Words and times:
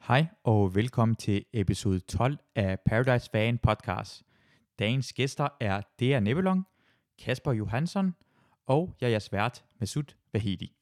Hej 0.00 0.26
og 0.44 0.74
velkommen 0.74 1.16
til 1.16 1.44
episode 1.52 2.00
12 2.00 2.38
af 2.54 2.80
Paradise 2.80 3.30
Fan 3.32 3.58
Podcast. 3.58 4.22
Dagens 4.78 5.12
gæster 5.12 5.48
er 5.60 5.80
Dea 6.00 6.20
Nebelong, 6.20 6.64
Kasper 7.18 7.52
Johansson 7.52 8.14
og 8.66 8.96
jeg 9.00 9.06
er 9.06 9.10
jeres 9.10 9.32
vært, 9.32 9.64
Masud 9.80 10.14
Vahidi. 10.32 10.72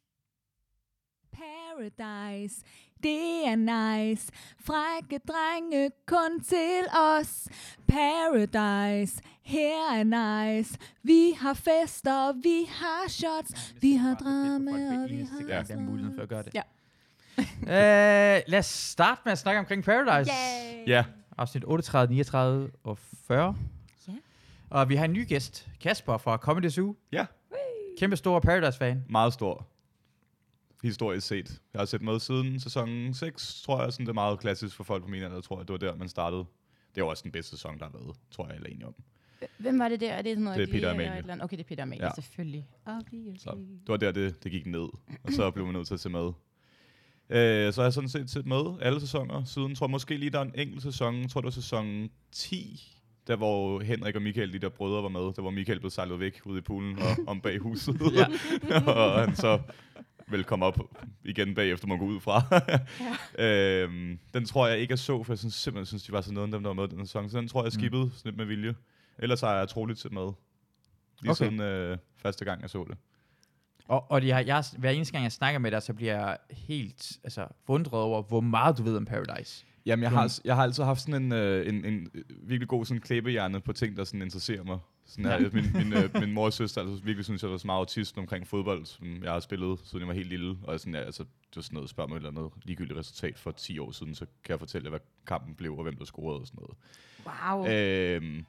Paradise, 1.32 2.64
det 3.02 3.46
er 3.46 3.56
nice. 3.56 4.32
Frække 4.60 5.20
drenge 5.28 5.90
kun 6.06 6.40
til 6.40 6.82
os. 7.18 7.48
Paradise, 7.88 9.22
her 9.42 9.92
er 9.92 10.04
nice. 10.04 10.78
Vi 11.02 11.32
har 11.36 11.54
fester, 11.54 12.32
vi 12.32 12.64
har 12.68 13.08
shots, 13.08 13.74
vi 13.80 13.92
har 13.92 14.14
drama, 14.14 15.02
og 15.02 15.10
vi 15.10 15.20
har... 15.20 15.48
Ja, 15.48 15.62
der 15.62 15.74
er 15.74 15.80
muligheden 15.80 16.14
for 16.16 16.22
at 16.22 16.28
gøre 16.28 16.42
det. 16.42 16.54
Ja. 16.54 16.62
Uh, 17.38 17.68
lad 18.52 18.58
os 18.58 18.66
starte 18.66 19.20
med 19.24 19.32
at 19.32 19.38
snakke 19.38 19.58
omkring 19.58 19.84
Paradise. 19.84 20.30
Yay! 20.30 20.86
Ja, 20.86 21.04
afsnit 21.38 21.64
38, 21.66 22.10
39 22.14 22.70
og 22.84 22.98
40. 22.98 23.56
Ja. 24.08 24.12
Og 24.70 24.88
vi 24.88 24.96
har 24.96 25.04
en 25.04 25.12
ny 25.12 25.28
gæst, 25.28 25.68
Kasper 25.80 26.18
fra 26.18 26.36
Comedy 26.36 26.68
Zoo. 26.68 26.96
Ja. 27.12 27.26
Kæmpe 27.98 28.16
stor 28.16 28.40
Paradise-fan. 28.40 29.04
Meget 29.08 29.32
stor. 29.32 29.66
Historisk 30.82 31.26
set. 31.26 31.60
Jeg 31.72 31.80
har 31.80 31.86
set 31.86 32.02
med 32.02 32.20
siden 32.20 32.60
sæson 32.60 33.14
6, 33.14 33.62
tror 33.62 33.82
jeg. 33.82 33.92
Sådan, 33.92 34.06
det 34.06 34.10
er 34.10 34.14
meget 34.14 34.38
klassisk 34.40 34.76
for 34.76 34.84
folk 34.84 35.02
på 35.02 35.08
min 35.08 35.22
alder, 35.22 35.40
tror 35.40 35.58
jeg. 35.58 35.68
Det 35.68 35.72
var 35.72 35.78
der, 35.78 35.96
man 35.96 36.08
startede. 36.08 36.40
Det 36.94 37.00
er 37.00 37.04
jo 37.04 37.08
også 37.08 37.22
den 37.22 37.32
bedste 37.32 37.50
sæson, 37.50 37.78
der 37.78 37.84
har 37.84 37.92
været, 37.92 38.16
tror 38.30 38.46
jeg, 38.48 38.56
enige 38.56 38.86
om. 38.86 38.94
Hvem 39.58 39.78
var 39.78 39.88
det 39.88 40.00
der? 40.00 40.12
Er 40.12 40.22
det 40.22 40.30
sådan 40.30 40.44
noget 40.44 40.58
Det 40.58 40.68
er 40.68 40.72
Peter 40.72 40.90
Amalie. 40.90 41.16
eller 41.18 41.34
et? 41.34 41.42
Okay, 41.44 41.56
det 41.56 41.64
er 41.64 41.68
Peter 41.68 41.82
Amalie, 41.82 42.02
Ja. 42.02 42.06
ja. 42.06 42.14
selvfølgelig. 42.14 42.66
Obviously. 42.86 43.38
Så 43.38 43.50
det 43.50 43.88
var 43.88 43.96
der, 43.96 44.12
det, 44.12 44.44
det 44.44 44.52
gik 44.52 44.66
ned. 44.66 44.88
Og 45.24 45.32
så 45.32 45.50
blev 45.50 45.64
man 45.66 45.74
nødt 45.74 45.86
til 45.86 45.94
at 45.94 46.00
se 46.00 46.08
med. 46.08 46.32
Øh, 47.30 47.72
så 47.72 47.80
har 47.80 47.86
jeg 47.86 47.92
sådan 47.92 48.08
set 48.08 48.30
set 48.30 48.46
med 48.46 48.62
alle 48.82 49.00
sæsoner 49.00 49.44
siden. 49.44 49.74
tror 49.74 49.86
måske 49.86 50.16
lige, 50.16 50.30
der 50.30 50.38
er 50.38 50.42
en 50.42 50.54
enkelt 50.54 50.82
sæson. 50.82 51.20
Jeg 51.20 51.30
tror, 51.30 51.40
det 51.40 51.44
var 51.44 51.50
sæson 51.50 52.10
10, 52.32 52.98
der 53.26 53.36
hvor 53.36 53.80
Henrik 53.80 54.16
og 54.16 54.22
Michael, 54.22 54.52
de 54.52 54.58
der 54.58 54.68
brødre, 54.68 55.02
var 55.02 55.08
med. 55.08 55.20
Der 55.20 55.40
hvor 55.40 55.50
Michael 55.50 55.80
blev 55.80 55.90
sejlet 55.90 56.20
væk 56.20 56.40
ude 56.44 56.58
i 56.58 56.60
poolen 56.60 56.98
og 56.98 57.16
om 57.30 57.40
bag 57.40 57.58
huset. 57.58 58.00
Ja. 58.14 58.26
og 58.92 59.20
han 59.20 59.36
så 59.36 59.60
vil 60.30 60.44
komme 60.44 60.64
op 60.64 60.78
igen 61.24 61.54
bagefter, 61.54 61.86
man 61.86 61.98
går 61.98 62.06
ud 62.06 62.20
fra. 62.20 62.42
øhm, 63.44 64.18
den 64.34 64.44
tror 64.44 64.66
jeg 64.66 64.78
ikke, 64.78 64.92
jeg 64.92 64.98
så, 64.98 65.22
for 65.22 65.32
jeg 65.32 65.38
synes, 65.38 65.54
simpelthen 65.54 65.86
synes, 65.86 66.02
de 66.02 66.12
var 66.12 66.20
så 66.20 66.32
noget, 66.32 66.52
dem 66.52 66.62
der 66.62 66.68
var 66.68 66.74
med 66.74 66.88
den 66.88 67.06
sæson. 67.06 67.30
Så 67.30 67.38
den 67.38 67.48
tror 67.48 67.60
jeg, 67.60 67.64
jeg 67.64 67.72
skippede 67.72 68.04
mm. 68.04 68.10
sådan 68.10 68.28
lidt 68.28 68.36
med 68.36 68.46
vilje. 68.46 68.74
Ellers 69.18 69.40
har 69.40 69.54
jeg 69.54 69.68
troligt 69.68 69.98
set 69.98 70.12
med. 70.12 70.22
Lige 70.22 71.30
Okay. 71.30 71.30
okay. 71.30 71.44
siden 71.44 71.60
øh, 71.60 71.98
første 72.16 72.44
gang, 72.44 72.62
jeg 72.62 72.70
så 72.70 72.84
det. 72.88 72.98
Og, 73.88 74.10
og 74.10 74.26
jeg, 74.26 74.46
jeg, 74.46 74.64
hver 74.78 74.90
eneste 74.90 75.12
gang, 75.12 75.22
jeg 75.22 75.32
snakker 75.32 75.58
med 75.58 75.70
dig, 75.70 75.82
så 75.82 75.94
bliver 75.94 76.14
jeg 76.14 76.38
helt 76.50 77.18
altså, 77.24 77.46
fundret 77.66 78.00
over, 78.00 78.22
hvor 78.22 78.40
meget 78.40 78.78
du 78.78 78.82
ved 78.82 78.96
om 78.96 79.04
Paradise. 79.04 79.64
Jamen, 79.86 80.02
jeg 80.02 80.10
har, 80.10 80.38
jeg 80.44 80.56
har 80.56 80.62
altid 80.62 80.84
haft 80.84 81.00
sådan 81.00 81.22
en, 81.22 81.32
øh, 81.32 81.68
en, 81.68 81.84
en 81.84 82.10
virkelig 82.42 82.68
god 82.68 82.84
sådan 82.84 83.00
klæbehjerne 83.00 83.60
på 83.60 83.72
ting, 83.72 83.96
der 83.96 84.04
sådan 84.04 84.22
interesserer 84.22 84.64
mig. 84.64 84.78
Sådan 85.06 85.24
her, 85.24 85.50
min, 85.52 85.64
min, 85.74 85.92
øh, 85.92 86.10
min 86.22 86.32
mor 86.32 86.44
og 86.44 86.52
søster 86.52 86.80
altså, 86.80 87.04
virkelig 87.04 87.24
synes, 87.24 87.42
jeg 87.42 87.50
var 87.50 87.56
så 87.56 87.66
meget 87.66 87.78
autist 87.78 88.18
omkring 88.18 88.46
fodbold, 88.46 88.86
som 88.86 89.22
jeg 89.22 89.32
har 89.32 89.40
spillet, 89.40 89.78
siden 89.84 90.00
jeg 90.00 90.08
var 90.08 90.14
helt 90.14 90.28
lille. 90.28 90.56
Og 90.62 90.80
sådan, 90.80 90.94
ja, 90.94 91.00
altså, 91.00 91.22
det 91.22 91.56
var 91.56 91.62
sådan 91.62 91.74
noget, 91.74 91.90
spørg 91.90 92.08
mig 92.08 92.16
et 92.16 92.26
eller 92.26 92.40
andet 92.40 92.52
ligegyldigt 92.64 92.98
resultat 92.98 93.38
for 93.38 93.50
10 93.50 93.78
år 93.78 93.92
siden, 93.92 94.14
så 94.14 94.26
kan 94.44 94.50
jeg 94.50 94.58
fortælle 94.58 94.84
jer, 94.84 94.90
hvad 94.90 95.00
kampen 95.26 95.54
blev, 95.54 95.72
og 95.72 95.82
hvem 95.82 95.96
der 95.96 96.04
scorede 96.04 96.40
og 96.40 96.46
sådan 96.46 96.60
noget. 96.60 96.76
Wow. 97.26 97.66
Øhm, 97.66 98.44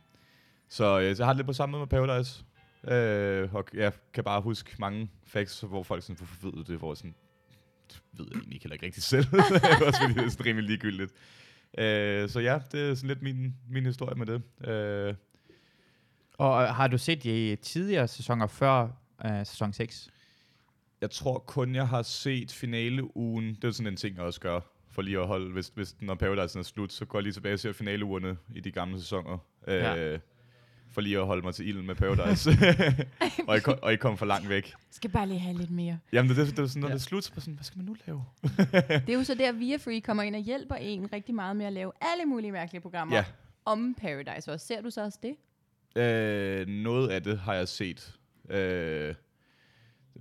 så, 0.70 1.00
øh, 1.00 1.16
så 1.16 1.24
jeg 1.24 1.28
har 1.28 1.34
det 1.34 1.38
lidt 1.38 1.48
på 1.48 1.54
samme 1.54 1.72
måde 1.72 1.82
med 1.82 1.88
Paradise. 1.88 2.44
Øh, 2.88 3.54
og 3.56 3.66
jeg 3.74 3.94
kan 4.14 4.24
bare 4.24 4.42
huske 4.42 4.76
mange 4.80 5.10
facts, 5.28 5.62
hvor 5.62 5.84
folk 5.84 6.04
sådan, 6.04 6.16
hvorfor 6.16 6.46
ved 6.48 6.52
du 6.54 6.62
det, 6.72 6.80
hvor 6.80 6.92
jeg 6.92 6.98
sådan, 6.98 7.16
det 7.88 8.02
ved 8.14 8.26
jeg 8.32 8.38
egentlig 8.38 8.60
heller 8.64 8.74
ikke 8.74 8.86
rigtig 8.86 9.04
selv. 9.04 9.26
det 9.32 9.64
er 9.64 9.86
også 9.86 10.00
fordi, 10.02 10.14
det 10.14 10.26
er 10.26 10.30
sådan 10.30 10.46
rimelig 10.46 10.68
ligegyldigt. 10.70 11.12
Øh, 11.78 12.30
så 12.30 12.40
ja, 12.40 12.60
det 12.72 12.90
er 12.90 12.96
sådan 12.96 13.08
lidt 13.08 13.22
min, 13.22 13.56
min 13.70 13.86
historie 13.86 14.16
med 14.16 14.26
det. 14.26 14.68
Øh, 14.70 15.16
Og 16.38 16.76
har 16.76 16.88
du 16.88 16.98
set 16.98 17.24
de 17.24 17.56
tidligere 17.56 18.08
sæsoner 18.08 18.48
før 18.48 18.88
øh, 19.26 19.46
sæson 19.46 19.74
6? 19.74 20.10
jeg 21.02 21.12
tror 21.12 21.40
kun, 21.40 21.76
jeg 21.76 21.88
har 21.88 22.02
set 22.02 22.52
finaleugen. 22.52 23.56
Det 23.56 23.64
er 23.64 23.72
sådan 23.72 23.88
en 23.94 23.98
ting, 23.98 24.16
jeg 24.16 24.26
også 24.26 24.40
gør. 24.40 24.60
For 24.92 25.02
lige 25.02 25.20
at 25.20 25.28
holde, 25.28 25.52
hvis, 25.52 25.72
hvis 25.76 25.96
når 26.02 26.16
Paradise 26.16 26.60
er 26.60 26.64
slut, 26.64 26.94
så 26.94 27.06
går 27.06 27.20
jeg 27.20 27.24
lige 27.24 27.34
tilbage 27.34 27.54
og 27.54 27.60
ser 27.60 27.72
finaleuerne 27.74 28.38
i 28.56 28.60
de 28.60 28.72
gamle 28.72 29.00
sæsoner. 29.00 29.38
Øh, 29.68 29.76
Ja. 29.76 30.18
For 30.92 31.02
lige 31.02 31.20
at 31.20 31.26
holde 31.26 31.42
mig 31.42 31.56
til 31.56 31.68
ilden 31.68 31.86
med 31.86 31.96
Paradise. 31.96 32.50
og, 33.48 33.56
ikke, 33.56 33.76
og 33.84 33.92
ikke 33.92 34.02
komme 34.02 34.18
for 34.18 34.26
langt 34.26 34.50
væk. 34.50 34.74
Skal 34.92 35.10
bare 35.10 35.28
lige 35.28 35.40
have 35.40 35.58
lidt 35.58 35.72
mere. 35.72 36.00
Jamen, 36.14 36.30
det, 36.30 36.38
er 36.40 36.44
det, 36.46 36.58
det 36.58 36.64
er 36.64 36.68
sådan, 36.68 36.82
når 36.82 36.88
Ja. 36.88 36.94
det 36.94 37.00
er 37.00 37.04
slut, 37.04 37.24
så 37.24 37.32
sådan, 37.36 37.54
hvad 37.54 37.64
skal 37.64 37.78
man 37.78 37.86
nu 37.86 37.96
lave? 38.08 38.24
Det 38.90 39.10
er 39.10 39.14
jo 39.14 39.24
så 39.24 39.36
der, 39.36 39.52
Via 39.52 39.78
Free 39.78 40.02
kommer 40.02 40.24
ind 40.24 40.36
og 40.36 40.42
hjælper 40.42 40.76
en 40.76 41.14
rigtig 41.14 41.36
meget 41.36 41.56
med 41.56 41.66
at 41.66 41.74
lave 41.74 41.92
alle 42.02 42.26
mulige 42.26 42.52
mærkelige 42.52 42.82
programmer 42.82 43.16
Ja. 43.16 43.26
om 43.66 43.96
Paradise 44.02 44.52
også. 44.52 44.68
Ser 44.68 44.82
du 44.82 44.90
så 44.90 45.04
også 45.04 45.20
det? 45.24 45.36
Øh, 46.04 46.68
noget 46.68 47.10
af 47.10 47.24
det 47.24 47.40
har 47.40 47.54
jeg 47.54 47.68
set. 47.68 48.14
Øh, 48.50 49.16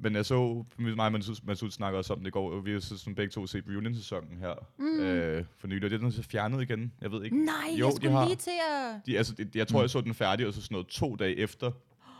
men 0.00 0.14
jeg 0.14 0.26
så, 0.26 0.64
mig 0.78 1.06
og 1.06 1.12
Masud, 1.12 1.34
Masud 1.44 1.70
snakker 1.70 1.98
også 1.98 2.12
om 2.12 2.18
det 2.20 2.26
i 2.26 2.30
går, 2.30 2.52
og 2.52 2.64
vi 2.66 2.72
har 2.72 2.80
så 2.80 2.98
sådan 2.98 3.14
begge 3.14 3.30
to 3.30 3.46
set 3.46 3.64
reunion-sæsonen 3.68 4.38
her 4.38 4.54
mm. 4.78 5.00
øh, 5.00 5.44
for 5.58 5.66
nylig. 5.68 5.84
Og 5.84 5.90
det 5.90 5.96
er 5.96 6.00
den 6.00 6.12
så 6.12 6.22
fjernet 6.22 6.62
igen. 6.62 6.92
Jeg 7.00 7.12
ved 7.12 7.24
ikke. 7.24 7.44
Nej, 7.44 7.54
Jo, 7.78 7.86
jeg 7.86 7.92
de 7.92 7.96
skulle 7.96 8.12
har- 8.12 8.26
lige 8.26 8.36
til 8.36 8.50
at... 8.70 9.00
De, 9.06 9.16
altså, 9.18 9.34
de, 9.34 9.50
jeg 9.54 9.68
tror, 9.68 9.80
jeg 9.80 9.90
så 9.90 10.00
den 10.00 10.14
færdig, 10.14 10.46
og 10.46 10.52
så 10.54 10.62
sådan 10.62 10.74
noget 10.74 10.86
to 10.86 11.16
dage 11.16 11.36
efter 11.36 11.70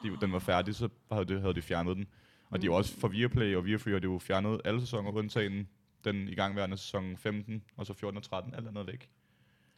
de, 0.03 0.17
den 0.21 0.33
var 0.33 0.38
færdig, 0.38 0.75
så 0.75 0.88
havde 1.12 1.25
de, 1.25 1.41
havde 1.41 1.55
de 1.55 1.62
fjernet 1.62 1.97
den. 1.97 2.06
Og 2.50 2.62
de 2.62 2.67
er 2.67 2.71
jo 2.71 2.75
også 2.75 3.00
for 3.00 3.09
Viaplay 3.09 3.56
og 3.56 3.65
Viafree, 3.65 3.94
og 3.94 4.03
det 4.03 4.09
er 4.09 4.12
jo 4.12 4.19
fjernet 4.19 4.61
alle 4.65 4.81
sæsoner, 4.81 5.11
undtagen 5.12 5.69
den 6.05 6.28
igangværende 6.28 6.77
sæson 6.77 7.17
15, 7.17 7.62
og 7.77 7.87
så 7.87 7.94
14 7.94 8.17
og 8.17 8.22
13, 8.22 8.55
alt 8.55 8.69
andet 8.69 8.87
væk. 8.87 9.09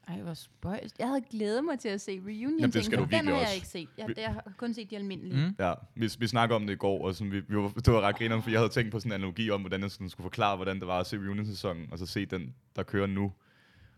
Ej, 0.09 0.21
hvor 0.21 0.35
spøjst. 0.35 0.99
Jeg 0.99 1.09
havde 1.09 1.21
glædet 1.31 1.65
mig 1.65 1.79
til 1.79 1.89
at 1.89 2.01
se 2.01 2.13
reunion 2.13 2.59
Jamen, 2.59 2.73
det 2.73 2.85
skal 2.85 2.99
du 2.99 3.05
Den 3.05 3.27
har 3.27 3.33
jeg 3.35 3.43
også. 3.43 3.55
ikke 3.55 3.67
set. 3.67 3.89
Jeg, 3.99 4.09
det, 4.09 4.19
jeg 4.19 4.33
har 4.33 4.53
kun 4.57 4.75
set 4.75 4.91
de 4.91 4.97
almindelige. 4.97 5.47
Mm. 5.47 5.55
Ja, 5.59 5.73
vi, 5.95 6.11
vi 6.19 6.27
snakker 6.27 6.57
om 6.57 6.67
det 6.67 6.75
i 6.75 6.77
går, 6.77 7.07
og 7.07 7.15
sådan, 7.15 7.33
vi, 7.33 7.41
vi 7.41 7.57
var, 7.57 7.69
det 7.69 7.93
var 7.93 8.01
ret 8.01 8.17
grineren, 8.17 8.43
for 8.43 8.51
jeg 8.51 8.61
havde 8.61 8.73
tænkt 8.73 8.93
på 8.93 8.99
sådan 9.01 9.11
en 9.13 9.15
analogi 9.15 9.51
om, 9.51 9.61
hvordan 9.61 9.83
jeg 9.83 9.91
sådan 9.91 10.09
skulle 10.09 10.25
forklare, 10.25 10.57
hvordan 10.57 10.79
det 10.81 10.87
var 10.87 11.01
at 11.01 11.07
se 11.07 11.17
reunion-sæsonen, 11.17 11.89
og 11.93 11.99
så 11.99 12.07
se 12.07 12.27
den, 12.27 12.55
der 12.77 12.83
kører 12.83 13.07
nu. 13.07 13.33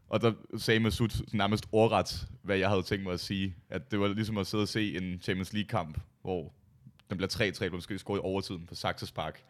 Og 0.09 0.21
der 0.21 0.33
sagde 0.57 0.81
Masud 0.81 1.27
nærmest 1.33 1.67
ordret, 1.73 2.29
hvad 2.43 2.57
jeg 2.57 2.69
havde 2.69 2.83
tænkt 2.83 3.05
mig 3.05 3.13
at 3.13 3.21
sige. 3.21 3.55
At 3.71 3.91
det 3.91 4.01
var 4.01 4.09
ligesom 4.09 4.39
at 4.39 4.47
sidde 4.47 4.63
og 4.63 4.69
se 4.69 4.97
en 4.97 5.21
Champions 5.21 5.53
League-kamp, 5.53 6.01
hvor 6.23 6.53
den 7.13 7.29
bliver 7.29 7.53
3-3, 7.65 7.69
hvor 7.69 7.77
måske 7.77 7.99
scoret 7.99 8.19
i 8.19 8.23
overtiden 8.25 8.67
på 8.69 8.75
Saxes 8.75 9.13
Park. 9.13 9.43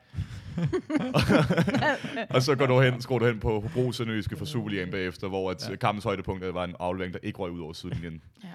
og 2.30 2.42
så 2.42 2.54
går 2.54 2.66
du 2.66 2.80
hen, 2.80 3.00
skruer 3.00 3.18
du 3.18 3.26
hen 3.26 3.40
på 3.40 3.60
Hobro 3.60 3.92
Sønderjyske 3.92 4.36
for 4.36 4.44
Superligaen 4.44 4.90
bagefter, 4.90 5.28
hvor 5.28 5.50
at 5.50 5.68
Ja. 5.70 5.76
kampens 5.76 6.04
højdepunkt 6.04 6.54
var 6.54 6.64
en 6.64 6.74
aflevering, 6.78 7.14
der 7.14 7.20
ikke 7.22 7.38
røg 7.38 7.50
ud 7.52 7.60
over 7.60 7.72
sidelinjen. 7.72 8.22
Ja. 8.44 8.48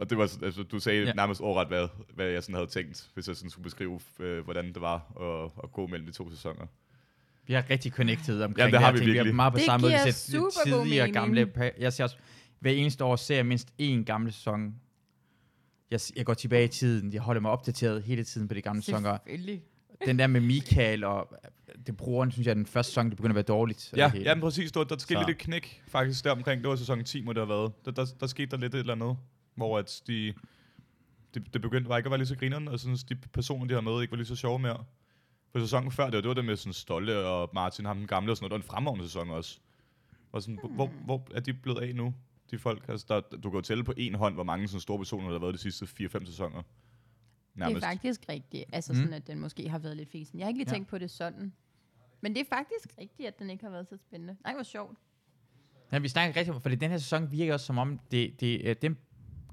Og 0.00 0.10
det 0.10 0.18
var, 0.18 0.30
altså, 0.42 0.62
du 0.62 0.78
sagde 0.80 1.04
Ja. 1.04 1.12
nærmest 1.12 1.40
overret, 1.40 1.68
hvad, 1.68 1.88
hvad 2.14 2.26
jeg 2.26 2.42
sådan 2.42 2.54
havde 2.54 2.66
tænkt, 2.66 3.08
hvis 3.14 3.28
jeg 3.28 3.36
sådan 3.36 3.50
skulle 3.50 3.64
beskrive, 3.64 4.00
øh, 4.20 4.44
hvordan 4.44 4.66
det 4.72 4.80
var 4.80 4.94
at, 5.20 5.50
at 5.64 5.72
gå 5.72 5.86
mellem 5.86 6.06
de 6.06 6.12
to 6.12 6.30
sæsoner. 6.30 6.66
Vi 7.46 7.54
har 7.54 7.64
rigtig 7.70 7.92
connected 7.92 8.42
omkring 8.42 8.66
Ja, 8.66 8.70
det 8.70 8.78
har 8.80 8.86
her 8.86 8.92
vi 8.92 8.98
ting. 8.98 9.06
Vi 9.06 9.12
virkelig. 9.12 9.30
er 9.30 9.34
meget 9.34 9.52
på 9.52 9.56
Det 9.56 9.64
samme 9.66 9.82
måde. 9.84 9.92
Vi 9.92 9.96
giver 9.96 10.04
har 10.04 10.12
super 10.12 10.76
god 10.78 10.84
mening. 10.86 11.12
gamle... 11.14 11.72
Jeg 11.78 11.92
ser 11.92 12.04
også, 12.04 12.16
hver 12.60 12.70
eneste 12.72 13.04
år 13.04 13.16
ser 13.16 13.34
jeg 13.36 13.46
mindst 13.46 13.68
én 13.82 14.04
gamle 14.04 14.32
sæson. 14.32 14.74
Jeg, 15.90 16.00
jeg 16.16 16.26
går 16.26 16.34
tilbage 16.34 16.64
i 16.64 16.68
tiden. 16.68 17.12
Jeg 17.12 17.20
holder 17.22 17.40
mig 17.40 17.50
opdateret 17.50 18.02
hele 18.02 18.24
tiden 18.24 18.48
på 18.48 18.54
de 18.54 18.62
gamle 18.62 18.82
sæsoner. 18.82 19.18
Selvfølgelig. 19.26 19.62
Den 20.06 20.18
der 20.18 20.26
med 20.26 20.40
Michael 20.40 21.04
og 21.04 21.28
øh, 21.44 21.74
det 21.86 21.96
brugeren, 21.96 22.30
synes 22.30 22.46
jeg, 22.46 22.50
er 22.50 22.54
den 22.54 22.66
første 22.66 22.90
sæson, 22.90 23.08
det 23.10 23.16
begynder 23.16 23.32
at 23.32 23.34
være 23.34 23.42
dårligt. 23.56 23.92
Ja, 23.96 24.10
hele. 24.10 24.24
ja 24.24 24.34
men 24.34 24.42
præcis. 24.42 24.72
Der, 24.72 24.84
der 24.84 24.98
skete 24.98 25.20
Så. 25.20 25.26
lidt 25.26 25.36
et 25.36 25.44
knæk 25.44 25.82
faktisk 25.88 26.24
der 26.24 26.30
omkring. 26.32 26.62
Det 26.62 26.70
var 26.70 26.76
sæson 26.76 27.04
10, 27.04 27.22
må 27.22 27.32
det 27.32 27.40
have 27.40 27.48
været. 27.48 27.72
Der, 27.84 27.90
der, 27.90 28.06
der 28.20 28.26
skete 28.26 28.50
der 28.50 28.56
lidt 28.56 28.74
et 28.74 28.78
eller 28.78 28.92
andet, 28.94 29.16
hvor 29.54 29.78
at 29.78 30.02
de, 30.06 30.34
det, 31.34 31.54
det 31.54 31.62
begyndte 31.62 31.88
bare 31.88 31.98
ikke 31.98 32.06
at 32.06 32.10
være 32.10 32.18
lige 32.18 32.28
så 32.28 32.36
grineren, 32.36 32.68
og 32.68 32.80
sådan, 32.80 32.96
de 33.08 33.14
personer, 33.14 33.66
de 33.66 33.74
har 33.74 33.80
med, 33.80 34.00
ikke 34.02 34.10
var 34.10 34.16
lige 34.16 34.26
så 34.26 34.36
sjove 34.36 34.58
mere. 34.58 34.84
For 35.52 35.58
sæsonen 35.60 35.92
før, 35.92 36.04
det 36.04 36.14
var 36.14 36.20
det, 36.20 36.28
var 36.28 36.34
det 36.34 36.44
med 36.44 36.56
sådan 36.56 36.72
Stolle 36.72 37.18
og 37.18 37.50
Martin, 37.54 37.84
ham 37.84 37.96
den 37.98 38.06
gamle 38.06 38.32
og 38.32 38.36
sådan 38.36 38.50
noget. 38.50 38.62
Det 38.62 38.68
var 38.68 38.72
en 38.72 38.76
fremragende 38.76 39.04
sæson 39.04 39.30
også. 39.30 39.58
Og 40.32 40.42
sådan, 40.42 40.58
hvor- 40.60 40.68
hvor, 40.68 40.86
hvor 41.04 41.26
er 41.34 41.40
de 41.40 41.52
blevet 41.52 41.78
af 41.82 41.94
nu, 41.94 42.14
de 42.50 42.58
folk? 42.58 42.88
Altså, 42.88 43.06
der, 43.08 43.20
du 43.20 43.50
kan 43.50 43.58
jo 43.58 43.60
tælle 43.60 43.84
på 43.84 43.92
en 43.96 44.14
hånd, 44.14 44.34
hvor 44.34 44.44
mange 44.44 44.68
sådan 44.68 44.80
store 44.80 44.98
personer, 44.98 45.24
der 45.26 45.32
har 45.32 45.40
været 45.40 45.54
de 45.54 45.58
sidste 45.58 45.84
4-5 45.84 46.24
sæsoner. 46.26 46.62
Det 47.56 47.62
er 47.76 47.80
faktisk 47.80 48.20
rigtigt. 48.28 48.64
Altså 48.72 48.92
Mm. 48.92 48.98
sådan, 48.98 49.12
at 49.12 49.26
den 49.26 49.40
måske 49.40 49.68
har 49.68 49.78
været 49.78 49.96
lidt 49.96 50.08
fesen. 50.10 50.38
Jeg 50.38 50.44
har 50.44 50.48
ikke 50.48 50.58
lige 50.58 50.68
Ja. 50.70 50.74
tænkt 50.74 50.88
på 50.88 50.98
det 50.98 51.10
sådan. 51.10 51.52
Men 52.20 52.34
det 52.34 52.40
er 52.40 52.44
faktisk 52.56 52.98
rigtigt, 53.00 53.28
at 53.28 53.38
den 53.38 53.50
ikke 53.50 53.64
har 53.64 53.70
været 53.70 53.88
så 53.88 53.96
spændende. 53.96 54.36
Nej, 54.44 54.54
hvor 54.54 54.62
sjovt. 54.62 54.98
Ja, 55.92 55.98
vi 55.98 56.08
snakker 56.08 56.36
rigtig 56.36 56.54
om, 56.54 56.60
for 56.60 56.68
den 56.68 56.90
her 56.90 56.98
sæson 56.98 57.32
virker 57.32 57.52
også 57.52 57.66
som 57.66 57.78
om, 57.78 58.00
det, 58.10 58.40
det, 58.40 58.60
øh, 58.64 58.76
dem, 58.82 58.96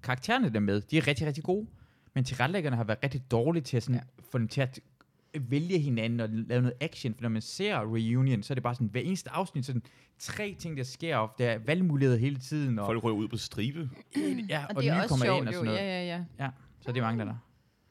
karaktererne 0.03 0.49
der 0.49 0.55
er 0.55 0.59
med, 0.59 0.81
de 0.81 0.97
er 0.97 1.07
rigtig, 1.07 1.27
rigtig 1.27 1.43
gode, 1.43 1.67
men 2.13 2.23
tilrettelæggerne 2.23 2.75
har 2.75 2.83
været 2.83 2.99
rigtig 3.03 3.31
dårlige 3.31 3.63
til 3.63 3.77
at, 3.77 3.83
sådan, 3.83 3.95
ja. 3.95 4.23
få 4.31 4.37
dem 4.37 4.47
til 4.47 4.61
at 4.61 4.79
vælge 5.39 5.79
hinanden 5.79 6.19
og 6.19 6.29
lave 6.29 6.61
noget 6.61 6.77
action, 6.81 7.13
for 7.15 7.21
når 7.21 7.29
man 7.29 7.41
ser 7.41 7.79
Reunion, 7.95 8.43
så 8.43 8.53
er 8.53 8.55
det 8.55 8.63
bare 8.63 8.75
sådan, 8.75 8.87
hver 8.87 9.01
eneste 9.01 9.29
afsnit, 9.29 9.65
sådan 9.65 9.83
tre 10.19 10.55
ting, 10.59 10.77
der 10.77 10.83
sker, 10.83 11.17
og 11.17 11.31
der 11.37 11.49
er 11.49 11.57
valgmuligheder 11.65 12.19
hele 12.19 12.35
tiden, 12.37 12.79
og, 12.79 12.85
Folk 12.85 13.03
ryger 13.03 13.15
ud 13.17 13.27
på 13.27 13.37
stribe. 13.37 13.89
ja, 14.49 14.63
Og, 14.63 14.75
og, 14.75 14.83
det 14.83 14.89
er 14.89 14.95
nye 14.95 14.99
også 14.99 15.09
kommer 15.09 15.25
sjovt 15.25 15.39
ind 15.39 15.47
og 15.47 15.53
jo. 15.53 15.57
sådan 15.57 15.65
noget. 15.65 15.79
Ja, 15.79 16.05
ja, 16.05 16.05
ja. 16.39 16.45
Ja, 16.45 16.49
så 16.81 16.91
det 16.91 16.97
er 16.97 17.01
mange, 17.01 17.25
der 17.25 17.31
er. 17.31 17.35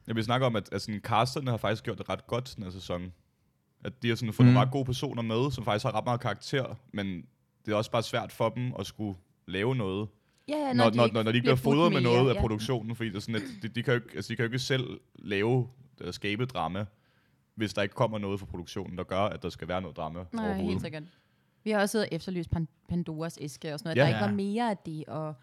Jeg 0.07 0.15
vil 0.15 0.23
snakke 0.23 0.45
om, 0.45 0.55
at, 0.55 0.69
at 0.73 0.81
sådan, 0.81 0.99
casterne 0.99 1.49
har 1.49 1.57
faktisk 1.57 1.83
gjort 1.83 1.97
det 1.97 2.09
ret 2.09 2.27
godt 2.27 2.53
den 2.55 2.63
her 2.63 2.71
sæson. 2.71 3.13
At 3.83 4.03
de 4.03 4.09
har 4.09 4.15
sådan 4.15 4.33
fundet 4.33 4.53
Mm. 4.53 4.55
mm. 4.55 4.61
ret 4.63 4.71
gode 4.71 4.85
personer 4.85 5.21
med, 5.21 5.51
som 5.51 5.65
faktisk 5.65 5.85
har 5.85 5.95
ret 5.95 6.05
meget 6.05 6.19
karakter, 6.19 6.75
men 6.93 7.25
det 7.65 7.71
er 7.71 7.75
også 7.75 7.91
bare 7.91 8.03
svært 8.03 8.31
for 8.31 8.49
dem 8.49 8.73
at 8.79 8.85
skulle 8.85 9.17
lave 9.47 9.75
noget, 9.75 10.07
Ja, 10.47 10.57
ja, 10.57 10.73
når, 10.73 10.89
de 10.89 10.97
når, 10.97 11.03
ikke 11.03 11.13
når, 11.13 11.23
når 11.23 11.31
de 11.31 11.37
ikke 11.37 11.45
bliver 11.45 11.55
fodret 11.55 11.93
med 11.93 12.01
noget 12.01 12.29
af 12.29 12.33
ja. 12.33 12.39
produktionen, 12.39 12.95
fordi 12.95 13.09
det 13.09 13.15
er 13.15 13.19
sådan, 13.19 13.35
at 13.35 13.41
de, 13.61 13.67
de, 13.67 13.83
kan 13.83 13.93
jo 13.93 13.99
ikke, 13.99 14.15
altså, 14.15 14.29
de 14.29 14.35
kan 14.35 14.43
jo 14.43 14.47
ikke 14.47 14.59
selv 14.59 14.99
lave 15.15 15.67
eller 15.99 16.11
skabe 16.11 16.45
drama, 16.45 16.85
hvis 17.55 17.73
der 17.73 17.81
ikke 17.81 17.95
kommer 17.95 18.17
noget 18.17 18.39
fra 18.39 18.45
produktionen, 18.45 18.97
der 18.97 19.03
gør, 19.03 19.19
at 19.21 19.43
der 19.43 19.49
skal 19.49 19.67
være 19.67 19.81
noget 19.81 19.97
drama 19.97 20.19
Nej, 20.31 20.43
helt 20.45 20.53
overhovedet. 20.55 20.81
sikkert. 20.81 21.03
Vi 21.63 21.71
har 21.71 21.79
også 21.79 21.91
siddet 21.91 22.09
og 22.11 22.15
efterlyst 22.15 22.49
Pan- 22.55 22.85
Pandoras 22.89 23.37
æske 23.41 23.73
og 23.73 23.79
sådan 23.79 23.87
noget. 23.89 23.95
Ja. 23.97 24.01
Der 24.01 24.07
ikke 24.07 24.31
var 24.31 24.31
mere 24.43 24.69
af 24.69 24.77
det, 24.77 25.03
og 25.07 25.33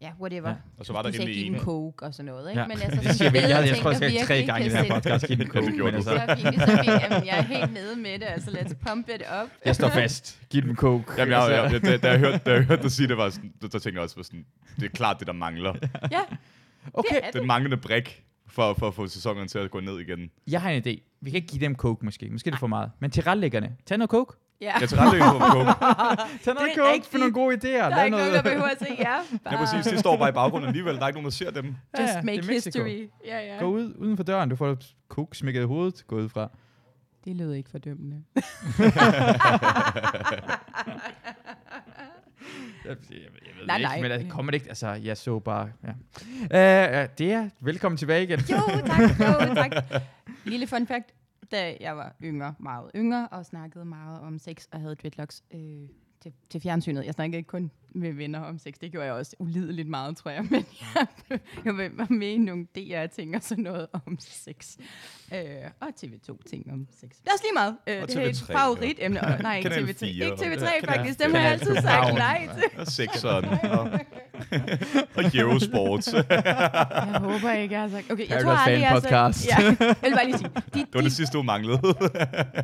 ja, 0.00 0.12
whatever. 0.20 0.48
Ja. 0.48 0.54
Og 0.78 0.86
så 0.86 0.92
var 0.92 1.02
der 1.02 1.08
endelig 1.08 1.46
en. 1.46 1.58
coke 1.58 2.04
og 2.06 2.14
sådan 2.14 2.32
noget, 2.32 2.50
ikke? 2.50 2.60
Ja. 2.60 2.66
Men 2.66 2.78
altså, 2.82 3.00
Det 3.08 3.14
siger 3.14 3.30
vi. 3.30 3.38
Jeg, 3.38 3.50
jeg 3.50 3.64
ting, 3.68 3.76
tror, 3.76 3.90
jeg 3.90 3.96
skal 3.96 4.26
tre 4.26 4.42
gange 4.46 4.66
i 4.66 4.68
den 4.68 4.76
her 4.78 4.94
podcast 4.94 5.26
give 5.26 5.38
den 5.38 5.50
Ja, 5.54 5.60
det 5.60 5.66
coke. 5.66 5.76
gjorde 5.76 5.92
men 5.92 6.02
du. 6.04 6.10
altså, 6.10 6.26
Så 6.26 6.36
fint, 6.50 6.60
så 6.60 6.66
fint. 6.66 6.86
Jamen, 7.02 7.26
jeg 7.26 7.38
er 7.38 7.42
helt 7.42 7.72
nede 7.72 7.96
med 7.96 8.12
det, 8.18 8.26
altså 8.26 8.50
let's 8.50 8.74
pump 8.88 9.08
it 9.08 9.22
up. 9.42 9.48
jeg 9.64 9.74
står 9.76 9.88
fast. 9.88 10.40
Giv 10.50 10.62
dem 10.62 10.76
coke. 10.76 11.04
Jamen, 11.18 11.32
jeg, 11.32 11.40
Altså, 11.42 11.62
jeg, 11.62 11.72
jeg, 11.72 11.82
da, 11.82 11.96
da, 11.96 12.10
jeg 12.10 12.18
hørte, 12.18 12.38
da 12.38 12.52
jeg 12.52 12.64
hørte 12.64 12.82
dig 12.82 12.90
sige 12.90 13.08
det, 13.08 13.16
var 13.16 13.30
sådan, 13.30 13.52
der, 13.62 13.68
der 13.68 13.78
tænkte 13.78 13.92
jeg 13.96 14.02
også, 14.02 14.16
var 14.16 14.22
sådan, 14.22 14.46
det 14.76 14.84
er 14.84 14.88
klart 14.88 15.18
det, 15.18 15.26
der 15.26 15.32
mangler. 15.32 15.74
Ja, 16.10 16.20
okay, 16.94 17.16
det 17.16 17.24
er 17.24 17.30
Den 17.30 17.46
manglende 17.46 17.76
brik 17.76 18.24
for, 18.46 18.74
for 18.74 18.88
at 18.88 18.94
få 18.94 19.06
sæsonen 19.06 19.48
til 19.48 19.58
at 19.58 19.70
gå 19.70 19.80
ned 19.80 19.98
igen. 20.00 20.30
jeg 20.50 20.60
har 20.62 20.70
en 20.70 20.82
idé. 20.86 21.11
Vi 21.22 21.30
kan 21.30 21.36
ikke 21.36 21.48
give 21.48 21.60
dem 21.60 21.76
coke 21.76 22.04
måske. 22.04 22.28
Måske 22.30 22.48
er 22.48 22.50
det 22.50 22.60
for 22.60 22.66
meget. 22.66 22.90
Men 23.00 23.10
til 23.10 23.22
retlæggerne, 23.22 23.76
tag 23.86 23.98
noget 23.98 24.10
coke. 24.10 24.36
Ja. 24.60 24.72
Jeg 24.80 24.88
tager 24.88 25.02
ret 25.02 25.32
på 25.32 25.38
coke. 25.38 25.64
Tag 26.44 26.54
noget 26.54 26.70
er 26.70 26.74
coke, 26.76 26.88
rigtigt. 26.92 27.06
få 27.12 27.18
nogle 27.18 27.32
gode 27.32 27.56
idéer. 27.56 27.88
Der 27.88 27.96
er 27.96 28.04
ikke 28.04 28.16
nogen, 28.16 28.28
noget. 28.28 28.32
der 28.32 28.42
behøver 28.42 28.64
at 28.68 28.78
se 28.78 28.86
jer. 28.98 29.18
Ja, 29.50 29.56
præcis. 29.64 29.92
De 29.92 29.98
står 29.98 30.16
bare 30.16 30.28
i 30.28 30.32
baggrunden 30.32 30.68
alligevel. 30.68 30.96
Der 30.96 31.02
er 31.02 31.08
ikke 31.08 31.16
nogen, 31.16 31.24
der 31.24 31.30
ser 31.30 31.50
dem. 31.50 31.66
Just 31.66 32.12
ja, 32.12 32.16
det 32.16 32.24
make 32.24 32.46
history. 32.46 33.08
Ja, 33.26 33.40
ja. 33.40 33.58
Gå 33.58 33.66
ud 33.66 33.94
uden 33.98 34.16
for 34.16 34.24
døren. 34.24 34.48
Du 34.50 34.56
får 34.56 34.76
coke 35.08 35.36
smækket 35.36 35.60
i 35.60 35.64
hovedet. 35.64 36.04
Gå 36.06 36.16
ud 36.16 36.28
fra. 36.28 36.48
Det 37.24 37.36
lød 37.36 37.52
ikke 37.52 37.70
fordømmende. 37.70 38.22
Jeg, 38.36 38.44
jeg, 42.86 42.96
jeg 43.10 43.26
ved 43.58 43.66
Nej, 43.66 43.78
det 43.78 43.84
ikke, 43.84 43.88
nej. 43.88 44.00
men 44.00 44.10
der 44.10 44.28
kommer 44.28 44.52
det 44.52 44.56
ikke. 44.56 44.68
Altså, 44.68 44.88
jeg 44.88 45.16
så 45.16 45.38
bare... 45.38 45.68
Ja. 45.84 46.98
Uh, 46.98 47.02
uh, 47.02 47.08
det 47.18 47.32
er 47.32 47.48
velkommen 47.60 47.96
tilbage 47.96 48.22
igen. 48.22 48.40
Jo, 48.40 48.56
tak. 48.86 49.00
Jo, 49.00 49.54
tak. 49.54 49.72
Lille 50.44 50.66
fun 50.66 50.86
fact. 50.86 51.14
Da 51.50 51.76
jeg 51.80 51.96
var 51.96 52.14
yngre, 52.22 52.54
meget 52.58 52.90
yngre, 52.96 53.28
og 53.28 53.46
snakkede 53.46 53.84
meget 53.84 54.20
om 54.20 54.38
sex 54.38 54.66
og 54.72 54.80
havde 54.80 54.94
dreadlocks 54.94 55.44
øh, 55.54 55.88
til, 56.20 56.32
til 56.50 56.60
fjernsynet. 56.60 57.04
Jeg 57.06 57.14
snakkede 57.14 57.36
ikke 57.38 57.48
kun 57.48 57.70
med 57.94 58.12
venner 58.12 58.40
om 58.40 58.58
sex, 58.58 58.74
det 58.80 58.92
gjorde 58.92 59.06
jeg 59.06 59.14
også 59.14 59.36
ulideligt 59.38 59.88
meget, 59.88 60.16
tror 60.16 60.30
jeg. 60.30 60.44
Men 60.50 60.64
jeg, 60.94 61.06
jeg 61.64 61.74
var 61.96 62.06
med 62.12 62.28
i 62.28 62.38
nogle 62.38 62.66
DR-ting 62.76 63.36
og 63.36 63.42
sådan 63.42 63.64
noget 63.64 63.86
om 63.92 64.16
sex. 64.20 64.76
Øh, 65.34 65.38
og 65.80 65.88
TV2-ting 66.04 66.72
om 66.72 66.86
sex. 67.00 67.08
Det 67.10 67.26
er 67.28 67.32
også 67.32 67.44
lige 67.44 67.54
meget. 67.54 67.76
Øh, 67.86 68.02
Og 68.02 68.08
det 68.08 68.16
er 68.16 68.20
et 68.28 68.36
TV3, 68.36 68.52
favoritemne. 68.52 69.20
Og, 69.20 69.42
nej, 69.42 69.56
ikke 69.56 69.70
Kanal 69.70 69.84
TV3. 69.84 69.98
4, 69.98 70.08
Ikke 70.08 70.32
og- 70.32 70.38
TV3 70.38 70.66
Kanal- 70.66 70.86
faktisk. 70.86 71.22
Dem 71.22 71.34
har 71.34 71.40
jeg 71.42 71.52
altid 71.52 71.74
sagt 71.76 72.14
nej 72.14 72.48
til. 72.54 72.80
Og 72.80 72.86
sexeren. 72.98 73.44
Og, 73.44 73.80
og 75.16 75.24
Eurosport. 75.34 76.12
Jeg 76.12 77.18
håber 77.20 77.52
ikke, 77.52 77.74
jeg 77.74 77.80
har 77.82 77.88
sagt... 77.88 78.10
Okay, 78.12 78.28
jeg 78.28 78.42
tror 78.42 78.54
Paradise 78.54 78.70
aldrig, 78.70 78.80
jeg 78.80 78.88
har 78.88 79.00
Podcast. 79.00 79.38
sagt... 79.40 79.60
Ja, 79.80 79.86
jeg 79.88 79.96
vil 80.02 80.12
bare 80.12 80.24
lige 80.26 80.38
sige. 80.38 80.48
De, 80.74 80.80
Det 80.80 80.94
var 80.94 81.00
de, 81.00 81.04
det 81.04 81.12
sidste, 81.12 81.38
du 81.38 81.42
manglede. 81.42 81.78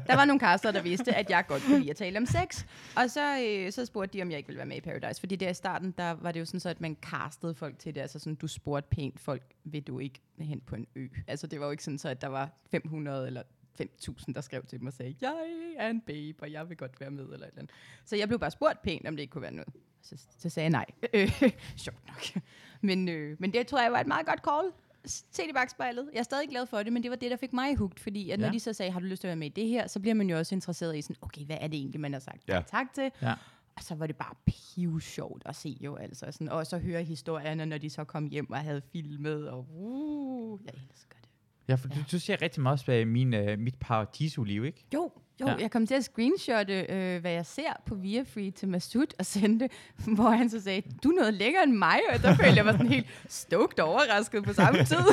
der 0.06 0.16
var 0.16 0.24
nogle 0.24 0.40
caster, 0.40 0.70
der 0.72 0.82
vidste, 0.82 1.14
at 1.14 1.30
jeg 1.30 1.44
godt 1.48 1.62
kunne 1.62 1.78
lide 1.78 1.90
at 1.90 1.96
tale 1.96 2.18
om 2.18 2.26
sex. 2.26 2.64
Og 2.96 3.10
så, 3.10 3.20
øh, 3.48 3.72
så 3.72 3.86
spurgte 3.86 4.18
de, 4.18 4.22
om 4.22 4.30
jeg 4.30 4.36
ikke 4.38 4.46
ville 4.46 4.58
være 4.58 4.66
med 4.66 4.76
i 4.76 4.80
Paradise. 4.80 5.17
Fordi 5.20 5.36
der 5.36 5.50
i 5.50 5.54
starten, 5.54 5.94
der 5.98 6.10
var 6.10 6.32
det 6.32 6.40
jo 6.40 6.44
sådan 6.44 6.60
så, 6.60 6.68
at 6.68 6.80
man 6.80 6.96
castede 7.02 7.54
folk 7.54 7.78
til 7.78 7.94
det. 7.94 8.00
Altså 8.00 8.18
sådan, 8.18 8.34
du 8.34 8.48
spurgte 8.48 8.88
pænt 8.90 9.20
folk, 9.20 9.42
vil 9.64 9.82
du 9.82 9.98
ikke 9.98 10.20
hen 10.38 10.60
på 10.60 10.74
en 10.76 10.86
ø? 10.96 11.08
Altså 11.26 11.46
det 11.46 11.60
var 11.60 11.66
jo 11.66 11.70
ikke 11.72 11.84
sådan 11.84 11.98
så, 11.98 12.08
at 12.08 12.20
der 12.20 12.28
var 12.28 12.50
500 12.70 13.26
eller 13.26 13.42
5.000, 13.80 14.32
der 14.34 14.40
skrev 14.40 14.64
til 14.64 14.82
mig 14.82 14.88
og 14.88 14.92
sagde, 14.92 15.14
jeg 15.20 15.34
er 15.78 15.88
en 15.90 16.00
babe, 16.00 16.42
og 16.42 16.52
jeg 16.52 16.68
vil 16.68 16.76
godt 16.76 17.00
være 17.00 17.10
med, 17.10 17.24
eller 17.24 17.36
et 17.36 17.48
eller 17.48 17.58
andet. 17.58 17.70
Så 18.04 18.16
jeg 18.16 18.28
blev 18.28 18.38
bare 18.38 18.50
spurgt 18.50 18.82
pænt, 18.82 19.06
om 19.08 19.16
det 19.16 19.20
ikke 19.22 19.30
kunne 19.32 19.42
være 19.42 19.52
noget. 19.52 19.68
Så, 20.02 20.16
så 20.38 20.48
sagde 20.48 20.64
jeg 20.64 20.70
nej. 20.70 20.84
Øh, 21.14 21.42
Sjovt 21.76 22.06
nok. 22.08 22.42
Men, 22.80 23.08
øh, 23.08 23.36
men 23.40 23.52
det 23.52 23.66
tror 23.66 23.82
jeg 23.82 23.92
var 23.92 24.00
et 24.00 24.06
meget 24.06 24.26
godt 24.26 24.40
call. 24.44 24.72
Se 25.04 25.42
det 25.46 25.54
bagspejlet. 25.54 26.10
Jeg 26.12 26.18
er 26.18 26.22
stadig 26.22 26.48
glad 26.48 26.66
for 26.66 26.82
det, 26.82 26.92
men 26.92 27.02
det 27.02 27.10
var 27.10 27.16
det, 27.16 27.30
der 27.30 27.36
fik 27.36 27.52
mig 27.52 27.76
hugt, 27.76 28.00
fordi 28.00 28.30
at 28.30 28.38
når 28.38 28.46
Ja. 28.46 28.52
de 28.52 28.60
så 28.60 28.72
sagde, 28.72 28.92
har 28.92 29.00
du 29.00 29.06
lyst 29.06 29.20
til 29.20 29.26
at 29.28 29.30
være 29.30 29.36
med 29.36 29.46
i 29.46 29.50
det 29.60 29.68
her, 29.68 29.86
så 29.86 30.00
bliver 30.00 30.14
man 30.14 30.30
jo 30.30 30.38
også 30.38 30.54
interesseret 30.54 30.96
i 30.96 31.02
sådan, 31.02 31.16
okay, 31.20 31.44
hvad 31.44 31.56
er 31.60 31.66
det 31.68 31.78
egentlig, 31.78 32.00
man 32.00 32.12
har 32.12 32.20
sagt 32.20 32.42
ja. 32.48 32.62
tak 32.70 32.86
til? 32.94 33.10
Ja. 33.22 33.34
Altså, 33.78 33.94
og 33.94 33.96
så 33.96 33.98
var 33.98 34.06
det 34.06 34.16
bare 34.16 34.34
piv 34.46 35.00
sjovt 35.00 35.42
at 35.46 35.56
se 35.56 35.76
jo, 35.80 35.96
altså. 35.96 36.26
Sådan, 36.30 36.48
og 36.48 36.66
så 36.66 36.78
høre 36.78 37.04
historierne, 37.04 37.66
når 37.66 37.78
de 37.78 37.90
så 37.90 38.04
kom 38.04 38.26
hjem 38.26 38.50
og 38.50 38.58
havde 38.58 38.82
filmet, 38.92 39.50
og 39.50 39.66
uh, 39.74 40.60
jeg 40.66 40.74
elsker. 40.74 41.17
Ja, 41.68 41.74
for 41.74 41.88
du, 41.88 41.94
du 42.12 42.18
ser 42.18 42.42
rigtig 42.42 42.62
meget 42.62 42.72
også 42.72 43.04
min, 43.06 43.34
uh, 43.34 43.58
mit 43.58 43.74
paradiso-liv, 43.80 44.64
ikke? 44.64 44.84
Jo, 44.94 45.10
jo, 45.40 45.46
Ja. 45.46 45.52
ja. 45.52 45.56
jeg 45.60 45.70
kom 45.70 45.86
til 45.86 45.94
at 45.94 46.04
screenshotte, 46.04 46.86
øh, 46.88 47.20
hvad 47.20 47.30
jeg 47.32 47.46
ser 47.46 47.82
på 47.86 47.94
Viafree 47.94 48.50
til 48.50 48.68
Masud 48.68 49.06
og 49.18 49.26
sende 49.26 49.60
det, 49.60 49.72
hvor 50.16 50.30
han 50.30 50.50
så 50.50 50.60
sagde, 50.60 50.82
du 51.02 51.08
er 51.10 51.14
noget 51.14 51.34
længere 51.34 51.62
end 51.64 51.72
mig, 51.72 51.98
og 52.14 52.22
der 52.22 52.34
følte 52.34 52.56
jeg 52.56 52.64
mig 52.64 52.72
sådan 52.74 52.86
helt 52.88 53.06
stoked 53.28 53.80
overrasket 53.80 54.44
på 54.44 54.52
samme 54.52 54.84
tid. 54.84 54.96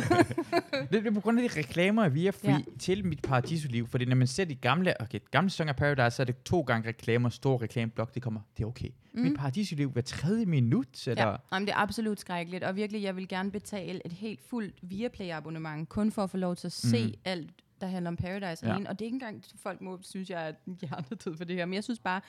Det, 0.91 1.03
det 1.03 1.07
er 1.07 1.11
på 1.11 1.19
grund 1.19 1.39
af 1.39 1.49
de 1.49 1.59
reklamer, 1.59 2.09
vi 2.09 2.27
er 2.27 2.31
fri 2.31 2.47
ja. 2.47 2.53
Ja. 2.53 2.59
til 2.79 3.05
mit 3.05 3.21
paradiso-liv. 3.21 3.87
Fordi 3.87 4.05
når 4.05 4.15
man 4.15 4.27
ser 4.27 4.45
de 4.45 4.55
gamle, 4.55 5.01
okay, 5.01 5.19
gamle 5.31 5.49
sæsoner 5.49 5.71
af 5.71 5.75
Paradise, 5.75 6.15
så 6.15 6.23
er 6.23 6.25
det 6.25 6.43
to 6.43 6.61
gange 6.61 6.87
reklamer, 6.89 7.29
stor 7.29 7.61
reklameblok, 7.61 8.13
det 8.13 8.21
kommer, 8.21 8.39
det 8.57 8.63
er 8.63 8.67
okay. 8.67 8.89
Mm. 9.15 9.21
Mit 9.23 9.37
paradiso-liv 9.37 9.89
hver 9.91 10.01
tredje 10.01 10.45
minut, 10.45 11.07
eller... 11.07 11.27
Ja, 11.27 11.35
jamen, 11.51 11.67
det 11.67 11.73
er 11.73 11.77
absolut 11.77 12.19
skrækkeligt, 12.19 12.63
og 12.63 12.75
virkelig, 12.75 13.03
jeg 13.03 13.15
vil 13.15 13.27
gerne 13.27 13.51
betale 13.51 14.01
et 14.05 14.11
helt 14.11 14.41
fuldt 14.41 14.75
Viaplay-abonnement, 14.81 15.89
kun 15.89 16.11
for 16.11 16.23
at 16.23 16.29
få 16.29 16.37
lov 16.37 16.55
til 16.55 16.67
at 16.67 16.71
se 16.71 17.05
Mhm. 17.05 17.13
alt, 17.25 17.51
der 17.81 17.87
handler 17.87 18.07
om 18.07 18.15
Paradise 18.17 18.65
Ja. 18.65 18.69
ja. 18.69 18.73
alene. 18.75 18.89
Og 18.89 18.99
det 18.99 19.05
er 19.05 19.07
ikke 19.07 19.15
engang, 19.15 19.43
folk 19.55 19.81
må 19.81 19.99
synes, 20.01 20.29
jeg 20.29 20.49
er 20.49 20.53
hjernetid 20.81 21.37
for 21.37 21.43
det 21.43 21.55
her, 21.55 21.65
men 21.65 21.73
jeg 21.73 21.83
synes 21.83 21.99
bare, 21.99 22.21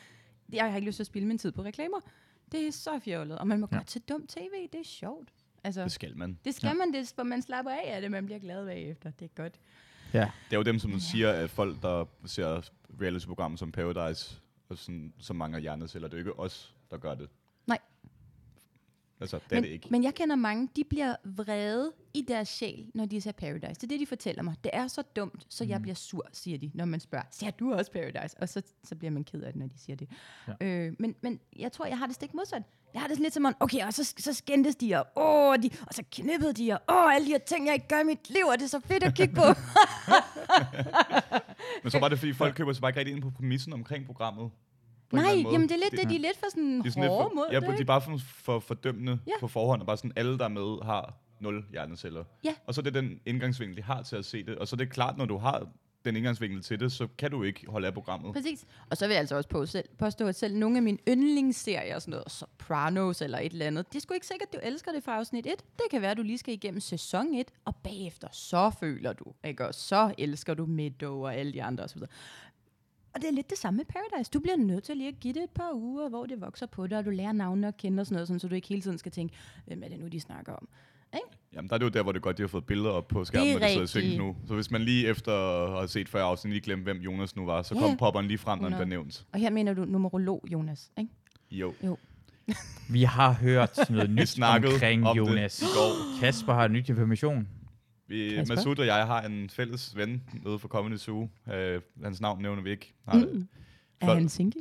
jeg 0.52 0.70
har 0.70 0.76
ikke 0.76 0.86
lyst 0.86 0.96
til 0.96 1.02
at 1.02 1.06
spille 1.06 1.28
min 1.28 1.38
tid 1.38 1.52
på 1.52 1.62
reklamer. 1.64 1.98
Det 2.52 2.66
er 2.66 2.72
så 2.72 2.98
fjollet, 3.04 3.38
og 3.38 3.46
man 3.46 3.60
må 3.60 3.68
Ja. 3.70 3.76
ja. 3.76 3.78
godt 3.80 3.88
til 3.88 4.00
dumt 4.08 4.28
tv, 4.28 4.68
det 4.72 4.80
er 4.80 4.84
sjovt. 4.84 5.28
Altså, 5.64 5.84
Det 5.84 5.92
skal 5.92 6.16
man. 6.16 6.38
det 6.44 6.54
skal 6.54 6.68
ja. 6.68 6.74
man, 6.74 6.92
det, 6.92 7.12
for 7.16 7.22
man 7.22 7.42
slapper 7.42 7.72
af 7.72 7.82
af 7.94 8.00
det, 8.00 8.10
man 8.10 8.26
bliver 8.26 8.38
glad 8.38 8.66
bagefter. 8.66 9.10
Det 9.10 9.24
er 9.24 9.42
godt. 9.42 9.54
ja. 10.12 10.30
Det 10.48 10.52
er 10.52 10.56
jo 10.56 10.62
dem, 10.62 10.78
som 10.78 11.00
siger, 11.00 11.30
at 11.32 11.50
folk, 11.50 11.82
der 11.82 12.04
ser 12.24 12.70
reality-programmer 13.02 13.58
som 13.58 13.72
Paradise, 13.72 14.40
og 14.68 14.78
sådan, 14.78 15.12
som 15.18 15.36
mangler 15.36 15.58
hjerneceller, 15.60 16.08
det 16.08 16.14
er 16.14 16.18
jo 16.18 16.28
ikke 16.28 16.38
os, 16.40 16.74
der 16.90 16.96
gør 16.98 17.14
det. 17.14 17.28
Nej. 17.66 17.78
Altså, 19.20 19.36
det 19.36 19.44
er 19.52 19.56
men, 19.56 19.64
det 19.64 19.70
ikke. 19.70 19.88
men 19.90 20.04
jeg 20.04 20.14
kender 20.14 20.36
mange, 20.36 20.68
de 20.76 20.84
bliver 20.84 21.16
vrede 21.24 21.92
i 22.14 22.24
deres 22.28 22.48
sjæl, 22.48 22.86
når 22.94 23.06
de 23.06 23.20
ser 23.20 23.32
Paradise. 23.32 23.74
Det 23.74 23.82
er 23.82 23.86
det, 23.88 24.00
de 24.00 24.06
fortæller 24.06 24.42
mig. 24.42 24.54
Det 24.64 24.70
er 24.74 24.86
så 24.88 25.02
dumt, 25.16 25.46
så 25.48 25.64
Mhm. 25.64 25.70
jeg 25.70 25.82
bliver 25.82 25.94
sur, 25.94 26.26
siger 26.32 26.58
de, 26.58 26.70
når 26.74 26.84
man 26.84 27.00
spørger, 27.00 27.24
ser 27.30 27.50
du 27.50 27.74
også 27.74 27.92
Paradise? 27.92 28.36
Og 28.40 28.48
så, 28.48 28.62
så 28.84 28.94
bliver 28.96 29.10
man 29.10 29.24
ked 29.24 29.42
af 29.42 29.52
det, 29.52 29.60
når 29.60 29.66
de 29.66 29.78
siger 29.78 29.96
det. 29.96 30.08
Ja. 30.60 30.66
Øh, 30.66 30.92
men, 30.98 31.14
men 31.20 31.40
jeg 31.58 31.72
tror, 31.72 31.86
jeg 31.86 31.98
har 31.98 32.06
det 32.06 32.14
stik 32.14 32.34
modsat. 32.34 32.62
Jeg 32.94 33.00
har 33.02 33.08
det 33.08 33.16
sådan 33.16 33.22
lidt 33.22 33.34
som 33.34 33.44
om, 33.44 33.56
okay, 33.60 33.86
og 33.86 33.92
så, 33.92 34.14
så 34.18 34.32
skændtes 34.32 34.76
de, 34.76 34.94
og, 34.94 35.06
åh, 35.16 35.56
de, 35.62 35.70
og 35.86 35.94
så 35.94 36.02
knippede 36.12 36.52
de, 36.52 36.72
og 36.72 36.80
åh, 36.96 37.14
alle 37.14 37.26
de 37.26 37.30
her 37.32 37.38
ting, 37.38 37.66
jeg 37.66 37.74
ikke 37.74 37.88
gør 37.88 38.00
i 38.00 38.04
mit 38.04 38.30
liv, 38.30 38.44
og 38.46 38.58
det 38.58 38.64
er 38.64 38.68
så 38.68 38.80
fedt 38.80 39.02
at 39.04 39.14
kigge 39.14 39.34
på. 39.34 39.42
Men 41.82 41.90
så 41.90 41.98
var 41.98 42.08
det, 42.08 42.18
fordi 42.18 42.32
folk 42.32 42.54
køber 42.54 42.72
sig 42.72 42.80
bare 42.80 42.90
ikke 42.90 42.98
rigtig 43.00 43.14
ind 43.14 43.22
på 43.22 43.30
præmissen 43.30 43.72
omkring 43.72 44.06
programmet. 44.06 44.50
På 45.10 45.16
Nej, 45.16 45.24
jamen 45.52 45.62
det 45.68 45.72
er 45.72 45.76
lidt 45.76 45.90
Det- 45.90 46.00
det, 46.00 46.08
de 46.10 46.14
er 46.16 46.20
lidt 46.20 46.36
for 46.36 46.46
sådan, 46.50 46.80
De 46.84 46.90
sådan 46.90 47.08
hårde 47.08 47.24
lidt 47.24 47.34
mod 47.34 47.44
for, 47.48 47.52
ja, 47.54 47.60
det, 47.60 47.78
de 47.78 47.82
er 47.82 47.86
bare 47.86 48.00
for, 48.00 48.18
for 48.18 48.58
fordømmende 48.58 49.18
Ja. 49.26 49.32
på 49.40 49.48
forhånd, 49.48 49.80
og 49.80 49.86
bare 49.86 49.96
sådan, 49.96 50.12
alle 50.16 50.38
der 50.38 50.44
er 50.44 50.48
med 50.48 50.84
har 50.84 51.14
nul 51.40 51.64
hjerneceller. 51.70 52.24
Ja. 52.44 52.54
Og 52.66 52.74
så 52.74 52.80
er 52.80 52.82
det 52.82 52.94
den 52.94 53.20
indgangsvinkel, 53.26 53.76
de 53.76 53.82
har 53.82 54.02
til 54.02 54.16
at 54.16 54.24
se 54.24 54.42
det. 54.44 54.56
Og 54.58 54.68
så 54.68 54.76
er 54.76 54.78
det 54.78 54.90
klart, 54.90 55.16
når 55.18 55.24
du 55.24 55.36
har 55.38 55.66
den 56.04 56.16
indgangsvinkel 56.16 56.62
til 56.62 56.80
det, 56.80 56.92
så 56.92 57.08
kan 57.18 57.30
du 57.30 57.42
ikke 57.42 57.66
holde 57.68 57.86
af 57.86 57.94
programmet. 57.94 58.32
Præcis. 58.34 58.64
Og 58.90 58.96
så 58.96 59.06
vil 59.06 59.12
jeg 59.14 59.20
altså 59.20 59.36
også 59.36 59.48
på 59.48 59.66
selv, 59.66 59.88
påstå, 59.98 60.26
at 60.26 60.34
selv 60.36 60.56
nogle 60.56 60.76
af 60.76 60.82
mine 60.82 60.98
yndlingsserier, 61.08 61.98
sådan 61.98 62.10
noget 62.10 62.30
Sopranos 62.32 63.22
eller 63.22 63.38
et 63.38 63.52
eller 63.52 63.66
andet, 63.66 63.88
det 63.88 63.96
er 63.96 64.00
sgu 64.00 64.14
ikke 64.14 64.26
sikkert, 64.26 64.48
at 64.48 64.54
du 64.54 64.58
elsker 64.68 64.92
det 64.92 65.04
fra 65.04 65.16
afsnit 65.18 65.46
1. 65.46 65.52
Det 65.52 65.84
kan 65.90 66.02
være, 66.02 66.10
at 66.10 66.16
du 66.16 66.22
lige 66.22 66.38
skal 66.38 66.54
igennem 66.54 66.80
sæson 66.80 67.34
1, 67.34 67.46
og 67.64 67.76
bagefter 67.76 68.28
så 68.32 68.70
føler 68.80 69.12
du, 69.12 69.24
ikke? 69.44 69.66
Og 69.66 69.74
så 69.74 70.14
elsker 70.18 70.54
du 70.54 70.66
Meadow 70.66 71.24
og 71.24 71.34
alle 71.34 71.52
de 71.52 71.62
andre 71.62 71.84
osv. 71.84 72.02
Og 73.16 73.22
det 73.22 73.28
er 73.28 73.32
lidt 73.32 73.50
det 73.50 73.58
samme 73.58 73.76
med 73.76 73.84
Paradise. 73.84 74.30
Du 74.30 74.40
bliver 74.40 74.56
nødt 74.56 74.84
til 74.84 74.96
lige 74.96 75.08
at 75.08 75.20
give 75.20 75.34
det 75.34 75.42
et 75.42 75.50
par 75.50 75.70
uger, 75.74 76.08
hvor 76.08 76.26
det 76.26 76.40
vokser 76.40 76.66
på 76.66 76.86
dig, 76.86 76.98
og 76.98 77.04
du 77.04 77.10
lærer 77.10 77.32
navnene 77.32 77.68
at 77.68 77.76
kende 77.76 78.00
og 78.00 78.06
sådan 78.06 78.14
noget, 78.14 78.28
sådan, 78.28 78.40
så 78.40 78.48
du 78.48 78.54
ikke 78.54 78.68
hele 78.68 78.82
tiden 78.82 78.98
skal 78.98 79.12
tænke, 79.12 79.34
hvem 79.66 79.82
er 79.82 79.88
det 79.88 80.00
nu, 80.00 80.06
de 80.08 80.20
snakker 80.20 80.52
om? 80.52 80.68
Jamen, 81.52 81.68
der 81.68 81.74
er 81.74 81.78
det 81.78 81.84
jo 81.84 81.90
der, 81.90 82.02
hvor 82.02 82.12
det 82.12 82.18
er 82.18 82.22
godt, 82.22 82.36
de 82.38 82.42
har 82.42 82.48
fået 82.48 82.64
billeder 82.66 82.90
op 82.90 83.08
på 83.08 83.24
skærmen, 83.24 83.46
Det 83.46 83.54
er 83.56 83.74
når 83.74 83.80
de 83.80 83.86
sidder 83.86 84.06
i 84.14 84.16
nu. 84.18 84.36
Så 84.46 84.54
hvis 84.54 84.70
man 84.70 84.80
lige 84.82 85.06
efter 85.08 85.32
at 85.32 85.70
have 85.72 85.88
set 85.88 86.08
40 86.08 86.22
afsnit 86.22 86.52
lige 86.52 86.62
glemte, 86.62 86.82
hvem 86.84 86.96
Jonas 86.96 87.36
nu 87.36 87.44
var, 87.44 87.62
så 87.62 87.74
Ja. 87.74 87.80
kom 87.80 87.96
popperen 87.96 88.26
lige 88.26 88.38
frem, 88.38 88.58
når 88.58 88.66
100. 88.68 88.76
bliver 88.86 88.88
nævnt. 88.98 89.26
Og 89.32 89.40
her 89.40 89.50
mener 89.50 89.74
du 89.74 89.84
numerolog, 89.84 90.44
Jonas, 90.52 90.90
ikke? 90.98 91.10
Jo. 91.50 91.74
Vi 92.90 93.02
har 93.02 93.32
hørt 93.32 93.90
noget 93.90 94.10
nyt 94.10 94.38
omkring 94.42 95.06
om 95.06 95.16
det 95.16 95.26
Jonas. 95.26 95.60
går. 95.74 96.20
Kasper 96.20 96.54
har 96.54 96.68
nyt 96.68 96.88
information. 96.88 97.48
Vi? 98.08 98.44
Masud 98.48 98.78
og 98.78 98.86
jeg 98.86 99.06
har 99.06 99.22
en 99.22 99.50
fælles 99.50 99.96
ven 99.96 100.22
nede 100.44 100.58
for 100.58 100.68
Comedy 100.68 100.96
Zoo. 100.96 101.28
Uh, 101.46 101.52
hans 102.04 102.20
navn 102.20 102.42
nævner 102.42 102.62
vi 102.62 102.70
ikke. 102.70 102.94
Nej, 103.12 103.24
Mm. 103.24 103.48
Er 104.00 104.14
han 104.14 104.28
single? 104.28 104.60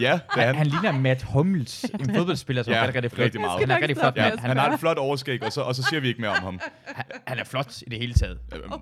Ja, 0.00 0.20
det 0.34 0.42
er 0.42 0.46
Han, 0.46 0.54
han. 0.54 0.66
ligner 0.66 0.92
Matt 0.92 1.22
Hummels, 1.22 1.84
en 1.84 2.14
fodboldspiller, 2.14 2.62
som 2.62 2.72
Ja, 2.72 2.78
er 2.78 2.82
rigtig, 2.86 3.02
rigtig 3.04 3.10
flot. 3.12 3.24
rigtig 3.24 3.40
meget. 3.40 3.60
Han 3.60 3.70
er 3.70 3.76
rigtig 3.80 3.96
flot. 3.96 4.16
Ja, 4.16 4.36
han 4.38 4.56
har 4.56 4.72
et 4.72 4.80
flot 4.80 4.96
overskæg, 4.98 5.42
og 5.42 5.52
så, 5.52 5.60
og 5.60 5.74
så 5.74 5.82
siger 5.82 6.00
vi 6.00 6.08
ikke 6.08 6.20
mere 6.20 6.30
om 6.30 6.42
ham. 6.42 6.60
Han, 6.84 7.04
han 7.26 7.38
er 7.38 7.44
flot 7.44 7.82
i 7.82 7.84
det 7.84 7.98
hele 7.98 8.14
taget. 8.14 8.38
Øhm, 8.54 8.72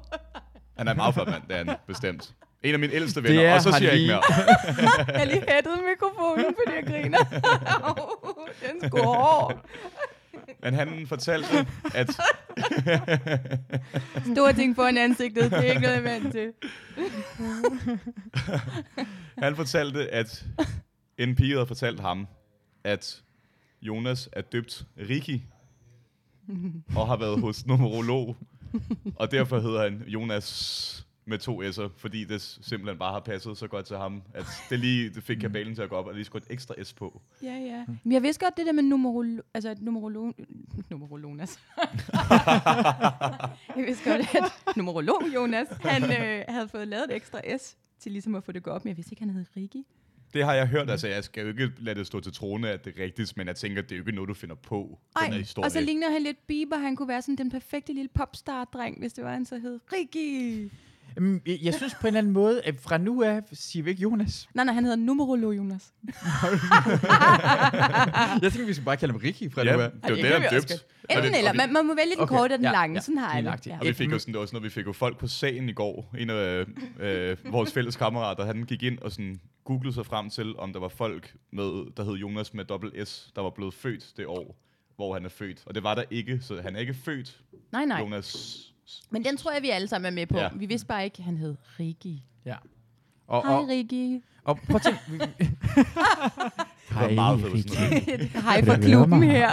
Han 0.79 0.87
er 0.89 0.91
en 0.91 0.97
meget 0.97 1.15
flot 1.15 1.29
mand, 1.29 1.43
det 1.49 1.57
er 1.59 1.65
han 1.65 1.77
bestemt. 1.87 2.35
En 2.63 2.73
af 2.75 2.79
mine 2.81 2.93
ældste 2.93 3.23
Det 3.23 3.29
venner, 3.29 3.43
er 3.43 3.55
og 3.55 3.61
så 3.63 3.73
siger 3.73 3.91
jeg 3.91 4.01
ikke 4.01 4.13
mere. 4.13 4.23
Jeg 5.09 5.19
har 5.19 5.25
lige 5.25 5.45
hættet 5.49 5.73
mikrofonen, 5.91 6.45
fordi 6.65 6.77
jeg 6.77 6.85
griner. 6.87 7.25
Den 8.63 8.89
sgu 8.89 8.99
hård. 9.03 9.65
Men 10.63 10.75
han 10.75 11.07
fortalte, 11.07 11.67
at 11.95 12.11
Store 14.35 14.53
ting 14.53 14.77
foran 14.77 14.99
ansigtet, 14.99 15.51
det 15.51 15.59
er 15.59 15.63
ikke 15.63 15.81
noget, 15.81 15.95
jeg 15.95 16.05
vant 16.05 16.33
til. 16.33 16.53
han 19.45 19.57
fortalte, 19.57 20.11
at 20.11 20.47
en 21.19 21.35
pige 21.35 21.53
havde 21.53 21.67
fortalt 21.67 22.01
ham, 22.01 22.27
at 22.85 23.23
Jonas 23.83 24.29
er 24.33 24.41
døbt 24.41 24.87
Riki, 25.09 25.43
og 26.97 27.07
har 27.07 27.17
været 27.17 27.41
hos 27.41 27.67
numerolog, 27.67 28.37
og 29.17 29.31
derfor 29.31 29.61
hedder 29.61 29.83
han 29.83 30.03
Jonas 30.07 31.07
med 31.27 31.39
to 31.39 31.63
s'er, 31.63 31.89
fordi 31.97 32.25
det 32.25 32.43
simpelthen 32.43 32.99
bare 32.99 33.13
har 33.13 33.21
passet 33.21 33.59
så 33.59 33.69
godt 33.69 33.87
til 33.87 33.97
ham, 33.97 34.23
at 34.35 34.45
det 34.71 34.79
lige 34.79 35.11
det 35.11 35.23
fik 35.23 35.37
kabalen 35.37 35.75
til 35.75 35.83
at 35.83 35.89
gå 35.89 35.97
op, 35.97 36.07
og 36.07 36.15
lige 36.15 36.25
skulle 36.25 36.45
et 36.47 36.53
ekstra 36.53 36.75
S 36.83 36.93
på. 36.93 37.23
Ja, 37.43 37.55
ja. 37.55 37.85
Men 38.03 38.13
jeg 38.13 38.23
vidste 38.23 38.45
godt 38.45 38.57
det 38.57 38.67
der 38.67 38.73
med 38.73 38.83
numerolo... 38.83 39.43
Altså, 39.55 39.71
at 39.71 39.83
numerolog... 39.83 40.35
Numerolonas. 40.91 41.59
jeg 43.77 43.85
vidste 43.87 44.11
godt, 44.11 44.35
at 44.35 44.77
numerolog 44.77 45.23
Jonas, 45.35 45.69
han 45.81 46.03
øh, 46.03 46.45
havde 46.49 46.69
fået 46.69 46.89
lavet 46.89 47.05
et 47.05 47.17
ekstra 47.17 47.41
S 47.59 47.77
til 47.99 48.13
ligesom 48.13 48.35
at 48.35 48.45
få 48.45 48.53
det 48.53 48.63
gå 48.63 48.71
op, 48.71 48.85
men 48.85 48.89
jeg 48.89 48.97
vidste 48.97 49.13
ikke, 49.13 49.23
han 49.23 49.31
hed 49.31 49.45
Rigi. 49.57 49.87
Det 50.35 50.45
har 50.45 50.55
jeg 50.55 50.69
hørt, 50.69 50.91
altså 50.91 51.09
jeg 51.09 51.25
skal 51.25 51.43
jo 51.43 51.49
ikke 51.49 51.71
lade 51.79 51.99
det 51.99 52.07
stå 52.07 52.21
til 52.21 52.33
trone, 52.33 52.71
at 52.71 52.85
det 52.85 52.99
er 52.99 53.03
rigtigt, 53.03 53.37
men 53.37 53.47
jeg 53.47 53.57
tænker, 53.57 53.83
det 53.83 53.93
er 53.93 53.97
jo 53.97 54.03
ikke 54.03 54.13
noget, 54.13 54.29
du 54.29 54.35
finder 54.35 54.55
på, 54.55 54.99
den 55.19 55.27
her 55.27 55.33
Ej, 55.33 55.39
historie. 55.39 55.67
og 55.67 55.71
så 55.71 55.81
ligner 55.81 56.11
han 56.11 56.23
lidt 56.23 56.47
Bieber. 56.47 56.77
Han 56.77 56.97
kunne 56.97 57.09
være 57.09 57.23
sådan 57.23 57.37
den 57.37 57.51
perfekte 57.51 57.93
lille 57.93 58.09
popstar-dreng, 58.09 58.99
hvis 58.99 59.13
det 59.13 59.25
var, 59.25 59.33
han 59.33 59.45
så 59.45 59.59
hed 59.59 59.81
Rigi. 59.93 60.71
Jamen, 61.17 61.41
jeg, 61.47 61.59
jeg 61.63 61.75
synes 61.75 61.95
på 61.95 62.01
en 62.01 62.07
eller 62.07 62.19
anden 62.19 62.33
måde, 62.33 62.63
at 62.63 62.81
fra 62.81 62.99
nu 62.99 63.23
af 63.23 63.43
siger 63.53 63.83
vi 63.83 63.91
ikke 63.91 64.03
Jonas. 64.03 64.49
Nej, 64.55 64.65
nej, 64.65 64.75
han 64.75 64.85
hedder 64.85 64.97
numerolog 64.97 65.57
Jonas. 65.57 65.93
Jeg 68.43 68.53
tænker, 68.53 68.67
vi 68.67 68.73
skal 68.75 68.85
bare 68.85 68.97
kalde 68.97 69.13
ham 69.13 69.21
Ricky 69.25 69.53
fra 69.53 69.65
ja, 69.65 69.77
nu 69.77 69.81
af. 69.81 69.91
det 69.91 70.05
er 70.05 70.09
jo 70.11 70.17
det 70.17 70.25
det, 70.25 70.33
han 70.33 70.53
døbt. 70.53 70.87
Enten 71.11 71.35
eller, 71.35 71.53
man, 71.53 71.73
man 71.73 71.87
må 71.87 71.95
vælge 71.95 72.15
den 72.15 72.21
Okay, 72.23 72.37
korte 72.37 72.53
og 72.53 72.59
den 72.59 72.65
ja, 72.67 72.73
lange. 72.73 72.95
ja, 72.95 73.01
Sådan 73.01 73.19
har 73.19 73.35
jeg 73.39 73.59
det. 73.59 73.67
Ja. 73.67 73.79
Og 73.79 73.87
vi 73.87 73.93
fik 73.93 74.13
jo 74.13 74.19
sådan, 74.19 74.35
det 74.35 74.41
var 74.41 74.47
sådan, 74.47 74.57
noget, 74.57 74.65
vi 74.65 74.71
fik 74.71 74.87
jo 74.87 74.93
folk 74.93 75.19
på 75.19 75.27
sagen 75.27 75.69
i 75.69 75.73
går. 75.73 76.15
En 76.19 76.31
af 76.31 76.65
øh, 77.01 77.37
vores 77.53 77.73
fælles 77.73 77.97
kammerater, 77.97 78.45
han 78.47 78.63
gik 78.63 78.83
ind 78.83 78.99
og 78.99 79.13
sådan 79.13 79.41
googlede 79.65 79.95
sig 79.95 80.07
frem 80.07 80.31
til, 80.31 80.57
om 80.59 80.73
der 80.73 80.81
var 80.81 80.89
folk 80.89 81.35
med, 81.53 81.93
der 81.97 82.05
hed 82.05 82.15
Jonas 82.15 82.55
med 82.55 82.65
dobbelt 82.65 83.09
S, 83.09 83.33
der 83.37 83.43
var 83.43 83.51
blevet 83.51 83.75
født 83.75 84.13
det 84.17 84.27
år, 84.27 84.57
hvor 84.97 85.15
han 85.15 85.25
er 85.25 85.29
født. 85.29 85.63
Og 85.67 85.75
det 85.75 85.83
var 85.83 85.95
der 85.95 86.03
ikke, 86.11 86.39
så 86.43 86.61
han 86.63 86.77
er 86.77 86.81
ikke 86.81 86.95
født, 86.95 87.41
Nej, 87.73 87.85
nej. 87.85 88.01
Jonas. 88.01 88.61
Men 89.11 89.25
den 89.25 89.37
tror 89.37 89.53
jeg, 89.53 89.63
vi 89.63 89.71
alle 89.71 89.89
sammen 89.89 90.07
er 90.07 90.15
med 90.15 90.27
på. 90.27 90.39
Ja. 90.39 90.49
Vi 90.55 90.67
vidste 90.67 90.87
bare 90.87 91.05
ikke, 91.05 91.19
at 91.19 91.25
han 91.25 91.37
hed 91.37 91.57
Rigi. 91.81 92.23
Ja. 92.45 92.57
Og, 93.27 93.47
Hej, 93.47 93.55
og, 93.57 93.69
Rigi. 93.69 94.23
og 94.45 94.59
prøv 94.59 94.77
at 94.77 94.83
tænke... 94.83 95.33
Hej 98.41 98.65
fra 98.65 98.77
du 98.77 98.83
høre 98.83 98.83
klubben 98.83 99.23
her. 99.23 99.51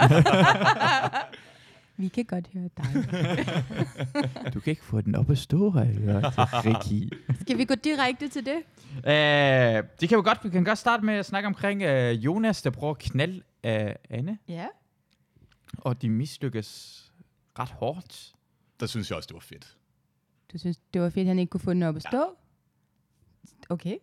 vi 2.02 2.08
kan 2.08 2.24
godt 2.24 2.48
høre 2.54 2.68
dig. 2.76 4.54
Du 4.54 4.60
kan 4.60 4.70
ikke 4.70 4.84
få 4.84 5.00
den 5.00 5.14
op 5.14 5.30
at 5.30 5.38
stå, 5.38 5.70
hørt. 5.70 6.24
Ricky. 6.38 7.12
Skal 7.40 7.58
vi 7.58 7.64
gå 7.64 7.74
direkte 7.74 8.28
til 8.28 8.46
det? 8.46 8.56
Uh, 8.96 9.88
det 10.00 10.08
kan 10.08 10.18
vi 10.18 10.22
godt. 10.22 10.38
Vi 10.44 10.48
kan 10.48 10.64
godt 10.64 10.78
starte 10.78 11.04
med 11.04 11.14
at 11.14 11.26
snakke 11.26 11.46
omkring 11.46 11.82
uh, 11.82 12.24
Jonas, 12.24 12.62
der 12.62 12.70
prøver 12.70 12.90
at 12.94 12.98
knalde 12.98 13.36
uh, 13.66 13.70
Anne, 14.10 14.38
Ja. 14.48 14.66
og 15.78 16.02
de 16.02 16.10
mislykkes 16.10 16.98
ret 17.58 17.68
hårdt. 17.70 18.32
Der 18.82 18.88
synes 18.88 19.10
jeg 19.10 19.16
også, 19.16 19.26
det 19.26 19.34
var 19.34 19.40
fedt. 19.40 19.76
Du 20.52 20.58
synes, 20.58 20.76
det 20.94 21.02
var 21.02 21.10
fedt, 21.10 21.20
at 21.22 21.26
han 21.26 21.38
ikke 21.38 21.50
kunne 21.50 21.60
få 21.60 21.72
den 21.72 21.82
op 21.82 21.96
at 21.96 22.02
stå? 22.02 22.24
Okay. 23.70 23.96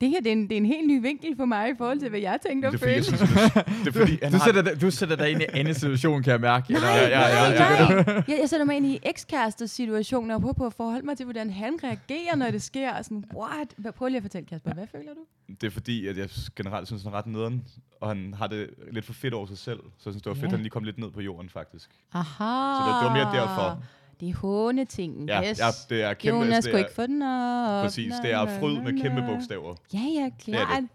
Det 0.00 0.10
her, 0.10 0.20
det 0.20 0.26
er, 0.26 0.32
en, 0.32 0.42
det 0.42 0.52
er 0.52 0.56
en 0.56 0.66
helt 0.66 0.86
ny 0.88 1.02
vinkel 1.02 1.36
for 1.36 1.44
mig 1.44 1.70
i 1.70 1.72
forhold 1.78 1.98
til, 2.00 2.08
hvad 2.08 2.20
jeg 2.20 2.38
tænkte 2.46 2.78
følte. 2.78 3.02
synes, 3.04 3.20
det, 3.84 3.86
er 3.86 3.92
fordi, 3.92 4.18
han 4.22 4.32
Du 4.32 4.38
har, 4.38 4.44
sætter, 4.44 4.62
dig, 4.62 4.80
du 4.80 4.90
sætter 4.90 5.16
dig 5.16 5.30
ind 5.30 5.42
i 5.42 5.44
Annes 5.52 5.76
situation, 5.76 6.22
kan 6.22 6.30
jeg 6.32 6.40
mærke. 6.40 6.66
Eller, 6.74 6.80
Nej, 6.88 6.96
Ja, 6.98 7.08
ja, 7.08 7.50
ja, 7.50 7.50
ja, 7.50 7.88
nej. 8.02 8.14
Jeg, 8.28 8.38
jeg 8.40 8.48
sætter 8.48 8.66
mig 8.66 8.76
ind 8.76 8.86
i 8.86 8.98
ekskæresters 9.02 9.70
situationer 9.70 10.34
og 10.34 10.40
prøver 10.40 10.52
på 10.52 10.66
at 10.66 10.72
forholde 10.74 11.06
mig 11.06 11.16
til, 11.16 11.24
hvordan 11.24 11.50
han 11.50 11.78
reagerer, 11.84 12.36
når 12.36 12.50
det 12.50 12.62
sker. 12.62 12.92
Og 12.94 13.04
sådan, 13.04 13.24
what? 13.36 13.68
Hvad- 13.76 13.92
Prøv 13.92 14.08
lige 14.08 14.16
at 14.16 14.22
fortælle, 14.22 14.46
Kasper. 14.46 14.74
Hvad 14.74 14.86
føler 14.92 15.14
du? 15.14 15.54
det 15.60 15.66
er 15.66 15.70
fordi, 15.70 16.06
at 16.06 16.18
jeg 16.18 16.28
generelt 16.56 16.86
synes, 16.86 17.02
han 17.02 17.12
er 17.12 17.16
ret 17.16 17.26
nederen, 17.26 17.66
og 18.00 18.08
han 18.08 18.34
har 18.34 18.46
det 18.46 18.70
lidt 18.92 19.04
for 19.04 19.12
fedt 19.12 19.34
over 19.34 19.46
sig 19.46 19.58
selv. 19.58 19.78
Så 19.80 19.84
jeg 20.10 20.12
synes, 20.12 20.22
det 20.22 20.30
var 20.30 20.34
fedt, 20.34 20.42
Ja. 20.42 20.46
at 20.46 20.52
han 20.52 20.60
lige 20.60 20.70
kom 20.70 20.84
lidt 20.84 20.98
ned 20.98 21.10
på 21.10 21.20
jorden, 21.20 21.48
faktisk. 21.48 21.90
Aha. 22.12 22.24
Så 22.74 22.82
det, 22.86 23.02
det 23.02 23.08
var 23.08 23.12
mere 23.14 23.40
derfor. 23.42 23.84
Det 24.22 24.30
er 24.30 24.34
hånetingen. 24.36 25.28
Ja, 25.28 25.50
yes. 25.50 25.58
ja 25.58 25.66
det 25.88 26.02
er 26.02 26.14
kæmpe... 26.14 26.38
Jonas 26.38 26.64
det 26.64 26.74
er, 26.74 26.78
ikke 26.78 26.92
få 26.94 27.06
den 27.06 27.22
op. 27.22 27.84
Præcis, 27.84 28.12
det 28.22 28.32
er 28.32 28.58
fryd 28.60 28.80
med 28.80 29.02
kæmpe 29.02 29.22
bogstaver. 29.26 29.74
Ja, 29.94 29.98
ja, 29.98 30.24
Det 30.24 30.32
klart. 30.44 30.68
er 30.82 30.86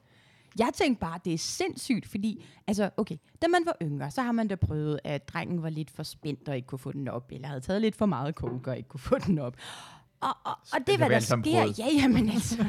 Jeg 0.60 0.70
tænkte 0.74 1.00
bare, 1.00 1.20
det 1.26 1.34
er 1.34 1.38
sindssygt, 1.38 2.08
fordi, 2.08 2.46
altså, 2.68 2.90
okay, 2.98 3.16
da 3.42 3.48
man 3.48 3.62
var 3.66 3.76
yngre, 3.82 4.12
så 4.12 4.22
har 4.22 4.32
man 4.32 4.48
da 4.48 4.56
prøvet, 4.56 5.00
at 5.04 5.30
drengen 5.30 5.64
var 5.64 5.70
lidt 5.70 5.92
for 5.92 6.04
spændt 6.04 6.50
og 6.50 6.56
ikke 6.56 6.66
kunne 6.68 6.80
få 6.80 6.92
den 6.92 7.08
op, 7.08 7.32
eller 7.32 7.48
havde 7.48 7.62
taget 7.62 7.82
lidt 7.82 7.96
for 7.96 8.06
meget 8.06 8.36
coke 8.36 8.72
og 8.72 8.78
ikke 8.78 8.90
kunne 8.90 9.00
få 9.00 9.18
den 9.18 9.40
op. 9.40 9.56
Og, 10.22 10.30
og, 10.44 10.52
og 10.74 10.80
det, 10.80 10.88
Det 10.88 10.98
har 10.98 11.08
hvad 11.08 11.22
der 11.22 11.74
sker. 11.76 11.84
Ja, 11.86 11.92
ja, 12.02 12.08
men 12.08 12.30
altså. 12.30 12.56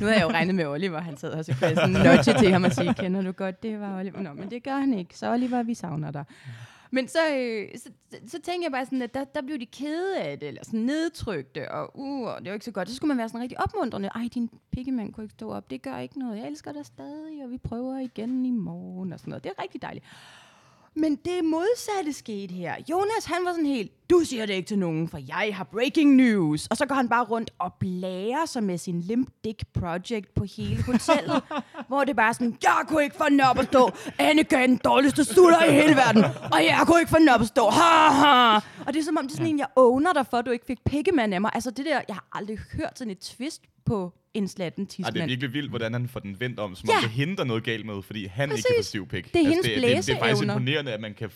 nu 0.00 0.06
har 0.06 0.12
jeg 0.14 0.22
jo 0.22 0.28
regnet 0.28 0.54
med 0.54 0.66
Oliver, 0.66 1.00
han 1.00 1.16
sad 1.16 1.30
og 1.30 1.44
så 1.44 1.52
kunne 1.58 1.66
jeg 1.66 1.76
sådan 1.76 1.90
nudge 1.90 2.38
til 2.38 2.52
ham 2.52 2.64
og 2.64 2.72
sige, 2.72 2.94
kender 2.94 3.22
du 3.22 3.32
godt, 3.32 3.62
det 3.62 3.80
var 3.80 3.98
Oliver. 3.98 4.20
Nå, 4.20 4.32
men 4.32 4.50
det 4.50 4.64
gør 4.64 4.76
han 4.76 4.94
ikke. 4.94 5.18
Så 5.18 5.32
Oliver, 5.32 5.62
vi 5.62 5.74
savner 5.74 6.10
dig. 6.10 6.24
Men 6.90 7.08
så, 7.08 7.18
øh, 7.36 7.68
så, 7.78 7.90
så, 8.10 8.18
tænkte 8.18 8.40
tænker 8.40 8.64
jeg 8.64 8.72
bare 8.72 8.84
sådan, 8.84 9.02
at 9.02 9.14
der, 9.14 9.24
der 9.24 9.42
blev 9.42 9.58
de 9.58 9.66
kede 9.66 10.18
af 10.18 10.38
det, 10.38 10.48
eller 10.48 10.64
sådan 10.64 10.80
nedtrykte, 10.80 11.70
og 11.70 11.90
uh, 11.94 12.28
og 12.28 12.40
det 12.40 12.48
var 12.48 12.54
ikke 12.54 12.64
så 12.64 12.70
godt. 12.70 12.88
Så 12.88 12.94
skulle 12.94 13.08
man 13.08 13.18
være 13.18 13.28
sådan 13.28 13.40
rigtig 13.40 13.60
opmuntrende. 13.60 14.08
Ej, 14.14 14.28
din 14.34 14.50
pikkemand 14.72 15.12
kunne 15.12 15.24
ikke 15.24 15.32
stå 15.32 15.52
op. 15.52 15.70
Det 15.70 15.82
gør 15.82 15.98
ikke 15.98 16.18
noget. 16.18 16.38
Jeg 16.38 16.46
elsker 16.46 16.72
dig 16.72 16.86
stadig, 16.86 17.44
og 17.44 17.50
vi 17.50 17.58
prøver 17.58 17.98
igen 17.98 18.46
i 18.46 18.50
morgen, 18.50 19.12
og 19.12 19.20
sådan 19.20 19.30
noget. 19.30 19.44
Det 19.44 19.52
er 19.58 19.62
rigtig 19.62 19.82
dejligt. 19.82 20.04
Men 20.98 21.16
det 21.16 21.44
modsatte 21.44 22.12
skete 22.12 22.54
her. 22.54 22.74
Jonas, 22.90 23.24
han 23.24 23.44
var 23.44 23.50
sådan 23.50 23.66
helt, 23.66 24.10
du 24.10 24.20
siger 24.24 24.46
det 24.46 24.54
ikke 24.54 24.66
til 24.66 24.78
nogen, 24.78 25.08
for 25.08 25.18
jeg 25.28 25.50
har 25.56 25.64
breaking 25.64 26.14
news. 26.14 26.66
Og 26.66 26.76
så 26.76 26.86
går 26.86 26.94
han 26.94 27.08
bare 27.08 27.24
rundt 27.24 27.50
og 27.58 27.72
blærer 27.80 28.46
sig 28.46 28.62
med 28.62 28.78
sin 28.78 29.00
Limp 29.00 29.28
Dick 29.44 29.62
Project 29.74 30.34
på 30.34 30.44
hele 30.56 30.82
hotellet. 30.82 31.42
hvor 31.88 32.04
det 32.04 32.16
bare 32.16 32.28
er 32.28 32.32
sådan, 32.32 32.56
jeg 32.62 32.84
kunne 32.88 33.02
ikke 33.02 33.16
få 33.16 33.24
den 33.28 33.40
op 33.40 33.58
at 33.58 33.64
stå. 33.64 33.90
Annika 34.18 34.62
er 34.62 34.66
den 34.66 34.80
dårligste 34.84 35.24
sutter 35.24 35.64
i 35.64 35.72
hele 35.72 35.96
verden. 35.96 36.24
Og 36.24 36.64
jeg 36.64 36.82
kunne 36.86 37.00
ikke 37.00 37.10
få 37.10 37.18
den 37.18 37.28
op 37.28 37.40
at 37.40 37.46
stå. 37.46 37.70
Ha, 37.70 38.08
ha. 38.08 38.56
Og 38.86 38.94
det 38.94 38.96
er 38.96 39.04
som 39.04 39.16
om, 39.16 39.24
det 39.24 39.32
er 39.32 39.36
sådan 39.36 39.52
en, 39.52 39.58
jeg 39.58 39.68
owner 39.76 40.12
dig 40.12 40.26
for, 40.26 40.36
at 40.36 40.46
du 40.46 40.50
ikke 40.50 40.66
fik 40.66 40.84
pikkemand 40.84 41.34
af 41.34 41.40
mig. 41.40 41.50
Altså 41.54 41.70
det 41.70 41.86
der, 41.86 42.00
jeg 42.08 42.16
har 42.16 42.26
aldrig 42.32 42.58
hørt 42.58 42.98
sådan 42.98 43.10
et 43.10 43.18
twist 43.18 43.62
på 43.84 44.12
en 44.34 44.48
slatten 44.48 44.88
Ej, 45.04 45.10
det 45.10 45.22
er 45.22 45.26
virkelig 45.26 45.52
vildt, 45.52 45.70
hvordan 45.70 45.92
han 45.92 46.08
får 46.08 46.20
den 46.20 46.40
vendt 46.40 46.58
om, 46.60 46.74
som 46.74 46.88
Ja. 46.88 46.96
om 46.96 47.02
det 47.02 47.08
er 47.08 47.12
hende, 47.12 47.36
der 47.36 47.42
er 47.42 47.46
noget 47.46 47.64
galt 47.64 47.86
med, 47.86 48.02
fordi 48.02 48.26
han 48.26 48.48
Præcis. 48.48 48.64
ikke 48.64 48.74
kan 48.76 48.84
få 48.84 48.86
stiv 48.86 49.08
pik. 49.08 49.32
Det 49.34 49.40
er 49.42 49.48
hendes 49.48 49.66
det, 49.66 49.82
det, 49.82 50.06
det, 50.06 50.14
er 50.14 50.18
faktisk 50.18 50.42
imponerende, 50.42 50.92
at 50.92 51.00
man 51.00 51.14
kan 51.14 51.30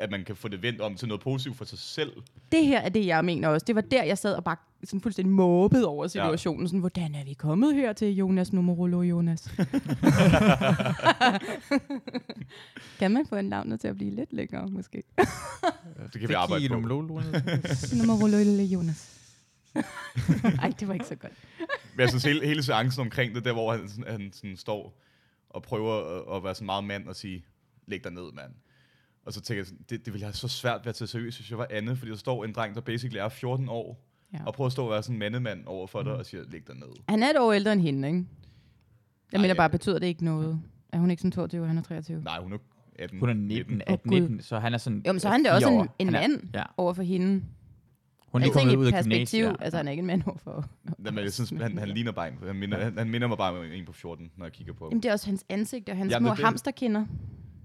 at 0.00 0.10
man 0.10 0.24
kan 0.24 0.36
få 0.36 0.48
det 0.48 0.62
vendt 0.62 0.80
om 0.80 0.94
til 0.94 1.08
noget 1.08 1.20
positivt 1.20 1.56
for 1.56 1.64
sig 1.64 1.78
selv. 1.78 2.12
det 2.52 2.66
her 2.66 2.80
er 2.80 2.88
det, 2.88 3.06
jeg 3.06 3.24
mener 3.24 3.48
også. 3.48 3.64
Det 3.64 3.74
var 3.74 3.80
der, 3.80 4.02
jeg 4.02 4.18
sad 4.18 4.34
og 4.34 4.44
bare 4.44 4.56
sådan 4.84 5.00
fuldstændig 5.00 5.32
måbede 5.34 5.86
over 5.86 6.06
situationen. 6.06 6.68
Sådan, 6.68 6.80
hvordan 6.80 7.14
er 7.14 7.24
vi 7.24 7.32
kommet 7.32 7.74
her 7.74 7.92
til 7.92 8.16
Jonas 8.16 8.52
Numerolo 8.52 9.02
Jonas? 9.02 9.42
kan 12.98 13.10
man 13.10 13.26
få 13.28 13.36
en 13.36 13.44
navnet 13.44 13.80
til 13.80 13.88
at 13.88 13.96
blive 13.96 14.14
lidt 14.14 14.32
længere, 14.32 14.68
måske? 14.68 15.02
Det 16.12 16.20
kan 16.20 16.28
vi 16.28 16.34
arbejde 16.34 16.68
på. 16.68 16.74
Numerolo 16.74 17.20
Jonas. 18.72 19.16
Ej, 20.62 20.72
det 20.80 20.88
var 20.88 20.94
ikke 20.94 21.06
så 21.06 21.14
godt. 21.16 21.32
Men 21.94 22.00
jeg 22.00 22.08
synes, 22.08 22.24
hele, 22.24 22.46
hele 22.46 22.62
seancen 22.62 23.00
omkring 23.00 23.34
det, 23.34 23.44
der 23.44 23.52
hvor 23.52 23.72
han, 23.72 23.88
sådan- 23.88 24.04
han 24.12 24.32
sådan 24.32 24.56
står 24.56 25.00
og 25.50 25.62
prøver 25.62 25.94
at, 26.32 26.36
at 26.36 26.44
være 26.44 26.54
sådan 26.54 26.66
meget 26.66 26.84
mand 26.84 27.08
og 27.08 27.16
sige, 27.16 27.44
læg 27.86 28.04
dig 28.04 28.12
ned, 28.12 28.32
mand. 28.32 28.52
Og 29.26 29.32
så 29.32 29.40
tænker 29.40 29.58
jeg, 29.60 29.66
sådan, 29.66 29.84
det, 29.90 30.04
det 30.06 30.12
ville 30.12 30.20
jeg 30.20 30.26
have 30.28 30.34
så 30.34 30.48
svært 30.48 30.80
ved 30.84 30.88
at 30.88 30.94
tage 30.94 31.08
seriøst, 31.08 31.38
hvis 31.38 31.50
jeg 31.50 31.58
var 31.58 31.66
Anne, 31.70 31.96
fordi 31.96 32.10
der 32.10 32.16
står 32.16 32.44
en 32.44 32.52
dreng, 32.52 32.74
der 32.74 32.80
basically 32.80 33.18
er 33.18 33.28
14 33.28 33.68
år, 33.68 34.06
Ja. 34.32 34.38
og 34.46 34.54
prøver 34.54 34.66
at 34.66 34.72
stå 34.72 34.84
og 34.84 34.90
være 34.90 35.02
sådan 35.02 35.14
en 35.14 35.18
mandemand 35.18 35.66
over 35.66 35.86
for 35.86 36.02
dig 36.02 36.12
og 36.12 36.26
siger, 36.26 36.44
læg 36.50 36.66
dig 36.66 36.74
ned. 36.76 36.86
Han 37.08 37.22
er 37.22 37.30
et 37.30 37.36
år 37.38 37.52
ældre 37.52 37.72
end 37.72 37.80
hende, 37.80 38.08
ikke? 38.08 38.18
Jeg 39.32 39.38
Nej, 39.38 39.42
mener 39.42 39.54
bare, 39.54 39.70
betyder 39.70 39.98
det 39.98 40.06
ikke 40.06 40.24
noget? 40.24 40.62
Er 40.92 40.98
hun 40.98 41.10
ikke 41.10 41.20
sådan 41.20 41.32
22, 41.32 41.62
og 41.62 41.68
han 41.68 41.78
er 41.78 41.82
23? 41.82 42.22
Nej, 42.22 42.40
hun 42.40 42.52
er 42.52 42.58
18. 42.98 43.18
Hun 43.20 43.28
er 43.28 43.34
19, 43.34 43.74
Åh, 43.76 43.80
18, 43.92 44.10
Gud. 44.10 44.20
19, 44.20 44.42
så 44.42 44.58
han 44.58 44.74
er 44.74 44.78
sådan 44.78 45.02
Jo, 45.06 45.12
men 45.12 45.20
så 45.20 45.28
er 45.28 45.32
han 45.32 45.42
da 45.44 45.52
også 45.54 45.68
en, 45.68 45.74
år. 45.78 45.96
en 45.98 46.06
Han 46.06 46.14
er- 46.14 46.20
mand 46.28 46.42
Ja, 46.54 46.62
over 46.76 46.92
for 46.94 47.02
hende. 47.02 47.42
Hun 48.32 48.40
er 48.42 48.44
lige 48.46 48.52
kommet 48.52 48.70
ikke 48.72 48.80
ud 48.80 48.86
af 48.86 48.92
perspektiv. 48.92 49.40
gymnasiet. 49.40 49.56
Altså, 49.60 49.76
han 49.76 49.86
er 49.86 49.90
ikke 49.90 50.00
en 50.00 50.06
mand 50.06 50.22
for... 50.36 50.64
Men 50.98 51.18
jeg 51.18 51.32
synes, 51.32 51.50
han, 51.50 51.78
han 51.78 51.88
ligner 51.88 52.12
bare 52.12 52.28
en. 52.28 52.38
Han 52.46 52.56
minder, 52.56 52.84
han, 52.84 52.98
han 52.98 53.10
minder 53.10 53.28
mig 53.28 53.38
bare 53.38 53.58
om 53.58 53.64
en 53.64 53.84
på 53.84 53.92
14, 53.92 54.30
når 54.36 54.44
jeg 54.44 54.52
kigger 54.52 54.72
på 54.72 54.84
ham. 54.84 54.90
Jamen, 54.90 55.02
det 55.02 55.08
er 55.08 55.12
også 55.12 55.26
hans 55.26 55.44
ansigt 55.48 55.88
og 55.88 55.96
hans 55.96 56.12
Jamen, 56.12 56.26
små 56.26 56.30
det 56.30 56.32
er 56.32 56.36
det. 56.36 56.44
hamsterkinder, 56.44 57.06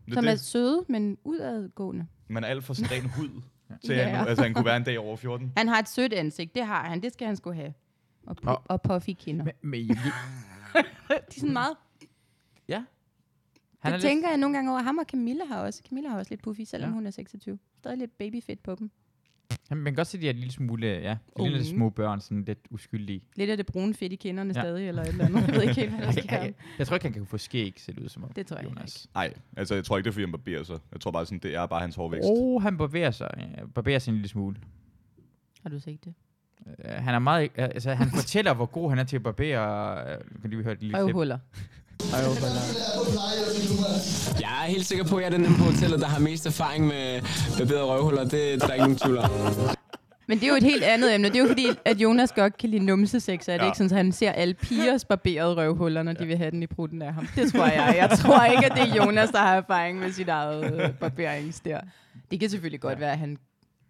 Det, 0.05 0.13
som 0.13 0.25
er 0.25 0.29
det, 0.29 0.39
søde, 0.39 0.85
men 0.89 1.17
udadgående. 1.23 2.07
man 2.27 2.43
er 2.43 2.47
alt 2.47 2.63
for 2.63 2.73
sådan 2.73 2.91
ren 2.91 3.09
hud, 3.09 3.41
til 3.85 3.95
Ja. 3.95 4.03
han, 4.07 4.27
altså, 4.27 4.43
han 4.43 4.53
kunne 4.53 4.65
være 4.65 4.77
en 4.77 4.83
dag 4.83 4.99
over 4.99 5.15
14. 5.15 5.51
Han 5.57 5.67
har 5.67 5.79
et 5.79 5.89
sødt 5.89 6.13
ansigt, 6.13 6.55
det 6.55 6.65
har 6.65 6.83
han. 6.89 7.01
Det 7.03 7.13
skal 7.13 7.27
han 7.27 7.35
skulle 7.35 7.55
have. 7.55 7.73
Og, 8.27 8.35
pu- 8.43 8.47
Og- 8.49 8.61
og 8.65 8.81
puffy 8.81 9.09
kinder. 9.19 9.45
Men, 9.45 9.53
men, 9.61 9.87
De 9.89 9.95
er 11.09 11.19
sådan 11.31 11.53
meget... 11.53 11.75
ja. 12.67 12.83
Han 13.79 13.93
det 13.93 13.97
er 13.97 14.01
tænker 14.01 14.29
jeg 14.29 14.37
nogle 14.37 14.55
gange 14.55 14.71
over. 14.71 14.81
Ham 14.81 14.97
og 14.97 15.05
Camilla 15.11 15.45
har 15.45 15.59
også. 15.59 15.81
Camilla 15.89 16.09
har 16.09 16.17
også 16.17 16.29
lidt 16.31 16.41
puffy, 16.41 16.61
selvom 16.61 16.87
Ja. 16.89 16.91
ja. 16.91 16.95
hun 16.95 17.07
er 17.07 17.11
26. 17.11 17.59
Stadig 17.77 17.97
lidt 17.97 18.17
babyfedt 18.17 18.63
på 18.63 18.75
dem. 18.75 18.91
Han, 19.69 19.77
man 19.77 19.85
kan 19.85 19.95
godt 19.95 20.07
se, 20.07 20.17
at 20.17 20.21
de 20.21 20.27
er 20.27 20.31
en 20.33 20.37
lille 20.37 20.51
smule, 20.51 20.87
ja, 20.87 21.17
Unge. 21.35 21.51
lille 21.51 21.65
små 21.65 21.89
børn, 21.89 22.21
sådan 22.21 22.43
lidt 22.43 22.59
uskyldige. 22.69 23.21
Lidt 23.35 23.49
af 23.49 23.57
det 23.57 23.65
brune 23.65 23.93
fedt 23.93 24.13
i 24.13 24.15
kinderne 24.15 24.53
Ja. 24.55 24.61
stadig, 24.61 24.87
eller 24.87 25.01
et 25.01 25.07
eller 25.07 25.25
andet. 25.25 25.47
Jeg 25.47 25.55
ved 25.55 25.61
ikke 25.61 25.73
helt, 25.75 25.89
hvad 25.89 25.99
der 25.99 26.05
Jeg, 26.05 26.13
sker. 26.23 26.41
jeg, 26.41 26.53
jeg 26.79 26.87
tror 26.87 26.95
ikke, 26.95 27.05
han 27.05 27.13
kan 27.13 27.25
få 27.25 27.37
skæg, 27.37 27.73
ser 27.77 27.93
det 27.93 28.03
ud 28.03 28.09
som 28.09 28.23
om. 28.23 28.29
Det 28.33 28.47
tror 28.47 28.57
jeg 28.57 28.65
Jonas. 28.65 29.07
Nej, 29.13 29.33
altså 29.57 29.75
jeg 29.75 29.83
tror 29.85 29.97
ikke, 29.97 30.05
det 30.05 30.09
er, 30.11 30.13
fordi 30.13 30.23
han 30.23 30.31
barberer 30.31 30.63
sig. 30.63 30.79
Jeg 30.91 31.01
tror 31.01 31.11
bare, 31.11 31.25
sådan, 31.25 31.39
det 31.39 31.55
er 31.55 31.65
bare 31.65 31.81
hans 31.81 31.95
hårvækst. 31.95 32.29
Åh, 32.29 32.55
oh, 32.55 32.61
han 32.61 32.77
barberer 32.77 33.11
sig. 33.11 33.29
Ja, 33.37 33.65
barberer 33.65 33.99
sig 33.99 34.11
en 34.11 34.15
lille 34.15 34.29
smule. 34.29 34.55
Har 35.63 35.69
du 35.69 35.79
set 35.79 36.05
det? 36.05 36.13
Uh, 36.65 36.73
han 36.85 37.15
er 37.15 37.19
meget, 37.19 37.49
uh, 37.49 37.63
altså 37.63 37.93
han 37.93 38.07
fortæller, 38.15 38.53
hvor 38.53 38.65
god 38.65 38.89
han 38.89 38.99
er 38.99 39.03
til 39.03 39.15
at 39.15 39.23
barbere. 39.23 40.17
Uh, 40.17 40.41
kan 40.41 40.49
lige 40.49 40.63
høre 40.63 40.73
det 40.73 40.81
lille 40.81 40.97
klip. 41.03 41.15
Jeg 44.41 44.63
er 44.63 44.67
helt 44.67 44.85
sikker 44.85 45.05
på, 45.05 45.15
at 45.17 45.23
jeg 45.23 45.33
er 45.33 45.37
den 45.37 45.45
på 45.55 45.63
hotellet, 45.63 45.99
der 46.01 46.07
har 46.07 46.19
mest 46.19 46.45
erfaring 46.45 46.87
med 46.87 47.21
barberede 47.57 47.83
røvhuller. 47.83 48.21
Det, 48.21 48.31
det 48.31 48.53
er 48.63 48.67
der 48.67 48.73
ikke 48.73 48.83
nogen 48.83 48.97
tvivl 48.97 49.17
om. 49.17 49.29
Men 50.27 50.37
det 50.39 50.45
er 50.45 50.49
jo 50.49 50.55
et 50.55 50.63
helt 50.63 50.83
andet 50.83 51.15
emne. 51.15 51.27
Det 51.27 51.35
er 51.35 51.39
jo 51.39 51.47
fordi, 51.47 51.67
at 51.85 51.97
Jonas 51.97 52.31
godt 52.31 52.57
kan 52.57 52.69
lide 52.69 52.83
numsesex. 52.85 53.47
Er 53.47 53.53
det 53.53 53.59
Ja. 53.63 53.65
ikke 53.65 53.77
sådan, 53.77 53.91
at 53.91 53.97
han 53.97 54.11
ser 54.11 54.31
alle 54.31 54.53
pigers 54.53 55.05
barberede 55.05 55.55
røvhuller, 55.55 56.03
når 56.03 56.13
de 56.13 56.25
vil 56.25 56.37
have 56.37 56.51
den 56.51 56.63
i 56.63 56.67
prutten 56.67 57.01
af 57.01 57.13
ham? 57.13 57.27
Det 57.35 57.51
tror 57.51 57.65
jeg. 57.65 57.95
Jeg 58.09 58.19
tror 58.19 58.45
ikke, 58.45 58.65
at 58.65 58.71
det 58.71 58.81
er 58.81 59.05
Jonas, 59.05 59.29
der 59.29 59.39
har 59.39 59.55
erfaring 59.55 59.99
med 59.99 60.11
sit 60.11 60.29
eget 60.29 60.73
øh, 60.73 60.93
barberings 60.93 61.61
Det 62.31 62.39
kan 62.39 62.49
selvfølgelig 62.49 62.79
godt 62.81 62.99
være, 62.99 63.11
at 63.11 63.17
han 63.17 63.37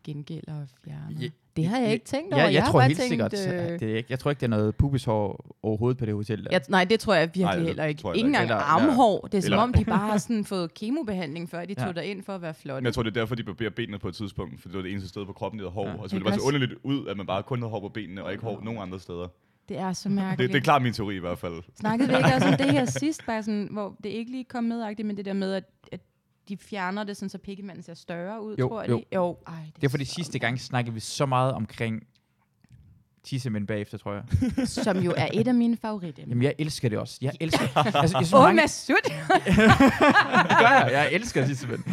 gengælder 0.03 0.53
og 0.61 0.67
fjerner. 0.85 1.29
Ja, 1.57 1.61
Det 1.61 1.69
har 1.69 1.77
jeg 1.79 1.91
ikke 1.93 2.05
tænkt 2.05 2.33
over. 2.33 2.43
Ja, 2.43 2.53
jeg, 2.53 2.63
har 2.63 2.71
tror 2.71 2.81
helt 2.81 2.97
tænkt, 2.99 3.09
sikkert, 3.09 3.33
øh, 3.33 3.79
det 3.79 3.91
er 3.91 3.95
ikke, 3.97 4.07
jeg 4.09 4.19
tror 4.19 4.31
ikke, 4.31 4.39
det 4.39 4.45
er 4.45 4.49
noget 4.49 4.75
pubishår 4.75 5.55
overhovedet 5.63 5.97
på 5.97 6.05
det 6.05 6.13
hotel. 6.13 6.43
Der. 6.43 6.47
Jeg, 6.51 6.61
nej, 6.69 6.83
det 6.83 6.99
tror 6.99 7.13
jeg 7.13 7.21
virkelig 7.23 7.43
Nej, 7.43 7.55
det 7.55 7.65
heller 7.65 7.85
ikke. 7.85 8.07
jeg 8.07 8.15
Ingen 8.17 8.29
engang 8.35 8.43
Eller- 8.43 8.55
armhår. 8.55 9.21
Det 9.31 9.37
er 9.37 9.41
som 9.41 9.47
eller- 9.53 9.63
om, 9.63 9.73
de 9.73 9.85
bare 9.85 9.97
har 10.07 10.17
sådan 10.17 10.45
fået 10.45 10.73
kemobehandling, 10.73 11.49
før 11.49 11.65
de 11.65 11.73
tog 11.73 11.85
Ja. 11.87 11.91
der 11.91 12.01
ind 12.01 12.23
for 12.23 12.33
at 12.35 12.41
være 12.41 12.53
flotte. 12.53 12.81
Men 12.81 12.85
jeg 12.85 12.93
tror, 12.93 13.03
det 13.03 13.09
er 13.17 13.19
derfor, 13.21 13.35
de 13.35 13.43
barberer 13.43 13.69
benene 13.69 13.99
på 13.99 14.07
et 14.07 14.15
tidspunkt, 14.15 14.61
for 14.61 14.67
det 14.69 14.75
var 14.77 14.81
det 14.83 14.91
eneste 14.91 15.09
sted 15.09 15.25
på 15.25 15.33
kroppen, 15.33 15.59
de 15.59 15.63
havde 15.63 15.71
hår. 15.73 15.85
Ja. 15.85 15.91
Ja. 15.91 15.97
Og 16.01 16.09
så 16.09 16.15
Jeg 16.15 16.19
ville 16.19 16.31
det 16.31 16.31
bare 16.31 16.39
så 16.39 16.45
underligt 16.47 16.73
ud, 16.83 17.07
at 17.07 17.17
man 17.17 17.25
bare 17.25 17.43
kun 17.43 17.59
havde 17.59 17.69
hår 17.71 17.79
på 17.79 17.89
benene, 17.89 18.23
og 18.23 18.31
ikke 18.31 18.43
hår 18.43 18.61
nogen 18.63 18.79
andre 18.81 18.99
steder. 18.99 19.27
Det 19.69 19.77
er 19.79 19.93
så 19.93 20.09
Det, 20.09 20.15
mærkeligt. 20.15 20.51
det 20.53 20.57
er 20.59 20.63
klart 20.63 20.81
min 20.81 20.93
teori 20.93 21.15
i 21.15 21.19
hvert 21.19 21.37
fald. 21.39 21.53
Snakkede 21.79 22.09
vi 22.09 22.15
ikke 22.15 22.29
også 22.35 22.47
om 22.47 22.53
det 22.57 22.71
her 22.71 22.85
sidst, 22.85 23.25
bare 23.25 23.43
sådan, 23.43 23.67
hvor 23.71 23.95
det 24.03 24.09
ikke 24.09 24.31
lige 24.31 24.43
kom 24.43 24.63
med, 24.63 25.03
men 25.05 25.17
det 25.17 25.25
der 25.25 25.33
med, 25.33 25.53
at, 25.53 25.63
at 25.91 25.99
de 26.49 26.57
fjerner 26.57 27.03
det, 27.03 27.17
sådan, 27.17 27.29
så 27.29 27.37
pikkemanden 27.37 27.83
ser 27.83 27.93
større 27.93 28.41
ud, 28.43 28.55
Jo, 28.59 28.67
tror 28.67 28.81
jeg. 28.81 28.89
jo. 28.89 28.97
Det, 28.97 29.05
jo 29.15 29.37
ej, 29.47 29.53
Det 29.75 29.83
er 29.83 29.89
fordi 29.89 30.05
sidste 30.05 30.39
gang 30.39 30.59
snakkede 30.61 30.93
vi 30.93 30.99
så 30.99 31.25
meget 31.25 31.53
omkring 31.53 32.03
tissemænd 33.23 33.67
bagefter, 33.67 33.97
tror 33.97 34.13
jeg. 34.13 34.23
Som 34.67 34.97
jo 34.97 35.13
er 35.17 35.27
et 35.33 35.47
af 35.47 35.53
mine 35.55 35.77
favoritter. 35.77 36.23
Jamen, 36.27 36.43
jeg 36.43 36.53
elsker 36.57 36.89
det 36.89 36.97
også. 36.99 37.17
Jeg 37.21 37.31
elsker 37.39 37.77
altså, 37.85 37.99
jeg 37.99 38.09
synes, 38.09 38.33
Åh, 38.33 38.41
mange, 38.41 38.61
Masud! 38.61 38.95
det 40.49 40.57
gør 40.59 40.67
jeg. 40.67 40.89
Jeg 40.91 41.09
elsker 41.11 41.45
tissemænd. 41.47 41.83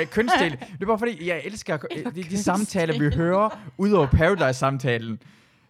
Øh, 0.00 0.06
Kønsdel. 0.06 0.50
Det 0.50 0.82
er 0.82 0.86
bare 0.86 0.98
fordi, 0.98 1.28
jeg 1.28 1.42
elsker 1.44 1.76
de, 2.14 2.22
de 2.22 2.38
samtaler, 2.42 2.98
vi 2.98 3.16
hører, 3.16 3.58
ud 3.78 3.92
over 3.92 4.06
Paradise-samtalen. 4.06 5.18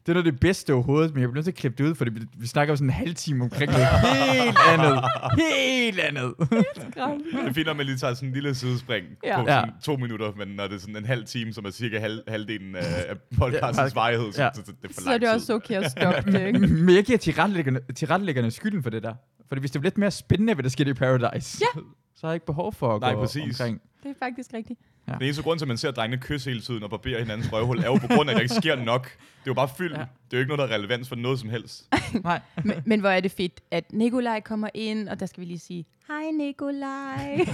Det 0.07 0.09
er 0.09 0.15
noget 0.15 0.27
af 0.27 0.33
det 0.33 0.41
bedste 0.41 0.75
overhovedet, 0.75 1.15
men 1.15 1.21
jeg 1.23 1.29
bliver 1.29 1.35
nødt 1.35 1.45
til 1.45 1.51
at 1.53 1.57
klippe 1.57 1.83
det 1.85 1.91
ud, 1.91 1.95
for 1.95 2.05
vi, 2.05 2.11
vi 2.39 2.47
snakker 2.47 2.73
jo 2.73 2.77
sådan 2.77 2.89
en 2.89 2.93
halv 2.95 3.15
time 3.15 3.45
omkring 3.45 3.73
noget 3.73 3.87
helt 4.33 4.59
andet. 4.69 5.05
Helt 5.39 5.99
andet. 6.01 6.35
Det 6.39 7.49
er 7.49 7.53
fint, 7.53 7.67
når 7.67 7.75
man 7.75 7.87
lige 7.87 7.97
tager 7.99 8.15
sådan 8.15 8.29
en 8.29 8.35
lille 8.35 8.55
sidespring 8.55 9.07
Ja. 9.25 9.29
ja. 9.31 9.43
på 9.45 9.51
Ja. 9.51 9.61
sådan 9.61 9.73
to 9.83 9.97
minutter, 9.97 10.33
men 10.37 10.49
når 10.49 10.67
det 10.67 10.75
er 10.75 10.79
sådan 10.81 10.97
en 10.97 11.05
halv 11.05 11.25
time, 11.25 11.53
som 11.53 11.65
er 11.65 11.71
cirka 11.71 11.99
halv, 11.99 12.21
halvdelen 12.29 12.77
af, 12.77 12.83
podcastens 13.39 13.79
Ja, 13.79 13.83
ja, 13.85 13.91
varighed, 13.95 14.33
så, 14.33 14.43
ja. 14.43 14.47
ja. 14.47 14.53
så, 14.55 14.63
så, 14.67 14.73
det 14.83 14.91
er 14.91 14.95
for 14.95 15.01
Så 15.01 15.07
lang 15.07 15.15
er 15.15 15.19
det 15.19 15.29
tid. 15.29 15.35
også 15.35 15.55
okay 15.55 15.75
at 15.75 15.91
stoppe 15.99 16.33
det, 16.33 16.47
ikke? 16.47 16.59
Men 16.59 16.95
jeg 16.95 17.05
giver 17.05 17.19
tilrettelæggerne, 17.19 17.81
tilrettelæggerne 17.95 18.51
skylden 18.51 18.83
for 18.83 18.91
det 18.91 19.03
der. 19.03 19.15
For 19.49 19.57
hvis 19.61 19.71
det 19.71 19.81
var 19.81 19.85
lidt 19.85 19.99
mere 19.99 20.11
spændende, 20.11 20.55
hvad 20.55 20.63
der 20.63 20.71
skete 20.71 20.91
i 20.91 20.95
Paradise, 20.95 21.59
Ja. 21.61 21.81
så 22.17 22.27
har 22.27 22.29
jeg 22.29 22.35
ikke 22.35 22.47
behov 22.47 22.73
for 22.73 22.95
at 22.95 23.01
Nej, 23.01 23.15
gå 23.15 23.21
præcis. 23.21 23.61
omkring. 23.61 23.81
Det 24.03 24.11
er 24.11 24.15
faktisk 24.19 24.51
rigtigt. 24.55 24.81
Den 25.07 25.23
eneste 25.23 25.43
grund 25.43 25.59
til, 25.59 25.65
at 25.65 25.69
man 25.69 25.77
ser 25.77 25.91
drengene 25.91 26.23
kysse 26.23 26.51
hele 26.51 26.63
tiden 26.63 26.83
og 26.83 26.91
barberer 26.91 27.19
hinandens 27.19 27.53
røvhul, 27.53 27.79
er 27.79 27.87
jo 27.87 27.95
på 27.97 28.07
grund 28.07 28.31
af, 28.31 28.35
at 28.35 28.37
der 28.37 28.43
ikke 28.43 28.55
sker 28.55 28.77
nok. 28.77 29.03
Det 29.05 29.17
er 29.19 29.43
jo 29.47 29.55
bare. 29.55 29.69
Ja. 29.81 29.85
Ja. 29.85 29.89
Det 29.91 29.99
er 29.99 30.07
jo 30.33 30.39
ikke 30.39 30.57
noget, 30.57 30.59
der 30.71 30.75
er 30.77 30.79
relevans 30.79 31.09
for 31.09 31.17
noget 31.17 31.41
som 31.41 31.49
helst. 31.49 31.89
Nej. 32.25 32.41
Men, 32.65 32.83
men 32.87 33.01
hvor 33.01 33.09
er 33.09 33.21
det 33.21 33.33
fedt, 33.33 33.61
at 33.71 33.93
Nikolaj 33.93 34.41
kommer 34.41 34.69
ind, 34.75 35.09
og 35.09 35.21
der 35.21 35.27
skal 35.27 35.41
vi 35.41 35.47
lige 35.47 35.59
sige, 35.59 35.85
hej 36.09 36.31
Nikolaj. 36.31 37.37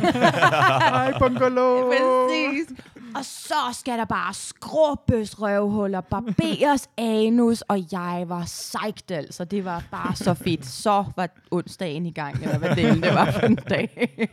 Hej, 0.88 1.18
bungalow. 1.18 1.90
Præcis. 1.90 2.78
Og 3.16 3.24
så 3.24 3.54
skal 3.72 3.98
der 3.98 4.04
bare 4.04 4.34
skrubbes 4.34 5.42
røvhuller, 5.42 6.00
barberes 6.00 6.88
anus, 6.98 7.60
og 7.60 7.78
jeg 7.92 8.24
var 8.26 8.44
psyched 8.44 9.16
altså. 9.16 9.44
Det 9.44 9.64
var 9.64 9.82
bare 9.90 10.16
så 10.16 10.34
fedt. 10.34 10.66
Så 10.66 11.04
var 11.16 11.28
onsdagen 11.50 12.06
i 12.06 12.10
gang, 12.12 12.42
eller 12.42 12.58
hvad 12.58 12.76
det, 12.76 13.02
det 13.02 13.14
var 13.14 13.30
for 13.30 13.40
en 13.40 13.56
dag. 13.56 14.28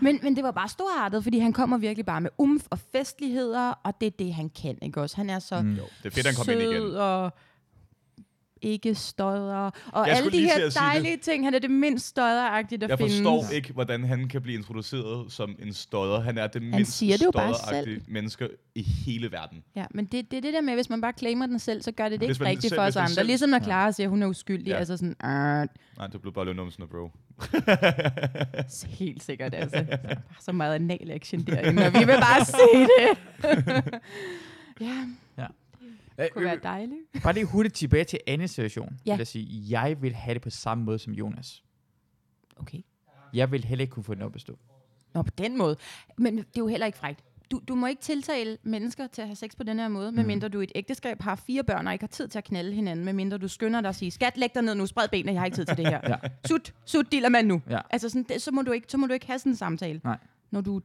Men, 0.00 0.20
men 0.22 0.36
det 0.36 0.44
var 0.44 0.50
bare 0.50 0.68
storartet, 0.68 1.22
fordi 1.22 1.38
han 1.38 1.52
kommer 1.52 1.78
virkelig 1.78 2.06
bare 2.06 2.20
med 2.20 2.30
umf 2.38 2.64
og 2.70 2.78
festligheder, 2.92 3.70
og 3.70 4.00
det 4.00 4.06
er 4.06 4.10
det, 4.10 4.34
han 4.34 4.50
kan, 4.62 4.78
ikke 4.82 5.00
også? 5.00 5.16
Han 5.16 5.30
er 5.30 5.38
så 5.38 5.62
mm. 5.62 5.74
Det 5.74 5.82
er 6.04 6.10
fedt, 6.10 6.26
han 6.26 6.34
kom 6.34 6.48
ind 6.50 6.60
igen. 6.60 6.96
og 6.96 7.32
ikke 8.62 8.94
stodder. 8.94 9.70
Og 9.92 10.08
Jeg 10.08 10.16
alle 10.16 10.30
de 10.30 10.40
her 10.40 10.54
at 10.56 10.62
det. 10.62 10.74
dejlige 10.74 11.16
ting. 11.16 11.44
Han 11.44 11.54
er 11.54 11.58
det 11.58 11.70
mindst 11.70 12.06
stodderagtige, 12.06 12.78
der 12.78 12.86
Jeg 12.88 12.98
findes. 12.98 13.14
forstår 13.16 13.54
ikke, 13.54 13.72
hvordan 13.72 14.04
han 14.04 14.28
kan 14.28 14.42
blive 14.42 14.58
introduceret 14.58 15.32
som 15.32 15.56
en 15.58 15.72
stodder. 15.72 16.20
Han 16.20 16.38
er 16.38 16.46
det 16.46 16.62
mindst 16.62 16.92
siger 16.98 17.16
det 17.16 17.24
jo 17.24 17.30
bare 17.30 17.54
stodderagtige 17.54 18.00
mennesker 18.08 18.46
i 18.74 18.82
hele 18.82 19.32
verden. 19.32 19.62
Ja, 19.76 19.84
men 19.90 20.04
det, 20.04 20.30
det 20.30 20.36
er 20.36 20.40
det 20.40 20.52
der 20.54 20.60
med, 20.60 20.74
hvis 20.74 20.90
man 20.90 21.00
bare 21.00 21.12
claimer 21.18 21.46
den 21.46 21.58
selv, 21.58 21.82
så 21.82 21.92
gør 21.92 22.08
det 22.08 22.20
det 22.20 22.28
Hvis 22.28 22.36
ikke 22.36 22.44
rigtigt 22.44 22.68
selv- 22.70 22.78
for 22.78 22.82
os 22.86 22.96
andre. 22.96 23.08
selv- 23.08 23.26
Ligesom 23.26 23.50
når 23.50 23.58
Clara 23.58 23.92
siger, 23.92 24.06
at 24.06 24.10
hun 24.10 24.22
er 24.22 24.26
uskyldig. 24.26 24.66
Ja. 24.70 24.76
Altså 24.76 24.96
sådan, 24.96 25.10
øh, 25.24 25.68
Nej, 25.98 26.06
det 26.12 26.20
blev 26.20 26.32
bare 26.32 26.44
løbet 26.44 26.56
numsen 26.56 26.84
bro. 26.88 27.10
helt 28.98 29.22
sikkert 29.22 29.54
altså. 29.54 29.76
Der 29.76 29.92
er 29.92 29.96
bare 30.14 30.16
så 30.40 30.52
meget 30.52 30.74
anal 30.74 31.10
action 31.10 31.40
derinde, 31.42 31.86
og 31.86 31.92
vi 31.92 31.98
vil 31.98 32.06
bare 32.06 32.44
se 32.44 32.80
det. 32.80 33.18
ja, 34.86 35.06
det 36.24 36.32
kunne 36.32 36.44
være 36.44 36.58
dejligt. 36.62 37.00
Bare 37.22 37.34
lige 37.34 37.44
hurtigt 37.44 37.74
tilbage 37.74 38.04
til 38.04 38.18
Annes 38.26 38.50
situation. 38.50 38.96
Ja. 39.06 39.12
Vil 39.12 39.18
jeg, 39.18 39.26
sige, 39.26 39.64
jeg 39.70 40.02
vil 40.02 40.14
have 40.14 40.34
det 40.34 40.42
på 40.42 40.50
samme 40.50 40.84
måde 40.84 40.98
som 40.98 41.12
Jonas. 41.12 41.62
Okay. 42.56 42.80
Jeg 43.34 43.52
vil 43.52 43.64
heller 43.64 43.82
ikke 43.82 43.92
kunne 43.92 44.04
få 44.04 44.14
den 44.14 44.22
op 44.22 44.34
at 44.34 44.40
stå. 44.40 44.58
Nå, 45.14 45.22
på 45.22 45.30
den 45.38 45.58
måde. 45.58 45.76
Men 46.18 46.36
det 46.36 46.42
er 46.42 46.44
jo 46.58 46.66
heller 46.66 46.86
ikke 46.86 46.98
frægt. 46.98 47.24
Du, 47.50 47.60
du 47.68 47.74
må 47.74 47.86
ikke 47.86 48.02
tiltale 48.02 48.58
mennesker 48.62 49.06
til 49.06 49.22
at 49.22 49.28
have 49.28 49.36
sex 49.36 49.56
på 49.56 49.62
den 49.62 49.78
her 49.78 49.88
måde, 49.88 50.12
medmindre 50.12 50.48
du 50.48 50.60
i 50.60 50.64
et 50.64 50.72
ægteskab 50.74 51.22
har 51.22 51.34
fire 51.36 51.64
børn 51.64 51.86
og 51.86 51.92
ikke 51.92 52.02
har 52.02 52.08
tid 52.08 52.28
til 52.28 52.38
at 52.38 52.44
knalde 52.44 52.72
hinanden, 52.72 53.04
medmindre 53.04 53.38
du 53.38 53.48
skynder 53.48 53.80
dig 53.80 53.88
at 53.88 53.94
sige, 53.96 54.10
skat, 54.10 54.36
læg 54.36 54.54
dig 54.54 54.62
ned 54.62 54.74
nu, 54.74 54.86
spred 54.86 55.08
benene, 55.08 55.32
jeg 55.32 55.40
har 55.40 55.46
ikke 55.46 55.54
tid 55.54 55.64
til 55.64 55.76
det 55.76 55.86
her. 55.86 56.00
Ja. 56.08 56.16
Sut, 56.46 56.74
sut, 56.84 57.12
diller 57.12 57.28
man 57.28 57.44
nu. 57.44 57.62
Ja. 57.70 57.78
Altså, 57.90 58.08
sådan, 58.08 58.22
det, 58.22 58.42
så, 58.42 58.50
må 58.50 58.62
du 58.62 58.72
ikke, 58.72 58.86
så 58.90 58.96
må 58.98 59.06
du 59.06 59.12
ikke 59.12 59.26
have 59.26 59.38
sådan 59.38 59.52
en 59.52 59.56
samtale. 59.56 60.00
Nej. 60.04 60.18
Når 60.50 60.60
du 60.60 60.76
er 60.76 60.80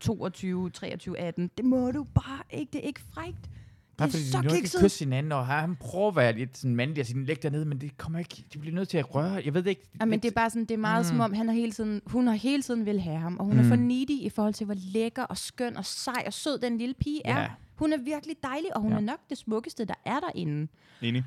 22, 0.00 0.70
23, 0.70 1.18
18. 1.18 1.50
Det 1.56 1.64
må 1.64 1.90
du 1.90 2.04
bare 2.04 2.42
ikke. 2.50 2.72
Det 2.72 2.78
er 2.78 2.86
ikke 2.86 3.00
frægt. 3.00 3.50
Bare 3.96 4.10
fordi 4.10 4.22
de 4.32 4.42
nu 4.42 4.54
ikke 4.54 4.70
kysse 4.80 5.04
hinanden, 5.04 5.32
og 5.32 5.46
han 5.46 5.76
prøver 5.76 6.08
at 6.08 6.16
være 6.16 6.32
lidt 6.32 6.58
sådan 6.58 6.76
mandlig 6.76 7.00
og 7.00 7.06
sige, 7.06 7.24
læg 7.24 7.42
dig 7.42 7.50
ned, 7.50 7.64
men 7.64 7.80
det 7.80 7.98
kommer 7.98 8.18
ikke, 8.18 8.44
de 8.52 8.58
bliver 8.58 8.74
nødt 8.74 8.88
til 8.88 8.98
at 8.98 9.14
røre, 9.14 9.42
jeg 9.44 9.54
ved 9.54 9.62
det 9.62 9.70
ikke. 9.70 9.82
Ja, 10.00 10.04
men 10.04 10.20
det 10.20 10.28
er 10.28 10.32
bare 10.32 10.50
sådan, 10.50 10.64
det 10.64 10.70
er 10.74 10.78
meget 10.78 11.04
mm. 11.04 11.08
som 11.08 11.20
om, 11.20 11.32
han 11.32 11.48
har 11.48 11.54
hele 11.54 11.72
tiden, 11.72 12.02
hun 12.06 12.26
har 12.26 12.34
hele 12.34 12.62
tiden 12.62 12.86
vil 12.86 13.00
have 13.00 13.16
ham, 13.18 13.36
og 13.36 13.44
hun 13.44 13.54
mm. 13.54 13.60
er 13.60 13.64
for 13.68 13.76
needy 13.76 14.10
i 14.10 14.30
forhold 14.34 14.54
til, 14.54 14.64
hvor 14.64 14.76
lækker 14.92 15.22
og 15.22 15.38
skøn 15.38 15.76
og 15.76 15.84
sej 15.84 16.22
og 16.26 16.32
sød 16.32 16.58
den 16.58 16.78
lille 16.78 16.94
pige 16.94 17.20
er. 17.24 17.40
Ja. 17.40 17.48
Hun 17.74 17.92
er 17.92 17.98
virkelig 17.98 18.36
dejlig, 18.42 18.76
og 18.76 18.82
hun 18.82 18.90
Ja. 18.92 18.96
er 18.96 19.00
nok 19.00 19.18
det 19.30 19.38
smukkeste, 19.38 19.84
der 19.84 19.94
er 20.04 20.20
derinde. 20.20 20.68
Enig? 21.02 21.24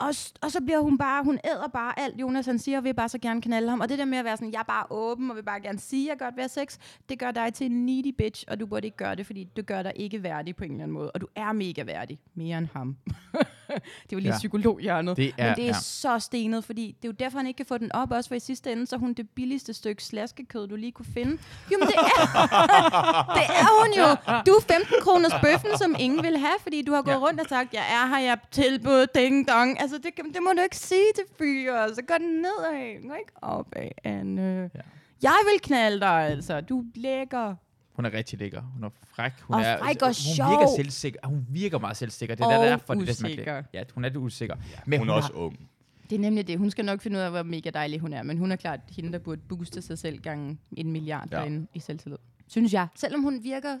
Og, 0.00 0.14
og 0.42 0.50
så 0.50 0.60
bliver 0.60 0.80
hun 0.80 0.98
bare, 0.98 1.24
hun 1.24 1.38
æder 1.44 1.68
bare 1.68 1.98
alt, 1.98 2.20
Jonas 2.20 2.46
han 2.46 2.58
siger, 2.58 2.78
og 2.78 2.84
vil 2.84 2.94
bare 2.94 3.08
så 3.08 3.18
gerne 3.18 3.42
knalde 3.42 3.70
ham. 3.70 3.80
Og 3.80 3.88
det 3.88 3.98
der 3.98 4.04
med 4.04 4.18
at 4.18 4.24
være 4.24 4.36
sådan, 4.36 4.52
jeg 4.52 4.58
er 4.58 4.62
bare 4.62 4.86
åben, 4.90 5.30
og 5.30 5.36
vil 5.36 5.42
bare 5.42 5.60
gerne 5.60 5.78
sige, 5.78 6.06
at 6.06 6.10
jeg 6.10 6.18
godt 6.18 6.36
vil 6.36 6.42
have 6.42 6.48
sex, 6.48 6.78
det 7.08 7.18
gør 7.18 7.30
dig 7.30 7.54
til 7.54 7.66
en 7.66 7.86
needy 7.86 8.14
bitch, 8.18 8.44
og 8.48 8.60
du 8.60 8.66
burde 8.66 8.86
ikke 8.86 8.96
gøre 8.96 9.14
det, 9.14 9.26
fordi 9.26 9.44
det 9.56 9.66
gør 9.66 9.82
dig 9.82 9.92
ikke 9.96 10.22
værdig 10.22 10.56
på 10.56 10.64
en 10.64 10.70
eller 10.70 10.82
anden 10.82 10.94
måde. 10.94 11.10
Og 11.10 11.20
du 11.20 11.26
er 11.36 11.52
mega 11.52 11.82
værdig. 11.82 12.18
Mere 12.34 12.58
end 12.58 12.68
ham. 12.72 12.96
det 14.10 14.16
var 14.16 14.20
lige 14.20 14.32
Ja. 14.32 14.36
psykologhjørnet. 14.38 15.16
Det 15.16 15.32
er- 15.38 15.46
Men 15.48 15.56
det 15.56 15.64
er 15.64 15.66
ja. 15.66 15.72
så 15.72 16.18
stenet, 16.18 16.64
fordi 16.64 16.86
det 17.02 17.08
er 17.08 17.12
jo 17.12 17.16
derfor, 17.24 17.38
han 17.38 17.46
ikke 17.46 17.56
kan 17.56 17.66
få 17.66 17.78
den 17.78 17.92
op, 17.92 18.10
også 18.12 18.28
for 18.28 18.34
i 18.34 18.40
sidste 18.40 18.72
ende, 18.72 18.86
så 18.86 18.96
hun 18.96 19.12
det 19.12 19.28
billigste 19.30 19.74
stykke 19.74 20.04
slaskekød, 20.04 20.68
du 20.68 20.76
lige 20.76 20.92
kunne 20.92 21.06
finde. 21.14 21.32
Jo, 21.72 21.78
men 21.78 21.88
det 21.88 21.94
er, 21.96 22.00
det 23.38 23.46
er 23.62 23.80
hun 23.80 23.90
jo. 24.02 24.08
Du 24.46 24.52
er 24.56 24.60
15 24.72 24.94
kroners 25.00 25.32
bøffen, 25.42 25.78
som 25.78 25.94
ingen 25.98 26.22
vil 26.22 26.38
have, 26.38 26.58
fordi 26.62 26.82
du 26.82 26.92
har 26.92 27.02
gået 27.02 27.14
Ja. 27.14 27.18
rundt 27.18 27.40
og 27.40 27.46
sagt, 27.48 27.74
jeg 27.74 27.84
er 27.92 28.06
her, 28.06 28.18
jeg 28.18 28.38
tilbud, 28.50 29.06
ding 29.14 29.48
dong. 29.48 29.80
Altså, 29.80 29.96
det, 29.98 30.10
det 30.34 30.42
må 30.42 30.50
du 30.56 30.62
ikke 30.62 30.76
sige 30.76 31.12
til 31.14 31.24
fyre. 31.38 31.94
Så 31.94 32.02
går 32.08 32.14
den 32.18 32.28
nedad, 32.28 33.08
gå 33.08 33.14
ikke 33.14 33.32
opad, 33.42 33.88
Anne. 34.04 34.70
Ja. 34.74 34.80
Jeg 35.22 35.38
vil 35.52 35.60
knalde 35.62 36.00
dig, 36.00 36.26
altså. 36.26 36.60
Du 36.60 36.78
er 36.80 36.84
lækker. 36.94 37.54
Hun 38.00 38.12
er 38.12 38.12
rigtig 38.18 38.38
lækker. 38.38 38.62
Hun 38.62 38.84
er 38.84 38.88
fræk. 39.14 39.32
Hun 39.40 39.54
Og 39.56 39.62
er, 39.62 39.78
fræk 39.78 40.02
og 40.02 40.08
hun 40.08 40.14
sjov. 40.14 40.50
virker 40.50 40.66
selvsikker. 40.76 41.20
Hun 41.28 41.46
virker 41.48 41.78
meget 41.78 41.96
selvsikker. 41.96 42.34
Det 42.34 42.42
er 42.42 42.46
Og 42.46 42.52
der, 42.52 42.68
derfor, 42.68 42.94
det 42.94 43.00
er 43.00 43.04
det, 43.06 43.20
er 43.22 43.26
usikker. 43.26 43.44
klædt. 43.44 43.66
Ja, 43.74 43.82
hun 43.94 44.04
er 44.04 44.08
lidt 44.08 44.16
usikker. 44.16 44.56
Men 44.86 44.98
Hun 44.98 45.08
er 45.08 45.12
også 45.12 45.32
har, 45.32 45.40
ung. 45.40 45.68
Det 46.10 46.16
er 46.16 46.20
nemlig 46.20 46.46
det. 46.46 46.58
Hun 46.58 46.70
skal 46.70 46.84
nok 46.84 47.00
finde 47.00 47.16
ud 47.16 47.22
af, 47.22 47.30
hvor 47.30 47.42
mega 47.42 47.70
dejlig 47.70 48.00
hun 48.00 48.12
er. 48.12 48.22
Men 48.22 48.38
hun 48.38 48.52
er 48.52 48.56
klart 48.56 48.80
hende, 48.96 49.12
der 49.12 49.18
burde 49.18 49.40
booste 49.48 49.82
sig 49.82 49.98
selv 49.98 50.18
gange 50.20 50.58
en 50.76 50.92
milliard 50.92 51.28
Ja. 51.30 51.36
ja. 51.36 51.42
derinde 51.42 51.66
i 51.74 51.80
selvtillid. 51.80 52.18
Synes 52.48 52.72
jeg. 52.72 52.86
Selvom 52.96 53.22
hun 53.22 53.40
virker 53.44 53.78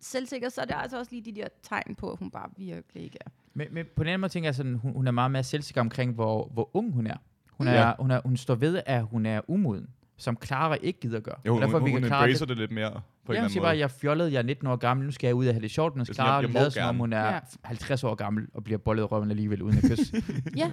selvsikker, 0.00 0.48
så 0.48 0.60
er 0.60 0.64
der 0.64 0.74
altså 0.74 0.98
også 0.98 1.12
lige 1.14 1.32
de 1.34 1.40
der 1.40 1.48
tegn 1.62 1.94
på, 1.94 2.10
at 2.10 2.18
hun 2.18 2.30
bare 2.30 2.48
virkelig 2.56 3.02
ikke 3.04 3.18
er. 3.20 3.30
men, 3.54 3.66
men 3.72 3.86
på 3.96 4.02
den 4.02 4.08
anden 4.08 4.20
måde 4.20 4.32
tænker 4.32 4.46
jeg 4.48 4.54
sådan, 4.54 4.74
hun, 4.74 4.92
hun 4.92 5.06
er 5.06 5.10
meget 5.10 5.30
mere 5.30 5.44
selvsikker 5.44 5.80
omkring, 5.80 6.12
hvor, 6.12 6.50
hvor 6.52 6.70
ung 6.76 6.92
hun 6.92 7.06
er. 7.06 7.16
Hun, 7.50 7.68
er, 7.68 7.72
Ja. 7.86 7.92
hun, 7.98 8.10
er, 8.10 8.20
hun 8.24 8.36
står 8.36 8.54
ved, 8.54 8.82
at 8.86 9.02
hun 9.04 9.26
er 9.26 9.40
umoden, 9.50 9.86
som 10.16 10.38
Clara 10.44 10.74
ikke 10.74 11.00
gider 11.00 11.20
gøre. 11.20 11.36
Jo, 11.46 11.52
hun, 11.52 11.62
Derfor 11.62 11.78
hun, 11.78 11.86
vi 11.86 11.90
kan 11.90 12.00
hun 12.00 12.04
embracer 12.04 12.46
det 12.46 12.56
lidt 12.56 12.70
mere, 12.70 13.00
på 13.26 13.32
en 13.32 13.34
Ja, 13.34 13.38
eller 13.38 13.40
hun 13.40 13.44
anden 13.44 13.52
siger 13.52 13.60
måde. 13.62 13.68
bare, 13.68 13.78
jeg 13.78 13.90
fjollet, 13.90 14.32
jeg 14.32 14.38
er 14.38 14.42
19 14.42 14.66
år 14.66 14.76
gammel, 14.76 15.06
nu 15.06 15.12
skal 15.12 15.26
jeg 15.28 15.34
ud 15.34 15.46
og 15.46 15.54
have 15.54 15.62
det 15.62 15.70
sjovt, 15.70 15.96
men 15.96 16.04
Det 16.04 16.10
er 16.10 16.14
sådan, 16.14 16.24
jeg- 16.26 16.30
klare 16.30 16.40
jeg 16.42 16.50
må 16.50 16.58
lade 16.58 16.70
som 16.70 16.88
om 16.88 16.96
hun 16.96 17.12
er 17.12 17.26
Ja. 17.34 17.38
50 17.62 18.04
år 18.04 18.14
gammel 18.14 18.46
og 18.54 18.64
bliver 18.64 18.78
bollet 18.78 19.02
i 19.02 19.04
røven 19.04 19.30
alligevel 19.30 19.62
uden 19.62 19.78
at 19.78 19.82
kysse. 19.90 20.22
Ja. 20.56 20.70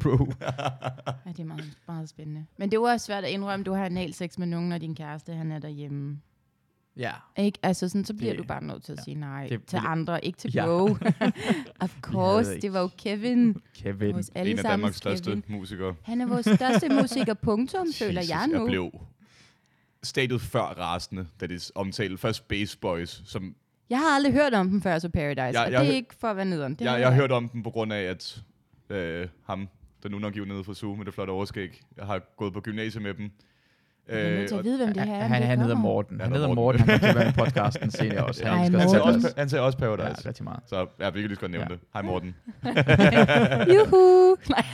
Bro. 0.00 0.10
Ja, 0.40 1.30
det 1.32 1.40
er 1.40 1.44
meget, 1.44 1.76
meget 1.88 2.08
spændende. 2.08 2.44
Men 2.58 2.70
det 2.70 2.76
er 2.76 2.80
jo 2.80 2.84
også 2.84 3.06
svært 3.06 3.24
at 3.24 3.30
indrømme, 3.30 3.62
at 3.62 3.66
du 3.66 3.72
har 3.72 3.84
analsex 3.84 4.38
med 4.38 4.46
nogen 4.46 4.72
af 4.72 4.80
din 4.80 4.94
kæreste, 4.94 5.32
han 5.32 5.52
er 5.52 5.58
derhjemme. 5.58 6.18
Ja. 6.98 7.10
Ikke? 7.38 7.58
Altså 7.62 7.88
sådan, 7.88 8.04
så 8.04 8.14
bliver 8.14 8.32
Det- 8.32 8.38
du 8.38 8.44
bare 8.44 8.64
nødt 8.64 8.82
til 8.82 8.92
at 8.92 8.98
ja. 8.98 9.02
sige 9.02 9.14
nej 9.14 9.46
Det- 9.48 9.64
til 9.66 9.78
det- 9.78 9.86
andre, 9.86 10.24
ikke 10.24 10.38
til 10.38 10.52
Ja. 10.54 10.66
bro. 10.66 10.84
of 11.84 12.00
course, 12.00 12.60
det 12.60 12.72
var 12.72 12.80
jo 12.80 12.88
Kevin. 12.98 13.56
Kevin. 13.74 14.12
Vores 14.14 14.28
En 14.28 14.36
af 14.36 14.44
Danmarks 14.44 14.58
allesammens 14.64 14.96
største 14.96 15.30
Kevin. 15.30 15.44
musikere. 15.48 15.94
Han 16.02 16.20
er 16.20 16.26
vores 16.26 16.46
største 16.46 16.88
musiker, 17.00 17.34
punktum, 17.34 17.86
føler 17.98 18.20
Jesus, 18.20 18.30
jeg 18.30 18.46
nu. 18.52 18.58
Jeg 18.58 18.66
blev 18.66 18.90
stadiet 20.06 20.40
før 20.40 20.60
rasende, 20.60 21.26
da 21.40 21.46
det 21.46 21.70
omtalte 21.74 22.18
først 22.18 22.48
Bass 22.48 22.76
Boys, 22.76 23.22
som 23.26 23.54
Jeg 23.90 23.98
har 23.98 24.14
aldrig 24.16 24.32
hørt 24.32 24.54
om 24.54 24.70
dem 24.70 24.82
før, 24.82 24.98
så 24.98 25.08
Paradise. 25.08 25.40
Jeg- 25.40 25.66
og 25.66 25.72
jeg 25.72 25.80
det 25.80 25.88
er 25.90 25.94
ikke 25.94 26.14
for 26.20 26.28
at 26.28 26.36
være 26.36 26.44
nederen. 26.44 26.74
Det 26.74 26.80
jeg, 26.80 26.90
har 26.90 26.98
jeg 26.98 27.08
har 27.08 27.14
hørt 27.14 27.32
om 27.32 27.48
dem 27.48 27.62
på 27.62 27.70
grund 27.70 27.92
af, 27.92 28.02
at 28.02 28.38
øh, 28.90 29.28
ham, 29.46 29.68
der 30.02 30.08
nu 30.08 30.18
nok 30.18 30.36
nede 30.36 30.64
fra 30.64 30.74
Zoom 30.74 30.98
med 30.98 31.06
det 31.06 31.14
flotte 31.14 31.30
overskæg, 31.30 31.82
jeg 31.96 32.06
har 32.06 32.20
gået 32.36 32.52
på 32.52 32.60
gymnasiet 32.60 33.02
med 33.02 33.14
dem. 33.14 33.30
Jeg 34.08 34.20
er 34.20 34.30
nødt 34.38 34.48
til 34.48 34.54
at 34.56 34.64
vide, 34.64 34.76
hvem 34.84 34.94
det 34.94 35.02
her 35.04 35.14
er. 35.14 35.26
Han, 35.26 35.42
han 35.42 35.60
hedder. 35.60 35.74
Morten. 35.76 36.20
Han 36.20 36.32
han 36.32 36.32
hedder 36.40 36.54
Morten. 36.54 36.80
Han 36.80 37.04
at 37.04 37.14
være 37.14 37.28
i 37.28 37.32
podcasten 37.32 37.90
senere 37.90 38.24
også. 38.24 38.44
Han 38.46 38.54
Hej, 38.72 38.80
han, 38.80 38.88
sagde 38.90 39.02
også, 39.02 39.32
han 39.36 39.48
sagde 39.48 39.64
også 39.64 39.78
Paradise. 39.78 40.22
Ja, 40.24 40.28
rigtig 40.28 40.44
meget. 40.44 40.60
Så 40.66 40.86
ja, 41.00 41.10
vi 41.10 41.20
kan 41.20 41.28
lige 41.28 41.34
så 41.36 41.40
godt 41.40 41.50
nævne 41.50 41.66
Ja. 41.70 41.74
det. 41.74 41.80
Hej 41.92 42.02
Morten. 42.02 42.34
Juhu! 43.74 44.36
Nej. 44.50 44.64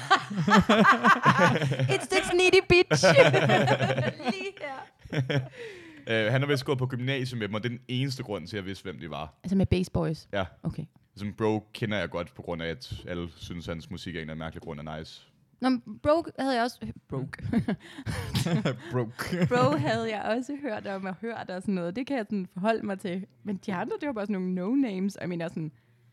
It's 1.95 2.07
this 2.14 2.33
needy 2.35 2.61
bitch. 2.68 3.05
Lige 4.31 4.51
Uh, 6.07 6.33
han 6.33 6.40
har 6.40 6.46
vist 6.46 6.64
gået 6.64 6.79
på 6.79 6.87
gymnasiet 6.87 7.38
med 7.38 7.48
dem, 7.48 7.55
og 7.55 7.62
det 7.62 7.68
er 7.68 7.77
den 7.77 7.85
eneste 7.88 8.22
grund 8.22 8.46
til, 8.46 8.57
at 8.57 8.61
jeg 8.61 8.66
vidste, 8.66 8.83
hvem 8.83 8.98
de 8.98 9.11
var. 9.11 9.35
Altså 9.44 9.57
med 9.57 9.66
Bass 9.66 9.90
Boys. 9.90 10.29
Ja. 10.33 10.44
Okay. 10.62 10.85
Som 11.16 11.33
bro 11.33 11.66
kender 11.72 11.98
jeg 11.98 12.11
godt, 12.11 12.35
på 12.35 12.42
grund 12.42 12.62
af, 12.62 12.66
at 12.66 12.92
alle 13.09 13.29
synes, 13.37 13.68
at 13.68 13.75
hans 13.75 13.90
musik 13.90 14.14
af 14.14 14.18
en 14.18 14.20
eller 14.20 14.33
anden 14.33 14.44
mærkelig 14.44 14.62
grund 14.62 14.81
er 14.81 14.98
nice. 14.98 15.33
Nå, 15.62 15.70
Broke 16.03 16.33
havde 16.38 16.55
jeg 16.55 16.62
også... 16.62 16.92
Broke. 17.09 17.42
Broke. 18.92 19.46
Bro 19.48 19.77
havde 19.77 20.11
jeg 20.11 20.22
også 20.22 20.57
hørt 20.62 20.87
om 20.87 21.05
og 21.05 21.14
hørt 21.20 21.51
og 21.51 21.62
sådan 21.62 21.75
noget. 21.75 21.96
Det 21.96 22.07
kan 22.07 22.16
jeg 22.16 22.25
sådan 22.25 22.46
forholde 22.53 22.87
mig 22.87 22.98
til. 22.98 23.27
Men 23.42 23.57
de 23.66 23.75
andre, 23.75 23.96
det 24.01 24.07
var 24.07 24.12
bare 24.12 24.27
sådan 24.27 24.42
nogle 24.42 24.88
no-names. 24.88 25.16
Jeg 25.20 25.29
mener 25.29 25.48
sådan, 25.48 25.72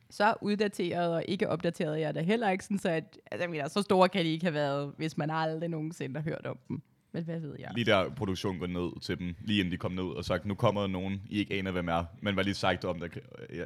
så 0.09 0.33
uddateret 0.41 1.13
og 1.13 1.25
ikke 1.27 1.49
opdateret 1.49 1.99
jeg 1.99 2.07
er 2.07 2.11
da 2.11 2.21
heller 2.21 2.49
ikke 2.49 2.63
sådan, 2.63 2.79
så 2.79 2.89
at, 2.89 3.17
altså, 3.31 3.43
jeg 3.43 3.49
mener, 3.49 3.67
så 3.67 3.81
store 3.81 4.09
kan 4.09 4.25
de 4.25 4.29
ikke 4.29 4.45
have 4.45 4.53
været, 4.53 4.93
hvis 4.97 5.17
man 5.17 5.29
aldrig 5.29 5.69
nogensinde 5.69 6.19
har 6.19 6.23
hørt 6.23 6.45
om 6.45 6.57
dem. 6.67 6.81
Men 7.11 7.23
hvad 7.23 7.39
ved 7.39 7.55
jeg? 7.59 7.71
Lige 7.75 7.85
der 7.85 8.09
produktionen 8.09 8.59
går 8.59 8.67
ned 8.67 9.01
til 9.01 9.19
dem, 9.19 9.35
lige 9.41 9.59
inden 9.59 9.71
de 9.71 9.77
kom 9.77 9.91
ned, 9.91 10.03
og 10.03 10.25
sagt, 10.25 10.45
nu 10.45 10.55
kommer 10.55 10.81
der 10.81 10.87
nogen, 10.87 11.21
I 11.29 11.37
ikke 11.39 11.53
aner, 11.55 11.71
hvem 11.71 11.87
er, 11.87 12.03
men 12.21 12.35
var 12.35 12.43
lige 12.43 12.53
sagt 12.53 12.85
om 12.85 12.99
det 12.99 13.19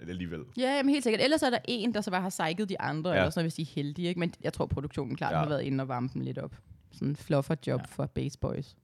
alligevel. 0.09 0.39
Ja, 0.57 0.75
jamen 0.75 0.89
helt 0.93 1.03
sikkert. 1.03 1.21
Ellers 1.23 1.41
er 1.43 1.49
der 1.49 1.57
en, 1.67 1.93
der 1.93 2.01
så 2.01 2.11
bare 2.11 2.21
har 2.21 2.29
psyket 2.29 2.69
de 2.69 2.81
andre, 2.81 3.09
Ja. 3.11 3.17
eller 3.17 3.29
sådan, 3.29 3.45
hvis 3.45 3.53
de 3.53 3.61
er 3.61 3.65
heldige. 3.75 4.07
Ikke? 4.07 4.19
Men 4.19 4.33
jeg 4.43 4.53
tror, 4.53 4.65
produktionen 4.65 5.15
klart 5.15 5.31
Ja. 5.33 5.37
har 5.37 5.47
været 5.49 5.61
inde 5.63 5.81
og 5.81 5.87
varme 5.87 6.09
dem 6.13 6.21
lidt 6.21 6.37
op. 6.37 6.55
Sådan 6.91 7.07
en 7.07 7.15
fluffer 7.15 7.55
job 7.67 7.79
Ja. 7.79 7.85
for 7.85 8.05
Base 8.05 8.39
Boys. 8.39 8.75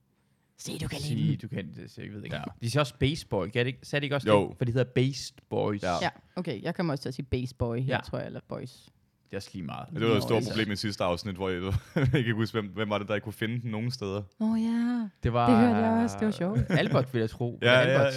Se, 0.58 0.78
du 0.78 0.88
kan 0.88 0.98
lide 1.10 1.36
du 1.36 1.48
kan 1.48 1.74
det, 1.76 1.98
jeg 1.98 2.12
ved 2.12 2.24
ikke. 2.24 2.36
Ja. 2.36 2.42
De 2.62 2.70
siger 2.70 2.80
også 2.80 2.94
Base 2.98 3.26
Boy. 3.26 3.46
Kan 3.46 3.60
det 3.60 3.66
ikke, 3.66 3.78
sagde 3.82 4.00
de 4.00 4.04
ikke 4.06 4.16
også 4.16 4.28
Jo. 4.28 4.48
det? 4.48 4.56
For 4.58 4.64
de 4.64 4.72
hedder 4.72 4.90
Based 4.94 5.34
Boys. 5.50 5.82
Ja. 5.82 5.92
Ja. 6.02 6.08
Okay. 6.36 6.62
Jeg 6.62 6.74
kommer 6.74 6.92
også 6.92 7.02
til 7.02 7.08
at 7.08 7.14
sige 7.14 7.26
Base 7.26 7.54
Boy 7.54 7.78
her, 7.80 7.94
ja. 7.94 8.00
tror 8.00 8.18
jeg, 8.18 8.26
eller 8.26 8.40
Boys. 8.48 8.88
Det 9.30 9.36
er 9.36 9.38
også 9.38 9.50
lige 9.52 9.64
meget. 9.64 9.86
Det 9.94 10.08
var 10.08 10.16
et 10.16 10.22
stort 10.22 10.36
altså. 10.36 10.50
problem 10.50 10.72
i 10.72 10.76
sidste 10.76 11.04
afsnit, 11.04 11.34
hvor 11.34 11.48
jeg, 11.48 11.62
jeg 11.96 12.06
kan 12.08 12.18
ikke 12.18 12.32
huske, 12.32 12.60
hvem, 12.60 12.70
hvem 12.74 12.90
var 12.90 12.98
det, 12.98 13.08
der 13.08 13.14
ikke 13.14 13.24
kunne 13.24 13.32
finde 13.32 13.60
den 13.62 13.70
nogen 13.70 13.90
steder. 13.90 14.22
Åh 14.40 14.52
oh, 14.52 14.62
ja. 14.62 15.08
Det 15.22 15.32
var... 15.32 15.50
Det 15.50 15.58
hørte 15.58 15.86
jeg 15.86 16.04
også. 16.04 16.16
Det 16.20 16.26
var 16.26 16.32
sjovt. 16.32 16.60
Albert, 16.80 17.14
vil 17.14 17.20
jeg 17.20 17.30
tro. 17.30 17.58
Ja, 17.62 17.66
det 17.66 17.72
ja, 17.72 17.78
Albert? 17.78 18.14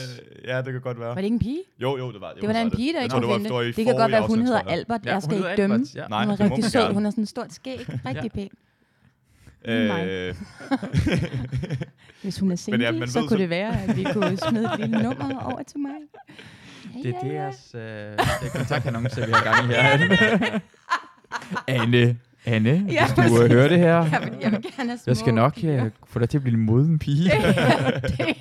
ja, 0.48 0.58
det 0.58 0.72
kan 0.72 0.82
godt 0.82 1.00
være. 1.00 1.08
Var 1.08 1.16
det 1.16 1.24
ikke 1.24 1.34
en 1.34 1.40
pige? 1.40 1.62
Jo, 1.82 1.98
jo, 1.98 2.12
det 2.12 2.22
var 2.22 2.34
Det 2.34 2.48
var 2.48 2.54
da 2.54 2.62
en 2.62 2.72
pige, 2.72 2.94
der 2.94 3.02
ikke 3.02 3.14
kunne 3.14 3.28
det 3.28 3.36
finde 3.36 3.58
det. 3.58 3.66
det. 3.66 3.76
Det 3.76 3.86
kan 3.86 3.96
godt 3.96 4.12
være, 4.12 4.28
hun 4.28 4.42
hedder. 4.42 4.60
Albert. 4.62 5.06
Ja, 5.06 5.14
Jeg 5.14 5.24
skal 5.24 5.38
ikke 5.38 5.56
dømme. 5.58 5.76
Albert, 5.76 5.96
ja. 5.96 6.08
Nej, 6.08 6.26
Hun 6.26 6.32
er 6.32 6.36
det 6.36 6.52
rigtig 6.52 6.72
sød. 6.72 6.94
Hun 6.94 7.04
har 7.04 7.12
sådan 7.12 7.22
en 7.22 7.26
stort 7.26 7.54
skæg. 7.54 7.88
Rigtig 8.06 8.32
pæn. 8.32 8.50
Øh, 9.66 10.36
Hvis 12.24 12.40
hun 12.40 12.52
er 12.52 12.56
single, 12.56 12.86
ja, 12.86 13.06
så 13.06 13.26
kunne 13.28 13.40
det 13.40 13.50
være, 13.50 13.84
at 13.84 13.98
vi 13.98 14.04
kunne 14.14 14.38
smide 14.38 14.70
et 14.74 14.80
lille 14.80 15.04
nummer 15.04 15.40
over 15.40 15.64
til 15.64 15.80
mig. 15.80 15.92
Det 17.04 17.16
er 17.16 17.20
deres 17.28 17.76
øh, 17.76 18.52
kontaktannonce, 18.56 19.26
vi 19.26 19.32
har 19.32 19.44
gang 19.44 19.72
i 19.72 19.74
her. 19.74 20.60
Anne, 21.82 22.18
Anne, 22.46 22.86
Ja, 22.92 23.06
hvis 23.06 23.14
du 23.16 23.22
uh, 23.44 23.52
hører 23.52 23.68
det 23.68 23.80
her, 23.80 23.96
Jeg 23.96 24.20
vil, 24.24 24.34
jeg 24.42 24.52
vil 24.52 24.62
gerne 24.62 24.90
have 24.90 24.98
små 24.98 25.04
jeg 25.12 25.18
skal 25.18 25.34
nok 25.34 25.54
piger. 25.56 25.84
uh, 25.86 25.90
få 26.08 26.20
dig 26.20 26.30
til 26.30 26.38
at 26.38 26.42
blive 26.44 26.58
en 26.58 26.66
moden 26.66 27.00
pige. 27.00 27.24
det 27.24 27.34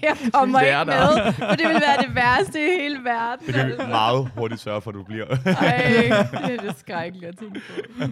jeg 0.02 0.16
kommer 0.34 0.58
Det 0.58 0.66
ikke 0.66 0.72
er 0.76 0.84
der. 0.84 1.24
med, 1.24 1.32
for 1.32 1.46
det 1.46 1.68
vil 1.68 1.80
være 1.80 2.06
det 2.06 2.14
værste 2.14 2.60
i 2.60 2.80
hele 2.80 2.98
verden. 3.04 3.46
det 3.46 3.54
kan 3.54 3.66
vi 3.68 3.72
meget 3.88 4.28
hurtigt 4.36 4.60
sørge 4.60 4.80
for, 4.80 4.90
at 4.90 4.94
du 4.94 5.02
bliver. 5.02 5.26
Ej, 5.26 6.26
det 6.46 6.58
er 6.58 6.60
det 6.62 6.74
skrækkeligt 6.78 7.28
at 7.28 7.38
tænke 7.38 7.60
på. 8.00 8.06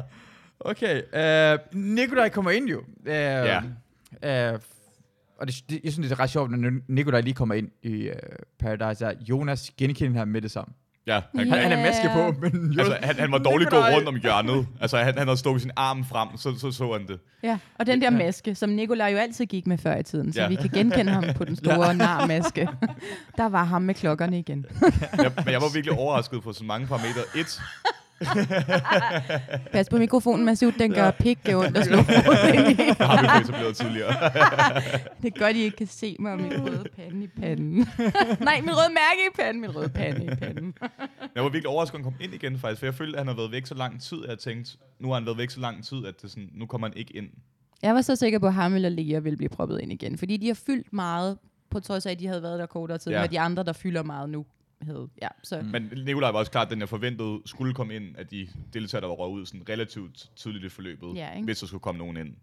Okay, 0.60 1.02
uh, 1.12 1.58
Nikolaj 1.72 2.28
kommer 2.28 2.50
ind 2.50 2.68
jo. 2.68 2.78
Uh, 2.78 3.06
Ja. 3.06 3.58
Uh, 4.52 4.60
og 5.40 5.46
det, 5.46 5.54
det, 5.70 5.80
jeg 5.84 5.92
synes, 5.92 6.08
det 6.08 6.16
er 6.18 6.20
ret 6.20 6.30
sjovt, 6.30 6.50
når 6.50 6.70
Nikolaj 6.88 7.20
lige 7.20 7.34
kommer 7.34 7.54
ind 7.54 7.68
i 7.82 8.08
uh, 8.08 8.14
Paradise, 8.60 9.06
at 9.06 9.16
Jonas 9.28 9.70
genkender 9.78 10.18
ham 10.18 10.28
med 10.28 10.42
det 10.42 10.50
samme. 10.50 10.74
Ja, 11.06 11.20
han, 11.36 11.48
Han, 11.48 11.58
han 11.58 11.72
er 11.72 11.78
Ja. 11.78 11.86
maske 11.86 12.10
på, 12.12 12.40
men 12.40 12.52
Jonas, 12.72 12.78
altså, 12.78 12.98
han, 13.06 13.16
han 13.18 13.32
var 13.32 13.38
dårligt 13.38 13.70
Nikolaj. 13.72 13.94
rundt 13.94 14.08
om 14.08 14.16
hjørnet. 14.16 14.66
Altså, 14.80 14.96
han, 14.98 15.18
han 15.18 15.26
havde 15.26 15.36
stukket 15.38 15.62
sin 15.62 15.70
arm 15.76 16.04
frem, 16.04 16.28
så 16.36 16.58
så, 16.58 16.70
så 16.72 16.92
han 16.92 17.06
det. 17.06 17.18
Ja, 17.42 17.58
og 17.78 17.86
den 17.86 18.00
der 18.00 18.10
maske, 18.10 18.54
som 18.54 18.70
Nikolaj 18.70 19.08
jo 19.12 19.16
altid 19.16 19.46
gik 19.46 19.66
med 19.66 19.78
før 19.78 19.96
i 19.96 20.02
tiden, 20.02 20.32
så 20.32 20.40
Ja. 20.40 20.48
vi 20.48 20.54
kan 20.54 20.70
genkende 20.70 21.12
ham 21.12 21.24
på 21.36 21.44
den 21.44 21.56
store 21.64 21.86
ja. 21.86 21.92
narmaske. 21.92 22.68
Der 23.36 23.46
var 23.48 23.64
ham 23.64 23.82
med 23.82 23.94
klokkerne 23.94 24.38
igen. 24.38 24.66
Jeg, 25.18 25.32
men 25.36 25.48
jeg 25.52 25.60
var 25.60 25.74
virkelig 25.74 25.98
overrasket 25.98 26.42
på 26.42 26.52
så 26.52 26.64
mange 26.64 26.86
parametre. 26.86 27.20
Et, 27.36 27.60
Pas 29.72 29.88
på 29.88 29.96
mikrofonen, 29.96 30.44
Masud, 30.46 30.72
den 30.72 30.94
gør 30.94 31.10
pikke 31.10 31.56
ondt 31.56 31.76
at 31.76 31.84
slå 31.86 31.96
hovedet 31.96 32.16
det 32.78 32.96
har 33.06 33.38
vi 33.38 33.44
etableret 33.44 33.76
tidligere. 33.76 34.12
Det 35.22 35.34
er 35.34 35.38
godt, 35.38 35.56
I 35.56 35.60
ikke 35.60 35.76
kan 35.76 35.86
se 35.86 36.16
mig 36.18 36.32
og 36.32 36.40
min 36.40 36.62
røde 36.62 36.84
pande 36.96 37.24
i 37.24 37.26
panden. 37.26 37.76
Nej, 38.40 38.60
min 38.60 38.70
røde 38.70 38.88
mærke 38.94 39.20
i 39.32 39.36
panden, 39.36 39.60
min 39.60 39.76
røde 39.76 39.88
pande 39.88 40.24
i 40.24 40.28
panden. 40.28 40.74
Jeg 41.34 41.42
var 41.42 41.48
virkelig 41.48 41.68
overrasket, 41.68 41.98
at 41.98 42.04
han 42.04 42.12
kom 42.12 42.20
ind 42.20 42.34
igen, 42.34 42.58
faktisk. 42.58 42.78
For 42.78 42.86
jeg 42.86 42.94
følte, 42.94 43.12
at 43.16 43.20
han 43.20 43.26
havde 43.26 43.38
været 43.38 43.52
væk 43.52 43.66
så 43.66 43.74
lang 43.74 44.02
tid, 44.02 44.22
at 44.24 44.30
jeg 44.30 44.38
tænkte, 44.38 44.72
nu 45.00 45.08
har 45.08 45.14
han 45.14 45.26
været 45.26 45.38
væk 45.38 45.50
så 45.50 45.60
lang 45.60 45.84
tid, 45.84 46.06
at 46.06 46.22
det 46.22 46.30
sådan, 46.30 46.50
nu 46.54 46.66
kommer 46.66 46.88
han 46.88 46.96
ikke 46.96 47.16
ind. 47.16 47.28
Jeg 47.82 47.94
var 47.94 48.00
så 48.02 48.16
sikker 48.16 48.38
på, 48.38 48.46
at 48.46 48.54
ham 48.54 48.74
eller 48.74 48.88
Lea 48.88 49.18
ville 49.18 49.36
blive 49.36 49.48
proppet 49.48 49.80
ind 49.80 49.92
igen, 49.92 50.18
fordi 50.18 50.36
de 50.36 50.46
har 50.46 50.54
fyldt 50.66 50.92
meget, 50.92 51.38
på 51.70 51.80
trods 51.80 52.06
af, 52.06 52.10
at 52.10 52.18
de 52.20 52.26
havde 52.26 52.42
været 52.42 52.58
der 52.58 52.66
kortere 52.66 52.98
tid, 52.98 53.12
Ja. 53.12 53.20
med 53.20 53.28
de 53.28 53.40
andre, 53.40 53.62
der 53.62 53.72
fylder 53.72 54.02
meget 54.02 54.30
nu. 54.30 54.46
Havde. 54.82 55.08
Ja, 55.22 55.28
så. 55.42 55.60
Mm. 55.60 55.66
Men 55.68 55.92
Nikolaj 56.04 56.30
var 56.30 56.38
også 56.38 56.52
klart, 56.52 56.66
at 56.66 56.70
den 56.70 56.80
jeg 56.80 56.88
forventede 56.88 57.42
skulle 57.46 57.74
komme 57.74 57.94
ind, 57.96 58.16
at 58.18 58.30
de 58.30 58.48
deltagere, 58.72 59.00
der 59.02 59.08
var 59.08 59.14
røget 59.14 59.32
ud 59.40 59.46
sådan 59.46 59.68
relativt 59.68 60.30
tidligt 60.36 60.64
i 60.64 60.68
forløbet, 60.68 61.14
Ja, 61.14 61.32
ikke? 61.34 61.44
hvis 61.44 61.58
der 61.58 61.66
skulle 61.66 61.80
komme 61.80 61.98
nogen 61.98 62.16
ind. 62.16 62.34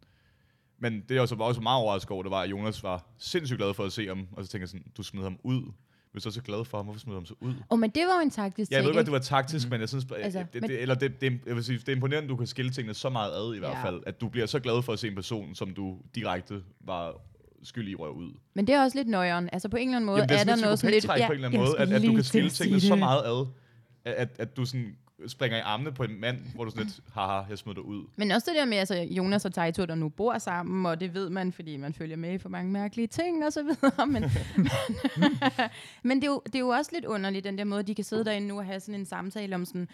Men 0.79 0.93
det, 1.09 1.11
jeg 1.11 1.21
også 1.21 1.35
var 1.35 1.45
også 1.45 1.61
meget 1.61 1.81
overrasket 1.81 2.11
over, 2.11 2.23
det 2.23 2.31
var, 2.31 2.41
at 2.41 2.49
Jonas 2.51 2.83
var 2.83 3.05
sindssygt 3.17 3.57
glad 3.57 3.73
for 3.73 3.83
at 3.83 3.91
se 3.91 4.07
ham, 4.07 4.27
og 4.31 4.45
så 4.45 4.51
tænkte 4.51 4.61
jeg 4.63 4.69
sådan, 4.69 4.85
du 4.97 5.03
smider 5.03 5.25
ham 5.25 5.39
ud. 5.43 5.71
Hvis 6.11 6.23
du 6.23 6.29
er 6.29 6.33
så 6.33 6.41
glad 6.41 6.65
for 6.65 6.77
ham, 6.77 6.85
hvorfor 6.85 6.99
smider 6.99 7.15
du 7.15 7.19
ham 7.19 7.25
så 7.25 7.33
ud? 7.39 7.53
Oh, 7.69 7.79
men 7.79 7.89
det 7.89 8.03
var 8.07 8.15
jo 8.15 8.21
en 8.21 8.29
taktisk 8.29 8.71
Ja, 8.71 8.75
jeg 8.77 8.85
ved 8.85 8.93
godt, 8.93 9.05
det 9.05 9.11
var 9.13 9.19
taktisk, 9.19 9.67
mm. 9.67 9.71
men 9.71 9.81
jeg 9.81 9.89
synes, 9.89 10.03
altså, 10.03 10.15
Altså, 10.39 10.45
det, 10.53 10.61
men- 10.61 10.69
det, 10.69 10.81
eller 10.81 10.95
det, 10.95 11.21
det, 11.21 11.39
jeg 11.45 11.55
vil 11.55 11.63
sige, 11.63 11.77
det 11.79 11.89
er 11.89 11.93
imponerende, 11.95 12.25
at 12.25 12.29
du 12.29 12.35
kan 12.35 12.47
skille 12.47 12.71
tingene 12.71 12.93
så 12.93 13.09
meget 13.09 13.31
ad 13.31 13.55
i 13.55 13.59
hvert 13.59 13.71
Ja. 13.71 13.83
fald, 13.85 14.03
at 14.05 14.21
du 14.21 14.27
bliver 14.29 14.45
så 14.45 14.59
glad 14.59 14.81
for 14.81 14.93
at 14.93 14.99
se 14.99 15.07
en 15.07 15.15
person, 15.15 15.55
som 15.55 15.73
du 15.73 15.97
direkte 16.15 16.63
var 16.79 17.15
skyld 17.63 17.88
i 17.88 17.95
røg 17.95 18.12
ud. 18.12 18.32
Men 18.54 18.67
det 18.67 18.76
er 18.76 18.84
også 18.84 18.97
lidt 18.97 19.08
nøjeren. 19.08 19.50
Altså 19.52 19.69
på 19.69 19.78
en 19.78 19.88
eller 19.88 19.95
anden 19.95 20.06
måde 20.06 20.17
Jamen, 20.17 20.30
det 20.30 20.36
er, 20.36 20.39
er, 20.39 20.43
der 20.43 20.54
et 20.54 20.62
noget 20.62 20.80
sådan 20.80 20.91
lidt... 20.91 21.02
psykopattræk 21.02 21.28
på 21.28 21.32
en 21.32 21.36
eller 21.36 21.47
anden 21.47 21.62
måde, 21.62 21.80
at, 21.80 21.91
at 21.91 22.02
du 22.02 22.08
kan 22.08 22.15
til 22.15 22.26
skille 22.26 22.50
tingene 22.50 22.82
så 22.82 22.95
meget 22.95 23.21
ad, 23.26 23.45
at, 24.06 24.13
at, 24.13 24.30
at 24.39 24.58
du 24.58 24.65
sådan 24.65 24.95
springer 25.27 25.57
i 25.57 25.62
armene 25.62 25.91
på 25.91 26.03
en 26.03 26.19
mand, 26.21 26.38
hvor 26.55 26.63
du 26.65 26.69
sådan 26.71 26.84
lidt, 26.86 26.99
haha, 27.13 27.41
jeg 27.49 27.57
smider 27.57 27.75
dig 27.75 27.86
ud. 27.86 28.05
Men 28.15 28.31
også 28.31 28.51
det 28.51 28.57
der 28.60 28.65
med, 28.65 28.77
altså 28.77 28.95
Jonas 28.95 29.45
og 29.45 29.53
Taito, 29.53 29.86
der 29.86 29.95
nu 29.95 30.10
bor 30.10 30.38
sammen, 30.38 30.86
og 30.86 30.99
det 30.99 31.13
ved 31.13 31.29
man, 31.29 31.51
fordi 31.51 31.77
man 31.77 31.93
følger 31.93 32.15
med 32.17 32.34
i 32.34 32.38
for 32.38 32.49
mange 32.49 32.71
mærkelige 32.71 33.07
ting 33.07 33.45
og 33.45 33.53
så 33.53 33.63
videre. 33.63 34.07
Men, 34.13 34.23
men 36.03 36.17
det, 36.17 36.23
er 36.27 36.31
jo, 36.31 36.41
det 36.45 36.55
er 36.55 36.60
jo 36.60 36.67
også 36.67 36.91
lidt 36.93 37.05
underligt, 37.05 37.43
den 37.45 37.57
der 37.57 37.63
måde, 37.63 37.84
de 37.84 37.95
kan 37.95 38.03
sidde 38.05 38.25
derinde 38.25 38.47
nu 38.47 38.57
og 38.57 38.65
have 38.65 38.79
sådan 38.79 38.95
en 38.95 39.05
samtale 39.05 39.55
om 39.55 39.65
sådan, 39.65 39.88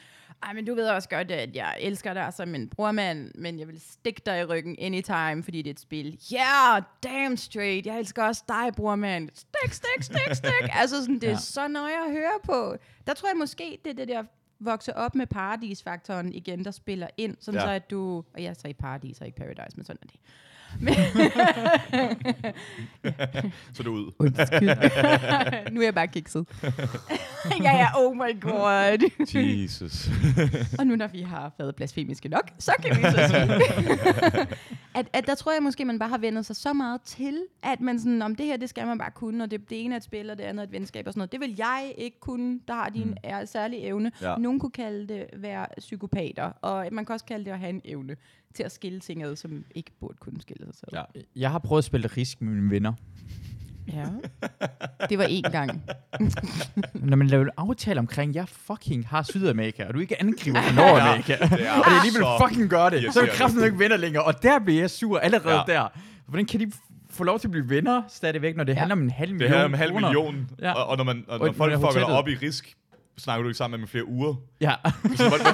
ej, 0.43 0.53
men 0.53 0.65
du 0.65 0.75
ved 0.75 0.87
også 0.89 1.09
godt, 1.09 1.31
at 1.31 1.55
jeg 1.55 1.77
elsker 1.81 2.13
dig 2.13 2.33
som 2.33 2.55
en 2.55 2.69
brormand, 2.69 3.31
men 3.35 3.59
jeg 3.59 3.67
vil 3.67 3.81
stikke 3.81 4.21
dig 4.25 4.39
i 4.41 4.43
ryggen 4.43 4.75
anytime, 4.79 5.43
fordi 5.43 5.57
det 5.61 5.69
er 5.69 5.73
et 5.73 5.79
spil. 5.79 6.19
Yeah, 6.33 6.81
damn 7.03 7.37
straight, 7.37 7.85
jeg 7.85 7.99
elsker 7.99 8.23
også 8.23 8.43
dig, 8.47 8.69
brormand. 8.75 9.29
Stik, 9.33 9.73
stik, 9.73 10.01
stik, 10.03 10.33
stik. 10.35 10.69
altså 10.81 11.01
sådan, 11.01 11.15
det 11.15 11.23
er 11.23 11.29
Ja. 11.29 11.37
så 11.37 11.67
nøje 11.67 12.05
at 12.07 12.11
høre 12.11 12.39
på. 12.43 12.75
Der 13.07 13.13
tror 13.13 13.29
jeg 13.29 13.37
måske, 13.37 13.77
det 13.85 13.89
er 13.91 13.95
det 13.95 14.07
der 14.07 14.23
vokse 14.59 14.95
op 14.95 15.15
med 15.15 15.27
paradisfaktoren 15.27 16.33
igen, 16.33 16.65
der 16.65 16.71
spiller 16.71 17.07
ind, 17.17 17.37
sådan 17.39 17.59
Ja. 17.59 17.65
så 17.65 17.71
at 17.71 17.89
du, 17.91 18.23
og 18.33 18.43
jeg 18.43 18.55
sagde 18.55 18.73
paradis 18.73 19.19
og 19.21 19.25
ikke 19.27 19.37
paradise, 19.37 19.77
men 19.77 19.85
sådan 19.85 19.99
er 20.01 20.07
det. 20.07 20.19
Men, 20.79 20.93
Så 23.73 23.79
er 23.79 23.83
det 23.83 23.87
ud. 23.87 24.11
nu 25.71 25.79
er 25.79 25.83
jeg 25.85 25.93
bare 25.93 26.07
kikset. 26.07 26.47
ja, 27.63 27.77
ja, 27.77 27.87
oh 27.95 28.15
my 28.15 28.41
god. 28.41 29.09
Jesus. 29.33 30.09
Og 30.79 30.87
nu 30.87 30.95
når 30.95 31.07
vi 31.07 31.21
har 31.21 31.51
været 31.57 31.75
blasfemiske 31.75 32.29
nok, 32.29 32.51
så 32.59 32.71
kan 32.83 32.97
vi 32.97 33.01
så 33.01 33.27
sige, 33.27 33.41
at, 34.95 35.09
at 35.13 35.27
der 35.27 35.35
tror 35.35 35.53
jeg 35.53 35.63
måske, 35.63 35.85
man 35.85 35.99
bare 35.99 36.09
har 36.09 36.17
vendt 36.17 36.45
sig 36.45 36.55
så 36.55 36.73
meget 36.73 37.01
til, 37.01 37.43
at 37.63 37.81
man 37.81 37.99
sådan, 37.99 38.21
om 38.21 38.35
det 38.35 38.45
her, 38.45 38.57
det 38.57 38.69
skal 38.69 38.87
man 38.87 38.97
bare 38.97 39.11
kunne, 39.11 39.43
og 39.43 39.51
det, 39.51 39.69
det 39.69 39.85
ene 39.85 39.95
er 39.95 39.97
et 39.97 40.03
spil, 40.03 40.29
og 40.29 40.37
det 40.37 40.43
andet 40.43 40.63
er 40.63 40.67
et 40.67 40.71
venskab 40.71 41.07
og 41.07 41.13
sådan 41.13 41.19
noget. 41.19 41.31
Det 41.31 41.39
vil 41.39 41.55
jeg 41.57 41.93
ikke 41.97 42.19
kunne, 42.19 42.59
der 42.67 42.73
har 42.73 42.89
din 42.89 43.07
mm. 43.07 43.45
særlige 43.45 43.81
evne. 43.81 44.11
Ja. 44.21 44.35
Nogen 44.35 44.59
kunne 44.59 44.71
kalde 44.71 45.07
det 45.07 45.25
være 45.33 45.67
psykopater, 45.77 46.43
og 46.43 46.87
man 46.91 47.05
kan 47.05 47.13
også 47.13 47.25
kalde 47.25 47.45
det 47.45 47.51
at 47.51 47.59
have 47.59 47.69
en 47.69 47.81
evne 47.85 48.15
til 48.55 48.63
at 48.63 48.71
skille 48.71 48.99
ting 48.99 49.23
ad, 49.23 49.35
som 49.35 49.63
ikke 49.75 49.91
burde 49.99 50.17
kunne 50.19 50.41
skille 50.41 50.65
sig 50.65 50.75
selv. 50.75 50.89
Ja. 50.93 51.03
Jeg 51.35 51.51
har 51.51 51.59
prøvet 51.59 51.81
at 51.81 51.85
spille 51.85 52.07
risk 52.07 52.41
med 52.41 52.53
mine 52.53 52.71
venner. 52.71 52.93
ja. 53.87 54.05
Det 55.09 55.17
var 55.17 55.23
én 55.25 55.51
gang. 55.51 55.81
Når 57.09 57.17
man 57.17 57.27
laver 57.27 57.43
en 57.43 57.49
aftale 57.57 57.99
omkring, 57.99 58.35
jeg 58.35 58.47
fucking 58.47 59.07
har 59.07 59.23
Sydamerika, 59.23 59.85
og 59.87 59.93
du 59.93 59.99
ikke 59.99 60.21
angriber 60.21 60.61
fra 60.67 60.75
Nordamerika, 60.75 61.33
Det 61.33 61.41
er 61.41 61.47
og 61.51 61.57
det 61.57 61.67
er 61.67 61.99
alligevel 61.99 62.23
fucking 62.47 62.69
gør 62.69 62.89
det, 62.89 63.13
så 63.13 63.21
er 63.21 63.25
kraften 63.27 63.63
ikke 63.63 63.79
venner 63.79 63.97
længere, 63.97 64.23
og 64.23 64.43
der 64.43 64.59
bliver 64.59 64.79
jeg 64.79 64.89
sur 64.89 65.17
allerede 65.19 65.55
Ja. 65.67 65.73
der. 65.73 65.87
Hvordan 66.27 66.45
kan 66.45 66.59
de 66.59 66.71
få 67.09 67.23
lov 67.23 67.39
til 67.39 67.47
at 67.47 67.51
blive 67.51 67.69
venner 67.69 68.01
stadigvæk, 68.07 68.55
når 68.55 68.63
det 68.63 68.73
Ja. 68.73 68.79
handler 68.79 68.95
om 68.95 69.01
en 69.01 69.09
halv 69.11 69.31
million 69.33 69.49
Det 69.51 69.57
her 69.57 69.61
er 69.61 69.65
om 69.65 69.73
en 69.73 69.77
halv 69.79 69.93
million, 69.93 70.49
Ja. 70.61 70.71
og, 70.73 70.87
og 70.87 70.97
når, 70.97 71.03
man, 71.03 71.25
og 71.27 71.33
Og 71.33 71.39
når 71.39 71.45
når 71.45 71.53
folk 71.53 71.71
det 71.73 71.83
er 71.83 71.91
fucker 71.91 72.05
op 72.05 72.27
i 72.27 72.35
risk, 72.35 72.73
snakker 73.19 73.43
du 73.43 73.49
ikke 73.49 73.57
sammen 73.57 73.79
med 73.79 73.87
i 73.87 73.91
flere 73.91 74.07
uger. 74.07 74.33
Ja, 74.61 74.73
Så, 75.15 75.29
hvad, 75.29 75.39
hvad, 75.39 75.53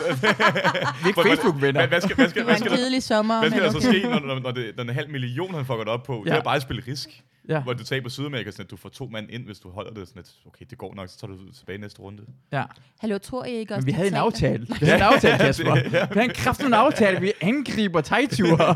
vi 1.04 1.04
er 1.04 1.08
ikke 1.08 1.22
Facebook-venner. 1.30 1.80
hvad, 1.80 1.88
hvad, 1.88 2.02
skal, 2.02 2.16
hvad, 2.16 2.30
skal, 2.30 2.40
Det 2.40 2.46
hvad, 2.46 2.54
var 2.54 2.58
skal, 2.60 2.68
en 2.68 2.72
der, 2.72 2.78
kedelig 2.78 3.04
sommer. 3.04 3.40
hvad 3.40 3.50
skal 3.52 3.64
der 3.64 3.72
så 3.72 3.78
okay. 3.78 4.00
ske, 4.00 4.08
når, 4.10 4.20
når, 4.20 4.40
når, 4.40 4.52
det, 4.52 4.72
når 4.78 4.84
den 4.84 4.94
halv 4.94 5.10
million, 5.10 5.54
han 5.54 5.66
fucker 5.66 5.84
dig 5.84 5.94
op 5.94 6.04
på? 6.04 6.22
Det 6.26 6.32
Ja. 6.32 6.38
er 6.38 6.42
bare 6.44 6.56
at 6.56 6.62
spille 6.62 6.84
risk. 6.88 7.10
Ja. 7.50 7.64
Hvor 7.64 7.74
du 7.74 7.84
taber 7.84 8.10
Sydamerika, 8.10 8.52
sådan 8.52 8.64
at 8.66 8.72
du 8.72 8.78
får 8.78 8.90
to 8.90 9.08
mand 9.08 9.30
ind, 9.32 9.46
hvis 9.46 9.60
du 9.60 9.70
holder 9.70 9.94
det 9.94 10.08
sådan 10.08 10.20
at, 10.20 10.32
okay, 10.46 10.66
det 10.70 10.78
går 10.78 10.96
nok, 10.96 11.10
så 11.10 11.18
tager 11.18 11.34
du 11.34 11.52
tilbage 11.52 11.78
næste 11.78 12.02
runde. 12.02 12.24
ja. 12.52 12.64
Hallo, 13.00 13.18
tror 13.18 13.46
I 13.46 13.52
ikke 13.52 13.76
også, 13.76 13.82
Men 13.82 13.88
vi 13.88 13.92
de 13.92 13.96
havde 13.96 14.08
en 14.08 14.16
aftale. 14.16 14.68
Vi 14.80 14.86
havde 14.86 14.96
en 14.96 15.02
aftale, 15.02 15.38
Kasper. 15.46 15.90
Vi 15.90 15.98
havde 16.14 16.24
en 16.24 16.30
kraftig 16.36 16.74
aftale. 16.74 17.20
Vi 17.22 17.32
angriber 17.42 18.02
tegture. 18.02 18.76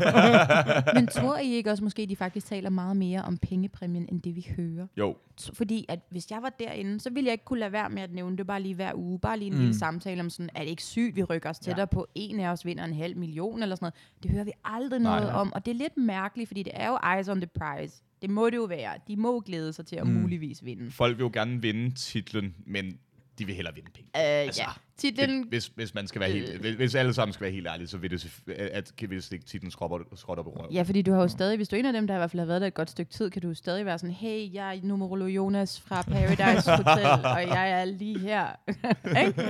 Men 0.94 1.06
tror 1.06 1.38
I 1.38 1.52
ikke 1.52 1.70
også 1.70 1.84
måske, 1.84 2.06
de 2.06 2.16
faktisk 2.16 2.46
taler 2.46 2.70
meget 2.70 2.96
mere 2.96 3.22
om 3.22 3.38
pengepræmien, 3.38 4.08
end 4.08 4.22
det 4.22 4.36
vi 4.36 4.46
hører? 4.56 4.86
Jo, 4.96 5.16
Fordi 5.52 5.84
at 5.88 6.00
hvis 6.10 6.30
jeg 6.30 6.42
var 6.42 6.52
derinde, 6.58 7.00
så 7.00 7.10
ville 7.10 7.26
jeg 7.26 7.32
ikke 7.32 7.44
kunne 7.44 7.60
lade 7.60 7.72
være 7.72 7.90
med 7.90 8.02
at 8.02 8.12
nævne 8.12 8.36
det 8.36 8.46
bare 8.46 8.62
lige 8.62 8.74
hver 8.74 8.92
uge. 8.94 9.18
Bare 9.18 9.38
lige 9.38 9.46
en 9.46 9.52
mm. 9.52 9.58
Mm. 9.58 9.64
lille 9.64 9.78
samtale 9.78 10.20
om 10.20 10.30
sådan, 10.30 10.50
er 10.54 10.60
det 10.60 10.68
ikke 10.70 10.82
sygt, 10.82 11.16
vi 11.16 11.22
rykker 11.22 11.50
os 11.50 11.58
tættere 11.58 11.80
ja. 11.80 11.94
på, 11.94 12.06
en 12.14 12.40
af 12.40 12.48
os 12.48 12.64
vinder 12.64 12.84
en 12.84 12.94
halv 12.94 13.16
million 13.16 13.62
eller 13.62 13.76
sådan 13.76 13.84
noget. 13.84 14.22
Det 14.22 14.30
hører 14.30 14.44
vi 14.44 14.52
aldrig 14.64 15.00
Nej, 15.00 15.12
noget 15.18 15.32
nej. 15.32 15.40
om, 15.40 15.52
og 15.52 15.66
det 15.66 15.70
er 15.70 15.74
lidt 15.78 15.96
mærkeligt, 15.96 16.48
fordi 16.48 16.62
det 16.62 16.72
er 16.74 16.88
jo 16.88 16.98
eyes 17.14 17.28
on 17.28 17.40
the 17.40 17.50
prize. 17.58 18.02
Det 18.22 18.30
må 18.30 18.50
det 18.50 18.56
jo 18.56 18.64
være. 18.64 18.94
De 19.08 19.16
må 19.16 19.40
glæde 19.40 19.72
sig 19.72 19.86
til 19.86 19.96
at 19.96 20.06
mm. 20.06 20.12
Muligvis 20.12 20.64
vinde. 20.64 20.90
folk 20.90 21.16
vil 21.16 21.22
jo 21.22 21.30
gerne 21.32 21.62
vinde 21.62 21.94
titlen, 21.94 22.54
men 22.66 22.98
de 23.38 23.46
vil 23.46 23.54
hellere 23.54 23.74
vinde 23.74 23.90
penge. 23.94 24.10
Uh, 24.14 24.20
Altså, 24.20 24.62
ja, 24.62 24.68
titlen... 24.96 25.48
Hvis, 25.48 25.66
hvis 25.66 25.94
man 25.94 26.06
skal 26.06 26.20
være 26.20 26.30
helt, 26.30 26.60
hvis, 26.60 26.74
hvis 26.74 26.94
alle 26.94 27.14
sammen 27.14 27.32
skal 27.32 27.44
være 27.44 27.52
helt 27.52 27.66
ærlige, 27.66 27.88
så 27.88 27.98
vil 27.98 28.10
det 28.10 28.42
at, 28.46 28.92
at 29.00 29.08
hvis 29.08 29.32
ikke 29.32 29.44
titlen 29.44 29.70
skrotter, 29.70 30.06
skrotter 30.14 30.44
på 30.44 30.50
røv. 30.50 30.68
Ja, 30.72 30.82
fordi 30.82 31.02
du 31.02 31.12
har 31.12 31.20
jo 31.20 31.28
stadig, 31.28 31.56
hvis 31.56 31.68
du 31.68 31.76
er 31.76 31.80
en 31.80 31.86
af 31.86 31.92
dem, 31.92 32.06
der 32.06 32.14
i 32.14 32.18
hvert 32.18 32.30
fald 32.30 32.40
har 32.40 32.46
været 32.46 32.60
der 32.60 32.66
et 32.66 32.74
godt 32.74 32.90
stykke 32.90 33.12
tid, 33.12 33.30
kan 33.30 33.42
du 33.42 33.48
jo 33.48 33.54
stadig 33.54 33.86
være 33.86 33.98
sådan, 33.98 34.14
hey, 34.14 34.54
jeg 34.54 34.76
er 34.76 34.80
numerolo 34.82 35.26
Jonas 35.26 35.80
fra 35.80 36.02
Paradise 36.02 36.70
Hotel, 36.76 37.06
og 37.24 37.42
jeg 37.42 37.80
er 37.80 37.84
lige 37.84 38.18
her. 38.18 38.46
Ikke? 39.26 39.42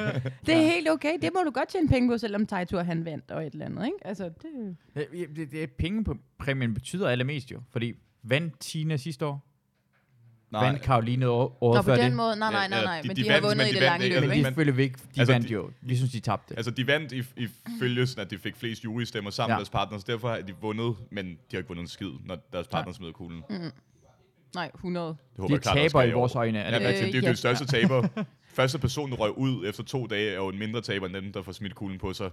det 0.47 0.55
er 0.55 0.63
helt 0.63 0.91
okay, 0.91 1.19
det 1.23 1.31
må 1.35 1.41
du 1.45 1.51
godt 1.51 1.69
tjene 1.69 1.89
penge 1.89 2.09
på, 2.09 2.19
selvom 2.19 2.47
Tejtur 2.47 2.83
han 2.83 3.05
vandt 3.05 3.31
og 3.31 3.47
et 3.47 3.53
eller 3.53 3.67
andet. 3.67 3.87
Ikke? 3.87 3.99
Altså, 4.05 4.25
det... 4.43 4.77
Ja, 4.97 5.03
det, 5.37 5.53
det, 5.53 5.71
penge 5.71 6.05
på 6.05 6.17
præmien 6.39 6.75
betyder 6.75 7.09
allermest 7.09 7.53
jo. 7.53 7.61
Fordi 7.71 7.95
vandt 8.23 8.61
Tina 8.61 8.97
sidste 8.97 9.27
år? 9.27 9.45
Nej. 10.51 10.65
Vandt 10.67 10.83
Karoline 10.83 11.29
år, 11.29 11.59
året 11.61 11.77
Nå, 11.79 11.83
på 11.83 11.87
før 11.87 11.95
den 11.97 12.05
det? 12.05 12.13
måde, 12.17 12.37
nej, 12.39 12.51
nej, 12.53 12.63
Ja, 12.63 12.69
nej, 12.69 12.79
ja, 12.79 12.85
nej, 12.85 13.01
de- 13.01 13.09
men 13.09 13.17
de 13.17 13.23
de, 13.23 13.29
har 13.29 13.35
vandt, 13.35 13.45
vundet 13.45 13.57
men 13.57 13.67
i 13.67 13.69
de 13.71 13.75
det 13.75 13.83
vandt 13.83 13.85
lange 13.93 14.05
ikke, 14.05 14.15
løb, 14.15 14.23
altså, 14.23 14.29
Men 14.29 14.69
ikke? 14.69 14.73
de 14.79 14.83
ikke, 14.83 14.99
de 15.15 15.21
Altså, 15.21 15.33
vandt 15.33 15.49
de- 15.49 15.53
jo. 15.53 15.71
Vi 15.81 15.97
synes, 15.97 16.13
de 16.13 16.21
tabte. 16.21 16.57
Altså, 16.57 16.71
de 16.71 16.87
vandt 16.87 17.13
i, 17.13 17.23
ifølge 17.77 18.07
sådan, 18.07 18.25
at 18.25 18.31
de 18.31 18.39
fik 18.39 18.57
flest 18.57 18.85
jurystemmer 18.85 19.31
sammen 19.31 19.51
Ja. 19.53 19.57
med 19.57 19.59
deres 19.61 19.71
partners. 19.71 20.05
Derfor 20.05 20.29
har 20.29 20.41
de 20.41 20.55
vundet, 20.61 20.97
men 21.11 21.27
de 21.27 21.37
har 21.51 21.59
ikke 21.59 21.69
vundet 21.69 21.83
en 21.83 21.89
skid, 21.89 22.11
når 22.25 22.39
deres 22.53 22.67
partner 22.69 22.93
smider 22.93 23.13
kuglen. 23.13 23.43
Det 23.49 23.73
Nej, 24.55 24.71
100. 24.75 25.07
håber 25.39 25.49
De 25.49 25.53
jeg 25.53 25.63
klart, 25.63 25.77
der 25.77 25.83
taber 25.89 26.03
i 26.03 26.13
vores 26.13 26.35
øjne. 26.35 26.59
Er 26.59 26.71
det 26.79 26.89
rigtigt? 26.89 27.05
det, 27.07 27.13
det 27.13 27.19
er 27.19 27.21
jo 27.21 27.23
ja. 27.23 27.29
den 27.29 27.37
største 27.37 27.67
taber. 27.67 28.09
Første 28.59 28.79
person, 28.79 29.11
der 29.11 29.17
røg 29.17 29.39
ud 29.39 29.69
efter 29.69 29.83
to 29.85 30.07
dage, 30.07 30.31
er 30.31 30.35
jo 30.37 30.49
en 30.49 30.59
mindre 30.59 30.81
taber 30.81 31.07
end 31.07 31.15
den, 31.15 31.35
der 31.35 31.43
får 31.43 31.53
smidt 31.53 31.75
kuglen 31.75 31.99
på 31.99 32.13
sig 32.13 32.31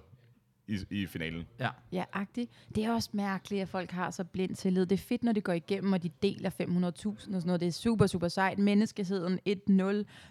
i, 0.68 0.80
i 0.90 1.06
finalen. 1.06 1.48
Ja. 1.60 1.70
Ja, 1.92 2.04
agtigt. 2.14 2.52
Det 2.76 2.86
er 2.86 2.92
også 2.94 3.10
mærkeligt, 3.14 3.62
at 3.62 3.70
folk 3.70 3.92
har 3.92 4.12
så 4.12 4.24
blind 4.24 4.56
tillid. 4.56 4.86
Det 4.86 5.00
er 5.00 5.04
fedt, 5.04 5.24
når 5.24 5.32
det 5.32 5.44
går 5.44 5.54
igennem, 5.54 5.94
og 5.94 6.04
de 6.04 6.10
deler 6.22 6.50
500.000 6.50 6.58
og 6.64 6.94
sådan 7.22 7.42
noget. 7.46 7.60
Det 7.62 7.68
er 7.68 7.72
super, 7.72 8.08
super 8.08 8.28
sejt. 8.28 8.60
Menneskeheden 8.60 9.40
1-0. 9.50 9.54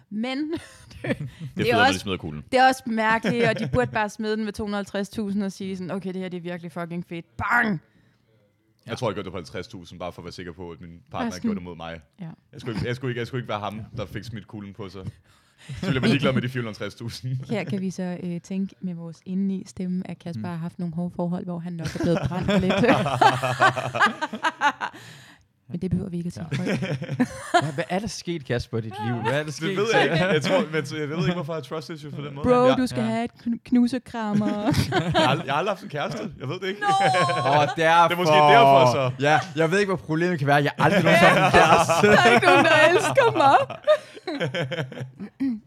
Men 0.09 0.37
Det 0.51 0.57
er, 1.03 1.09
er 1.09 1.13
fedt, 1.13 1.27
når 1.57 1.63
de 1.63 1.81
også- 1.87 1.99
smider 1.99 2.17
kuglen. 2.17 2.43
det 2.51 2.59
er 2.59 2.67
også 2.67 2.83
mærkeligt, 2.85 3.45
og 3.45 3.59
de 3.59 3.69
burde 3.73 3.91
bare 3.91 4.09
smide 4.09 4.37
den 4.37 4.45
med 4.45 5.33
250.000 5.39 5.43
og 5.45 5.51
sige 5.51 5.77
sådan, 5.77 5.91
okay, 5.91 6.13
det 6.13 6.21
her 6.21 6.29
det 6.29 6.37
er 6.37 6.41
virkelig 6.41 6.71
fucking 6.71 7.05
fedt. 7.05 7.37
Bang! 7.37 7.81
Jeg 8.85 8.97
tror, 8.97 9.09
jeg 9.09 9.13
gjorde 9.15 9.31
det 9.41 9.47
for 9.47 9.83
50.000, 9.93 9.97
bare 9.97 10.11
for 10.11 10.21
at 10.21 10.25
være 10.25 10.31
sikker 10.31 10.51
på, 10.51 10.71
at 10.71 10.81
min 10.81 10.99
partner 11.11 11.31
sådan- 11.31 11.41
gjorde 11.41 11.55
det 11.55 11.63
mod 11.63 11.75
mig. 11.75 12.01
Ja. 12.19 12.29
Jeg 12.51 12.61
skulle, 12.61 12.75
ikke, 12.77 12.87
jeg, 12.87 12.95
skulle 12.95 13.11
ikke, 13.11 13.19
jeg 13.19 13.27
skulle 13.27 13.41
ikke 13.41 13.49
være 13.49 13.59
ham, 13.59 13.81
der 13.97 14.05
fik 14.05 14.23
smidt 14.23 14.47
kuglen 14.47 14.73
på 14.73 14.89
sig. 14.89 15.01
Så 15.81 15.91
jeg 15.91 16.01
være 16.01 16.11
ligeglad 16.11 16.33
med 16.33 16.41
de 16.41 16.47
450.000. 16.47 17.51
Her 17.53 17.63
kan 17.63 17.81
vi 17.81 17.91
så 17.91 18.17
øh, 18.23 18.41
tænke 18.41 18.75
med 18.81 18.93
vores 18.93 19.21
indeni 19.25 19.63
stemme, 19.67 20.09
at 20.09 20.19
Kasper 20.19 20.47
har 20.47 20.55
haft 20.55 20.79
nogle 20.79 20.95
hårde 20.95 21.15
forhold, 21.15 21.45
hvor 21.45 21.59
han 21.59 21.73
nok 21.73 21.87
er 21.95 21.99
blevet 22.03 22.19
brændt 22.27 22.61
lidt. 22.61 22.73
Men 25.69 25.79
det 25.81 25.91
behøver 25.91 26.09
vi 26.09 26.17
ikke 26.17 26.27
at 26.27 26.33
sige. 26.33 26.45
højt. 26.57 26.79
Hvad, 27.63 27.73
hvad 27.73 27.83
er 27.89 27.99
der 27.99 28.07
sket, 28.07 28.45
Kasper, 28.45 28.77
i 28.77 28.81
dit 28.81 28.93
liv? 29.05 29.13
Hvad 29.15 29.39
er 29.39 29.43
der 29.43 29.51
sket? 29.51 29.69
Det 29.69 29.77
ved 29.77 29.85
jeg 29.93 30.03
ikke. 30.03 30.15
Jeg, 30.25 30.41
tror, 30.41 30.59
men, 30.73 30.99
jeg 31.01 31.09
ved 31.09 31.17
ikke, 31.17 31.33
hvorfor 31.33 31.53
jeg 31.53 31.57
har 31.57 31.61
trust 31.61 31.89
issues 31.89 32.15
på 32.15 32.21
den 32.21 32.35
måde. 32.35 32.43
Bro, 32.43 32.75
du 32.81 32.87
skal 32.87 33.01
Ja. 33.03 33.09
have 33.09 33.23
et 33.25 33.31
knu- 33.47 33.59
knusekrammer. 33.65 34.47
jeg, 34.63 34.63
har, 35.15 35.35
jeg 35.45 35.53
har 35.53 35.59
aldrig 35.59 35.71
haft 35.71 35.83
en 35.83 35.89
kæreste. 35.89 36.19
Jeg 36.39 36.47
ved 36.49 36.59
det 36.59 36.67
ikke. 36.67 36.81
Åh, 36.83 37.49
oh, 37.59 37.67
derfor. 37.77 38.07
Det 38.07 38.13
er 38.13 38.15
måske 38.17 38.33
derfor, 38.33 38.91
så. 38.93 39.11
Ja, 39.19 39.39
jeg 39.55 39.71
ved 39.71 39.79
ikke, 39.79 39.89
hvad 39.93 39.97
problemet 40.05 40.39
kan 40.39 40.47
være. 40.47 40.55
Jeg 40.55 40.71
har 40.77 40.85
aldrig 40.85 41.03
nogensinde 41.03 41.29
haft 41.31 41.55
en 41.55 41.59
kæreste. 41.61 42.07
Der 42.07 42.29
er 42.29 42.35
ikke 42.35 42.45
nogen, 42.47 42.65
der 42.65 42.75
elsker 42.89 43.27
mig. 43.43 43.57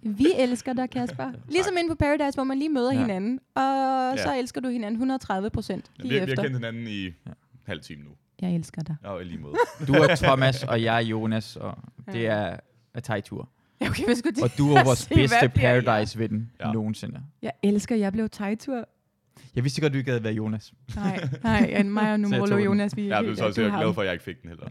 Vi 0.02 0.26
elsker 0.38 0.72
dig, 0.72 0.90
Kasper. 0.90 1.26
Ligesom 1.48 1.74
inde 1.78 1.90
på 1.90 1.94
Paradise, 1.94 2.34
hvor 2.36 2.44
man 2.44 2.58
lige 2.58 2.68
møder 2.68 2.92
Ja. 2.92 2.98
hinanden. 3.00 3.38
Og 3.54 4.18
så 4.18 4.32
Ja. 4.32 4.38
elsker 4.38 4.60
du 4.60 4.68
hinanden 4.68 4.94
130 4.94 5.50
procent 5.50 5.84
Vi, 5.96 6.02
lige 6.08 6.18
har- 6.20 6.26
vi 6.26 6.30
har 6.30 6.32
efter. 6.32 6.42
kendt 6.42 6.56
hinanden 6.56 6.86
i 6.88 7.10
halv 7.66 7.80
time 7.80 8.02
nu. 8.02 8.10
Jeg 8.42 8.54
elsker 8.54 8.82
dig. 8.82 8.96
Ja, 9.04 9.18
i 9.18 9.24
lige 9.24 9.38
måde. 9.38 9.54
Du 9.86 9.92
er 9.92 10.14
Thomas, 10.16 10.64
og 10.64 10.82
jeg 10.82 10.96
er 10.96 11.00
Jonas, 11.06 11.56
og 11.56 11.78
det 12.12 12.22
Ja. 12.22 12.28
er 12.32 12.56
er 12.94 13.00
Tejtur. 13.00 13.48
Okay, 13.80 14.04
hvad 14.04 14.14
skulle 14.16 14.42
Og 14.42 14.50
du 14.58 14.72
er 14.72 14.84
vores 14.90 15.08
bedste? 15.14 15.48
Paradise-ven 15.54 16.50
Ja. 16.60 16.72
nogensinde. 16.72 17.20
Jeg 17.42 17.52
elsker, 17.62 17.96
jeg 17.96 18.12
blev 18.12 18.28
tegtur. 18.28 18.84
Jeg 19.54 19.64
vidste 19.64 19.80
godt, 19.80 19.92
du 19.92 19.98
ikke 19.98 20.10
havde 20.10 20.24
været 20.24 20.34
Jonas. 20.34 20.72
Nej, 20.96 21.28
nej, 21.42 21.58
en 21.78 21.90
mig 21.94 22.02
og 22.02 22.08
jeg 22.08 22.18
Numrolo. 22.18 22.56
Jonas, 22.56 22.96
vi 22.96 23.08
er 23.08 23.16
Ja, 23.16 23.22
det 23.22 23.30
er 23.30 23.34
så 23.36 23.46
også, 23.46 23.60
du 23.62 23.66
er 23.68 23.80
glad 23.82 23.94
for, 23.94 24.00
at 24.02 24.06
jeg 24.06 24.12
ikke 24.12 24.24
fik 24.24 24.42
den 24.42 24.48
heller. 24.50 24.66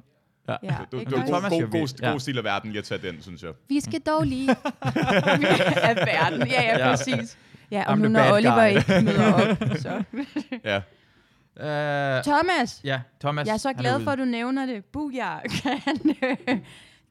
Ja. 0.47 0.56
Ja, 0.63 0.75
Du, 0.91 0.97
du, 0.99 1.03
god, 1.15 1.23
Thomas 1.27 1.49
god, 1.49 1.62
god, 1.71 2.12
god 2.12 2.19
stil 2.19 2.38
af 2.38 2.43
verden 2.43 2.71
lige 2.71 2.80
at 2.80 2.86
tage 2.86 3.12
den, 3.12 3.21
synes 3.21 3.43
jeg. 3.43 3.51
Vi 3.69 3.80
skal 3.80 3.99
dog 3.99 4.23
lige 4.23 4.49
af 5.89 5.95
verden. 5.95 6.47
Ja, 6.47 6.77
ja, 6.77 6.89
præcis. 6.95 7.38
Ja, 7.71 7.84
og 7.88 7.93
I'm 7.93 7.95
nu 7.97 8.08
når 8.08 8.32
Oliver 8.34 8.69
guy. 8.71 8.77
ikke 8.77 9.01
møder 9.06 9.34
op, 9.34 9.58
så... 9.77 10.03
Ja. 10.63 10.82
Uh, 11.59 12.23
Thomas, 12.23 12.81
ja, 12.83 13.01
Thomas. 13.19 13.47
jeg 13.47 13.53
er 13.53 13.57
så 13.57 13.73
glad 13.73 13.95
ude. 13.95 14.03
for, 14.03 14.11
at 14.11 14.17
du 14.19 14.25
nævner 14.25 14.65
det. 14.65 14.85
Booyah. 14.85 15.41
Øh, 16.23 16.59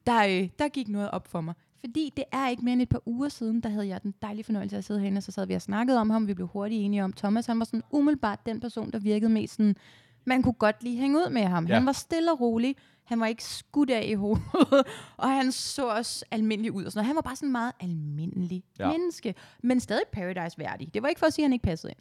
der, 0.07 0.27
øh, 0.27 0.49
der 0.59 0.69
gik 0.69 0.89
noget 0.89 1.11
op 1.11 1.29
for 1.29 1.41
mig. 1.41 1.55
Fordi 1.81 2.13
det 2.17 2.25
er 2.33 2.49
ikke 2.49 2.65
mere 2.65 2.73
end 2.73 2.83
et 2.83 2.89
par 2.89 3.03
uger 3.07 3.29
siden, 3.29 3.61
der 3.61 3.69
havde 3.69 3.89
jeg 3.89 4.03
den 4.03 4.15
dejlige 4.23 4.45
fornøjelse 4.45 4.77
af 4.77 4.79
at 4.79 4.85
sidde 4.85 5.01
herinde, 5.01 5.19
og 5.19 5.23
så 5.23 5.33
sad 5.33 5.47
vi 5.47 5.55
og 5.55 5.63
snakkede 5.63 5.99
om 5.99 6.11
ham. 6.11 6.27
Vi 6.27 6.35
blev 6.35 6.47
hurtigt 6.47 6.81
enige 6.81 7.05
om, 7.05 7.13
Thomas 7.13 7.47
han 7.47 7.59
var 7.59 7.65
sådan 7.65 7.83
umiddelbart 7.91 8.47
den 8.47 8.61
person, 8.61 8.91
der 8.91 8.99
virkede 8.99 9.31
mest 9.31 9.55
sådan, 9.57 9.77
man 10.25 10.43
kunne 10.43 10.53
godt 10.53 10.83
lige 10.83 11.01
hænge 11.01 11.19
ud 11.19 11.31
med 11.31 11.43
ham. 11.43 11.67
Ja. 11.67 11.75
Han 11.75 11.87
var 11.87 11.93
stille 11.93 12.33
og 12.33 12.41
rolig. 12.41 12.77
Han 13.05 13.21
var 13.21 13.27
ikke 13.27 13.45
skudt 13.45 13.91
af 13.91 14.05
i 14.09 14.15
hovedet, 14.15 14.45
og 15.17 15.29
han 15.29 15.53
så 15.53 15.89
også 15.89 16.25
almindelig 16.31 16.73
ud. 16.73 16.85
Og 16.85 16.93
sådan 16.93 16.99
noget. 16.99 17.07
Han 17.07 17.17
var 17.17 17.23
bare 17.23 17.37
sådan 17.37 17.53
meget 17.53 17.73
almindelig 17.81 18.65
ja. 18.79 18.89
menneske, 18.89 19.35
men 19.63 19.81
stadig 19.81 20.05
Paradise-værdig. 20.13 20.95
Det 20.95 21.03
var 21.03 21.09
ikke 21.09 21.19
for 21.19 21.27
at 21.27 21.33
sige, 21.33 21.43
at 21.43 21.47
han 21.47 21.53
ikke 21.53 21.63
passede 21.63 21.91
ind. 21.91 22.01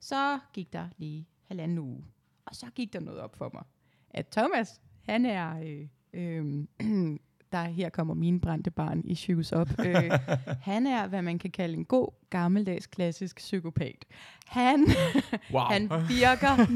Så 0.00 0.38
gik 0.52 0.72
der 0.72 0.88
lige 0.98 1.28
halvanden 1.48 1.78
uge, 1.78 2.04
og 2.46 2.54
så 2.54 2.66
gik 2.74 2.92
der 2.92 3.00
noget 3.00 3.20
op 3.20 3.36
for 3.36 3.50
mig, 3.54 3.62
at 4.10 4.26
Thomas, 4.28 4.80
han 5.08 5.26
er... 5.26 5.60
Øh, 5.64 5.88
øh, 6.12 6.66
der 7.52 7.62
her 7.64 7.88
kommer 7.88 8.14
min 8.14 8.40
brændte 8.40 8.70
barn 8.70 9.02
i 9.04 9.14
shoes 9.14 9.52
op. 9.52 9.68
Øh, 9.86 10.10
han 10.70 10.86
er, 10.86 11.06
hvad 11.06 11.22
man 11.22 11.38
kan 11.38 11.50
kalde 11.50 11.74
en 11.74 11.84
god, 11.84 12.08
gammeldags, 12.30 12.86
klassisk 12.86 13.36
psykopat. 13.36 14.04
Han, 14.46 14.86
Wow. 15.52 15.60
han 15.62 15.82
virker 16.08 16.70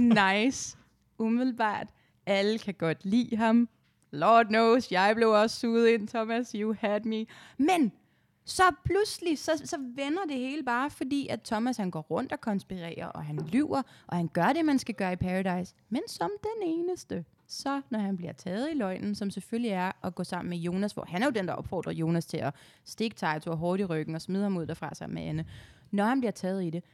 nice, 0.44 0.78
umiddelbart. 1.18 1.86
Alle 2.26 2.58
kan 2.58 2.74
godt 2.74 3.04
lide 3.04 3.36
ham. 3.36 3.68
Lord 4.10 4.46
knows, 4.46 4.92
jeg 4.92 5.12
blev 5.16 5.28
også 5.30 5.60
suget 5.60 5.88
ind, 5.88 6.08
Thomas, 6.08 6.50
you 6.52 6.74
had 6.80 7.00
me. 7.00 7.26
Men 7.58 7.92
så 8.50 8.62
pludselig, 8.84 9.38
så, 9.38 9.62
så 9.64 9.76
vender 9.78 10.22
det 10.28 10.36
hele 10.36 10.62
bare, 10.62 10.90
fordi 10.90 11.28
at 11.28 11.42
Thomas 11.42 11.76
han 11.76 11.90
går 11.90 12.00
rundt 12.00 12.32
og 12.32 12.40
konspirerer, 12.40 13.06
og 13.06 13.24
han 13.24 13.36
lyver, 13.52 13.82
og 14.06 14.16
han 14.16 14.28
gør 14.28 14.52
det, 14.52 14.64
man 14.64 14.78
skal 14.78 14.94
gøre 14.94 15.12
i 15.12 15.16
Paradise. 15.16 15.74
Men 15.88 16.02
som 16.06 16.30
den 16.42 16.68
eneste, 16.68 17.24
så 17.46 17.82
når 17.90 17.98
han 17.98 18.16
bliver 18.16 18.32
taget 18.32 18.70
i 18.70 18.74
løgnen, 18.74 19.14
som 19.14 19.30
selvfølgelig 19.30 19.70
er 19.70 19.92
at 20.04 20.14
gå 20.14 20.24
sammen 20.24 20.50
med 20.50 20.58
Jonas, 20.58 20.92
hvor 20.92 21.04
han 21.08 21.22
er 21.22 21.26
jo 21.26 21.32
den, 21.32 21.48
der 21.48 21.54
opfordrer 21.54 21.92
Jonas 21.92 22.26
til 22.26 22.36
at 22.36 22.54
stikke 22.84 23.16
Taito 23.16 23.54
hårdt 23.54 23.80
i 23.80 23.84
ryggen 23.84 24.14
og 24.14 24.22
smide 24.22 24.42
ham 24.42 24.56
ud 24.56 24.66
derfra 24.66 24.94
sammen 24.94 25.14
med 25.14 25.22
Anne. 25.22 25.44
Når 25.90 26.04
han 26.04 26.20
bliver 26.20 26.32
taget 26.32 26.64
i 26.64 26.70
det, 26.70 26.84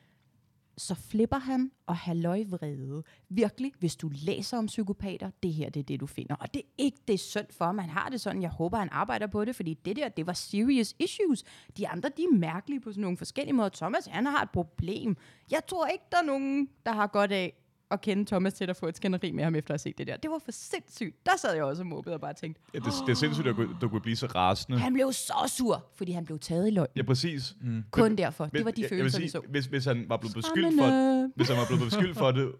så 0.78 0.94
flipper 0.94 1.38
han 1.38 1.70
og 1.86 1.96
halløjvrede. 1.96 3.02
Virkelig, 3.28 3.72
hvis 3.78 3.96
du 3.96 4.10
læser 4.12 4.58
om 4.58 4.66
psykopater, 4.66 5.30
det 5.42 5.52
her 5.52 5.70
det 5.70 5.80
er 5.80 5.84
det, 5.84 6.00
du 6.00 6.06
finder. 6.06 6.34
Og 6.34 6.54
det 6.54 6.62
er 6.62 6.68
ikke 6.78 6.98
det 7.08 7.14
er 7.14 7.18
synd 7.18 7.46
for 7.50 7.72
man 7.72 7.88
har 7.88 8.08
det 8.08 8.20
sådan, 8.20 8.42
jeg 8.42 8.50
håber, 8.50 8.78
han 8.78 8.88
arbejder 8.92 9.26
på 9.26 9.44
det, 9.44 9.56
fordi 9.56 9.74
det 9.74 9.96
der, 9.96 10.08
det 10.08 10.26
var 10.26 10.32
serious 10.32 10.94
issues. 10.98 11.44
De 11.76 11.88
andre, 11.88 12.08
de 12.16 12.22
er 12.22 12.36
mærkelige 12.38 12.80
på 12.80 12.90
sådan 12.90 13.02
nogle 13.02 13.16
forskellige 13.16 13.52
måder. 13.52 13.68
Thomas, 13.68 14.06
han 14.06 14.26
har 14.26 14.42
et 14.42 14.50
problem. 14.50 15.16
Jeg 15.50 15.60
tror 15.68 15.86
ikke, 15.86 16.04
der 16.12 16.18
er 16.18 16.26
nogen, 16.26 16.68
der 16.86 16.92
har 16.92 17.06
godt 17.06 17.32
af 17.32 17.52
at 17.90 18.01
kende 18.01 18.25
Thomas 18.25 18.55
til 18.55 18.70
at 18.70 18.77
få 18.77 18.87
et 18.87 18.96
skænderi 18.96 19.33
med 19.33 19.44
ham 19.44 19.55
efter 19.55 19.75
at 19.75 19.75
have 19.75 19.79
set 19.79 19.99
det 19.99 20.07
der. 20.07 20.16
Det 20.16 20.31
var 20.31 20.38
for 20.44 20.53
sindssygt. 20.53 21.27
Der 21.27 21.33
sad 21.38 21.55
jeg 21.55 21.64
også 21.64 21.83
og 21.83 21.87
mobbede 21.87 22.14
og 22.14 22.20
bare 22.20 22.35
tænkte, 22.35 22.61
Ja, 22.75 22.79
det, 22.79 22.92
det 23.07 23.12
er 23.12 23.16
sindssygt, 23.16 23.46
at 23.46 23.57
du, 23.57 23.68
du 23.81 23.88
kunne 23.88 24.01
blive 24.01 24.16
så 24.16 24.27
rasende. 24.27 24.79
han 24.79 24.92
blev 24.94 25.12
så 25.12 25.53
sur, 25.59 25.85
fordi 25.96 26.12
han 26.12 26.25
blev 26.25 26.38
taget 26.38 26.66
i 26.68 26.70
løgn. 26.70 26.88
Ja, 26.96 27.03
præcis. 27.03 27.55
Mm. 27.61 27.85
Kun 27.90 28.16
derfor. 28.16 28.46
Det 28.46 28.64
var 28.64 28.70
de 28.70 28.81
jeg, 28.83 28.88
følelser, 28.88 29.18
jeg 29.18 29.20
vi 29.20 29.22
vil 29.25 29.31
så. 29.31 29.38
sige, 29.40 29.51
hvis, 29.51 29.66
hvis 29.66 29.85
han 29.85 30.05
var 30.09 30.16
blevet 30.16 30.35
beskyldt 30.35 30.79
for, 30.81 31.31
hvis 31.37 31.49
han 31.49 31.57
var 31.59 31.66
blevet 31.66 31.85
beskyldt 31.85 32.18
for 32.18 32.31
det, 32.31 32.53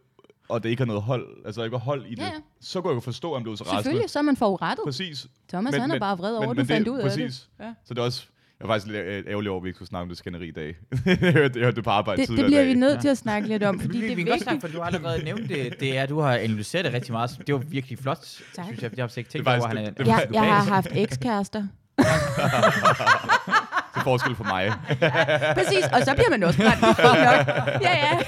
og 0.49 0.62
det 0.62 0.69
ikke 0.69 0.81
har 0.81 0.87
noget 0.87 1.03
hold, 1.03 1.27
altså 1.47 1.62
ikke 1.62 1.73
var 1.73 1.79
hold 1.79 2.07
i 2.07 2.11
det, 2.11 2.19
Ja, 2.19 2.25
ja. 2.25 2.31
så 2.61 2.81
kunne 2.81 2.91
jeg 2.91 2.95
jo 2.95 3.01
forstå, 3.01 3.31
at 3.33 3.37
han 3.39 3.43
blev 3.43 3.57
så 3.57 3.65
rasende. 3.65 3.83
Selvfølgelig, 3.83 4.11
så 4.11 4.19
er 4.19 4.23
man 4.23 4.37
forurettet. 4.37 4.85
Præcis. 4.85 5.27
Thomas, 5.49 5.75
han 5.75 5.91
er 5.91 5.99
bare 5.99 6.19
vred 6.19 6.35
over, 6.37 6.55
du 6.55 6.61
det- 6.61 6.67
fandt 6.69 6.89
ud 6.89 6.99
af 6.99 7.03
det. 7.11 7.11
præcis. 7.12 7.49
Ja. 7.61 7.75
Så 7.85 7.95
det 7.95 8.01
er 8.01 8.05
også, 8.05 8.29
jeg 8.61 8.64
er 8.64 8.69
faktisk 8.69 8.87
lidt 8.92 9.05
øh, 9.07 9.25
ærgerlig 9.29 9.51
over, 9.51 9.61
at 9.61 9.64
vi 9.64 9.69
ikke 9.69 9.77
skulle 9.77 9.88
snakke 9.88 10.03
om 10.03 10.09
det 10.09 10.19
skænderi 10.19 10.49
i 10.49 10.51
dag. 10.51 10.77
jeg 11.07 11.16
hørte 11.33 11.59
jeg 11.59 11.64
hørte 11.64 11.77
det 11.77 11.85
på 11.85 11.90
arbejde 11.90 12.23
Det, 12.23 12.29
det 12.37 12.45
bliver 12.47 12.64
vi 12.64 12.75
nødt 12.75 13.01
til 13.01 13.09
at 13.09 13.19
snakke 13.19 13.49
lidt 13.49 13.62
om, 13.62 13.81
fordi 13.81 13.99
vi, 13.99 14.05
det 14.05 14.12
er 14.12 14.16
vi 14.16 14.23
kan 14.23 14.33
godt 14.33 14.42
snakke, 14.42 14.55
vigtigt. 14.62 14.73
for 14.73 14.79
du 14.79 14.83
har 14.85 14.90
allerede 14.90 15.25
nævnt 15.25 15.49
det. 15.49 15.81
Det 15.81 15.99
er, 15.99 16.03
at 16.03 16.09
du 16.09 16.21
har 16.21 16.35
analyseret 16.37 16.85
det 16.85 16.95
rigtig 16.95 17.12
meget. 17.12 17.38
Det 17.47 17.55
var 17.55 17.61
virkelig 17.61 17.99
flot, 17.99 18.19
Tak. 18.55 18.64
synes 18.64 18.83
jeg. 18.83 18.90
Jeg 18.97 19.03
har 19.03 19.19
ikke 19.19 19.31
tænkt 19.31 19.47
Det 19.47 19.53
er 19.53 19.59
over, 19.59 19.69
han 19.69 19.77
er, 19.79 19.83
er 19.83 19.90
det- 19.90 20.07
Jeg, 20.07 20.27
jeg 20.33 20.42
har 20.42 20.62
haft 20.75 20.88
ekskærester. 20.95 21.66
Til 23.95 24.03
forskel 24.03 24.37
for 24.37 24.45
mig. 24.45 24.73
Præcis, 25.55 25.85
og 25.92 26.01
så 26.05 26.14
bliver 26.14 26.31
man 26.31 26.42
også 26.42 26.59
brændt. 26.59 26.97
Det. 26.97 27.03
Ja, 27.83 27.97
ja. 27.97 28.19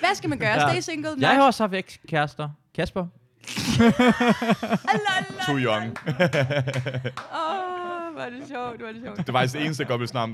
Hvad 0.00 0.14
skal 0.14 0.28
man 0.30 0.38
gøre? 0.38 0.68
Ja. 0.68 0.80
Stay 0.80 0.92
single? 0.92 1.10
Jeg 1.20 1.28
har 1.30 1.42
også 1.42 1.62
haft 1.62 1.74
ekskærester. 1.74 2.48
Kasper? 2.76 3.06
Too 5.46 5.58
young. 5.58 5.96
Åh, 6.08 6.14
er 8.20 8.30
det 8.30 8.48
sjovt, 8.48 8.78
hvor 8.78 8.88
er 8.88 8.92
det 8.92 9.02
sjovt. 9.04 9.16
Det 9.18 9.26
var 9.32 9.32
faktisk 9.40 9.54
det 9.54 9.64
eneste, 9.64 9.84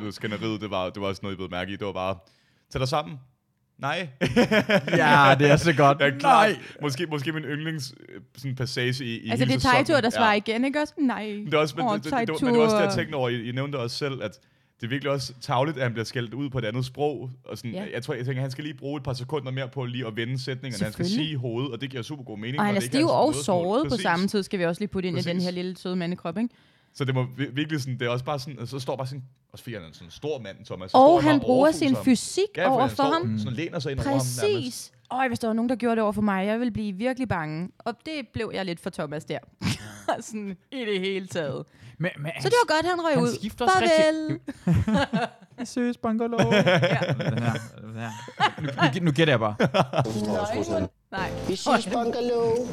det 0.04 0.14
skænderiet. 0.14 0.60
Det 0.60 0.70
var, 0.70 0.90
det 0.90 1.02
var 1.02 1.08
også 1.08 1.20
noget, 1.22 1.34
I 1.34 1.36
blev 1.36 1.50
mærke 1.50 1.72
i. 1.72 1.76
Det 1.76 1.86
var 1.86 1.92
bare, 1.92 2.18
tag 2.70 2.80
dig 2.80 2.88
sammen. 2.88 3.18
Nej. 3.78 4.08
Ja, 4.96 5.34
det 5.38 5.50
er 5.50 5.56
så 5.56 5.72
godt. 5.76 6.02
Er 6.02 6.18
klar. 6.18 6.48
Måske, 6.82 7.06
måske 7.06 7.32
min 7.32 7.42
yndlings 7.42 7.94
øh, 8.08 8.20
sådan 8.36 8.54
passage 8.56 9.04
i, 9.04 9.08
i 9.08 9.30
Altså, 9.30 9.44
hele 9.44 9.54
det 9.58 9.64
er 9.64 9.70
sæsonen. 9.84 10.02
der 10.02 10.10
svarer 10.10 10.34
igen, 10.34 10.64
ikke 10.64 10.80
også? 10.80 10.94
Nej. 10.98 11.26
Men 11.26 11.46
det 11.46 11.54
er 11.54 11.58
også, 11.58 11.74
men, 11.76 11.86
Åh, 11.86 11.94
det, 11.94 12.04
det, 12.04 12.12
det, 12.12 12.28
det, 12.28 12.42
men 12.42 12.50
det 12.54 12.58
var 12.58 12.64
også 12.64 12.76
det, 12.76 12.82
jeg 12.82 12.92
tænkte 12.92 13.14
over. 13.14 13.28
I, 13.28 13.48
I 13.48 13.52
nævnte 13.52 13.76
også 13.76 13.96
selv, 13.96 14.22
at 14.22 14.38
det 14.80 14.86
er 14.86 14.90
virkelig 14.90 15.12
også 15.12 15.32
tavligt, 15.40 15.76
at 15.76 15.82
han 15.82 15.92
bliver 15.92 16.04
skældt 16.04 16.34
ud 16.34 16.50
på 16.50 16.58
et 16.58 16.64
andet 16.64 16.84
sprog. 16.84 17.30
Og 17.44 17.56
sådan, 17.58 17.70
Ja. 17.70 17.82
ja. 17.84 17.86
jeg 17.94 18.02
tror, 18.02 18.14
jeg 18.14 18.24
tænker, 18.24 18.40
at 18.40 18.42
han 18.42 18.50
skal 18.50 18.64
lige 18.64 18.74
bruge 18.74 18.96
et 18.96 19.02
par 19.02 19.12
sekunder 19.12 19.50
mere 19.50 19.68
på 19.68 19.84
lige 19.84 20.06
at 20.06 20.16
vende 20.16 20.42
sætningerne. 20.44 20.84
Han 20.84 20.92
skal 20.92 21.06
sige 21.06 21.30
i 21.30 21.34
hovedet, 21.34 21.72
og 21.72 21.80
det 21.80 21.90
giver 21.90 22.02
super 22.02 22.24
god 22.24 22.38
mening. 22.38 22.58
Og 22.60 22.66
han 22.66 22.76
er 22.76 22.80
det 22.80 22.88
stiv 22.88 23.06
og 23.06 23.34
såret 23.34 23.84
på 23.84 23.88
Præcis. 23.88 24.02
samme 24.02 24.26
tid, 24.28 24.42
skal 24.42 24.58
vi 24.58 24.64
også 24.64 24.80
lige 24.80 24.88
putte 24.88 25.08
ind 25.08 25.18
i 25.18 25.20
den 25.22 25.26
Præcis. 25.36 25.44
her 25.44 25.50
lille 25.52 25.76
søde 25.76 25.96
mandekrop, 25.96 26.38
ikke? 26.38 26.54
Så 26.94 27.04
det 27.04 27.12
vir- 27.16 27.52
virkelig 27.54 27.80
sådan, 27.80 27.98
det 27.98 28.06
er 28.06 28.10
også 28.10 28.24
bare 28.24 28.38
sådan, 28.38 28.66
så 28.66 28.78
står 28.78 28.96
bare 28.96 29.06
sådan, 29.06 29.24
også 29.52 29.62
fordi 29.62 29.74
han 29.74 29.82
er 29.84 29.88
sådan 29.92 30.06
en 30.06 30.10
stor 30.10 30.38
mand, 30.40 30.56
Thomas. 30.66 30.90
så 30.90 30.96
Og 30.96 31.22
han 31.22 31.32
bare 31.32 31.40
bruger 31.40 31.72
sin 31.72 31.94
ham. 31.94 32.04
fysik 32.04 32.44
Ja, 32.56 32.70
over 32.70 32.80
han 32.86 32.90
for 32.96 33.02
ham. 33.02 33.38
Sådan 33.38 33.52
læner 33.52 33.78
sig 33.78 33.92
ind 33.92 33.98
over 34.00 34.08
ham 34.08 34.16
nærmest. 34.16 34.40
Præcis. 34.40 34.92
Øj, 35.12 35.28
hvis 35.28 35.38
der 35.38 35.46
var 35.48 35.54
nogen, 35.54 35.68
der 35.68 35.76
gjorde 35.76 35.96
det 35.96 36.02
over 36.02 36.12
for 36.12 36.22
mig, 36.22 36.46
jeg 36.46 36.58
ville 36.58 36.70
blive 36.72 36.92
virkelig 36.92 37.28
bange. 37.28 37.68
Og 37.78 37.94
det 38.06 38.28
blev 38.32 38.50
jeg 38.54 38.64
lidt 38.64 38.80
for 38.80 38.90
Thomas 38.90 39.24
der. 39.24 39.38
sådan 40.20 40.56
i 40.72 40.78
det 40.84 41.00
hele 41.00 41.26
taget. 41.26 41.64
Men, 41.98 42.10
men 42.18 42.32
Så 42.40 42.48
det 42.48 42.54
var 42.68 42.74
godt, 42.76 42.86
han 42.86 43.04
røg 43.04 43.14
han 43.14 43.22
ud. 43.22 43.34
skifter 43.38 43.64
også 43.64 43.78
Farvel. 43.78 44.40
rigtig... 44.68 45.68
Søs 45.68 45.96
bungalow. 45.96 46.52
ja. 46.52 46.70
ja. 46.70 48.10
Nu, 48.60 48.66
nu, 49.00 49.04
nu 49.04 49.12
gætter 49.12 49.32
jeg 49.32 49.40
bare. 49.40 49.54
Nej. 51.12 51.30
Vi 51.48 51.56
ses, 51.56 51.86
bungalow. 51.92 52.66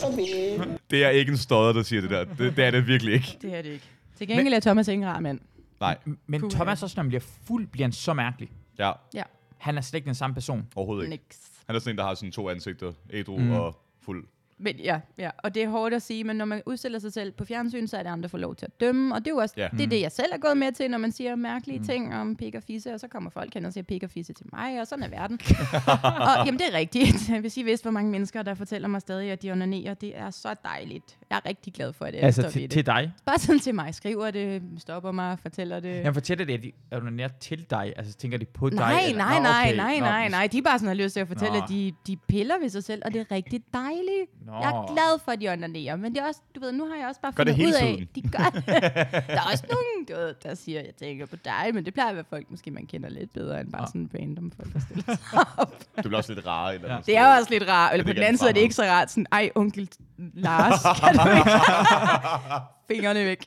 Farvel. 0.00 0.78
Det 0.90 1.04
er 1.04 1.08
ikke 1.10 1.32
en 1.32 1.38
stodder, 1.38 1.72
der 1.72 1.82
siger 1.82 2.00
det 2.00 2.10
der. 2.10 2.24
Det, 2.24 2.56
det 2.56 2.64
er 2.64 2.70
det 2.70 2.86
virkelig 2.86 3.14
ikke. 3.14 3.38
Det 3.42 3.54
er 3.54 3.62
det 3.62 3.70
ikke. 3.70 3.84
Til 4.18 4.28
gengæld 4.28 4.54
er 4.54 4.60
Thomas 4.60 4.88
ikke 4.88 5.02
en 5.02 5.08
rar 5.08 5.20
mand. 5.20 5.40
Nej, 5.80 5.98
Men 6.26 6.40
Puha. 6.40 6.50
Thomas 6.50 6.82
også, 6.82 6.94
når 6.96 7.02
han 7.02 7.08
bliver 7.08 7.22
fuld, 7.46 7.66
bliver 7.66 7.84
han 7.86 7.92
så 7.92 8.14
mærkelig. 8.14 8.50
ja, 8.78 8.92
Ja. 9.14 9.22
Han 9.58 9.76
er 9.76 9.80
slet 9.80 9.98
ikke 9.98 10.06
den 10.06 10.14
samme 10.14 10.34
person. 10.34 10.66
overhovedet 10.76 11.04
ikke. 11.04 11.10
Niks. 11.10 11.38
Han 11.66 11.76
er 11.76 11.80
sådan 11.80 11.94
en, 11.94 11.98
der 11.98 12.04
har 12.04 12.14
sådan 12.14 12.32
to 12.32 12.48
ansigter. 12.50 12.92
Ædru 13.10 13.36
Mm. 13.38 13.44
mm. 13.44 13.50
og 13.52 13.76
fuld. 14.04 14.26
Men 14.62 14.76
ja, 14.76 15.00
ja, 15.18 15.30
og 15.38 15.54
det 15.54 15.62
er 15.62 15.68
hårdt 15.68 15.94
at 15.94 16.02
sige, 16.02 16.24
men 16.24 16.36
når 16.36 16.44
man 16.44 16.62
udstiller 16.66 16.98
sig 16.98 17.12
selv 17.12 17.32
på 17.32 17.44
fjernsyn, 17.44 17.86
så 17.86 17.96
er 17.96 18.02
det 18.02 18.10
andre, 18.10 18.22
der 18.22 18.28
får 18.28 18.38
lov 18.38 18.54
til 18.56 18.66
at 18.66 18.80
dømme. 18.80 19.14
Og 19.14 19.20
det 19.20 19.26
er 19.26 19.34
jo 19.34 19.38
også 19.38 19.54
Ja. 19.56 19.68
det, 19.72 19.80
er 19.80 19.86
det, 19.86 20.00
jeg 20.00 20.12
selv 20.12 20.32
er 20.32 20.38
gået 20.38 20.56
med 20.56 20.72
til, 20.72 20.90
når 20.90 20.98
man 20.98 21.12
siger 21.12 21.36
mærkelige 21.36 21.78
mm. 21.78 21.84
ting 21.84 22.14
om 22.14 22.36
pik 22.36 22.54
og 22.54 22.62
fisse, 22.62 22.94
og 22.94 23.00
så 23.00 23.08
kommer 23.08 23.30
folk 23.30 23.54
hen 23.54 23.64
og 23.64 23.72
siger 23.72 23.84
pik 23.84 24.02
og 24.02 24.10
fisse 24.10 24.32
til 24.32 24.46
mig, 24.52 24.80
og 24.80 24.86
sådan 24.86 25.02
er 25.04 25.08
verden. 25.08 25.40
og 26.28 26.46
jamen, 26.46 26.58
det 26.58 26.68
er 26.72 26.74
rigtigt. 26.78 27.30
Hvis 27.40 27.56
I 27.56 27.62
vidste, 27.62 27.84
hvor 27.84 27.90
mange 27.90 28.10
mennesker, 28.10 28.42
der 28.42 28.54
fortæller 28.54 28.88
mig 28.88 29.00
stadig, 29.00 29.30
at 29.30 29.42
de 29.42 29.50
onanerer, 29.52 29.94
det 29.94 30.18
er 30.18 30.30
så 30.30 30.54
dejligt. 30.64 31.18
Jeg 31.32 31.40
er 31.44 31.48
rigtig 31.48 31.72
glad 31.72 31.92
for, 31.92 32.04
at 32.04 32.12
det 32.12 32.18
Altså 32.24 32.42
står 32.42 32.46
ved 32.46 32.52
til, 32.52 32.62
det. 32.62 32.70
til 32.70 32.86
dig. 32.86 33.12
Bare 33.26 33.38
sådan 33.38 33.60
til 33.60 33.74
mig. 33.74 33.94
Skriver 33.94 34.30
det, 34.30 34.62
stopper 34.78 35.12
mig, 35.12 35.38
fortæller 35.38 35.80
det. 35.80 36.04
Jeg 36.04 36.14
fortæller 36.14 36.44
det, 36.44 36.54
at 36.54 36.62
de 36.62 36.72
er 36.90 37.00
nær 37.10 37.28
til 37.40 37.66
dig. 37.70 37.92
Altså 37.96 38.12
tænker 38.14 38.38
de 38.38 38.44
på 38.44 38.68
dig? 38.70 38.78
Nej, 38.78 39.02
eller- 39.08 39.18
nej, 39.24 39.36
Nå, 39.38 39.42
nej, 39.42 39.62
okay. 39.66 39.76
nej, 39.76 39.98
Nå, 39.98 40.04
nej, 40.04 40.28
nej. 40.28 40.46
De 40.52 40.58
er 40.58 40.62
bare 40.62 40.78
sådan 40.78 40.88
har 40.88 40.94
lyst 41.04 41.12
til 41.12 41.20
at 41.20 41.28
fortælle, 41.28 41.58
Nå. 41.58 41.62
at 41.62 41.68
de, 41.68 41.92
de 42.06 42.16
piller 42.16 42.58
ved 42.60 42.68
sig 42.68 42.84
selv, 42.84 43.02
og 43.04 43.12
det 43.14 43.20
er 43.20 43.34
rigtig 43.34 43.62
dejligt. 43.74 44.46
Nå. 44.46 44.52
Jeg 44.52 44.68
er 44.70 44.92
glad 44.92 45.20
for, 45.24 45.32
at 45.32 45.40
de 45.40 45.48
onanerer, 45.48 45.96
men 45.96 46.14
det 46.14 46.20
er 46.22 46.26
også, 46.26 46.40
du 46.54 46.60
ved, 46.60 46.72
nu 46.72 46.86
har 46.88 46.96
jeg 46.96 47.06
også 47.08 47.20
bare 47.20 47.32
fundet 47.32 47.58
ud 47.66 47.72
af, 47.72 47.80
tiden. 47.96 48.08
de 48.16 48.22
gør 48.22 48.50
det. 48.54 48.66
Der 49.34 49.40
er 49.40 49.48
også 49.52 49.64
nogen, 49.70 50.04
du 50.08 50.14
ved, 50.14 50.34
der 50.42 50.54
siger, 50.54 50.80
jeg 50.80 50.94
tænker 50.98 51.26
på 51.26 51.36
dig, 51.44 51.70
men 51.74 51.84
det 51.84 51.94
plejer 51.94 52.08
at 52.10 52.14
være 52.16 52.24
folk, 52.30 52.50
måske 52.50 52.70
man 52.70 52.86
kender 52.86 53.08
lidt 53.10 53.32
bedre, 53.32 53.60
end 53.60 53.72
bare 53.72 53.82
Ja. 53.82 53.86
sådan 53.86 54.10
random 54.20 54.52
folk, 54.56 54.72
der 54.72 54.80
stiller 54.80 55.04
sig 55.32 55.46
op. 55.58 55.78
Det 55.96 56.04
bliver 56.04 56.16
også 56.16 56.34
lidt 56.34 56.46
rarere. 56.46 56.80
Ja. 56.86 56.92
Ja. 56.94 56.98
Det 57.06 57.16
er 57.16 57.36
også 57.38 57.50
lidt 57.50 57.68
rart, 57.68 57.92
eller 57.92 58.04
på 58.06 58.12
den 58.12 58.22
anden 58.22 58.38
side 58.38 58.48
er 58.50 58.54
det 58.54 58.60
ikke 58.60 58.74
så 58.74 58.82
rart, 58.82 59.10
sådan, 59.10 59.26
ej, 59.32 59.50
onkel 59.54 59.88
Lars, 60.34 60.82
kan 61.00 61.14
du? 61.14 61.21
Fingrene 62.88 63.24
væk. 63.24 63.44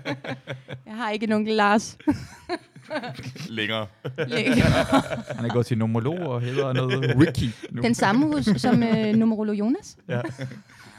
jeg 0.86 0.94
har 0.96 1.10
ikke 1.10 1.26
en 1.26 1.32
onkel 1.32 1.54
Lars. 1.54 1.96
Længere. 3.48 3.86
Han 5.36 5.44
er 5.44 5.48
gået 5.52 5.66
til 5.66 5.78
nomolog 5.78 6.18
og 6.18 6.40
hedder 6.40 6.72
noget 6.72 7.14
Ricky. 7.20 7.50
Nu. 7.70 7.82
Den 7.82 7.94
samme 7.94 8.26
hus 8.26 8.44
som 8.56 8.82
øh, 8.82 9.14
numerolog 9.14 9.54
Jonas. 9.54 9.96
Ja. 10.08 10.20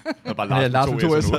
Der 0.06 0.30
er 0.30 0.34
bare 0.34 0.56
Ja, 0.56 0.68
Lars, 0.68 0.90
Lars 0.90 1.02
med 1.02 1.10
med 1.10 1.22
to 1.22 1.32
nu. 1.32 1.38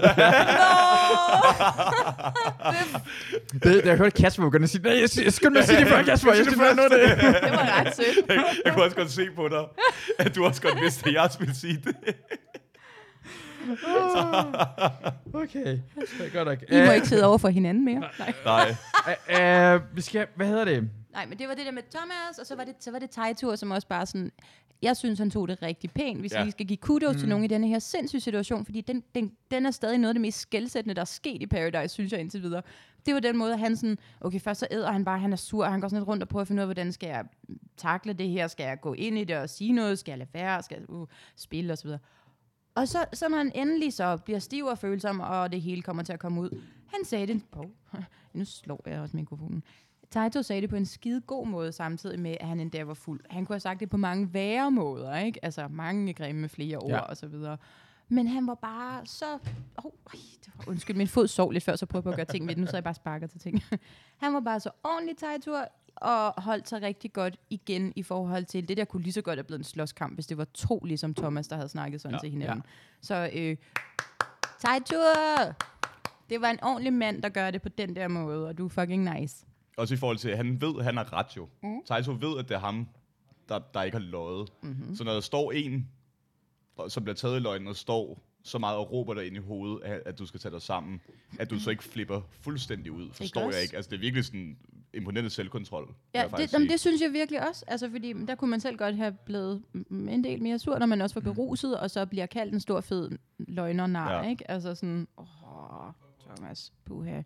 det, 3.52 3.84
da 3.84 3.88
jeg 3.88 3.98
hørte 3.98 4.22
Kasper 4.22 4.42
begynde 4.42 4.64
at 4.64 4.70
sige, 4.70 4.82
nej, 4.82 4.92
jeg, 4.92 5.24
jeg 5.24 5.32
skulle 5.32 5.66
sige 5.66 5.80
det 5.80 5.88
før, 5.88 6.02
Kasper. 6.02 6.32
Jeg 6.32 6.44
skulle 6.44 6.74
noget 6.74 6.92
af 6.92 6.98
det. 7.08 7.24
Det 7.42 7.52
var 7.52 7.80
ret 7.80 7.96
sødt. 7.96 8.26
Jeg, 8.28 8.44
jeg 8.64 8.72
kunne 8.72 8.84
også 8.84 8.96
godt 8.96 9.10
se 9.10 9.26
på 9.36 9.48
dig, 9.48 9.64
at 10.18 10.34
du 10.34 10.44
også 10.44 10.62
godt 10.62 10.80
vidste, 10.82 11.08
at 11.08 11.14
jeg 11.14 11.30
ville 11.38 11.54
sige 11.54 11.82
det. 11.84 11.96
Okay, 15.34 15.78
godt 16.32 16.48
nok. 16.48 16.62
I 16.70 16.86
må 16.86 16.92
ikke 16.92 17.08
sidde 17.08 17.26
over 17.26 17.38
for 17.38 17.48
hinanden 17.48 17.84
mere. 17.84 18.00
Nej. 18.18 18.34
Nej. 18.44 19.74
Uh, 19.74 19.96
vi 19.96 20.00
skal, 20.00 20.26
hvad 20.36 20.46
hedder 20.46 20.64
det? 20.64 20.90
Nej, 21.12 21.26
men 21.26 21.38
det 21.38 21.48
var 21.48 21.54
det 21.54 21.66
der 21.66 21.72
med 21.72 21.82
Thomas, 21.90 22.38
og 22.38 22.46
så 22.46 22.56
var 22.56 22.64
det, 22.64 22.74
så 22.80 22.90
var 22.90 22.98
det 22.98 23.10
Tejtur, 23.10 23.56
som 23.56 23.70
også 23.70 23.88
bare 23.88 24.06
sådan... 24.06 24.32
Jeg 24.82 24.96
synes, 24.96 25.18
han 25.18 25.30
tog 25.30 25.48
det 25.48 25.62
rigtig 25.62 25.90
pænt, 25.90 26.20
hvis. 26.20 26.32
Ja. 26.32 26.44
vi 26.44 26.50
skal 26.50 26.66
give 26.66 26.76
kudos 26.76 27.14
mm. 27.14 27.18
til 27.18 27.28
nogen 27.28 27.44
i 27.44 27.48
denne 27.48 27.68
her 27.68 27.78
sindssyge 27.78 28.20
situation, 28.20 28.64
fordi 28.64 28.80
den, 28.80 29.02
den, 29.14 29.32
den 29.50 29.66
er 29.66 29.70
stadig 29.70 29.98
noget 29.98 30.10
af 30.10 30.14
det 30.14 30.20
mest 30.20 30.40
skældsættende, 30.40 30.94
der 30.94 31.00
er 31.00 31.04
sket 31.04 31.42
i 31.42 31.46
Paradise, 31.46 31.88
synes 31.88 32.12
jeg 32.12 32.20
indtil 32.20 32.42
videre. 32.42 32.62
Det 33.06 33.14
var 33.14 33.20
den 33.20 33.36
måde, 33.36 33.52
at 33.52 33.58
han 33.58 33.76
sådan, 33.76 33.98
okay, 34.20 34.40
først 34.40 34.60
så 34.60 34.66
æder 34.70 34.92
han 34.92 35.04
bare, 35.04 35.18
han 35.18 35.32
er 35.32 35.36
sur, 35.36 35.64
og 35.64 35.70
han 35.70 35.80
går 35.80 35.88
sådan 35.88 36.00
lidt 36.00 36.08
rundt 36.08 36.22
og 36.22 36.28
prøver 36.28 36.40
at 36.40 36.48
finde 36.48 36.60
ud 36.60 36.62
af, 36.62 36.66
hvordan 36.66 36.92
skal 36.92 37.08
jeg 37.08 37.24
takle 37.76 38.12
det 38.12 38.28
her, 38.28 38.46
skal 38.46 38.64
jeg 38.64 38.80
gå 38.80 38.94
ind 38.94 39.18
i 39.18 39.24
det 39.24 39.36
og 39.36 39.50
sige 39.50 39.72
noget, 39.72 39.98
skal 39.98 40.12
jeg 40.12 40.18
lade 40.18 40.30
være, 40.32 40.62
skal 40.62 40.78
jeg 40.78 40.90
uh, 40.90 41.08
spille 41.36 41.72
osv. 41.72 41.90
Og 42.76 42.88
så, 42.88 43.04
så 43.12 43.28
når 43.28 43.36
han 43.38 43.52
endelig 43.54 43.92
så 43.92 44.16
bliver 44.16 44.38
stiv 44.38 44.64
og 44.64 44.78
følsom, 44.78 45.20
og 45.20 45.52
det 45.52 45.60
hele 45.60 45.82
kommer 45.82 46.02
til 46.02 46.12
at 46.12 46.20
komme 46.20 46.40
ud, 46.40 46.50
han 46.86 47.04
sagde 47.04 47.26
det, 47.26 47.42
oh, 47.52 47.66
nu 48.32 48.44
slår 48.44 48.82
jeg 48.86 49.00
også 49.00 49.16
mikrofonen, 49.16 49.62
Taito 50.10 50.42
sagde 50.42 50.62
det 50.62 50.70
på 50.70 50.76
en 50.76 50.86
skide 50.86 51.20
god 51.20 51.46
måde, 51.46 51.72
samtidig 51.72 52.20
med, 52.20 52.36
at 52.40 52.48
han 52.48 52.60
endda 52.60 52.84
var 52.84 52.94
fuld. 52.94 53.20
Han 53.30 53.44
kunne 53.46 53.54
have 53.54 53.60
sagt 53.60 53.80
det 53.80 53.90
på 53.90 53.96
mange 53.96 54.34
værre 54.34 54.70
måder, 54.70 55.16
ikke? 55.16 55.44
Altså 55.44 55.68
mange 55.68 56.14
grimme 56.14 56.40
med 56.40 56.48
flere 56.48 56.76
ord 56.76 56.90
Ja. 56.90 56.98
og 57.00 57.16
så 57.16 57.26
videre. 57.26 57.56
Men 58.08 58.26
han 58.26 58.46
var 58.46 58.54
bare 58.54 59.06
så... 59.06 59.24
Oh, 59.76 59.92
ej, 60.14 60.20
det 60.44 60.52
var, 60.56 60.68
undskyld, 60.68 60.96
min 60.96 61.08
fod 61.08 61.26
sov 61.26 61.50
lidt 61.50 61.64
før, 61.64 61.76
så 61.76 61.86
prøvede 61.86 62.08
jeg 62.08 62.14
på 62.16 62.20
at 62.20 62.26
gøre 62.26 62.34
ting 62.34 62.46
ved 62.48 62.54
det. 62.54 62.60
Nu 62.60 62.66
så 62.66 62.76
jeg 62.76 62.84
bare 62.84 62.94
sparker 62.94 63.26
til 63.26 63.40
ting. 63.40 63.62
han 64.22 64.34
var 64.34 64.40
bare 64.40 64.60
så 64.60 64.70
ordentlig 64.84 65.16
Taito, 65.16 65.52
og 65.96 66.42
holdt 66.42 66.68
sig 66.68 66.82
rigtig 66.82 67.12
godt 67.12 67.36
igen 67.50 67.92
i 67.96 68.02
forhold 68.02 68.44
til, 68.44 68.68
det 68.68 68.76
der 68.76 68.84
kunne 68.84 69.02
lige 69.02 69.12
så 69.12 69.22
godt 69.22 69.38
have 69.38 69.44
blevet 69.44 69.60
en 69.60 69.64
slåskamp, 69.64 70.14
hvis 70.14 70.26
det 70.26 70.38
var 70.38 70.44
to, 70.54 70.78
ligesom 70.84 71.14
Thomas, 71.14 71.48
der 71.48 71.56
havde 71.56 71.68
snakket 71.68 72.00
sådan 72.00 72.14
Ja. 72.14 72.18
til 72.18 72.30
hinanden. 72.30 72.62
Ja. 72.66 72.70
Så 73.00 73.30
øh, 73.32 73.56
Taito, 74.60 74.96
det 76.30 76.40
var 76.40 76.50
en 76.50 76.58
ordentlig 76.62 76.92
mand, 76.92 77.22
der 77.22 77.28
gør 77.28 77.50
det 77.50 77.62
på 77.62 77.68
den 77.68 77.96
der 77.96 78.08
måde, 78.08 78.48
og 78.48 78.58
du 78.58 78.64
er 78.64 78.68
fucking 78.68 79.14
nice. 79.20 79.46
også 79.76 79.94
i 79.94 79.96
forhold 79.96 80.16
til, 80.18 80.28
at 80.28 80.36
han 80.36 80.60
ved, 80.60 80.74
at 80.78 80.84
han 80.84 80.96
har 80.96 81.12
ret 81.12 81.36
jo. 81.36 81.48
Mm. 81.62 81.82
Taito 81.86 82.12
ved, 82.12 82.38
at 82.38 82.48
det 82.48 82.54
er 82.54 82.58
ham, 82.58 82.88
der, 83.48 83.58
der 83.74 83.82
ikke 83.82 83.96
har 83.96 84.04
løjet. 84.04 84.48
Mm-hmm. 84.62 84.96
Så 84.96 85.04
når 85.04 85.12
der 85.12 85.20
står 85.20 85.52
en, 85.52 85.88
som 86.88 87.02
bliver 87.04 87.14
taget 87.14 87.36
i 87.36 87.42
løgnen, 87.42 87.68
og 87.68 87.76
står 87.76 88.22
så 88.42 88.58
meget 88.58 88.76
og 88.78 88.92
råber 88.92 89.14
dig 89.14 89.26
ind 89.26 89.36
i 89.36 89.40
hovedet, 89.40 89.84
at, 89.84 90.02
at 90.06 90.18
du 90.18 90.26
skal 90.26 90.40
tage 90.40 90.52
dig 90.52 90.62
sammen, 90.62 91.00
at 91.38 91.50
du 91.50 91.58
så 91.60 91.70
ikke 91.70 91.84
flipper 91.84 92.20
fuldstændig 92.40 92.92
ud, 92.92 93.08
forstår 93.12 93.40
også? 93.46 93.56
jeg 93.58 93.62
ikke. 93.62 93.76
Altså, 93.76 93.90
det 93.90 93.96
er 93.96 94.00
virkelig 94.00 94.24
sådan 94.24 94.56
imponerende 94.96 95.30
selvkontrol. 95.30 95.94
Ja, 96.14 96.24
det, 96.36 96.52
jamen, 96.52 96.68
det 96.68 96.80
synes 96.80 97.02
jeg 97.02 97.12
virkelig 97.12 97.48
også. 97.48 97.64
Altså, 97.68 97.90
fordi 97.90 98.12
der 98.12 98.34
kunne 98.34 98.50
man 98.50 98.60
selv 98.60 98.76
godt 98.76 98.96
have 98.96 99.12
blevet 99.24 99.62
mm, 99.72 100.08
en 100.08 100.24
del 100.24 100.42
mere 100.42 100.58
sur, 100.58 100.78
når 100.78 100.86
man 100.86 101.00
også 101.00 101.14
var 101.14 101.32
beruset, 101.32 101.80
og 101.80 101.90
så 101.90 102.06
bliver 102.06 102.26
kaldt 102.26 102.54
en 102.54 102.60
stor 102.60 102.80
fed 102.80 103.10
løgner 103.38 103.86
nar, 103.86 104.12
ja. 104.12 104.28
ikke? 104.30 104.50
Altså 104.50 104.74
sådan, 104.74 105.08
åh, 105.18 105.26
Thomas, 106.26 106.72
puha. 106.84 107.22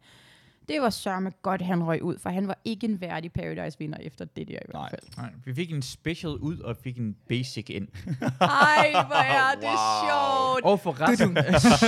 Det 0.70 0.80
var 0.82 0.90
sørme 0.90 1.30
godt, 1.42 1.62
han 1.62 1.84
røg 1.86 2.02
ud, 2.02 2.18
for 2.18 2.30
han 2.30 2.48
var 2.48 2.58
ikke 2.64 2.86
en 2.86 3.00
værdig 3.00 3.32
Paradise-vinder 3.32 3.98
efter 4.00 4.24
det 4.24 4.48
der 4.48 4.54
i 4.58 4.66
hvert 4.68 4.90
fald. 4.90 5.02
Nej, 5.16 5.32
vi 5.44 5.54
fik 5.54 5.72
en 5.72 5.82
special 5.82 6.30
ud, 6.32 6.58
og 6.58 6.76
fik 6.76 6.98
en 6.98 7.16
basic 7.28 7.66
ind. 7.70 7.88
Ej, 8.40 8.90
hvor 8.92 9.22
er 9.22 9.54
det 9.54 9.78
sjovt. 10.04 10.64
Og 10.64 10.80
for 10.80 11.00
resten, 11.00 11.36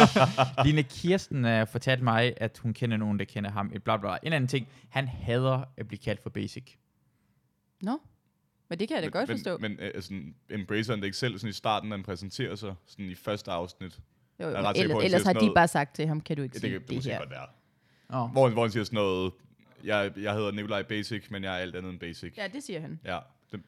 Line 0.66 0.82
Kirsten 0.82 1.44
uh, 1.44 1.68
fortalte 1.68 2.04
mig, 2.04 2.34
at 2.36 2.58
hun 2.58 2.72
kender 2.72 2.96
nogen, 2.96 3.18
der 3.18 3.24
kender 3.24 3.50
ham. 3.50 3.70
Et 3.74 3.82
bla 3.82 3.96
bla. 3.96 4.16
En 4.22 4.32
anden 4.32 4.48
ting, 4.48 4.68
han 4.88 5.08
hader 5.08 5.64
at 5.76 5.88
blive 5.88 5.98
kaldt 5.98 6.22
for 6.22 6.30
basic. 6.30 6.64
Nå, 7.82 7.98
men 8.68 8.78
det 8.78 8.88
kan 8.88 8.94
jeg 8.94 9.02
da 9.02 9.08
godt 9.18 9.28
men, 9.28 9.38
forstå. 9.38 9.58
Men 9.58 9.72
øh, 9.80 10.02
sådan, 10.02 10.34
embracer 10.50 10.92
han 10.92 11.00
det 11.00 11.06
ikke 11.06 11.16
selv 11.16 11.38
sådan 11.38 11.50
i 11.50 11.52
starten, 11.52 11.88
når 11.88 11.96
han 11.96 12.04
præsenterer 12.04 12.54
sig, 12.54 12.74
sådan 12.86 13.04
i 13.10 13.14
første 13.14 13.50
afsnit? 13.50 14.00
jo, 14.40 14.48
jeg 14.48 14.54
er 14.54 14.60
jo, 14.60 14.66
ret 14.68 14.76
sikker 14.76 14.94
på, 14.94 14.98
ellers, 15.00 15.12
ellers 15.12 15.22
har 15.26 15.32
de 15.32 15.38
noget- 15.38 15.54
bare 15.54 15.68
sagt 15.68 15.94
til 15.94 16.06
ham, 16.06 16.20
kan 16.20 16.36
du 16.36 16.42
ikke 16.42 16.56
Ja, 16.56 16.60
sige 16.60 16.72
det, 16.74 16.80
det, 16.80 16.88
kan, 16.88 16.96
det, 16.96 17.04
det 17.04 17.04
det 17.04 17.12
her. 17.12 17.18
godt 17.18 17.30
være. 17.30 17.46
Oh. 18.12 18.30
Hvor, 18.30 18.48
hvor 18.48 18.62
han 18.62 18.70
siger 18.70 18.84
sådan 18.84 18.96
noget, 18.96 19.32
jeg, 19.84 20.12
jeg 20.16 20.34
hedder 20.34 20.50
Nikolaj 20.52 20.82
Basic, 20.82 21.30
men 21.30 21.44
jeg 21.44 21.54
er 21.54 21.58
alt 21.58 21.76
andet 21.76 21.90
end 21.90 22.00
Basic. 22.00 22.36
Ja, 22.36 22.48
det 22.48 22.62
siger 22.62 22.80
han. 22.80 23.00
Ja, 23.04 23.18
det, 23.52 23.60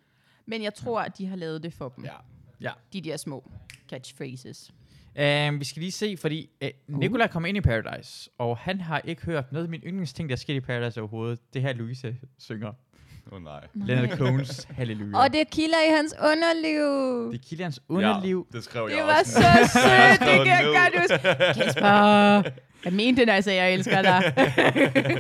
Men 0.47 0.62
jeg 0.62 0.74
tror, 0.74 1.01
at 1.01 1.18
de 1.18 1.26
har 1.26 1.36
lavet 1.36 1.62
det 1.62 1.72
for 1.72 1.88
dem. 1.88 2.05
ja. 2.05 2.14
Ja. 2.61 2.72
De 2.92 3.01
der 3.01 3.16
små 3.16 3.51
catchphrases. 3.90 4.72
Um, 5.18 5.61
vi 5.61 5.64
skal 5.64 5.80
lige 5.80 5.92
se, 5.92 6.16
fordi 6.16 6.51
uh, 6.64 6.99
Nikolaj 6.99 7.26
kommer 7.26 7.49
ind 7.49 7.57
i 7.59 7.61
Paradise, 7.61 8.30
og 8.38 8.57
han 8.59 8.80
har 8.80 9.01
ikke 9.01 9.22
hørt 9.22 9.53
noget 9.53 9.64
af 9.64 9.70
min 9.70 9.80
yndlingsting, 9.80 10.28
der 10.28 10.36
sker 10.36 10.55
i 10.55 10.61
Paradise 10.61 11.01
overhovedet. 11.01 11.55
Det 11.55 11.62
her, 11.62 11.72
Louise 11.72 12.16
synger. 12.38 12.72
Åh 13.33 13.37
oh, 13.37 13.43
nej. 13.43 13.61
Leonard 13.75 14.09
Cohen's 14.20 14.66
Halleluja. 14.75 15.18
Og 15.18 15.33
det 15.33 15.51
kilder 15.51 15.79
i 15.89 15.97
hans 15.97 16.14
underliv. 16.20 17.33
det 17.33 17.41
er 17.41 17.49
Kilians 17.49 17.81
underliv. 17.89 18.47
Ja, 18.53 18.57
det 18.57 18.64
skrev 18.64 18.89
Det 18.89 18.97
jeg 18.97 19.05
var 19.07 19.18
også. 19.20 19.33
så 19.33 19.41
sødt, 19.81 20.20
det 20.20 20.47
kan 20.47 20.47
jeg 20.47 20.91
godt 20.93 21.01
huske. 21.01 21.62
Kasper, 21.64 22.51
jeg 22.85 22.93
mente 22.93 23.20
det, 23.20 23.27
når 23.27 23.35
jeg 23.35 23.45
sagde, 23.45 23.62
jeg 23.62 23.75
elsker 23.75 24.03
dig. 24.03 24.35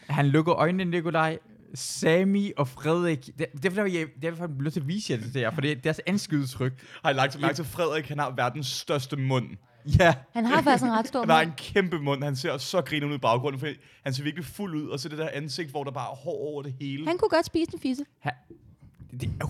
Han 0.09 0.27
lukker 0.27 0.55
øjnene, 0.55 0.85
Nikolaj. 0.85 1.39
Sami 1.75 2.53
og 2.57 2.69
Frederik. 2.69 3.27
Det, 3.27 3.37
det 3.39 3.47
er 3.55 3.59
derfor, 3.61 3.83
jeg, 3.83 3.93
det 3.93 4.25
er 4.27 4.31
derfor, 4.31 4.45
jeg 4.45 4.59
bliver 4.59 4.71
til 4.71 4.81
at 4.81 4.89
vise 4.89 5.13
jer 5.13 5.19
det 5.19 5.35
der, 5.35 5.51
for 5.51 5.61
det 5.61 5.71
er 5.71 5.75
deres 5.75 6.01
anskydetryk. 6.07 6.73
Har 7.05 7.11
I 7.11 7.15
lagt 7.15 7.33
til 7.33 7.41
mærke 7.41 7.55
til 7.55 7.65
Frederik? 7.65 8.09
Han 8.09 8.19
har 8.19 8.31
verdens 8.37 8.67
største 8.67 9.17
mund. 9.17 9.47
Ja. 9.99 10.15
Han 10.33 10.45
har 10.45 10.63
faktisk 10.63 10.85
en 10.85 10.93
ret 10.93 11.09
stor 11.09 11.21
Han 11.21 11.29
har 11.31 11.37
mund. 11.39 11.47
en 11.49 11.55
kæmpe 11.57 11.99
mund. 11.99 12.25
Han 12.25 12.37
ser 12.37 12.59
så 12.59 12.83
griner 12.83 13.07
ud 13.07 13.15
i 13.15 13.19
baggrunden, 13.19 13.61
for 13.61 13.69
han 14.05 14.15
ser 14.15 14.23
virkelig 14.23 14.45
fuld 14.47 14.75
ud. 14.77 14.89
Og 14.89 15.01
så 15.01 15.09
det 15.09 15.19
der 15.19 15.29
ansigt, 15.33 15.71
hvor 15.71 15.85
der 15.85 15.91
bare 15.91 16.11
er 16.13 16.17
hår 16.17 16.33
over 16.53 16.63
det 16.63 16.75
hele. 16.81 17.07
Han 17.07 17.19
kunne 17.19 17.29
godt 17.29 17.47
spise 17.47 17.71
en 17.75 17.81
fisse. 17.81 18.05
Det 19.21 19.31
er 19.41 19.45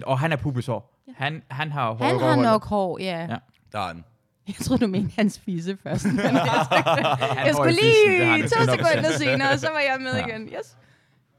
100%, 0.00 0.04
og 0.06 0.18
han 0.18 0.32
er 0.32 0.36
pubesår. 0.36 1.02
Han, 1.16 1.42
han 1.50 1.72
har 1.72 1.92
hår 1.92 2.04
Han 2.04 2.18
har 2.18 2.26
røvhullet. 2.26 2.44
nok 2.52 2.64
hår, 2.64 2.98
ja. 3.00 3.20
Ja. 3.20 3.36
Der 3.72 3.78
er 3.78 3.86
han. 3.86 4.04
Jeg 4.46 4.54
troede, 4.56 4.82
du 4.84 4.90
mente 4.90 5.12
hans 5.16 5.40
fisse 5.44 5.78
først. 5.82 6.04
Men 6.12 6.18
jeg, 6.18 6.30
Han 6.30 7.46
jeg 7.46 7.54
hår 7.54 7.62
skulle 7.64 7.72
lige 7.72 8.48
to 8.48 8.56
100%. 8.56 8.70
sekunder 8.70 9.10
senere, 9.18 9.58
så 9.58 9.68
var 9.70 9.78
jeg 9.78 9.96
med 10.00 10.12
Ja. 10.16 10.26
igen. 10.26 10.42
Yes. 10.42 10.76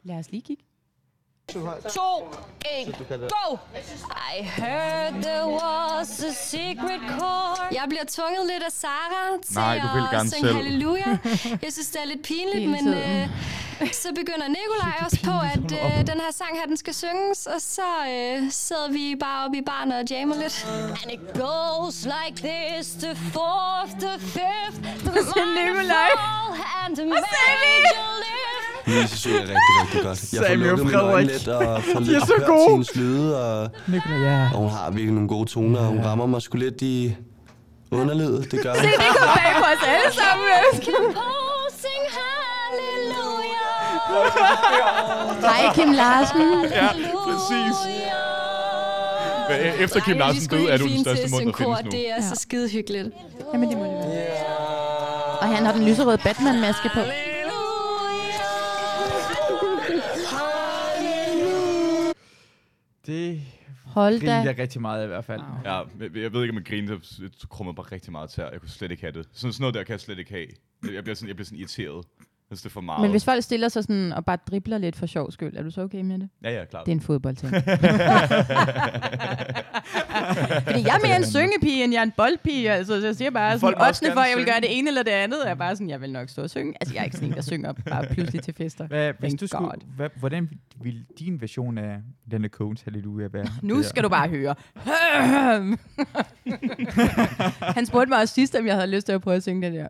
Lad 0.03 0.15
os 0.19 0.31
lige 0.31 0.41
kigge. 0.41 0.63
To, 1.53 2.27
en, 2.71 2.93
go! 3.19 3.57
I 4.39 4.43
heard 4.43 5.13
there 5.23 5.45
was 5.47 6.23
a 6.23 6.31
secret 6.33 7.01
chord. 7.17 7.59
Jeg 7.71 7.83
bliver 7.89 8.03
tvunget 8.07 8.47
lidt 8.47 8.63
af 8.63 8.71
Sara 8.71 9.37
til 9.45 9.55
Nej, 9.55 9.79
du 9.79 9.87
vil 9.97 10.03
at 10.03 10.11
gerne 10.11 10.29
synge 10.31 10.47
selv. 10.47 10.55
halleluja. 10.55 11.17
Jeg 11.65 11.71
synes, 11.73 11.87
det 11.87 12.01
er 12.01 12.05
lidt 12.05 12.23
pinligt, 12.23 12.55
Hele 12.59 12.71
men 12.71 12.83
tiden. 12.85 13.29
øh, 13.81 13.93
så 13.93 14.07
begynder 14.15 14.47
Nikolaj 14.47 14.93
også 15.05 15.19
på, 15.23 15.31
at 15.53 15.71
øh, 15.71 16.07
den 16.07 16.19
her 16.23 16.31
sang 16.31 16.57
her, 16.59 16.65
den 16.65 16.77
skal 16.77 16.93
synges, 16.93 17.45
og 17.45 17.61
så 17.61 17.89
øh, 18.09 18.51
sidder 18.51 18.89
vi 18.91 19.15
bare 19.19 19.45
oppe 19.45 19.57
i 19.57 19.61
baren 19.61 19.91
og 19.91 20.03
jammer 20.09 20.35
lidt. 20.35 20.67
And 21.01 21.11
it 21.11 21.19
goes 21.33 21.97
like 22.15 22.35
this, 22.49 22.85
the 23.05 23.15
fourth, 23.15 23.91
the 24.05 24.15
fifth, 24.19 24.77
the 25.05 25.21
Nikolaj. 25.55 26.09
fall 26.19 26.49
and 26.85 26.95
the 26.95 27.05
marriage 27.05 27.89
you'll 27.95 28.23
Louise 28.89 29.17
synger 29.17 29.39
rigtig, 29.41 29.73
rigtig 29.81 30.01
godt. 30.03 30.33
Jeg 30.33 30.39
får 30.39 30.45
Samuel 30.47 30.69
lukket 30.69 30.85
mine 30.85 30.99
øjne 30.99 31.29
Frederik. 31.29 31.45
lidt 31.45 31.47
og 31.47 31.83
får 31.93 31.99
De 31.99 32.05
lidt 32.05 32.17
er 32.23 32.25
så 32.25 32.33
hørt 32.37 32.47
gode. 32.47 32.69
hendes 32.71 32.95
lyde, 32.95 33.43
og, 33.45 33.69
Nikolaj, 33.87 34.19
ja. 34.19 34.49
og 34.53 34.57
hun 34.59 34.69
har 34.69 34.91
virkelig 34.91 35.13
nogle 35.13 35.29
gode 35.29 35.49
toner, 35.49 35.79
og 35.79 35.85
hun 35.85 36.01
rammer 36.05 36.25
mig 36.25 36.41
sgu 36.41 36.57
lidt 36.57 36.81
i 36.81 37.15
underlivet. 37.91 38.51
Det 38.51 38.63
gør 38.63 38.73
hun. 38.73 38.81
Det 38.83 38.93
kom 39.17 39.27
bag 39.37 39.53
på 39.57 39.65
os 39.73 39.87
alle 39.93 40.11
sammen. 40.21 40.47
Hallelujah. 44.19 45.41
Hej, 45.41 45.73
Kim 45.73 45.91
Larsen. 45.91 46.41
Ja, 46.71 46.87
præcis. 47.25 47.77
Men 49.49 49.57
e- 49.57 49.83
efter 49.83 49.99
Kim 49.99 50.17
Larsen 50.17 50.49
døde, 50.49 50.69
er 50.69 50.77
du 50.77 50.87
den 50.87 51.01
største 51.01 51.27
mund, 51.31 51.45
der 51.45 51.53
findes 51.57 51.83
nu. 51.83 51.91
Det 51.91 52.09
er 52.09 52.21
så 52.21 52.35
skide 52.41 52.69
hyggeligt. 52.69 53.07
Jamen, 53.53 53.69
det 53.69 53.77
må 53.77 53.83
det 53.83 53.91
være. 53.91 54.27
Og 55.41 55.47
han 55.47 55.65
har 55.65 55.73
den 55.73 55.85
lyserøde 55.85 56.17
Batman-maske 56.17 56.89
på. 56.93 56.99
Det 63.05 63.41
Hold 63.85 64.19
griner 64.19 64.43
da. 64.43 64.49
jeg 64.49 64.59
rigtig 64.59 64.81
meget 64.81 65.03
i 65.03 65.07
hvert 65.07 65.25
fald. 65.25 65.41
Ja, 65.65 65.77
jeg, 65.77 65.85
jeg 65.99 66.33
ved 66.33 66.41
ikke, 66.41 66.51
om 66.51 66.55
jeg 66.55 66.65
griner, 66.65 66.97
det 67.19 67.49
krummer 67.49 67.73
bare 67.73 67.85
rigtig 67.91 68.11
meget 68.11 68.29
til. 68.29 68.43
Jeg 68.51 68.59
kunne 68.59 68.69
slet 68.69 68.91
ikke 68.91 69.03
have 69.03 69.11
det. 69.13 69.29
Sådan, 69.31 69.53
sådan 69.53 69.61
noget 69.63 69.73
der 69.73 69.83
kan 69.83 69.91
jeg 69.91 69.99
slet 69.99 70.19
ikke 70.19 70.31
have. 70.31 70.47
Jeg 70.93 71.03
bliver 71.03 71.15
sådan, 71.15 71.27
jeg 71.27 71.35
bliver 71.35 71.45
sådan 71.45 71.59
irriteret. 71.59 72.05
Synes, 72.49 72.61
det 72.61 72.69
er 72.69 72.73
for 72.73 72.81
meget. 72.81 73.01
Men 73.01 73.11
hvis 73.11 73.25
folk 73.25 73.43
stiller 73.43 73.69
sig 73.69 73.83
sådan 73.83 74.13
og 74.13 74.25
bare 74.25 74.37
dribler 74.47 74.77
lidt 74.77 74.95
for 74.95 75.05
sjov 75.05 75.31
skyld, 75.31 75.57
er 75.57 75.63
du 75.63 75.71
så 75.71 75.81
okay 75.81 76.01
med 76.01 76.19
det? 76.19 76.29
Ja, 76.43 76.51
ja, 76.59 76.65
klart. 76.65 76.85
Det 76.85 76.91
er 76.91 76.95
en 76.95 77.01
fodboldting. 77.01 77.53
Fordi 80.69 80.81
jeg 80.87 80.95
er 80.95 81.07
mere 81.07 81.17
en 81.17 81.25
syngepige, 81.25 81.83
end 81.83 81.93
jeg 81.93 81.99
er 81.99 82.03
en 82.03 82.11
boldpige. 82.17 82.71
Altså, 82.71 82.99
så 83.01 83.05
jeg 83.07 83.15
siger 83.15 83.31
bare, 83.31 83.59
Folk 83.59 83.75
sådan, 83.77 83.87
oddsene 83.89 84.11
for, 84.13 84.19
at 84.19 84.29
jeg 84.29 84.37
vil 84.37 84.43
synge. 84.43 84.53
gøre 84.53 84.61
det 84.61 84.77
ene 84.79 84.87
eller 84.87 85.03
det 85.03 85.11
andet, 85.11 85.49
er 85.49 85.55
bare 85.55 85.75
sådan, 85.75 85.89
jeg 85.89 86.01
vil 86.01 86.11
nok 86.11 86.29
stå 86.29 86.41
og 86.41 86.49
synge. 86.49 86.73
Altså, 86.81 86.93
jeg 86.93 87.01
er 87.01 87.05
ikke 87.05 87.15
sådan 87.17 87.29
en, 87.29 87.35
der 87.35 87.41
synger 87.41 87.73
bare 87.73 88.05
pludselig 88.05 88.43
til 88.43 88.53
fester. 88.53 88.87
Hvad, 88.87 89.13
hvis 89.19 89.29
Thank 89.29 89.39
du 89.39 89.47
skulle, 89.47 89.69
God. 89.69 89.77
hvad, 89.95 90.09
hvordan 90.19 90.49
ville 90.81 91.05
din 91.19 91.41
version 91.41 91.77
af 91.77 91.97
Leonard 92.31 92.51
Cohen's 92.61 92.81
Halleluja 92.85 93.27
være? 93.33 93.45
Nu 93.61 93.83
skal 93.83 94.03
du 94.03 94.09
bare 94.09 94.29
høre. 94.29 94.55
Han 97.75 97.85
spurgte 97.85 98.09
mig 98.09 98.19
også 98.19 98.33
sidst, 98.33 98.55
om 98.55 98.65
jeg 98.65 98.75
havde 98.75 98.87
lyst 98.87 99.05
til 99.05 99.13
at 99.13 99.21
prøve 99.21 99.35
at 99.35 99.43
synge 99.43 99.67
det 99.67 99.73
der. 99.79 99.87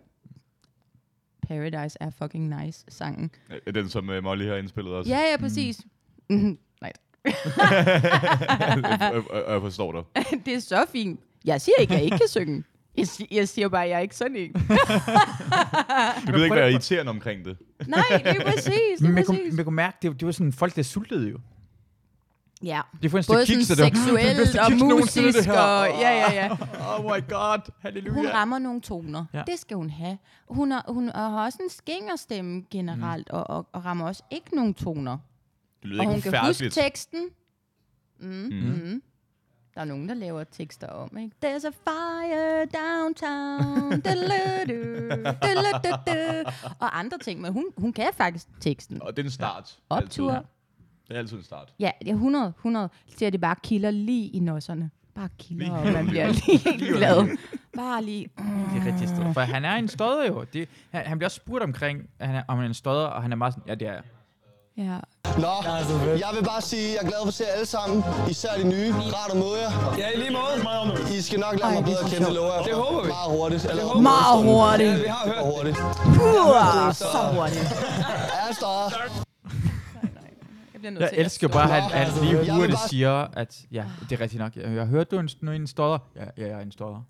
Paradise 1.49 1.97
er 1.99 2.09
fucking 2.09 2.61
nice 2.61 2.85
sangen. 2.89 3.31
Er 3.65 3.71
den, 3.71 3.89
som 3.89 4.09
uh, 4.09 4.23
Molly 4.23 4.45
har 4.45 4.55
indspillet 4.55 4.93
også? 4.93 5.09
Ja, 5.11 5.19
ja, 5.31 5.37
præcis. 5.37 5.81
Mm. 6.29 6.57
Nej, 6.81 6.91
jeg, 7.25 7.33
jeg, 9.01 9.23
jeg 9.49 9.61
forstår 9.61 9.91
dig. 9.91 10.23
det 10.45 10.53
er 10.53 10.59
så 10.59 10.85
fint. 10.91 11.19
Jeg 11.45 11.61
siger 11.61 11.75
ikke, 11.79 11.93
at 11.93 11.97
jeg 11.97 12.05
ikke 12.05 12.17
kan 12.17 12.27
synge. 12.27 12.63
Jeg, 12.97 13.07
jeg 13.31 13.47
siger 13.49 13.69
bare, 13.69 13.83
at 13.83 13.89
jeg 13.89 13.95
er 13.95 13.99
ikke 13.99 14.15
sådan 14.15 14.35
en. 14.35 14.53
Du 16.27 16.31
ved 16.31 16.43
ikke, 16.43 16.53
hvad 16.53 16.57
jeg 16.63 16.67
er 16.67 16.71
irriterende 16.71 17.09
omkring 17.09 17.45
det. 17.45 17.57
Nej, 17.87 18.03
det 18.09 18.27
er 18.27 18.51
præcis. 18.51 18.71
Det 18.71 19.01
Men 19.01 19.09
er 19.11 19.13
man 19.15 19.25
kunne, 19.25 19.37
præcis. 19.37 19.53
man 19.55 19.65
kunne 19.65 19.75
mærke, 19.75 19.97
det, 20.01 20.19
det 20.19 20.25
var 20.25 20.31
sådan 20.31 20.53
folk, 20.53 20.75
der 20.75 20.83
sultede 20.83 21.29
jo. 21.29 21.37
Ja. 22.63 22.81
De 23.01 23.09
får 23.09 23.17
en 23.17 23.23
Både 23.27 23.45
sådan 23.45 23.57
kiks, 23.59 23.67
det 23.67 23.77
"Det 23.77 23.85
er 23.85 23.89
den 23.89 23.95
seksuelt 23.97 24.59
og 24.59 24.71
det 24.71 24.99
musisk. 24.99 25.45
her." 25.49 25.59
Og, 25.59 25.87
ja, 25.87 26.09
ja, 26.11 26.33
ja. 26.33 26.51
Oh 26.97 27.03
my 27.05 27.29
god, 27.29 27.71
halleluja. 27.81 28.13
Hun 28.15 28.27
rammer 28.27 28.59
nogle 28.59 28.81
toner. 28.81 29.25
Ja. 29.33 29.37
Ja. 29.37 29.43
Det 29.47 29.59
skal 29.59 29.77
hun 29.77 29.89
have. 29.89 30.17
Hun 30.49 30.71
har, 30.71 30.85
hun 30.87 31.09
har 31.15 31.45
også 31.45 31.59
en 31.63 31.69
skængerstemme 31.69 32.63
generelt, 32.71 33.27
mm. 33.31 33.37
og, 33.37 33.49
og, 33.49 33.67
og 33.73 33.85
rammer 33.85 34.05
også 34.07 34.23
ikke 34.31 34.55
nogen 34.55 34.73
toner. 34.73 35.17
Det 35.81 35.89
lyder 35.89 35.99
Og 35.99 36.03
ikke 36.15 36.29
hun 36.29 36.31
kan 36.33 36.45
huske 36.47 36.69
teksten. 36.69 37.27
Mm. 38.19 38.27
Mm. 38.51 39.01
Der 39.75 39.81
er 39.81 39.85
nogen, 39.85 40.09
der 40.09 40.15
laver 40.15 40.43
tekster 40.43 40.87
om, 40.87 41.17
ikke? 41.17 41.35
There's 41.45 41.67
a 41.67 41.71
fire 41.89 42.65
downtown. 42.65 43.93
Og 46.79 46.99
andre 46.99 47.17
ting, 47.17 47.41
men 47.41 47.53
hun, 47.53 47.65
hun 47.77 47.93
kan 47.93 48.09
faktisk 48.17 48.45
teksten. 48.61 49.01
Og 49.01 49.17
det 49.17 49.23
er 49.23 49.27
en 49.27 49.31
start. 49.31 49.79
Optur. 49.89 50.31
Altid. 50.31 50.45
Det 51.09 51.15
er 51.15 51.19
altid 51.19 51.37
en 51.37 51.43
start. 51.43 51.73
Ja, 51.79 51.91
det 52.01 52.07
er 52.09 52.13
100, 52.13 52.53
100. 52.57 52.89
Så 53.17 53.29
det 53.29 53.41
bare 53.41 53.55
kilder 53.63 53.91
lige 53.91 54.27
i 54.27 54.39
nosserne. 54.39 54.89
Bare 55.15 55.29
kilder, 55.39 55.71
og 55.71 55.85
man 55.93 56.07
bliver 56.07 56.27
lige 56.47 56.77
glad. 56.97 57.37
Bare 57.75 58.03
lige... 58.03 58.27
Det 58.37 58.81
er 58.81 58.85
rigtigt 58.85 59.09
sted. 59.09 59.33
For 59.33 59.41
han 59.41 59.65
er 59.65 59.75
en 59.75 59.87
stodder 59.87 60.27
jo. 60.27 60.45
Det, 60.53 60.69
han, 60.91 61.05
han 61.05 61.17
bliver 61.17 61.27
også 61.27 61.35
spurgt 61.35 61.63
omkring, 61.63 61.99
han 62.21 62.35
er, 62.35 62.43
om 62.47 62.55
han 62.57 62.63
er 62.63 62.67
en 62.67 62.73
stodder, 62.73 63.05
og 63.07 63.21
han 63.21 63.31
er 63.31 63.35
meget 63.35 63.53
sådan, 63.53 63.67
ja, 63.67 63.75
det 63.75 63.87
er 63.87 63.93
jeg. 63.93 64.01
Ja. 64.77 64.97
Nå, 65.37 65.53
jeg 66.23 66.29
vil 66.37 66.43
bare 66.45 66.61
sige, 66.61 66.87
at 66.87 66.93
jeg 66.93 67.01
er 67.05 67.07
glad 67.09 67.19
for 67.21 67.27
at 67.27 67.33
se 67.33 67.43
jer 67.47 67.53
alle 67.53 67.65
sammen. 67.65 68.03
Især 68.29 68.49
de 68.57 68.67
nye. 68.69 68.93
Rart 68.93 69.31
at 69.31 69.37
møde 69.37 69.57
jer. 69.63 69.71
Ja, 69.97 70.07
i 70.15 70.17
lige 70.19 70.31
måde. 70.31 71.17
I 71.17 71.21
skal 71.21 71.39
nok 71.39 71.53
lære 71.59 71.69
Ej, 71.69 71.73
mig 71.75 71.83
det 71.85 71.91
bedre 71.91 72.09
kende, 72.09 72.33
lover 72.33 72.53
jeg. 72.53 72.63
Det 72.65 72.75
håber 72.75 73.01
vi. 73.03 73.07
Meget 73.07 73.31
hurtigt. 73.37 73.65
Eller 73.69 74.01
Meget 74.01 74.37
hurtigt. 74.49 74.89
Ja, 74.89 74.97
vi 74.97 75.07
har 75.17 75.25
hørt 75.31 75.43
hurtigt. 75.53 75.77
Puh, 76.15 76.93
så 77.01 77.19
hurtigt. 77.35 77.67
Ja. 78.61 79.28
Bliver 80.79 80.91
nødt 80.91 81.01
Jeg 81.01 81.09
til 81.09 81.15
at 81.15 81.25
elsker 81.25 81.47
bare, 81.47 81.77
at 81.77 81.83
han 81.83 81.91
Altså, 82.01 82.23
lige 82.23 82.37
jeg 82.45 82.55
hurtigt 82.55 82.79
siger, 82.89 83.11
at 83.11 83.65
ja, 83.71 83.85
det 84.09 84.11
er 84.11 84.21
rigtigt 84.21 84.39
nok. 84.39 84.55
Jeg 84.55 84.69
har 84.71 84.85
hørt, 84.85 85.11
du 85.11 85.15
er 85.15 85.19
en, 85.19 85.47
er 85.47 85.51
stodder. 85.67 85.99
Ja, 86.15 86.23
ja, 86.37 86.47
jeg 86.47 86.57
er 86.57 86.59
en 86.61 86.71
stodder. 86.71 87.03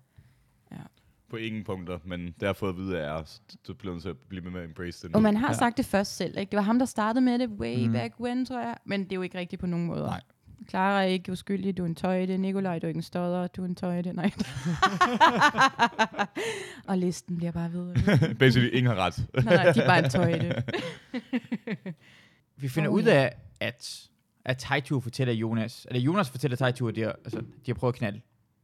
På 1.30 1.36
ingen 1.36 1.64
punkter, 1.64 1.98
men 2.04 2.20
det 2.26 2.34
har 2.40 2.46
jeg 2.46 2.56
fået 2.56 2.70
at 2.70 2.76
vide 2.76 2.98
af 2.98 3.22
så 3.26 3.40
du 3.68 3.74
bliver 3.74 3.92
nødt 3.94 4.02
til 4.02 4.08
at 4.10 4.16
blive 4.28 4.42
med 4.44 4.50
med 4.50 4.60
at 4.60 4.66
embrace 4.66 5.06
det. 5.08 5.16
Og 5.16 5.22
man 5.22 5.36
har 5.36 5.46
Ja. 5.46 5.52
ja. 5.52 5.58
sagt 5.58 5.76
det 5.76 5.86
først 5.86 6.16
selv, 6.16 6.38
ikke? 6.38 6.50
Det 6.50 6.56
var 6.56 6.62
ham, 6.62 6.78
der 6.78 6.86
startede 6.86 7.24
med 7.24 7.38
det 7.38 7.48
way 7.48 7.86
Mm. 7.86 7.92
back 7.92 8.14
when, 8.20 8.46
tror 8.46 8.60
jeg. 8.60 8.76
Men 8.86 9.04
det 9.04 9.12
er 9.12 9.16
jo 9.16 9.22
ikke 9.22 9.38
rigtigt 9.38 9.60
på 9.60 9.66
nogen 9.66 9.86
måde. 9.86 10.00
Nej. 10.02 10.20
Clara 10.70 11.02
er 11.02 11.06
ikke 11.06 11.32
uskyldig, 11.32 11.76
du 11.76 11.82
er 11.82 11.86
en 11.86 11.94
tøjte. 11.94 12.38
Nikolaj, 12.38 12.78
du 12.78 12.86
er 12.86 12.88
ikke 12.88 12.98
en 12.98 13.02
stodder, 13.02 13.46
du 13.46 13.62
er 13.62 13.66
en 13.66 13.74
tøjte. 13.74 14.12
Nej. 14.12 14.30
og 16.88 16.98
listen 16.98 17.36
bliver 17.36 17.52
bare 17.52 17.72
ved. 17.72 17.94
Basically, 18.34 18.70
ingen 18.76 18.86
har 18.96 18.96
ret. 19.06 19.26
Nej, 19.34 19.54
nej, 19.54 19.72
de 19.72 19.80
er 19.80 19.86
bare 19.86 20.04
en 20.04 20.10
tøjte. 20.10 20.62
Vi 22.62 22.68
finder 22.68 22.90
Oh, 22.90 22.94
ud 22.94 23.02
ja. 23.02 23.14
af, 23.14 23.36
at, 23.60 24.08
at 24.44 24.58
Taitu 24.58 25.00
fortæller 25.00 25.34
Jonas, 25.34 25.86
eller 25.90 26.00
Jonas 26.00 26.30
fortæller 26.30 26.56
Taitu, 26.56 26.88
at 26.88 26.94
de 26.94 27.00
har, 27.00 27.16
altså, 27.24 27.40
de 27.40 27.46
har 27.66 27.74
prøvet 27.74 27.92
at 27.92 27.98
knalde. 27.98 28.20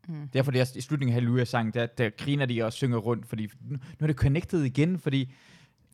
Mm. 0.09 0.29
Derfor 0.29 0.51
det 0.51 0.61
er 0.61 0.77
i 0.77 0.81
slutningen 0.81 1.13
af 1.13 1.15
Halleluja-sangen, 1.15 1.75
der, 1.75 1.87
der 1.87 2.11
griner 2.11 2.47
de 2.47 2.63
og 2.65 2.73
synger 2.73 2.99
rundt, 2.99 3.27
fordi 3.27 3.49
nu, 3.71 3.79
er 4.01 4.07
det 4.07 4.17
connected 4.17 4.63
igen, 4.63 4.99
fordi 4.99 5.33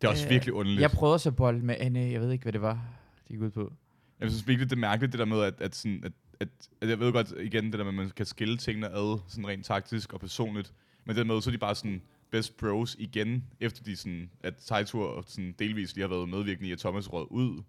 Det 0.01 0.05
er 0.05 0.09
også 0.09 0.25
Øh, 0.27 0.31
virkelig 0.31 0.55
underligt. 0.55 0.81
jeg 0.83 0.91
prøvede 0.91 1.15
også 1.15 1.29
at 1.29 1.37
bold 1.37 1.63
med 1.63 1.77
Anne, 1.79 2.01
jeg 2.01 2.21
ved 2.21 2.31
ikke, 2.33 2.43
hvad 2.43 2.53
det 2.53 2.63
var, 2.63 2.89
de 3.29 3.33
gik 3.33 3.41
ud 3.41 3.51
på. 3.51 3.73
Jeg 4.21 4.31
synes 4.31 4.49
virkelig, 4.49 4.71
det 4.71 4.77
er 4.77 4.81
mærkeligt, 4.81 5.13
det 5.13 5.19
der 5.19 5.25
med, 5.25 5.41
at, 5.43 5.55
at, 5.61 5.75
sådan, 5.75 6.03
at, 6.05 6.13
at, 6.41 6.49
at 6.81 6.89
jeg 6.89 7.01
ved 7.01 7.13
godt 7.13 7.35
igen, 7.41 7.65
det 7.65 7.73
der 7.73 7.79
med, 7.79 7.89
at 7.89 7.95
man 7.95 8.11
kan 8.17 8.27
skille 8.27 8.57
tingene 8.57 8.89
ad, 8.89 9.19
sådan 9.29 9.47
rent 9.49 9.65
taktisk 9.67 10.13
og 10.13 10.21
personligt. 10.21 10.73
Men 11.05 11.17
det 11.17 11.27
med, 11.27 11.41
så 11.41 11.51
er 11.51 11.53
de 11.53 11.59
bare 11.59 11.75
sådan 11.75 12.03
best 12.31 12.57
bros 12.57 12.97
igen, 12.99 13.45
efter 13.61 13.83
de 13.83 13.97
sådan, 13.97 14.31
at 14.43 14.55
Tejtur 14.57 15.25
sådan 15.27 15.55
delvis 15.59 15.95
lige 15.95 16.03
har 16.09 16.09
været 16.09 16.29
medvirkende 16.29 16.69
i, 16.69 16.73
at 16.73 16.79
Thomas 16.79 17.13
råd 17.13 17.27
ud. 17.31 17.63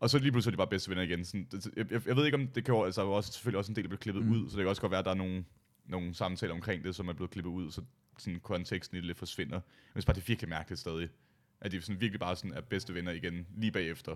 Og 0.00 0.10
så 0.10 0.18
lige 0.18 0.32
pludselig 0.32 0.50
er 0.50 0.56
de 0.56 0.56
bare 0.56 0.66
bedste 0.66 0.90
venner 0.90 1.02
igen. 1.02 1.24
Sådan, 1.24 1.48
det, 1.52 1.68
jeg, 1.76 1.92
jeg, 1.92 2.06
jeg, 2.06 2.16
ved 2.16 2.24
ikke, 2.24 2.34
om 2.36 2.46
det 2.46 2.64
kan 2.64 2.74
altså, 2.84 3.02
er 3.02 3.06
også, 3.06 3.32
selvfølgelig 3.32 3.58
også 3.58 3.72
en 3.72 3.76
del, 3.76 3.84
der 3.84 3.88
bliver 3.88 3.98
klippet 4.00 4.24
mm. 4.24 4.32
ud, 4.32 4.50
så 4.50 4.56
det 4.56 4.62
kan 4.62 4.68
også 4.68 4.82
godt 4.82 4.90
være, 4.90 4.98
at 4.98 5.04
der 5.04 5.10
er 5.10 5.14
nogle, 5.14 5.44
nogle 5.86 6.14
samtaler 6.14 6.54
omkring 6.54 6.84
det, 6.84 6.94
som 6.94 7.08
er 7.08 7.12
blevet 7.12 7.30
klippet 7.30 7.50
ud, 7.50 7.70
så 7.70 7.82
sådan, 8.18 8.40
konteksten 8.40 8.96
i 8.96 9.00
det 9.00 9.06
lidt 9.06 9.18
forsvinder. 9.18 9.60
Men 9.94 9.96
jeg 9.96 10.02
bare, 10.06 10.14
det 10.14 10.22
er 10.22 10.26
virkelig 10.26 10.48
mærkeligt 10.48 10.80
stadig. 10.80 11.08
At 11.60 11.72
de 11.72 11.80
sådan, 11.80 12.00
virkelig 12.00 12.20
bare 12.20 12.36
sådan, 12.36 12.52
er 12.52 12.60
bedste 12.60 12.94
venner 12.94 13.12
igen, 13.12 13.46
lige 13.56 13.72
bagefter, 13.72 14.14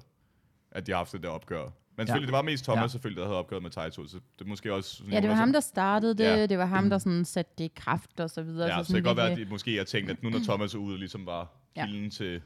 at 0.71 0.87
de 0.87 0.93
har 0.93 0.97
haft 0.99 1.13
det 1.13 1.23
der 1.23 1.29
opgør. 1.29 1.69
Men 1.97 2.07
selvfølgelig, 2.07 2.27
det 2.27 2.33
var 2.33 2.43
mest 2.43 2.65
Thomas 2.65 2.79
Ja. 2.79 2.83
ja. 2.83 2.89
selvfølgelig, 2.89 3.21
der 3.21 3.27
havde 3.27 3.39
opgøret 3.39 3.63
med 3.63 3.71
Taito, 3.71 4.07
så 4.07 4.21
det 4.39 4.47
måske 4.47 4.75
også... 4.75 4.97
Sådan, 4.97 5.13
Ja, 5.13 5.21
det 5.21 5.29
var 5.29 5.35
ham, 5.35 5.53
der 5.53 5.61
startede 5.61 6.15
det. 6.15 6.25
Ja. 6.25 6.37
Ja. 6.37 6.47
Det 6.47 6.59
var 6.59 6.67
ham, 6.67 6.91
der 6.91 6.99
sådan 6.99 7.25
satte 7.25 7.53
det 7.59 7.65
i 7.65 7.73
kraft 7.77 8.21
og 8.21 8.31
så 8.31 8.43
videre. 8.43 8.77
Ja, 8.77 8.83
så, 8.83 8.85
så 8.85 8.93
det 8.97 9.05
kan 9.05 9.11
godt 9.11 9.17
være, 9.17 9.31
at 9.31 9.39
de 9.39 9.45
måske 9.45 9.77
har 9.77 9.85
tænkt, 9.85 10.11
at 10.11 10.23
nu 10.23 10.31
når 10.31 10.39
Thomas 10.49 10.75
er 10.75 10.79
ude 10.79 10.99
ligesom 10.99 11.27
var 11.27 11.51
Ja. 11.77 11.87
kilden 11.87 12.11
til 12.11 12.43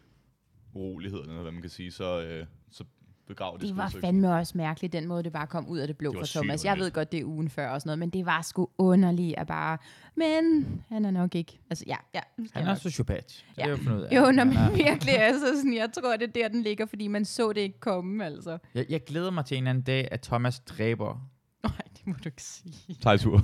uroligheden, 0.72 1.28
eller 1.28 1.43
hvad 1.43 1.53
man 1.53 1.61
kan 1.61 1.70
sige, 1.70 1.93
så, 1.93 2.22
øh, 2.22 2.47
så 2.70 2.84
begraver 3.29 3.57
det 3.59 3.77
var 3.77 3.89
så- 3.89 4.01
fandme 4.01 4.35
også 4.35 4.53
mærkeligt, 4.59 4.93
den 4.93 5.07
måde, 5.09 5.22
det 5.22 5.33
bare 5.33 5.47
kom 5.47 5.68
ud 5.68 5.79
af 5.79 5.87
det 5.87 5.97
blå 5.97 6.11
Det 6.11 6.18
for 6.18 6.27
Thomas. 6.27 6.64
Jeg 6.64 6.79
ved 6.79 6.91
godt, 6.91 7.12
det 7.12 7.20
er 7.20 7.24
ugen 7.24 7.49
før 7.49 7.68
og 7.68 7.81
sådan 7.81 7.89
noget, 7.89 7.99
men 7.99 8.11
det 8.11 8.27
var 8.27 8.43
sgu 8.43 8.68
underligt 8.79 9.35
at 9.39 9.47
bare... 9.47 9.79
Men 10.14 10.66
han 10.89 11.05
er 11.05 11.11
nok 11.11 11.35
ikke... 11.35 11.59
Altså, 11.70 11.85
ja, 11.89 11.97
ja. 12.14 12.20
Han 12.53 12.62
er 12.62 12.66
nok- 12.68 12.79
sociopat. 12.79 13.31
Så 13.31 13.45
det 13.57 13.59
Ja. 13.62 13.66
er 13.66 13.70
jo 13.70 13.77
fundet 13.77 13.99
ud 13.99 14.03
af. 14.03 14.16
Jo, 14.16 14.31
når 14.33 14.45
man 14.45 14.57
er- 14.57 14.70
virkelig 14.70 15.14
er 15.14 15.33
så 15.33 15.57
sådan, 15.57 15.74
jeg 15.74 15.89
tror, 15.93 16.16
det 16.16 16.29
er 16.29 16.33
der, 16.33 16.49
den 16.49 16.62
ligger, 16.62 16.87
fordi 16.87 17.09
man 17.09 17.24
så 17.24 17.53
det 17.53 17.61
ikke 17.61 17.81
komme, 17.81 18.24
altså. 18.24 18.59
Jeg, 18.74 18.87
jeg 18.89 19.05
glæder 19.05 19.31
mig 19.31 19.45
til 19.45 19.57
en 19.57 19.62
eller 19.62 19.70
anden 19.70 19.85
dag, 19.85 20.09
at 20.11 20.20
Thomas 20.20 20.61
dræber 20.61 21.29
Nej, 21.62 21.72
det 21.96 22.07
må 22.07 22.12
du 22.12 22.28
ikke 22.28 22.42
sige. 22.42 22.96
Taito. 23.02 23.30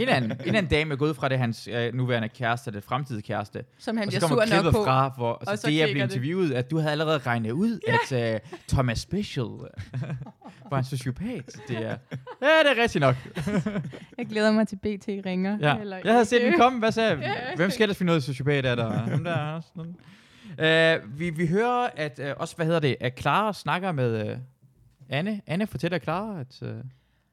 en 0.00 0.08
anden, 0.08 0.32
en 0.46 0.54
anden 0.54 0.66
dame 0.66 0.92
er 0.92 0.96
gået 0.96 1.16
fra 1.16 1.28
det 1.28 1.38
hans 1.38 1.68
øh, 1.72 1.94
nuværende 1.94 2.28
kæreste, 2.28 2.70
det 2.70 2.84
fremtidige 2.84 3.22
kæreste. 3.22 3.64
Som 3.78 3.96
han 3.96 4.06
og 4.06 4.12
så 4.12 4.18
bliver 4.18 4.46
sur 4.46 4.62
nok 4.62 4.74
på. 4.74 4.84
fra, 4.84 5.12
hvor 5.16 5.34
altså, 5.34 5.52
og 5.52 5.58
så 5.58 5.66
det 5.66 5.76
jeg 5.78 5.88
blev 5.92 6.02
det. 6.02 6.14
interviewet, 6.14 6.52
at 6.52 6.70
du 6.70 6.78
havde 6.78 6.92
allerede 6.92 7.18
regnet 7.18 7.50
ud, 7.50 7.80
ja. 8.12 8.18
at 8.18 8.42
uh, 8.44 8.58
Thomas 8.68 8.98
Special 8.98 9.46
var 10.70 10.78
en 10.78 10.84
sociopat. 10.84 11.60
Det 11.68 11.76
er, 11.76 11.96
ja, 12.42 12.46
det 12.62 12.78
er 12.78 12.82
rigtigt 12.82 13.00
nok. 13.00 13.16
Jeg 14.18 14.26
glæder 14.26 14.52
mig 14.52 14.68
til 14.68 14.76
BT 14.76 15.08
ringer. 15.26 15.58
Ja. 15.60 15.76
Eller 15.78 15.96
Jeg 16.04 16.12
havde 16.12 16.24
set 16.24 16.42
den 16.42 16.58
komme. 16.58 16.78
Hvad 16.78 16.92
sagde 16.92 17.16
Ja. 17.22 17.34
Hvem 17.56 17.70
skal 17.70 17.82
ellers 17.84 17.96
finde 17.98 18.08
noget 18.08 18.22
sociopat 18.22 18.66
af 18.66 18.76
der? 18.76 18.90
Ham 18.92 19.24
der 19.24 19.32
er 19.32 19.54
også 19.54 19.68
sådan. 19.76 19.94
Uh, 20.58 21.18
vi, 21.18 21.30
vi 21.30 21.46
hører, 21.46 21.88
at 21.96 22.20
uh, 22.22 22.26
også, 22.36 22.56
hvad 22.56 22.66
hedder 22.66 22.80
det, 22.80 22.96
at 23.00 23.18
Clara 23.20 23.52
snakker 23.52 23.92
med 23.92 24.30
uh, 24.32 24.38
Anne. 25.08 25.40
Anne 25.46 25.66
fortæller 25.66 25.98
Clara, 25.98 26.40
at 26.40 26.62
uh, 26.62 26.68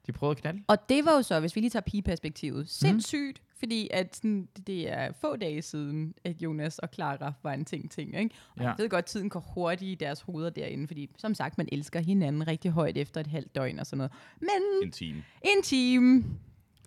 de 0.06 0.12
prøvede 0.12 0.30
at 0.36 0.40
knalde. 0.42 0.62
Og 0.68 0.88
det 0.88 1.04
var 1.04 1.12
jo 1.12 1.22
så, 1.22 1.40
hvis 1.40 1.56
vi 1.56 1.60
lige 1.60 1.70
tager 1.70 1.80
pigeperspektivet, 1.82 2.68
sindssygt, 2.70 3.42
fordi 3.58 3.88
at 3.92 4.16
sådan, 4.16 4.48
det- 4.56 4.66
det 4.66 4.92
er 4.92 5.12
få 5.20 5.36
dage 5.36 5.62
siden, 5.62 6.14
at 6.24 6.42
Jonas 6.42 6.78
og 6.78 6.88
Clara 6.94 7.32
var 7.42 7.52
en 7.52 7.64
ting-ting, 7.64 8.18
ikke? 8.18 8.34
Og 8.56 8.60
Ja. 8.62 8.66
jeg 8.68 8.74
ved 8.78 8.88
godt, 8.88 8.98
at 8.98 9.06
tiden 9.06 9.28
går 9.28 9.40
hurtigt 9.54 9.90
i 9.90 9.94
deres 9.94 10.20
hoveder 10.20 10.50
derinde, 10.50 10.86
fordi 10.86 11.10
som 11.18 11.34
sagt, 11.34 11.58
man 11.58 11.68
elsker 11.72 12.00
hinanden 12.00 12.48
rigtig 12.48 12.70
højt 12.70 12.96
efter 12.96 13.20
et 13.20 13.26
halvt 13.26 13.54
døgn 13.54 13.78
og 13.78 13.86
sådan 13.86 13.96
noget. 13.98 14.12
Men 14.40 14.82
en 14.82 14.92
time. 14.92 15.24
en 15.56 15.62
time, 15.62 16.24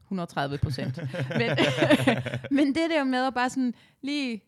130 0.04 0.58
procent. 0.58 0.98
men, 1.40 1.50
men 2.58 2.68
det 2.68 2.90
der 2.90 3.04
med 3.04 3.26
at 3.28 3.34
bare 3.34 3.50
sådan 3.50 3.74
lige, 4.02 4.44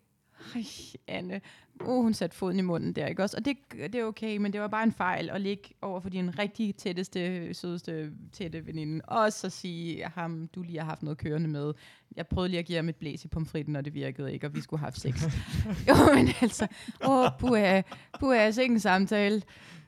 ej, 0.56 0.64
Anne, 1.08 1.42
oh, 1.88 2.04
hun 2.04 2.14
satte 2.14 2.36
foden 2.36 2.60
i 2.60 2.62
munden 2.62 2.94
der, 2.94 3.08
ikke 3.08 3.24
også? 3.24 3.38
Og 3.38 3.46
det, 3.46 3.58
det 3.72 3.96
er 3.96 4.06
okay, 4.06 4.38
men 4.38 4.54
det 4.54 4.62
var 4.62 4.68
bare 4.68 4.84
en 4.84 4.92
fejl 4.92 5.30
at 5.30 5.42
ligge 5.42 5.64
over 5.82 6.00
for 6.00 6.10
din 6.10 6.40
rigtig 6.40 6.76
tætteste, 6.76 7.54
sødeste, 7.54 8.12
tætte 8.34 8.68
veninde. 8.68 9.06
Og 9.06 9.34
så 9.34 9.50
sige 9.50 10.06
ham, 10.16 10.50
du 10.56 10.62
lige 10.62 10.80
har 10.80 10.86
haft 10.86 11.04
noget 11.04 11.18
kørende 11.18 11.48
med. 11.48 11.74
Jeg 12.16 12.28
prøvede 12.28 12.50
lige 12.50 12.60
at 12.60 12.66
give 12.66 12.76
ham 12.76 12.90
et 12.90 12.96
blæs 12.96 13.26
i 13.26 13.28
pomfritten, 13.28 13.76
og 13.76 13.86
det 13.86 13.94
virkede 13.94 14.34
ikke, 14.34 14.48
og 14.48 14.56
vi 14.56 14.62
skulle 14.62 14.80
have 14.80 14.86
haft 14.86 15.00
sex. 15.00 15.24
jo, 15.90 15.94
men 16.16 16.30
altså, 16.42 16.68
åh, 17.08 17.28
puha, 17.40 17.82
puha, 18.20 18.52
sikke 18.52 18.74
en 18.74 18.80
samtale. 18.80 19.42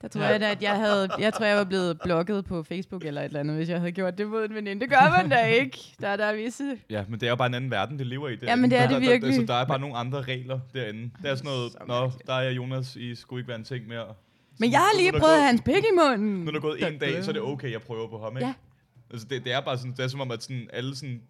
Der 0.03 0.09
tror 0.09 0.21
jeg 0.21 0.39
da, 0.39 0.51
at 0.51 0.61
jeg 0.63 0.75
havde, 0.75 1.09
jeg 1.19 1.33
tror, 1.33 1.45
jeg 1.45 1.57
var 1.57 1.63
blevet 1.63 1.99
blokket 2.03 2.45
på 2.45 2.63
Facebook 2.63 3.05
eller 3.05 3.21
et 3.21 3.25
eller 3.25 3.39
andet, 3.39 3.55
hvis 3.55 3.69
jeg 3.69 3.79
havde 3.79 3.91
gjort 3.91 4.17
det 4.17 4.27
mod 4.27 4.45
en 4.45 4.55
veninde. 4.55 4.81
Det 4.81 4.89
gør 4.89 5.17
man 5.17 5.29
da 5.29 5.45
ikke. 5.45 5.79
Der 6.01 6.07
er 6.07 6.15
der 6.15 6.25
er 6.25 6.35
visse... 6.35 6.77
Ja, 6.89 7.03
men 7.09 7.19
det 7.19 7.25
er 7.25 7.29
jo 7.29 7.35
bare 7.35 7.47
en 7.47 7.53
anden 7.53 7.71
verden, 7.71 7.99
det 7.99 8.07
lever 8.07 8.29
i. 8.29 8.35
Det 8.35 8.43
Ja, 8.43 8.55
men 8.55 8.71
det 8.71 8.79
er 8.79 8.81
der, 8.81 8.87
det 8.87 9.01
der, 9.01 9.11
virkelig. 9.11 9.21
Der, 9.21 9.39
altså, 9.39 9.53
der 9.53 9.59
er 9.59 9.65
bare 9.65 9.79
nogle 9.79 9.95
andre 9.95 10.21
regler 10.21 10.59
derinde. 10.73 11.11
Det 11.21 11.31
er 11.31 11.35
sådan 11.35 11.51
noget, 11.51 11.71
nå, 11.87 12.11
der 12.27 12.33
er 12.33 12.49
Jonas, 12.51 12.95
I 12.95 13.15
skulle 13.15 13.39
ikke 13.39 13.47
være 13.47 13.57
en 13.57 13.63
ting 13.63 13.87
mere. 13.87 14.05
Men 14.59 14.71
jeg 14.71 14.79
har 14.79 14.97
lige 14.99 15.11
prøvet 15.11 15.23
gået- 15.23 15.41
hans 15.43 15.61
pik 15.61 15.75
i 15.75 15.95
munden. 15.99 16.39
Nu 16.39 16.47
er 16.47 16.51
der 16.51 16.59
gået 16.59 16.87
en 16.93 16.99
dag, 16.99 17.23
så 17.23 17.31
er 17.31 17.33
det 17.33 17.41
okay, 17.41 17.71
jeg 17.71 17.81
prøver 17.81 18.07
på 18.07 18.19
ham, 18.19 18.37
ikke? 18.37 18.47
Ja. 18.47 18.53
Altså, 19.11 19.27
det, 19.29 19.43
det 19.43 19.53
er 19.53 19.61
bare 19.61 19.77
sådan, 19.77 19.91
det 19.91 19.99
er 19.99 20.07
som 20.07 20.21
om, 20.21 20.31
at 20.31 20.43
sådan, 20.43 20.67
alle 20.73 20.95
sådan, 20.95 21.21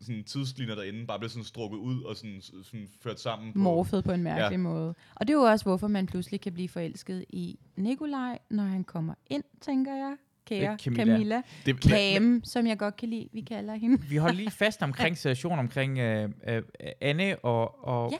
sådan 0.00 0.24
tidslinjer 0.24 0.74
derinde 0.74 1.06
bare 1.06 1.18
bliver 1.18 1.30
sådan 1.30 1.44
strukket 1.44 1.78
ud 1.78 2.02
og 2.02 2.16
sådan, 2.16 2.40
sådan 2.42 2.88
ført 3.02 3.20
sammen. 3.20 3.52
På, 3.52 3.58
Morfet 3.58 4.04
på 4.04 4.12
en 4.12 4.22
mærkelig 4.22 4.50
Ja. 4.50 4.56
måde. 4.56 4.94
Og 5.14 5.28
det 5.28 5.34
er 5.34 5.38
jo 5.38 5.42
også, 5.44 5.64
hvorfor 5.64 5.88
man 5.88 6.06
pludselig 6.06 6.40
kan 6.40 6.52
blive 6.52 6.68
forelsket 6.68 7.24
i 7.28 7.58
Nikolaj, 7.76 8.38
når 8.50 8.64
han 8.64 8.84
kommer 8.84 9.14
ind, 9.26 9.42
tænker 9.60 9.94
jeg. 9.94 10.16
Kære 10.46 10.72
Øh, 10.72 10.78
Camilla. 10.78 11.04
Camilla. 11.12 11.42
Det, 11.66 11.76
Cam, 11.84 12.40
som 12.44 12.66
jeg 12.66 12.78
godt 12.78 12.96
kan 12.96 13.08
lide, 13.08 13.28
vi 13.32 13.40
kalder 13.40 13.74
hende. 13.74 14.02
Vi 14.08 14.16
holder 14.16 14.34
lige 14.36 14.50
fast 14.50 14.82
omkring 14.88 15.18
situationen 15.18 15.58
omkring 15.58 15.98
øh, 15.98 16.30
øh, 16.48 16.62
Anne 17.00 17.36
og, 17.38 17.84
og 17.88 18.10
Ja. 18.12 18.16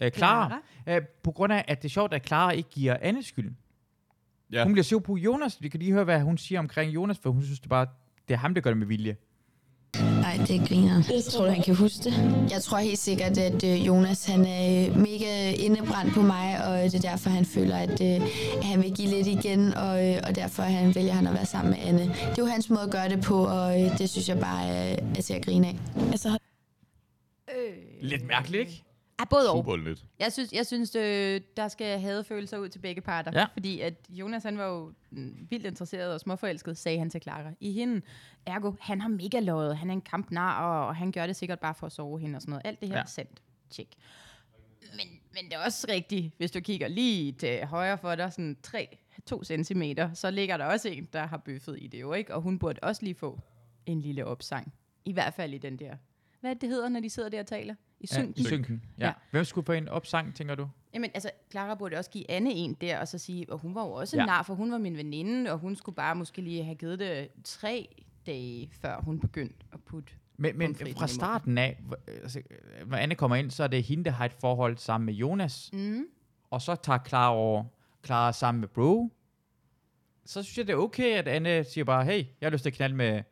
Øh, 0.00 0.10
Clara. 0.10 0.60
Øh, 0.86 1.02
på 1.22 1.30
grund 1.30 1.52
af, 1.52 1.64
at 1.68 1.82
det 1.82 1.88
er 1.88 1.92
sjovt, 1.92 2.14
at 2.14 2.26
Clara 2.26 2.50
ikke 2.50 2.70
giver 2.70 2.96
Anne 3.00 3.22
skyld. 3.22 3.52
Ja. 4.52 4.64
Hun 4.64 4.72
bliver 4.72 4.84
sur 4.84 4.98
på 4.98 5.16
Jonas. 5.16 5.62
Vi 5.62 5.68
kan 5.68 5.80
lige 5.80 5.92
høre, 5.92 6.04
hvad 6.04 6.20
hun 6.20 6.38
siger 6.38 6.58
omkring 6.58 6.94
Jonas, 6.94 7.18
for 7.18 7.30
hun 7.30 7.42
synes 7.42 7.60
det 7.60 7.68
bare, 7.68 7.86
det 8.28 8.34
er 8.34 8.38
ham, 8.38 8.54
der 8.54 8.60
gør 8.60 8.70
det 8.70 8.78
med 8.78 8.86
vilje. 8.86 9.16
Nej, 10.00 10.36
det 10.48 10.68
griner. 10.68 11.02
Jeg 11.14 11.24
tror 11.30 11.44
du, 11.44 11.50
han 11.50 11.62
kan 11.62 11.74
huske 11.74 12.04
det? 12.04 12.12
Jeg 12.50 12.62
tror 12.62 12.78
helt 12.78 12.98
sikkert, 12.98 13.38
at 13.38 13.64
øh, 13.64 13.86
Jonas 13.86 14.26
han 14.26 14.44
er 14.44 14.88
øh, 14.88 14.96
mega 14.96 15.52
indebrændt 15.52 16.14
på 16.14 16.22
mig, 16.22 16.66
og 16.66 16.78
det 16.82 16.94
er 16.94 17.10
derfor, 17.10 17.30
han 17.30 17.44
føler, 17.44 17.76
at, 17.76 18.00
øh, 18.00 18.26
at 18.58 18.64
han 18.64 18.82
vil 18.82 18.94
give 18.94 19.08
lidt 19.08 19.26
igen, 19.26 19.74
og, 19.74 20.08
øh, 20.08 20.20
og 20.28 20.34
derfor 20.34 20.62
han 20.62 20.94
vælger 20.94 21.12
han 21.12 21.26
at 21.26 21.34
være 21.34 21.46
sammen 21.46 21.70
med 21.70 21.78
Anne. 21.88 22.02
Det 22.02 22.38
er 22.38 22.42
jo 22.42 22.46
hans 22.46 22.70
måde 22.70 22.82
at 22.82 22.90
gøre 22.90 23.08
det 23.08 23.24
på, 23.24 23.46
og 23.46 23.82
øh, 23.82 23.98
det 23.98 24.10
synes 24.10 24.28
jeg 24.28 24.38
bare 24.40 24.68
er, 24.68 25.20
til 25.22 25.34
at 25.34 25.44
grine 25.44 25.66
af. 25.66 25.76
Altså, 25.96 26.38
Lidt 28.02 28.26
mærkeligt, 28.26 28.60
ikke? 28.60 28.84
Ja, 29.20 29.24
både 29.24 29.50
og. 29.52 29.78
Lidt. 29.78 30.04
Jeg 30.18 30.32
synes, 30.32 30.52
jeg 30.52 30.66
synes 30.66 30.94
øh, 30.94 31.40
der 31.56 31.68
skal 31.68 32.00
have 32.00 32.24
følelser 32.24 32.58
ud 32.58 32.68
til 32.68 32.78
begge 32.78 33.00
parter. 33.00 33.32
Ja. 33.40 33.46
Fordi 33.52 33.80
at 33.80 33.94
Jonas, 34.08 34.42
han 34.42 34.58
var 34.58 34.66
jo 34.66 34.92
mm, 35.10 35.46
vildt 35.50 35.66
interesseret 35.66 36.14
og 36.14 36.20
småforelsket, 36.20 36.76
sagde 36.78 36.98
han 36.98 37.10
til 37.10 37.22
Clara. 37.22 37.52
I 37.60 37.72
hende. 37.72 38.02
Ergo, 38.46 38.72
han 38.80 39.00
har 39.00 39.08
mega 39.08 39.40
løjet. 39.40 39.76
Han 39.76 39.88
er 39.90 39.94
en 39.94 40.00
kampnar, 40.00 40.64
og, 40.64 40.86
og 40.86 40.96
han 40.96 41.12
gør 41.12 41.26
det 41.26 41.36
sikkert 41.36 41.60
bare 41.60 41.74
for 41.74 41.86
at 41.86 41.92
sove 41.92 42.20
hende 42.20 42.36
og 42.36 42.42
sådan 42.42 42.50
noget. 42.50 42.62
Alt 42.66 42.80
det 42.80 42.88
her 42.88 42.96
Ja. 42.96 43.02
er 43.02 43.06
sandt. 43.06 43.42
Tjek. 43.70 43.88
Men, 44.96 45.06
men 45.34 45.44
det 45.44 45.54
er 45.54 45.58
også 45.64 45.86
rigtigt, 45.90 46.34
hvis 46.36 46.50
du 46.50 46.60
kigger 46.60 46.88
lige 46.88 47.32
til 47.32 47.64
højre 47.66 47.98
for 47.98 48.14
dig, 48.14 48.32
sådan 48.32 48.56
3-2 48.66 49.44
centimeter, 49.44 50.14
så 50.14 50.30
ligger 50.30 50.56
der 50.56 50.64
også 50.64 50.88
en, 50.88 51.08
der 51.12 51.26
har 51.26 51.36
bøffet 51.36 51.76
i 51.80 51.86
det 51.86 52.00
jo, 52.00 52.12
ikke? 52.12 52.34
Og 52.34 52.42
hun 52.42 52.58
burde 52.58 52.78
også 52.82 53.02
lige 53.02 53.14
få 53.14 53.40
en 53.86 54.00
lille 54.00 54.24
opsang. 54.24 54.72
I 55.04 55.12
hvert 55.12 55.34
fald 55.34 55.54
i 55.54 55.58
den 55.58 55.76
der. 55.78 55.96
Hvad 56.40 56.56
det 56.56 56.68
hedder, 56.68 56.88
når 56.88 57.00
de 57.00 57.10
sidder 57.10 57.28
der 57.28 57.40
og 57.40 57.46
taler? 57.46 57.74
I 58.00 58.06
Ja, 58.10 58.14
synken. 58.14 58.34
I 58.36 58.44
synken. 58.44 58.82
Ja. 58.98 59.06
Ja. 59.06 59.12
Hvem 59.30 59.44
skulle 59.44 59.64
få 59.64 59.72
en 59.72 59.88
opsang, 59.88 60.34
tænker 60.34 60.54
du? 60.54 60.68
Jamen, 60.94 61.10
altså, 61.14 61.30
Clara 61.50 61.74
burde 61.74 61.96
også 61.96 62.10
give 62.10 62.30
Anne 62.30 62.52
en 62.52 62.74
der, 62.80 62.98
og 62.98 63.08
så 63.08 63.18
sige, 63.18 63.52
og 63.52 63.58
hun 63.58 63.74
var 63.74 63.84
jo 63.84 63.92
også 63.92 64.16
Ja. 64.16 64.22
ja. 64.22 64.26
nar, 64.26 64.42
for 64.42 64.54
hun 64.54 64.72
var 64.72 64.78
min 64.78 64.96
veninde, 64.96 65.52
og 65.52 65.58
hun 65.58 65.76
skulle 65.76 65.96
bare 65.96 66.14
måske 66.14 66.42
lige 66.42 66.64
have 66.64 66.74
givet 66.74 66.98
det 66.98 67.28
tre 67.44 67.88
dage, 68.26 68.70
før 68.72 69.00
hun 69.00 69.20
begyndte 69.20 69.56
at 69.72 69.80
putte. 69.82 70.12
Men, 70.36 70.58
men 70.58 70.74
fra 70.96 71.06
starten 71.06 71.58
af, 71.58 71.78
hvor- 71.86 71.98
altså, 72.06 72.42
når 72.86 72.96
Anne 72.96 73.14
kommer 73.14 73.36
ind, 73.36 73.50
så 73.50 73.62
er 73.64 73.68
det 73.68 73.82
hende, 73.82 74.04
der 74.04 74.10
har 74.10 74.24
et 74.24 74.32
forhold 74.40 74.76
sammen 74.76 75.06
med 75.06 75.14
Jonas. 75.14 75.70
Mm. 75.72 76.04
Og 76.50 76.62
så 76.62 76.74
tager 76.74 76.98
Clara 77.08 77.34
over 77.34 77.64
Clara 78.06 78.32
sammen 78.32 78.60
med 78.60 78.68
Bro. 78.68 79.12
så 80.24 80.42
synes 80.42 80.58
jeg, 80.58 80.66
det 80.66 80.72
er 80.72 80.76
okay, 80.76 81.12
at 81.16 81.28
Anne 81.28 81.64
siger 81.64 81.84
bare, 81.84 82.04
hey, 82.04 82.18
jeg 82.40 82.46
har 82.46 82.50
lyst 82.50 82.62
til 82.62 82.70
at 82.70 82.74
knalde 82.74 82.96
med... 82.96 83.22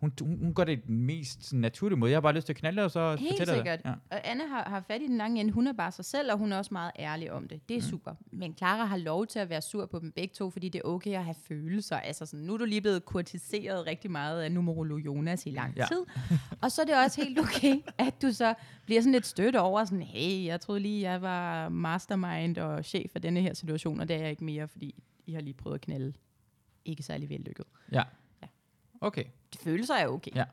Hun, 0.00 0.12
hun, 0.20 0.38
hun 0.38 0.54
gør 0.54 0.64
det 0.64 0.86
den 0.86 0.98
mest 1.00 1.52
naturlige 1.52 1.98
måde. 1.98 2.10
Jeg 2.10 2.16
har 2.16 2.20
bare 2.20 2.34
lyst 2.34 2.46
til 2.46 2.52
at 2.52 2.56
knalde, 2.56 2.82
og 2.84 2.90
så 2.90 3.16
Helt 3.16 3.32
fortæller 3.32 3.54
sikkert. 3.54 3.78
det. 3.78 3.88
Ja. 3.88 3.94
Og 4.10 4.30
Anne 4.30 4.48
har, 4.48 4.62
har 4.68 4.80
fat 4.80 5.02
i 5.02 5.06
den 5.06 5.16
lange 5.18 5.40
ende. 5.40 5.52
Hun 5.52 5.66
er 5.66 5.72
bare 5.72 5.92
sig 5.92 6.04
selv, 6.04 6.32
og 6.32 6.38
hun 6.38 6.52
er 6.52 6.58
også 6.58 6.68
meget 6.74 6.90
ærlig 6.98 7.32
om 7.32 7.48
det. 7.48 7.68
Det 7.68 7.76
er 7.76 7.80
mm. 7.80 7.86
super. 7.88 8.14
Men 8.32 8.54
Clara 8.56 8.84
har 8.84 8.96
lov 8.96 9.26
til 9.26 9.38
at 9.38 9.48
være 9.50 9.62
sur 9.62 9.86
på 9.86 9.98
dem 9.98 10.12
begge 10.12 10.34
to, 10.34 10.50
fordi 10.50 10.68
det 10.68 10.78
er 10.78 10.88
okay 10.88 11.10
at 11.14 11.24
have 11.24 11.34
følelser. 11.48 11.96
Altså 11.96 12.26
sådan, 12.26 12.46
nu 12.46 12.54
er 12.54 12.58
du 12.58 12.64
lige 12.64 12.80
blevet 12.80 13.04
kurtiseret 13.04 13.86
rigtig 13.86 14.10
meget 14.10 14.42
af 14.42 14.52
numerolo 14.52 14.96
Jonas 14.96 15.46
i 15.46 15.50
lang 15.50 15.74
Ja. 15.76 15.86
tid. 15.88 16.04
og 16.62 16.72
så 16.72 16.82
er 16.82 16.86
det 16.86 16.94
også 17.04 17.22
helt 17.24 17.38
okay, 17.38 17.80
at 17.98 18.22
du 18.22 18.32
så 18.32 18.54
bliver 18.84 19.00
sådan 19.00 19.12
lidt 19.12 19.26
stødt 19.26 19.56
over, 19.56 19.84
sådan, 19.84 20.02
hey, 20.02 20.44
jeg 20.44 20.60
troede 20.60 20.80
lige, 20.80 21.10
jeg 21.10 21.22
var 21.22 21.68
mastermind 21.68 22.58
og 22.58 22.84
chef 22.84 23.10
for 23.12 23.18
denne 23.18 23.40
her 23.40 23.54
situation, 23.54 24.00
og 24.00 24.08
det 24.08 24.16
er 24.16 24.20
jeg 24.20 24.30
ikke 24.30 24.44
mere, 24.44 24.68
fordi 24.68 24.94
I 25.26 25.32
har 25.32 25.40
lige 25.40 25.54
prøvet 25.54 25.74
at 25.74 25.80
knalde. 25.80 26.12
Ikke 26.84 27.02
særlig 27.02 27.28
vellykket. 27.28 27.64
ja. 27.92 28.02
Okay. 29.00 29.24
De 29.52 29.58
følelser 29.58 29.94
er 29.94 30.08
okay. 30.08 30.30
Ja. 30.34 30.44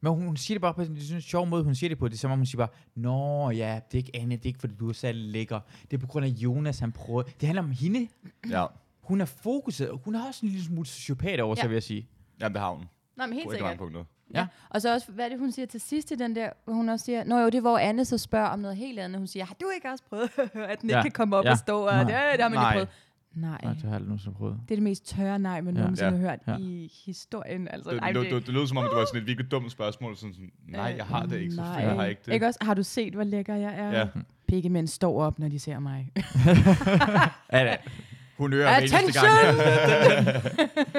Men 0.00 0.12
hun, 0.12 0.36
siger 0.36 0.54
det 0.54 0.60
bare 0.62 0.74
på 0.74 0.82
en 0.82 1.20
sjov 1.20 1.46
måde, 1.46 1.64
hun 1.64 1.74
siger 1.74 1.88
det 1.88 1.98
på. 1.98 2.08
Det 2.08 2.14
er 2.14 2.18
som 2.18 2.30
om, 2.30 2.38
hun 2.38 2.46
siger 2.46 2.56
bare, 2.58 2.68
Nå 2.94 3.50
ja, 3.50 3.80
det 3.92 3.94
er 3.94 3.98
ikke 3.98 4.10
Anne, 4.14 4.36
det 4.36 4.42
er 4.42 4.46
ikke 4.46 4.60
fordi, 4.60 4.74
du 4.74 4.88
er 4.88 4.92
særlig 4.92 5.22
lækker. 5.32 5.60
Det 5.90 5.96
er 5.96 6.00
på 6.00 6.06
grund 6.06 6.24
af 6.26 6.28
Jonas, 6.28 6.78
han 6.78 6.92
prøver. 6.92 7.22
Det 7.22 7.42
handler 7.42 7.62
om 7.62 7.70
hende. 7.70 8.08
Ja. 8.50 8.66
Hun 9.02 9.20
er 9.20 9.24
fokuseret. 9.24 10.00
Hun 10.04 10.14
har 10.14 10.26
også 10.28 10.46
en 10.46 10.48
lille 10.52 10.64
smule 10.64 10.86
sociopat 10.86 11.40
over 11.40 11.54
sig, 11.54 11.62
Ja. 11.62 11.68
vil 11.68 11.74
jeg 11.74 11.82
sige. 11.82 12.08
Jamen, 12.40 12.52
det 12.54 12.60
har 12.62 12.70
hun. 12.70 12.84
Nå, 13.16 13.26
men 13.26 13.32
helt 13.32 13.46
På 13.46 13.52
sikkert. 13.52 13.78
punkter. 13.78 14.04
Ja. 14.34 14.46
Og 14.70 14.82
så 14.82 14.92
også, 14.94 15.12
hvad 15.12 15.24
er 15.24 15.28
det, 15.28 15.38
hun 15.38 15.52
siger 15.52 15.66
til 15.66 15.80
sidst 15.80 16.10
i 16.10 16.14
den 16.14 16.36
der, 16.36 16.50
hvor 16.64 16.74
hun 16.74 16.88
også 16.88 17.04
siger, 17.04 17.24
Nå 17.24 17.38
jo, 17.38 17.46
det 17.46 17.54
er, 17.54 17.60
hvor 17.60 17.78
Anne 17.78 18.04
så 18.04 18.18
spørger 18.18 18.46
om 18.48 18.58
noget 18.58 18.76
helt 18.76 18.98
andet. 18.98 19.18
Hun 19.18 19.26
siger, 19.26 19.44
har 19.44 19.54
du 19.60 19.68
ikke 19.74 19.88
også 19.90 20.04
prøvet, 20.08 20.30
at 20.72 20.80
den 20.80 20.90
Ja. 20.90 20.98
ikke 20.98 21.02
kan 21.02 21.10
komme 21.12 21.36
op 21.36 21.44
Ja. 21.44 21.50
og 21.50 21.58
stå, 21.58 21.86
og 21.86 21.92
Nej. 21.92 22.02
det, 22.04 22.08
det 22.32 22.42
har 22.42 22.48
man 22.48 22.58
Nej. 22.58 22.72
ikke 22.72 22.74
prøvet. 22.76 22.88
Nej. 23.34 23.58
Nej, 23.62 23.72
det 23.72 23.80
har 23.82 23.88
jeg 23.88 23.94
aldrig 23.94 24.08
nogensinde 24.08 24.36
prøvet. 24.36 24.56
Det 24.68 24.74
er 24.74 24.76
det 24.76 24.82
mest 24.82 25.06
tørre 25.06 25.38
nej, 25.38 25.60
man 25.60 25.74
Ja. 25.74 25.80
nogensinde 25.80 26.10
Ja. 26.10 26.16
har 26.16 26.28
hørt 26.30 26.38
Ja. 26.48 26.56
i 26.64 26.90
historien. 27.06 27.68
Altså, 27.68 27.90
Det, 27.90 27.98
ej, 28.02 28.12
det, 28.12 28.30
det, 28.30 28.46
det 28.46 28.54
lød 28.54 28.66
som 28.66 28.76
om, 28.76 28.84
det 28.84 28.96
var 28.98 29.04
sådan 29.04 29.20
et 29.20 29.26
virkelig 29.26 29.50
dumt 29.50 29.72
spørgsmål. 29.72 30.16
Sådan, 30.16 30.34
sådan, 30.34 30.50
nej, 30.68 30.94
jeg 30.96 31.04
har 31.06 31.26
det 31.26 31.40
ikke. 31.40 31.56
Nej. 31.56 31.84
Har 31.84 32.00
jeg 32.02 32.10
ikke 32.10 32.22
det. 32.26 32.32
Ikke 32.32 32.46
også? 32.46 32.58
Har 32.62 32.74
du 32.74 32.82
set, 32.82 33.14
hvor 33.14 33.24
lækker 33.24 33.54
jeg 33.54 33.74
er? 33.76 33.98
Ja. 33.98 34.06
Pikkemænd 34.48 34.86
står 34.88 35.22
op, 35.22 35.38
når 35.38 35.48
de 35.48 35.58
ser 35.58 35.78
mig. 35.78 36.10
Ja, 37.52 37.64
det, 37.64 37.76
Hun 38.38 38.52
hører 38.52 38.68
Attention! 38.76 39.24
gang. 39.24 39.56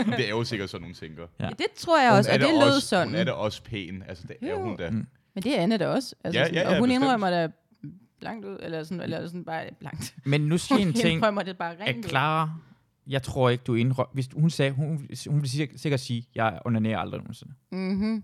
det 0.17 0.25
er 0.25 0.29
jo 0.29 0.43
sikkert 0.43 0.69
sådan, 0.69 0.81
nogle 0.81 0.95
tænker. 0.95 1.23
Ja. 1.39 1.45
Ja. 1.45 1.49
Det 1.49 1.65
tror 1.75 2.01
jeg 2.01 2.09
Hun 2.11 2.17
også, 2.17 2.29
er 2.29 2.34
og 2.34 2.39
da 2.39 2.45
det 2.45 2.53
lød 2.53 2.75
også, 2.75 2.88
sådan. 2.88 3.07
Hun 3.07 3.15
er 3.15 3.23
da 3.23 3.31
også 3.31 3.63
pæn. 3.63 4.03
Altså, 4.07 4.23
det 4.27 4.36
er 4.41 4.51
Jo. 4.51 4.61
hun 4.61 4.77
da. 4.77 4.89
Mm. 4.89 5.07
Men 5.34 5.43
det 5.43 5.57
er 5.59 5.63
Anne 5.63 5.77
da 5.77 5.88
også. 5.88 6.15
Altså, 6.23 6.39
Ja, 6.39 6.45
sådan, 6.45 6.55
ja, 6.61 6.67
og 6.67 6.73
ja, 6.73 6.79
hun 6.79 6.89
bestemt. 6.89 7.03
indrømmer 7.03 7.29
da 7.29 7.47
blankt 8.24 8.45
ud, 8.45 8.57
eller 8.59 8.84
sådan, 8.84 9.01
eller 9.01 9.28
sådan 9.28 9.45
bare 9.45 9.69
blankt. 9.80 10.15
men 10.26 10.41
nu 10.41 10.57
siger 10.57 10.80
en 10.80 10.93
ting, 10.93 11.13
indrømmer 11.13 11.43
det 11.43 11.57
bare 11.57 11.74
at 11.74 11.80
rent 11.80 12.05
ud. 12.05 12.09
Clara, 12.09 12.49
jeg 13.07 13.24
tror 13.24 13.49
ikke, 13.49 13.63
du 13.63 13.76
indrømmer... 13.76 14.11
Hvis 14.13 14.30
hun 14.34 14.49
sagde, 14.49 14.71
hun, 14.71 14.88
hun 15.28 15.36
ville 15.36 15.49
sikkert, 15.49 15.80
sikkert 15.80 15.99
sige, 15.99 16.28
jeg 16.36 16.59
onanerer 16.65 16.99
aldrig 16.99 17.21
nogensinde. 17.21 17.53
Mhm. 17.71 18.24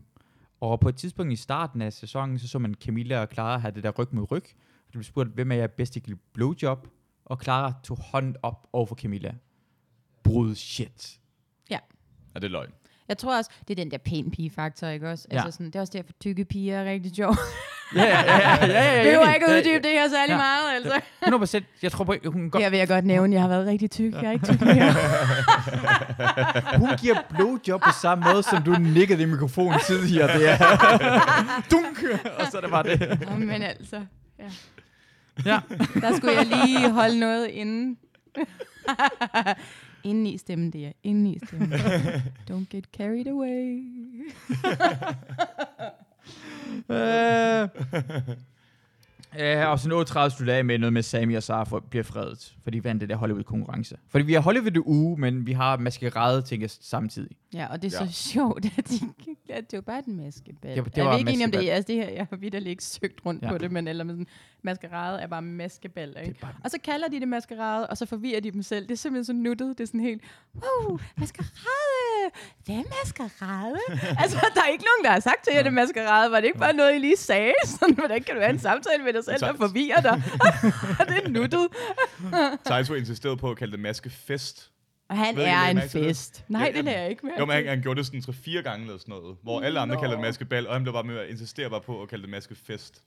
Og 0.61 0.79
på 0.79 0.89
et 0.89 0.95
tidspunkt 0.95 1.33
i 1.33 1.35
starten 1.35 1.81
af 1.81 1.93
sæsonen, 1.93 2.39
så 2.39 2.47
så 2.47 2.59
man 2.59 2.73
Camilla 2.73 3.21
og 3.21 3.27
Clara 3.33 3.57
have 3.57 3.71
det 3.71 3.83
der 3.83 3.91
ryg 3.91 4.07
mod 4.11 4.31
ryg. 4.31 4.43
Og 4.43 4.85
det 4.85 4.91
blev 4.91 5.03
spurgt, 5.03 5.29
hvem 5.29 5.51
er 5.51 5.55
jeg 5.55 5.71
bedst 5.71 5.93
til 5.93 5.99
at 5.99 6.03
give 6.03 6.17
blowjob? 6.33 6.87
Og 7.25 7.39
Clara 7.43 7.73
tog 7.83 7.97
hånden 7.97 8.35
op 8.43 8.67
over 8.73 8.85
for 8.85 8.95
Camilla. 8.95 9.33
Bullshit. 10.23 11.19
Ja, 11.69 11.79
det 12.35 12.43
er 12.43 12.47
løgn. 12.47 12.71
Jeg 13.07 13.17
tror 13.17 13.37
også, 13.37 13.51
det 13.67 13.79
er 13.79 13.83
den 13.83 13.91
der 13.91 13.97
pæn 13.97 14.31
pige-faktor, 14.31 14.87
ikke 14.87 15.09
også? 15.09 15.27
Ja. 15.31 15.35
Altså 15.35 15.51
sådan, 15.51 15.65
det 15.65 15.75
er 15.75 15.79
også 15.79 15.93
derfor, 15.93 16.13
tykke 16.19 16.45
piger 16.45 16.77
er 16.77 16.91
rigtig 16.91 17.15
sjov. 17.15 17.35
Ja, 17.95 18.03
ja, 18.03 18.09
ja, 18.09 18.65
ja, 18.65 19.01
ja, 19.03 19.21
enig. 19.21 19.33
ikke 19.35 19.45
at 19.45 19.51
Ja, 19.51 19.57
uddybe 19.57 19.83
det 19.83 19.91
her 19.91 20.09
særlig 20.09 20.31
Ja. 20.33 20.37
meget, 20.37 20.75
altså. 20.75 20.99
100 21.21 21.39
procent. 21.41 21.65
Jeg 21.81 21.91
tror 21.91 22.03
på, 22.05 22.15
hun, 22.25 22.49
godt, 22.49 22.63
Her 22.63 22.69
vil 22.69 22.79
jeg 22.79 22.87
godt 22.87 23.05
nævne, 23.05 23.27
at 23.27 23.33
jeg 23.33 23.41
har 23.41 23.47
været 23.49 23.67
rigtig 23.67 23.91
tyk. 23.91 24.13
Jeg 24.13 24.23
er 24.23 24.31
ikke 24.31 24.45
tyk 24.45 24.61
mere. 24.61 24.93
hun 26.81 26.89
giver 27.01 27.15
blowjob 27.29 27.81
på 27.81 27.91
samme 28.01 28.23
måde, 28.31 28.43
som 28.43 28.63
du 28.63 28.71
nikkede 28.71 29.21
i 29.21 29.25
mikrofonen 29.25 29.79
tidligere. 29.87 30.37
Det 30.39 30.49
er 30.49 30.57
dunk, 31.71 32.03
og 32.39 32.45
så 32.51 32.57
er 32.57 32.61
det 32.61 32.69
bare 32.69 32.83
det. 32.83 33.19
Nå, 33.29 33.35
Men 33.35 33.61
altså, 33.61 34.01
ja. 34.39 34.45
Ja. 35.45 35.59
der 36.01 36.17
skulle 36.17 36.35
jeg 36.37 36.45
lige 36.45 36.91
holde 36.91 37.19
noget 37.19 37.47
inden. 37.47 37.97
inden 40.03 40.25
i 40.27 40.37
stemmen, 40.37 40.71
det 40.73 40.85
er. 40.85 40.91
Inden 41.03 41.25
i 41.27 41.39
stemmen. 41.47 41.73
Don't 42.51 42.65
get 42.75 42.83
carried 42.97 43.27
away. 43.27 43.83
Ja, 49.37 49.65
og 49.65 49.79
så 49.79 49.89
38 49.95 50.31
slutter 50.35 50.53
af 50.55 50.65
med 50.65 50.77
noget 50.77 50.93
med 50.93 51.03
Sami 51.03 51.33
og 51.33 51.43
Sara 51.43 51.63
for, 51.63 51.79
bliver 51.79 52.03
fredet, 52.03 52.55
for 52.63 52.71
de 52.71 52.83
vandt 52.83 53.01
det 53.01 53.09
der 53.09 53.15
Hollywood-konkurrence. 53.15 53.97
Fordi 54.07 54.25
vi 54.25 54.33
har 54.33 54.39
Hollywood-uge, 54.41 55.17
men 55.17 55.45
vi 55.47 55.51
har 55.53 55.77
maskerade 55.77 56.41
ting 56.41 56.63
samtidig. 56.69 57.31
Ja, 57.53 57.67
og 57.71 57.81
det 57.81 57.93
er 57.93 57.97
Ja. 58.05 58.07
så 58.11 58.13
sjovt, 58.13 58.65
at, 58.77 58.89
de, 58.89 58.99
at 59.49 59.71
det 59.71 59.77
var 59.77 59.81
bare 59.81 59.99
et 59.99 60.07
maskebal. 60.07 60.75
Det 60.75 60.83
var- 60.83 60.89
det 60.89 60.97
er 60.97 61.03
var 61.03 61.13
vi 61.13 61.19
ikke 61.19 61.31
enige 61.31 61.45
om 61.45 61.51
det? 61.51 61.69
Altså, 61.69 61.87
det 61.87 61.95
her, 61.95 62.09
jeg 62.09 62.27
har 62.29 62.37
vidt 62.37 62.53
ikke 62.53 62.83
søgt 62.83 63.19
rundt 63.25 63.43
Ja. 63.43 63.51
på 63.51 63.57
det, 63.57 63.71
men 63.71 63.87
eller 63.87 64.03
med 64.03 64.13
sådan, 64.13 64.27
maskerade 64.61 65.19
er 65.21 65.27
bare 65.27 65.41
maskebal, 65.41 66.15
ikke? 66.25 66.39
Bare- 66.41 66.53
Og 66.63 66.69
så 66.71 66.77
kalder 66.83 67.07
de 67.07 67.19
det 67.19 67.27
maskerade, 67.27 67.87
og 67.87 67.97
så 67.97 68.05
forvirrer 68.05 68.39
de 68.41 68.51
dem 68.51 68.63
selv. 68.63 68.85
Det 68.87 68.91
er 68.91 68.95
simpelthen 68.97 69.25
så 69.25 69.33
nuttet. 69.33 69.77
Det 69.77 69.83
er 69.83 69.87
sådan 69.87 69.99
helt, 69.99 70.21
wow, 70.55 70.99
maskerade! 71.17 71.49
Det 72.67 72.75
er 72.75 72.83
maskerade. 73.03 73.79
altså, 74.23 74.37
der 74.55 74.61
er 74.61 74.67
ikke 74.67 74.83
nogen, 74.89 75.03
der 75.05 75.11
har 75.11 75.19
sagt 75.19 75.43
til 75.43 75.53
jer, 75.53 75.61
det 75.61 75.67
er 75.67 75.71
maskerade. 75.73 76.31
Var 76.31 76.39
det 76.39 76.47
ikke 76.47 76.59
bare 76.59 76.73
noget, 76.73 76.95
I 76.95 76.97
lige 76.97 77.17
sagde? 77.17 77.53
Sådan, 77.79 77.95
hvordan 77.95 78.23
kan 78.23 78.35
du 78.35 78.41
have 78.41 78.53
en 78.53 78.59
samtale 78.59 79.03
med 79.03 79.13
dig 79.13 79.23
selv, 79.23 79.39
der 79.39 79.53
forvirrer 79.55 80.01
dig? 80.01 80.23
det 81.09 81.25
er 81.25 81.29
nuttet. 81.29 81.67
Taito 82.65 82.93
insisterede 82.93 83.37
på 83.37 83.51
at 83.51 83.57
kalde 83.57 83.71
det 83.71 83.79
maskefest. 83.79 84.71
Og 85.09 85.17
han 85.17 85.35
Ved 85.35 85.43
er 85.43 85.61
en 85.61 85.81
fest. 85.89 86.43
Nej, 86.47 86.65
Ja, 86.65 86.71
det 86.77 86.85
lader 86.85 86.99
jeg 86.99 87.09
ikke 87.09 87.25
med. 87.25 87.33
Jo, 87.39 87.45
men 87.45 87.55
han, 87.55 87.67
han 87.67 87.81
gjorde 87.81 87.97
det 87.97 88.05
sådan 88.05 88.21
tre-fire 88.21 88.61
gange 88.61 88.85
eller 88.85 88.97
sådan 88.99 89.11
noget, 89.11 89.37
hvor 89.43 89.61
alle 89.61 89.79
andre 89.79 89.95
Nå. 89.95 90.01
kalder 90.01 90.15
det 90.15 90.21
maskebal, 90.25 90.67
og 90.67 90.73
han 90.73 90.83
blev 90.83 90.93
bare 90.93 91.03
med 91.03 91.17
at 91.17 91.29
insistere 91.29 91.69
bare 91.69 91.81
på 91.81 92.01
at 92.01 92.09
kalde 92.09 92.21
det 92.21 92.29
maskefest. 92.31 93.01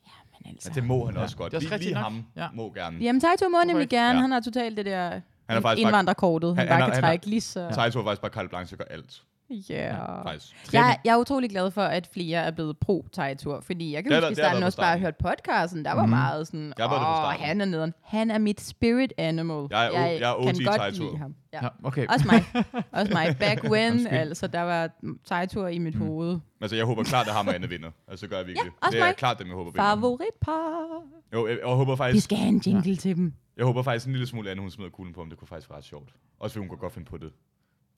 Men 0.45 0.53
altså. 0.55 0.71
Ja, 0.71 0.75
det 0.75 0.85
må 0.85 1.07
han 1.07 1.17
også 1.17 1.37
godt. 1.37 1.53
det 1.53 1.57
er 1.57 1.61
også 1.67 1.77
Lige, 1.77 1.89
lige 1.89 1.97
ham 1.97 2.25
Ja. 2.37 2.49
må 2.55 2.73
gerne. 2.73 2.99
Jamen, 3.01 3.21
Taito 3.21 3.49
må 3.49 3.59
nemlig 3.67 3.89
gerne. 3.89 4.15
Ja. 4.19 4.21
Han 4.23 4.31
har 4.33 4.41
totalt 4.41 4.77
det 4.77 4.87
der 4.87 5.21
Han 5.49 5.57
er 5.57 5.61
faktisk 5.61 5.86
indvandrerkortet, 5.86 6.57
han, 6.57 6.59
Han- 6.59 6.68
bare 6.68 6.80
han 6.80 6.86
kan 6.90 6.95
han 6.95 7.03
trække 7.03 7.26
lige 7.26 7.40
så... 7.40 7.68
Taito 7.74 8.01
er 8.01 8.05
faktisk 8.05 8.20
bare 8.20 8.30
carte 8.32 8.49
blanche 8.49 8.76
gør 8.76 8.84
alt. 8.84 9.22
Ja. 9.68 10.22
Faktisk. 10.22 10.72
Jeg, 10.74 10.98
jeg 11.05 11.12
er 11.12 11.16
utrolig 11.16 11.50
glad 11.50 11.70
for, 11.70 11.82
at 11.82 12.07
flere 12.07 12.38
er 12.38 12.50
blevet 12.50 12.78
pro 12.78 13.07
Tejtur, 13.12 13.61
fordi 13.61 13.94
jeg 13.94 14.03
kan 14.05 14.12
Det 14.12 14.22
har 14.22 14.28
huske, 14.30 14.42
har 14.42 14.48
starten 14.48 14.62
også 14.64 14.78
bare 14.78 14.98
hørt 14.98 15.14
podcasten, 15.16 15.84
der 15.84 15.92
var 15.92 16.03
Mhm. 16.03 16.11
meget 16.11 16.46
sådan, 16.46 16.72
Jeg 16.78 16.86
åh, 16.86 16.90
starten. 16.92 17.44
han 17.44 17.61
er 17.61 17.64
nederen. 17.64 17.94
Han 18.05 18.30
er 18.30 18.38
mit 18.38 18.61
spirit 18.61 19.12
animal. 19.18 19.66
Jeg 19.70 19.86
er 19.86 19.90
o- 19.90 19.94
jeg 19.94 20.30
er 20.30 20.34
kan 20.44 20.55
godt 20.64 20.76
Tejtur. 20.76 21.05
lide 21.05 21.18
ham. 21.18 21.34
Ja. 21.53 21.59
Ja, 21.62 21.68
okay. 21.84 22.07
Også 22.07 22.26
mig. 22.26 22.64
Også 23.00 23.12
mig. 23.12 23.36
Back 23.38 23.64
when, 23.64 24.07
altså, 24.07 24.46
der 24.46 24.61
var 24.61 24.90
Tejtur 25.24 25.66
i 25.68 25.78
mit 25.78 25.94
hoved. 25.94 26.38
Altså, 26.61 26.76
jeg 26.76 26.84
håber 26.84 27.03
klart, 27.03 27.26
at 27.28 27.34
ham 27.34 27.48
og 27.48 27.55
Anne 27.55 27.68
vinder. 27.68 27.90
Altså, 28.09 28.26
gør 28.28 28.36
jeg 28.36 28.46
virkelig. 28.46 28.70
også 28.82 28.90
det 28.90 29.00
er 29.00 29.07
mig. 29.07 29.16
klart 29.16 29.38
dem, 29.38 29.46
jeg 29.46 29.55
håber 29.57 29.70
vinder. 29.70 29.84
Favoritpar. 29.84 31.03
Jo, 31.32 31.46
jeg, 31.46 31.59
jeg 31.66 31.68
håber 31.74 31.92
Vi 31.92 31.96
faktisk... 31.96 32.24
skal 32.24 32.38
have 32.38 32.48
en 32.48 32.62
jingle 32.66 32.96
til 32.96 33.16
dem. 33.16 33.32
Jeg 33.57 33.64
håber 33.66 33.82
faktisk 33.82 34.07
en 34.07 34.12
lille 34.12 34.26
smule, 34.26 34.50
Anne, 34.50 34.61
hun 34.61 34.70
smider 34.70 34.90
kuglen 34.90 35.14
på, 35.14 35.20
om 35.20 35.28
det 35.28 35.38
kunne 35.38 35.48
faktisk 35.48 35.70
være 35.70 35.78
ret 35.78 35.84
sjovt. 35.84 36.09
Også 36.40 36.53
fordi 36.55 36.61
hun 36.61 36.68
kunne 36.68 36.78
godt 36.78 36.92
finde 36.92 37.11
på 37.11 37.16
det. 37.16 37.32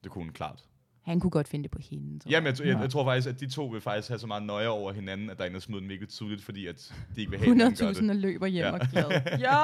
Det 0.05 0.11
kunne 0.13 0.25
hun 0.25 0.33
klart. 0.33 0.61
Han 1.05 1.21
kunne 1.21 1.31
godt 1.31 1.49
finde 1.49 1.63
det 1.63 1.71
på 1.71 1.79
hende. 1.91 2.19
tror 2.19 2.31
Jamen, 2.31 2.47
jeg, 2.59 2.67
jeg, 2.67 2.81
jeg, 2.81 2.91
tror 2.91 3.05
faktisk, 3.05 3.29
at 3.29 3.41
de 3.41 3.51
to 3.51 3.67
vil 3.67 3.81
faktisk 3.81 4.09
have 4.09 4.19
så 4.19 4.27
meget 4.27 4.43
nøje 4.43 4.69
over 4.69 4.93
hinanden, 4.93 5.31
at 5.31 5.39
der 5.39 5.45
er 5.45 5.49
en, 5.49 5.55
der 5.55 5.61
smider 5.61 5.81
den 5.81 5.89
virkelig 5.89 6.09
tydeligt, 6.09 6.43
fordi 6.43 6.67
at 6.67 6.95
de 7.15 7.21
ikke 7.21 7.31
vil 7.31 7.41
have, 7.41 7.51
at 7.51 7.59
den 7.79 7.87
gør 7.87 7.93
100.000 7.93 8.01
det. 8.03 8.11
og 8.11 8.17
løber 8.17 8.47
hjem 8.47 8.65
Ja. 8.65 8.73
og 8.73 8.81
glad. 8.81 9.11
jo! 9.49 9.59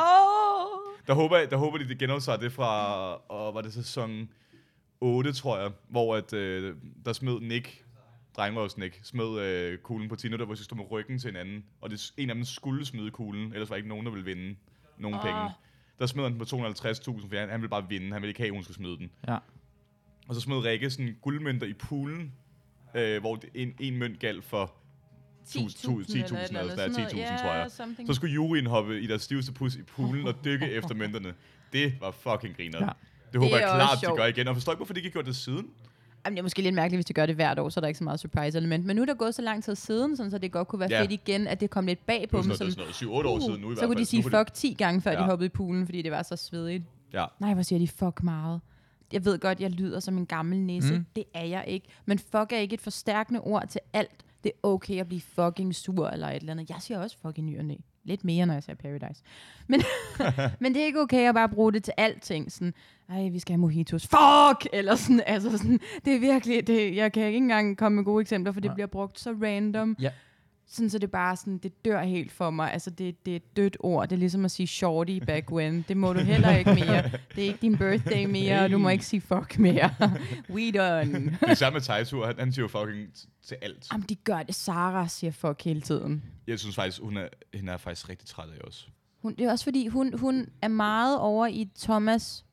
Der 1.07 1.15
håber, 1.15 1.37
jeg- 1.37 1.51
der 1.51 1.57
håber 1.57 1.79
de, 1.79 1.89
det 1.89 1.99
genoptager 1.99 2.39
det 2.39 2.53
fra, 2.53 3.15
og 3.15 3.55
var 3.55 3.61
det 3.61 3.73
sæson 3.73 4.29
8, 5.01 5.33
tror 5.33 5.59
jeg, 5.61 5.71
hvor 5.89 6.17
at, 6.17 6.33
øh, 6.33 6.75
der 7.05 7.13
smed 7.13 7.41
Nick, 7.41 7.85
drengvårs 8.37 8.79
Nick, 8.79 9.01
smed 9.03 9.41
øh, 9.41 9.79
kuglen 9.79 10.09
på 10.09 10.17
Tino, 10.17 10.37
der 10.37 10.45
hvor 10.45 10.55
de 10.55 10.65
stod 10.65 10.77
med 10.77 10.91
ryggen 10.91 11.19
til 11.19 11.29
hinanden, 11.31 11.65
og 11.81 11.91
det, 11.91 12.13
en 12.17 12.31
af 12.31 12.35
dem 12.37 12.45
skulle 12.45 12.85
smide 12.87 13.11
kuglen, 13.11 13.53
ellers 13.53 13.71
var 13.71 13.77
ikke 13.77 13.89
nogen, 13.89 14.07
der 14.07 14.13
ville 14.13 14.25
vinde 14.25 14.57
nogen 14.99 15.17
oh. 15.17 15.23
penge. 15.25 15.41
Der 15.99 16.07
smed 16.07 16.23
han 16.25 16.33
den 16.33 16.39
på 16.39 16.45
250.000, 16.45 17.29
for 17.29 17.39
han, 17.39 17.49
han 17.51 17.61
ville 17.61 17.69
bare 17.71 17.89
vinde, 17.89 18.13
han 18.13 18.23
ville 18.23 18.31
ikke 18.31 18.41
have, 18.41 18.49
at 18.49 18.55
hun 18.55 18.63
skulle 18.63 18.77
smide 18.77 18.97
den. 18.97 19.11
Ja. 19.29 19.37
Og 20.31 20.35
så 20.37 20.41
smed 20.41 20.57
Rikke 20.65 20.91
sådan 20.91 21.17
guldmønter 21.23 21.67
i 21.67 21.73
poolen, 21.73 22.33
øh, 22.95 23.21
hvor 23.21 23.39
en, 23.55 23.75
en 23.81 23.97
mønt 23.99 24.19
galt 24.21 24.45
for 24.45 24.73
10.000 25.49 25.87
10.000 25.87 26.59
eller 26.59 26.77
sådan 26.77 26.91
noget, 26.93 27.07
10.000 27.09 27.43
tror 27.43 27.55
jeg. 27.55 27.71
Så 28.07 28.15
skulle 28.15 28.35
juryen 28.35 28.67
hoppe 28.67 29.01
i 29.01 29.07
deres 29.07 29.23
stiveste 29.23 29.53
pus 29.53 29.75
i 29.77 29.83
poolen 29.83 30.27
og 30.27 30.35
dykke 30.45 30.71
efter 30.79 30.95
mønterne. 30.95 31.35
Det 31.73 31.93
var 32.01 32.11
fucking 32.11 32.57
griner. 32.57 32.79
Ja. 32.81 32.89
Det 33.33 33.41
håber 33.41 33.55
Det 33.57 33.63
jeg 33.63 33.71
klart, 33.75 33.99
de 34.01 34.17
gør 34.17 34.27
igen. 34.27 34.49
Og 34.49 34.55
forstår 34.57 34.73
ikke, 34.73 34.79
hvorfor 34.79 34.95
de 34.95 34.99
ikke 35.01 35.09
har 35.09 35.13
gjort 35.13 35.27
det 35.27 35.37
siden. 35.37 35.67
Jamen, 36.25 36.37
det 36.37 36.39
er 36.39 36.43
måske 36.43 36.63
lidt 36.63 36.75
mærkeligt, 36.75 36.97
hvis 36.97 37.05
de 37.05 37.13
gør 37.13 37.27
det 37.27 37.35
hvert 37.35 37.59
år, 37.59 37.69
så 37.69 37.81
er 37.81 37.83
der 37.83 37.89
ikke 37.89 37.99
så 37.99 38.05
meget 38.05 38.21
surprise-element. 38.21 38.87
Men 38.87 38.97
nu 38.97 39.03
er 39.03 39.07
der 39.07 39.15
gået 39.15 39.35
så 39.35 39.43
lang 39.43 39.65
tid 39.65 39.75
siden, 39.75 40.17
sådan, 40.17 40.31
så 40.31 40.39
det 40.39 40.53
godt 40.53 40.69
kunne 40.69 40.81
være 40.81 40.89
Ja. 40.93 41.03
fedt 41.03 41.13
igen, 41.13 41.47
at 41.47 41.61
det 41.61 41.71
kom 41.71 41.87
lidt 41.87 42.07
bag 42.07 42.29
på 42.31 42.37
dem. 42.37 42.45
det 42.45 42.51
er 42.51 42.71
sådan 42.71 42.75
noget 43.11 43.25
7-8 43.25 43.29
år 43.29 43.41
siden 43.41 43.61
nu 43.61 43.67
i 43.69 43.71
Uh, 43.71 43.77
så 43.77 43.81
hvert 43.81 43.87
kunne 43.89 43.95
de 43.95 43.99
fald. 43.99 44.07
sige 44.07 44.23
fuck 44.23 44.55
10 44.55 44.75
gange, 44.79 45.01
før 45.01 45.11
ja. 45.13 45.19
de 45.19 45.25
hoppede 45.25 45.47
i 45.47 45.49
poolen, 45.49 45.87
fordi 45.87 46.03
det 46.03 46.13
var 46.13 46.23
så 46.23 46.37
svedigt. 46.37 46.83
Ja. 47.13 47.25
Nej, 47.41 47.55
hvor 47.55 47.63
siger 47.63 47.79
de 47.79 47.89
fuck 47.89 48.23
meget. 48.23 48.61
Jeg 49.13 49.25
ved 49.25 49.39
godt, 49.39 49.61
jeg 49.61 49.71
lyder 49.71 50.01
som 50.01 50.19
en 50.19 50.27
gammel 50.27 50.59
nisse. 50.59 50.93
Mm. 50.93 50.99
Mm. 50.99 51.07
Det 51.17 51.25
er 51.35 51.45
jeg 51.45 51.65
ikke. 51.67 51.89
Men 52.07 52.19
fuck 52.19 52.53
er 52.53 52.57
ikke 52.57 52.75
et 52.75 52.81
forstærkende 52.81 53.41
ord 53.41 53.69
til 53.69 53.81
alt. 53.93 54.25
Det 54.45 54.53
er 54.55 54.69
okay 54.69 55.01
at 55.01 55.09
blive 55.09 55.21
fucking 55.21 55.75
sur 55.75 56.09
eller 56.09 56.29
et 56.29 56.37
eller 56.37 56.53
andet. 56.53 56.71
Jeg 56.71 56.77
siger 56.81 56.99
også 56.99 57.17
fucking 57.23 57.47
ny 57.47 57.59
og 57.59 57.65
næ. 57.65 57.75
Lidt 58.05 58.25
mere, 58.25 58.47
når 58.47 58.55
jeg 58.55 58.63
ser 58.63 58.75
Paradise. 58.75 59.23
Men, 59.67 59.83
men 60.61 60.75
det 60.75 60.83
er 60.83 60.87
ikke 60.87 61.01
okay 61.01 61.29
at 61.29 61.35
bare 61.35 61.49
bruge 61.49 61.73
det 61.73 61.85
til 61.85 61.95
alting. 61.97 62.53
Sådan, 62.53 62.75
ej, 63.09 63.29
vi 63.29 63.39
skal 63.39 63.53
have 63.53 63.61
mojitos. 63.61 64.03
Fuck! 64.03 64.67
Eller 64.73 64.95
sådan, 64.95 65.23
altså 65.27 65.59
sådan, 65.59 65.81
det 66.05 66.15
er 66.15 66.21
virkelig, 66.21 66.67
det, 66.67 66.97
jeg 66.97 67.13
kan 67.13 67.27
ikke 67.27 67.37
engang 67.37 67.77
komme 67.77 67.97
med 67.97 68.05
gode 68.05 68.21
eksempler, 68.21 68.53
for 68.53 68.61
det 68.61 68.69
Nej. 68.69 68.75
bliver 68.75 68.87
brugt 68.87 69.21
så 69.21 69.31
random. 69.43 69.97
Ja. 70.01 70.11
Sådan, 70.73 70.91
så 70.91 70.99
det 70.99 71.11
bare 71.11 71.37
sådan, 71.37 71.59
det 71.59 71.85
dør 71.85 72.03
helt 72.03 72.33
for 72.33 72.51
mig. 72.51 72.73
Altså, 72.73 72.91
det, 72.91 73.27
det 73.27 73.33
er 73.33 73.37
et 73.37 73.57
dødt 73.57 73.77
ord. 73.81 74.09
Det 74.09 74.17
er 74.17 74.19
ligesom 74.19 74.45
at 74.45 74.51
sige 74.51 74.67
shorty 74.67 75.19
back 75.27 75.51
when. 75.53 75.85
Det 75.89 75.97
må 75.97 76.13
du 76.13 76.21
heller 76.21 76.57
ikke 76.57 76.75
mere. 76.75 77.03
Det 77.35 77.39
er 77.45 77.47
ikke 77.49 77.59
din 77.63 77.79
birthday 77.79 78.25
mere, 78.25 78.61
og 78.61 78.71
du 78.71 78.79
må 78.79 78.89
ikke 78.89 79.07
sige 79.07 79.21
fuck 79.21 79.59
mere. 79.59 79.91
We 80.55 80.71
done. 80.73 81.39
Det 81.41 81.49
er 81.49 81.55
samme 81.55 81.75
med 81.75 81.81
Taitur, 81.81 82.27
han, 82.27 82.35
han 82.39 82.53
siger 82.53 82.63
jo 82.65 82.69
fucking 82.69 83.09
t- 83.17 83.27
til 83.47 83.57
alt. 83.63 83.87
Jamen, 83.93 84.07
de 84.09 84.15
gør 84.15 84.43
det. 84.43 84.55
Sarah 84.55 85.09
siger 85.09 85.31
fuck 85.31 85.65
hele 85.65 85.81
tiden. 85.81 86.23
Jeg 86.47 86.59
synes 86.59 86.75
faktisk, 86.75 87.01
hun 87.03 87.17
er, 87.17 87.29
hende 87.55 87.73
er 87.73 87.77
faktisk 87.77 88.09
rigtig 88.09 88.29
træt 88.29 88.49
af 88.49 88.59
også. 88.67 88.87
Hun, 89.23 89.35
det 89.35 89.47
er 89.47 89.51
også 89.51 89.65
fordi, 89.65 89.87
hun, 89.87 90.19
hun 90.19 90.47
er 90.63 90.69
meget 90.69 91.19
over 91.19 91.47
i 91.47 91.69
Thomas 91.79 92.45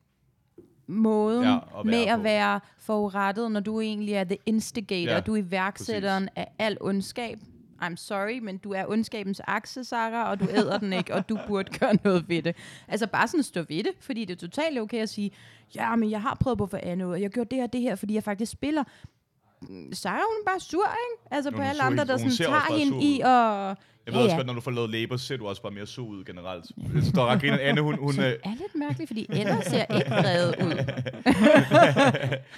måden 0.86 1.44
Ja, 1.44 1.56
at 1.80 1.84
med 1.86 2.04
at 2.06 2.16
på. 2.16 2.22
være 2.22 2.60
forurettet, 2.78 3.50
når 3.52 3.60
du 3.60 3.80
egentlig 3.80 4.14
er 4.14 4.24
the 4.24 4.36
instigator. 4.46 5.12
Ja, 5.12 5.20
du 5.20 5.32
er 5.32 5.36
iværksætteren 5.36 6.28
af 6.36 6.48
al 6.58 6.76
ondskab. 6.80 7.38
I'm 7.82 7.96
sorry, 7.96 8.38
men 8.38 8.58
du 8.58 8.72
er 8.72 8.84
ondskabens 8.86 9.40
akse, 9.46 9.84
Sarah, 9.84 10.30
og 10.30 10.40
du 10.40 10.48
æder 10.50 10.78
den 10.78 10.92
ikke, 10.92 11.14
og 11.14 11.28
du 11.28 11.38
burde 11.46 11.78
gøre 11.78 11.98
noget 12.04 12.28
ved 12.28 12.42
det. 12.42 12.56
Altså 12.88 13.06
bare 13.06 13.28
sådan 13.28 13.42
stå 13.42 13.60
ved 13.60 13.84
det, 13.84 13.92
fordi 14.00 14.24
det 14.24 14.34
er 14.34 14.48
totalt 14.48 14.78
okay 14.78 14.98
at 14.98 15.08
sige, 15.08 15.30
ja, 15.74 15.96
men 15.96 16.10
jeg 16.10 16.22
har 16.22 16.36
prøvet 16.40 16.58
på 16.58 16.66
for 16.66 16.80
andet, 16.82 17.08
og 17.08 17.22
jeg 17.22 17.30
gjorde 17.30 17.50
det 17.50 17.58
her 17.58 17.66
det 17.66 17.80
her, 17.80 17.94
fordi 17.94 18.14
jeg 18.14 18.24
faktisk 18.24 18.52
spiller. 18.52 18.84
Mm, 19.62 19.92
Sarah, 19.92 20.16
hun 20.16 20.36
er 20.46 20.50
bare 20.50 20.60
sur, 20.60 20.84
ikke? 20.86 21.34
Altså 21.36 21.50
Jo, 21.50 21.56
på 21.56 21.62
alle 21.62 21.80
så 21.80 21.86
andre, 21.86 22.04
der 22.04 22.16
sådan 22.16 22.30
tager 22.30 22.76
hende 22.78 22.92
sur 22.92 23.00
i 23.02 23.20
og... 23.20 23.76
Jeg 24.06 24.16
ved 24.16 24.22
også 24.22 24.36
godt, 24.36 24.46
når 24.46 24.54
du 24.54 24.60
får 24.60 24.70
lavet 24.70 24.90
læber, 24.90 25.16
ser 25.16 25.36
du 25.36 25.48
også 25.48 25.62
bare 25.62 25.72
mere 25.72 25.86
så 25.86 26.00
ud 26.00 26.24
generelt. 26.24 26.64
Jeg 26.76 26.90
synes, 26.90 27.12
der 27.12 27.22
er 27.22 27.26
ret. 27.26 27.44
Anne, 27.44 27.80
hun, 27.80 27.98
hun, 27.98 28.12
Som 28.12 28.24
øh, 28.24 28.30
er 28.30 28.50
lidt 28.50 28.74
mærkeligt, 28.74 29.08
fordi 29.08 29.26
ender 29.32 29.60
ser 29.60 29.84
ikke 29.96 30.10
vrede 30.10 30.54
ud. 30.64 30.74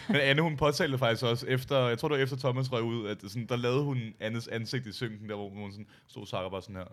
Men 0.12 0.16
Anne, 0.20 0.42
hun 0.42 0.56
påtalte 0.56 0.98
faktisk 0.98 1.24
også 1.24 1.46
efter, 1.46 1.88
jeg 1.88 1.98
tror 1.98 2.08
det 2.08 2.18
var 2.18 2.22
efter 2.24 2.36
Thomas 2.36 2.72
røg 2.72 2.82
ud, 2.82 3.06
at 3.08 3.16
sådan, 3.28 3.46
der 3.46 3.56
lavede 3.56 3.82
hun 3.82 3.98
Annes 4.20 4.48
ansigt 4.48 4.86
i 4.86 4.92
synken, 4.92 5.28
der 5.28 5.34
hvor 5.36 5.48
hun 5.48 5.72
sådan, 5.72 5.86
stod 6.08 6.26
Sarah 6.26 6.50
bare 6.50 6.62
sådan 6.62 6.76
her. 6.76 6.84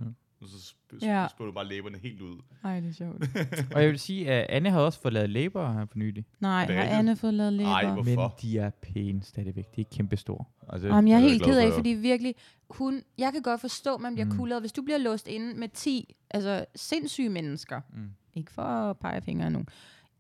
Og 0.42 0.48
så 0.48 0.56
sp- 0.58 0.98
Ja. 1.02 1.22
ja. 1.22 1.28
spurgte 1.28 1.48
du 1.50 1.54
bare 1.54 1.68
læberne 1.68 1.98
helt 1.98 2.22
ud. 2.22 2.42
Ej, 2.64 2.80
det 2.80 2.90
er 2.90 2.94
sjovt. 2.94 3.24
Og 3.76 3.82
jeg 3.82 3.90
vil 3.92 4.00
sige, 4.00 4.32
at 4.32 4.46
Anne 4.50 4.70
har 4.70 4.80
også 4.80 5.00
fået 5.02 5.14
lavet 5.14 5.30
læber 5.30 5.74
her 5.74 5.86
for 5.86 5.98
nylig. 5.98 6.26
Nej, 6.40 6.66
har. 6.66 6.84
Anne 6.84 7.16
fået 7.16 7.34
lavet 7.34 7.54
læber? 7.54 7.70
Ej, 7.70 7.86
Men 7.96 8.04
hvorfor? 8.04 8.36
de 8.42 8.60
er 8.60 8.70
pæne 8.70 9.24
stadigvæk. 9.24 9.76
De 9.76 9.82
er 9.82 9.86
kæmpe 9.96 10.18
store. 10.18 10.44
Altså, 10.70 10.88
Jamen, 10.88 11.08
jeg 11.08 11.14
er 11.16 11.18
er 11.18 11.22
jeg 11.22 11.30
helt 11.32 11.44
ked 11.44 11.58
af, 11.58 11.70
for. 11.70 11.76
fordi 11.76 11.90
virkelig, 11.90 12.36
hun, 12.70 13.02
jeg 13.18 13.32
kan 13.34 13.42
godt 13.42 13.62
forstå, 13.62 13.96
at 13.96 14.02
man 14.02 14.14
bliver 14.14 14.26
Mm. 14.26 14.38
kuldret. 14.38 14.62
Hvis 14.62 14.72
du 14.72 14.82
bliver 14.82 14.98
låst 14.98 15.28
inde 15.28 15.60
med 15.60 15.70
10 15.70 16.16
altså, 16.32 16.66
sindssyge 16.76 17.30
mennesker, 17.30 17.82
mm. 17.94 18.10
ikke 18.36 18.52
for 18.52 18.62
at 18.62 18.98
pege 18.98 19.22
fingre 19.22 19.46
af 19.46 19.52
nogen, 19.52 19.68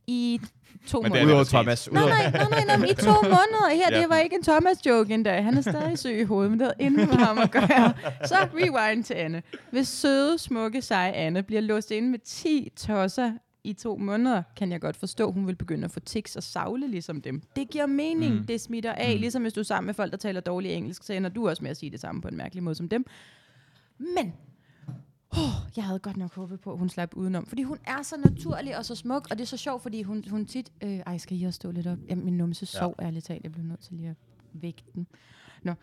i 0.08 0.41
to 0.88 1.01
Men 1.01 1.12
det 1.12 1.18
er 1.18 1.22
måneder. 1.22 1.28
Udover 1.28 1.43
Thomas. 1.43 1.89
Nej, 1.91 2.03
nej, 2.10 2.32
nej, 2.32 2.49
nej, 2.49 2.64
nej, 2.66 2.78
men 2.78 2.89
i 2.89 2.93
to 2.93 3.12
måneder. 3.38 3.76
Her, 3.76 3.88
Ja. 3.95 3.99
det 4.01 4.10
var 4.10 4.18
ikke 4.18 4.36
en 4.36 4.43
Thomas-joke 4.43 5.14
endda. 5.14 5.41
Han 5.41 5.58
er 5.58 5.62
stadig 5.62 5.99
syg 5.99 6.20
i 6.20 6.24
hovedet, 6.24 6.51
men 6.51 6.60
det 6.60 6.68
havde 6.68 6.88
inden 6.88 7.08
med 7.08 7.16
ham 7.16 7.38
at 7.38 7.51
gøre. 7.51 7.93
Så 8.26 8.36
rewind 8.53 9.03
til 9.03 9.14
Anne. 9.14 9.43
Hvis 9.72 9.88
søde, 9.88 10.38
smukke, 10.38 10.82
seje 10.82 11.12
Anne 11.12 11.43
bliver 11.43 11.62
låst 11.62 11.91
inde 11.91 12.10
med 12.10 12.20
10 12.20 12.72
tosser 12.78 13.32
i 13.64 13.74
to 13.74 13.97
måneder, 13.97 14.43
kan 14.58 14.72
jeg 14.72 14.82
godt 14.82 14.97
forstå, 14.97 15.32
hun 15.32 15.47
vil 15.47 15.55
begynde 15.55 15.86
at 15.86 15.91
få 15.91 15.99
tics 15.99 16.36
og 16.36 16.43
savle 16.43 16.88
ligesom 16.88 17.22
dem. 17.22 17.41
Det 17.55 17.70
giver 17.70 17.86
mening. 17.86 18.34
Mm. 18.36 18.45
Det 18.45 18.62
smitter 18.62 18.93
af. 18.93 19.14
Mm. 19.16 19.20
Ligesom 19.20 19.41
hvis 19.41 19.53
du 19.53 19.60
er 19.60 19.64
sammen 19.64 19.86
med 19.86 19.93
folk, 19.93 20.12
der 20.12 20.18
taler 20.18 20.41
dårlig 20.41 20.72
engelsk, 20.74 21.03
så 21.03 21.14
ender 21.14 21.30
du 21.30 21.49
også 21.49 21.64
med 21.64 21.72
at 21.72 21.78
sige 21.78 21.89
det 21.91 21.99
samme 21.99 22.22
på 22.22 22.28
en 22.28 22.38
mærkelig 22.38 22.64
måde 22.64 22.76
som 22.76 22.89
dem. 22.89 23.05
Men 23.99 24.34
Oh, 25.32 25.72
jeg 25.76 25.86
havde 25.86 26.00
godt 26.00 26.18
nok 26.18 26.36
håbet 26.36 26.60
på, 26.60 26.72
at 26.72 26.80
hun 26.80 26.90
slap 26.90 27.14
udenom. 27.16 27.46
Fordi 27.46 27.64
hun 27.64 27.78
er 27.88 28.02
så 28.02 28.16
naturlig 28.26 28.78
og 28.78 28.86
så 28.86 28.96
smuk, 28.96 29.28
og 29.32 29.38
det 29.38 29.42
er 29.44 29.48
så 29.48 29.58
sjovt, 29.58 29.82
fordi 29.82 30.02
hun, 30.02 30.24
hun 30.30 30.46
tit... 30.46 30.72
Øh, 30.84 31.00
ej, 31.00 31.18
skal 31.18 31.42
I 31.42 31.44
også 31.44 31.56
stå 31.56 31.72
lidt 31.72 31.88
op? 31.88 31.98
Jamen, 32.10 32.26
min 32.26 32.38
numse 32.38 32.66
sov 32.66 32.96
ærligt 33.02 33.26
talt. 33.26 33.44
Jeg 33.44 33.52
blev 33.52 33.66
nødt 33.66 33.80
til 33.80 33.94
lige 33.94 34.10
at 34.10 34.16
vække 34.54 34.84
den. 34.96 35.08
Nå. 35.64 35.74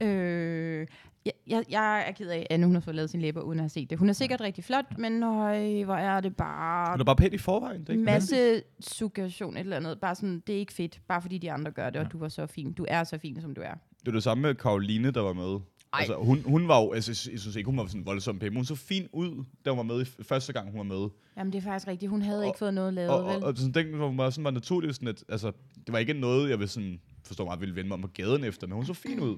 Øh, 0.00 0.86
jeg, 1.24 1.32
jeg, 1.46 1.64
jeg 1.70 2.04
er 2.08 2.12
ked 2.12 2.28
af, 2.28 2.46
at 2.50 2.64
hun 2.64 2.74
har 2.74 2.80
fået 2.80 2.96
lavet 2.96 3.10
sin 3.10 3.20
læber, 3.20 3.40
uden 3.40 3.58
at 3.58 3.62
have 3.62 3.68
set 3.68 3.90
det. 3.90 3.98
Hun 3.98 4.08
er 4.08 4.12
sikkert 4.12 4.40
rigtig 4.40 4.64
flot, 4.64 4.98
men 4.98 5.12
nøj, 5.12 5.82
hvor 5.84 5.94
er 5.94 6.20
det 6.20 6.36
bare... 6.36 6.92
Hun 6.92 7.00
er 7.00 7.04
bare 7.04 7.16
pænt 7.16 7.34
i 7.34 7.38
forvejen. 7.38 7.80
Det 7.80 7.88
er 7.88 7.92
ikke 7.92 8.04
masse 8.04 8.62
suggestion, 8.80 9.56
et 9.56 9.60
eller 9.60 9.76
andet. 9.76 10.00
Bare 10.00 10.14
sådan, 10.14 10.42
det 10.46 10.54
er 10.54 10.58
ikke 10.58 10.72
fedt, 10.72 11.00
bare 11.08 11.22
fordi 11.22 11.38
de 11.38 11.52
andre 11.52 11.70
gør 11.70 11.90
det, 11.90 12.00
og 12.00 12.12
du 12.12 12.18
var 12.18 12.28
så 12.28 12.46
fin. 12.46 12.72
Du 12.72 12.84
er 12.88 13.04
så 13.04 13.18
fin, 13.18 13.40
som 13.40 13.54
du 13.54 13.60
er. 13.60 13.74
Det 13.74 14.06
var 14.06 14.12
det 14.12 14.22
samme 14.22 14.42
med 14.42 14.54
Karoline, 14.54 15.10
der 15.10 15.20
var 15.20 15.32
med. 15.32 15.60
Ej. 15.92 15.98
Altså, 15.98 16.14
hun, 16.16 16.42
hun 16.42 16.68
var 16.68 16.80
jo, 16.82 16.92
altså, 16.92 17.28
jeg 17.32 17.40
synes 17.40 17.56
ikke, 17.56 17.68
hun 17.68 17.76
var 17.76 17.86
sådan 17.86 18.06
voldsomt 18.06 18.40
pæn, 18.40 18.48
men 18.50 18.56
hun 18.56 18.64
så 18.64 18.74
fin 18.74 19.08
ud, 19.12 19.44
da 19.64 19.70
hun 19.70 19.76
var 19.76 19.82
med 19.82 20.06
i 20.06 20.22
første 20.22 20.52
gang, 20.52 20.70
hun 20.70 20.78
var 20.78 20.84
med. 20.98 21.08
Jamen, 21.36 21.52
det 21.52 21.58
er 21.58 21.62
faktisk 21.62 21.88
rigtigt. 21.88 22.10
Hun 22.10 22.22
havde 22.22 22.38
Og- 22.40 22.46
ikke 22.46 22.58
fået 22.58 22.74
noget 22.74 22.94
lavet, 22.94 23.10
Og, 23.10 23.24
og, 23.24 23.34
vel? 23.34 23.44
og 23.44 23.56
sådan, 23.56 23.74
den 23.86 23.98
var 23.98 24.12
bare 24.16 24.32
sådan 24.32 24.44
var 24.44 24.50
naturligt, 24.50 24.94
sådan 24.94 25.08
at, 25.08 25.24
altså, 25.28 25.52
det 25.86 25.92
var 25.92 25.98
ikke 25.98 26.12
noget, 26.12 26.50
jeg 26.50 26.58
vil 26.58 26.68
sådan, 26.68 27.00
forstå 27.24 27.44
mig, 27.44 27.60
ville 27.60 27.74
vende 27.76 27.88
mig 27.88 27.94
om 27.94 28.00
på 28.02 28.08
gaden 28.08 28.44
efter, 28.44 28.66
men 28.66 28.74
hun 28.76 28.86
så 28.86 28.94
fin 28.94 29.20
ud. 29.20 29.36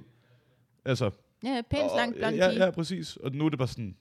Altså, 0.84 1.10
Ja, 1.44 1.62
pænt, 1.70 1.82
og- 1.82 1.90
slank, 1.94 2.16
blond 2.16 2.36
ja, 2.36 2.50
ja, 2.64 2.70
præcis. 2.70 3.16
Og 3.16 3.32
nu 3.32 3.44
er 3.44 3.48
det 3.48 3.58
bare 3.58 3.68
sådan, 3.68 3.96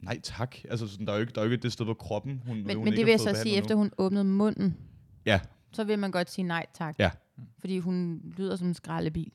nej 0.00 0.20
tak. 0.22 0.56
Altså, 0.70 0.88
sådan, 0.88 1.06
der, 1.06 1.12
er 1.12 1.16
jo 1.16 1.20
ikke, 1.20 1.32
der 1.32 1.40
er 1.40 1.44
jo 1.44 1.50
ikke 1.50 1.62
det 1.62 1.72
sted 1.72 1.86
på 1.86 1.94
kroppen, 1.94 2.42
hun, 2.46 2.56
Men, 2.56 2.76
hun 2.76 2.84
men 2.84 2.92
det 2.96 3.06
vil 3.06 3.10
jeg 3.10 3.20
så 3.20 3.24
sige, 3.24 3.32
behandlet 3.34 3.58
efter 3.58 3.74
nu. 3.74 3.78
hun 3.80 3.90
åbnede 3.98 4.24
munden, 4.24 4.76
Ja, 5.26 5.40
så 5.72 5.84
vil 5.84 5.98
man 5.98 6.10
godt 6.10 6.30
sige 6.30 6.44
nej 6.44 6.66
tak. 6.74 6.94
Ja. 6.98 7.10
Fordi 7.58 7.78
hun 7.78 8.22
lyder 8.36 8.56
som 8.56 8.68
en 8.68 8.74
skraldebil. 8.74 9.32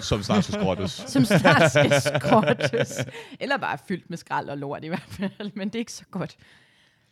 Som 0.00 0.22
snart 0.22 0.44
skal 0.44 0.60
skrottes. 0.60 0.90
Som 1.06 1.24
snart 1.24 1.70
skal 1.70 1.92
skrottes. 2.00 3.00
Eller 3.40 3.56
bare 3.56 3.78
fyldt 3.88 4.10
med 4.10 4.18
skrald 4.18 4.48
og 4.48 4.58
lort 4.58 4.84
i 4.84 4.88
hvert 4.88 5.06
fald. 5.08 5.50
Men 5.54 5.68
det 5.68 5.74
er 5.74 5.78
ikke 5.78 5.92
så 5.92 6.04
godt. 6.10 6.36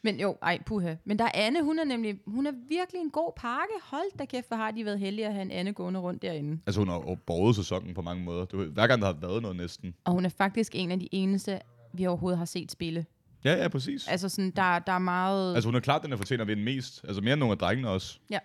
Men 0.05 0.21
jo, 0.21 0.37
ej, 0.43 0.59
puha. 0.67 0.95
Men 1.05 1.19
der 1.19 1.25
er 1.25 1.31
Anne, 1.35 1.63
hun 1.63 1.79
er 1.79 1.85
nemlig, 1.85 2.19
hun 2.27 2.47
er 2.47 2.53
virkelig 2.69 3.01
en 3.01 3.11
god 3.11 3.33
pakke. 3.37 3.75
Hold 3.83 4.19
da 4.19 4.25
kæft, 4.25 4.49
hvor 4.49 4.57
har 4.57 4.71
de 4.71 4.85
været 4.85 4.99
heldige 4.99 5.27
at 5.27 5.33
have 5.33 5.43
en 5.43 5.51
Anne 5.51 5.73
gående 5.73 6.01
rundt 6.01 6.23
derinde. 6.23 6.61
Altså, 6.67 6.81
hun 6.81 6.89
har 6.89 7.17
borget 7.27 7.57
sæsonen 7.57 7.95
på 7.95 8.03
mange 8.03 8.25
måder. 8.25 8.45
Det 8.45 8.59
var, 8.59 8.65
hver 8.65 8.87
gang, 8.87 9.03
der 9.03 9.07
har 9.07 9.17
været 9.21 9.43
noget 9.43 9.57
næsten. 9.57 9.95
Og 10.05 10.13
hun 10.13 10.25
er 10.25 10.29
faktisk 10.29 10.73
en 10.75 10.91
af 10.91 11.01
de 11.01 11.09
eneste, 11.13 11.61
vi 11.93 12.07
overhovedet 12.07 12.39
har 12.39 12.45
set 12.45 12.73
spille. 12.73 13.07
Ja, 13.45 13.63
ja, 13.63 13.69
præcis. 13.69 14.09
Altså 14.09 14.29
sådan, 14.29 14.51
der, 14.51 14.79
der 14.79 14.93
er 14.93 14.99
meget... 14.99 15.55
Altså, 15.55 15.69
hun 15.69 15.75
er 15.75 15.81
klart, 15.81 16.03
den 16.03 16.11
der 16.11 16.17
fortjener 16.17 16.45
at 16.45 16.49
vinde 16.49 16.63
mest. 16.63 17.05
Altså, 17.05 17.23
mere 17.23 17.33
end 17.33 17.41
nogle 17.41 17.53
af 17.53 17.59
drengene 17.59 17.89
også. 17.89 18.19
Ja. 18.31 18.39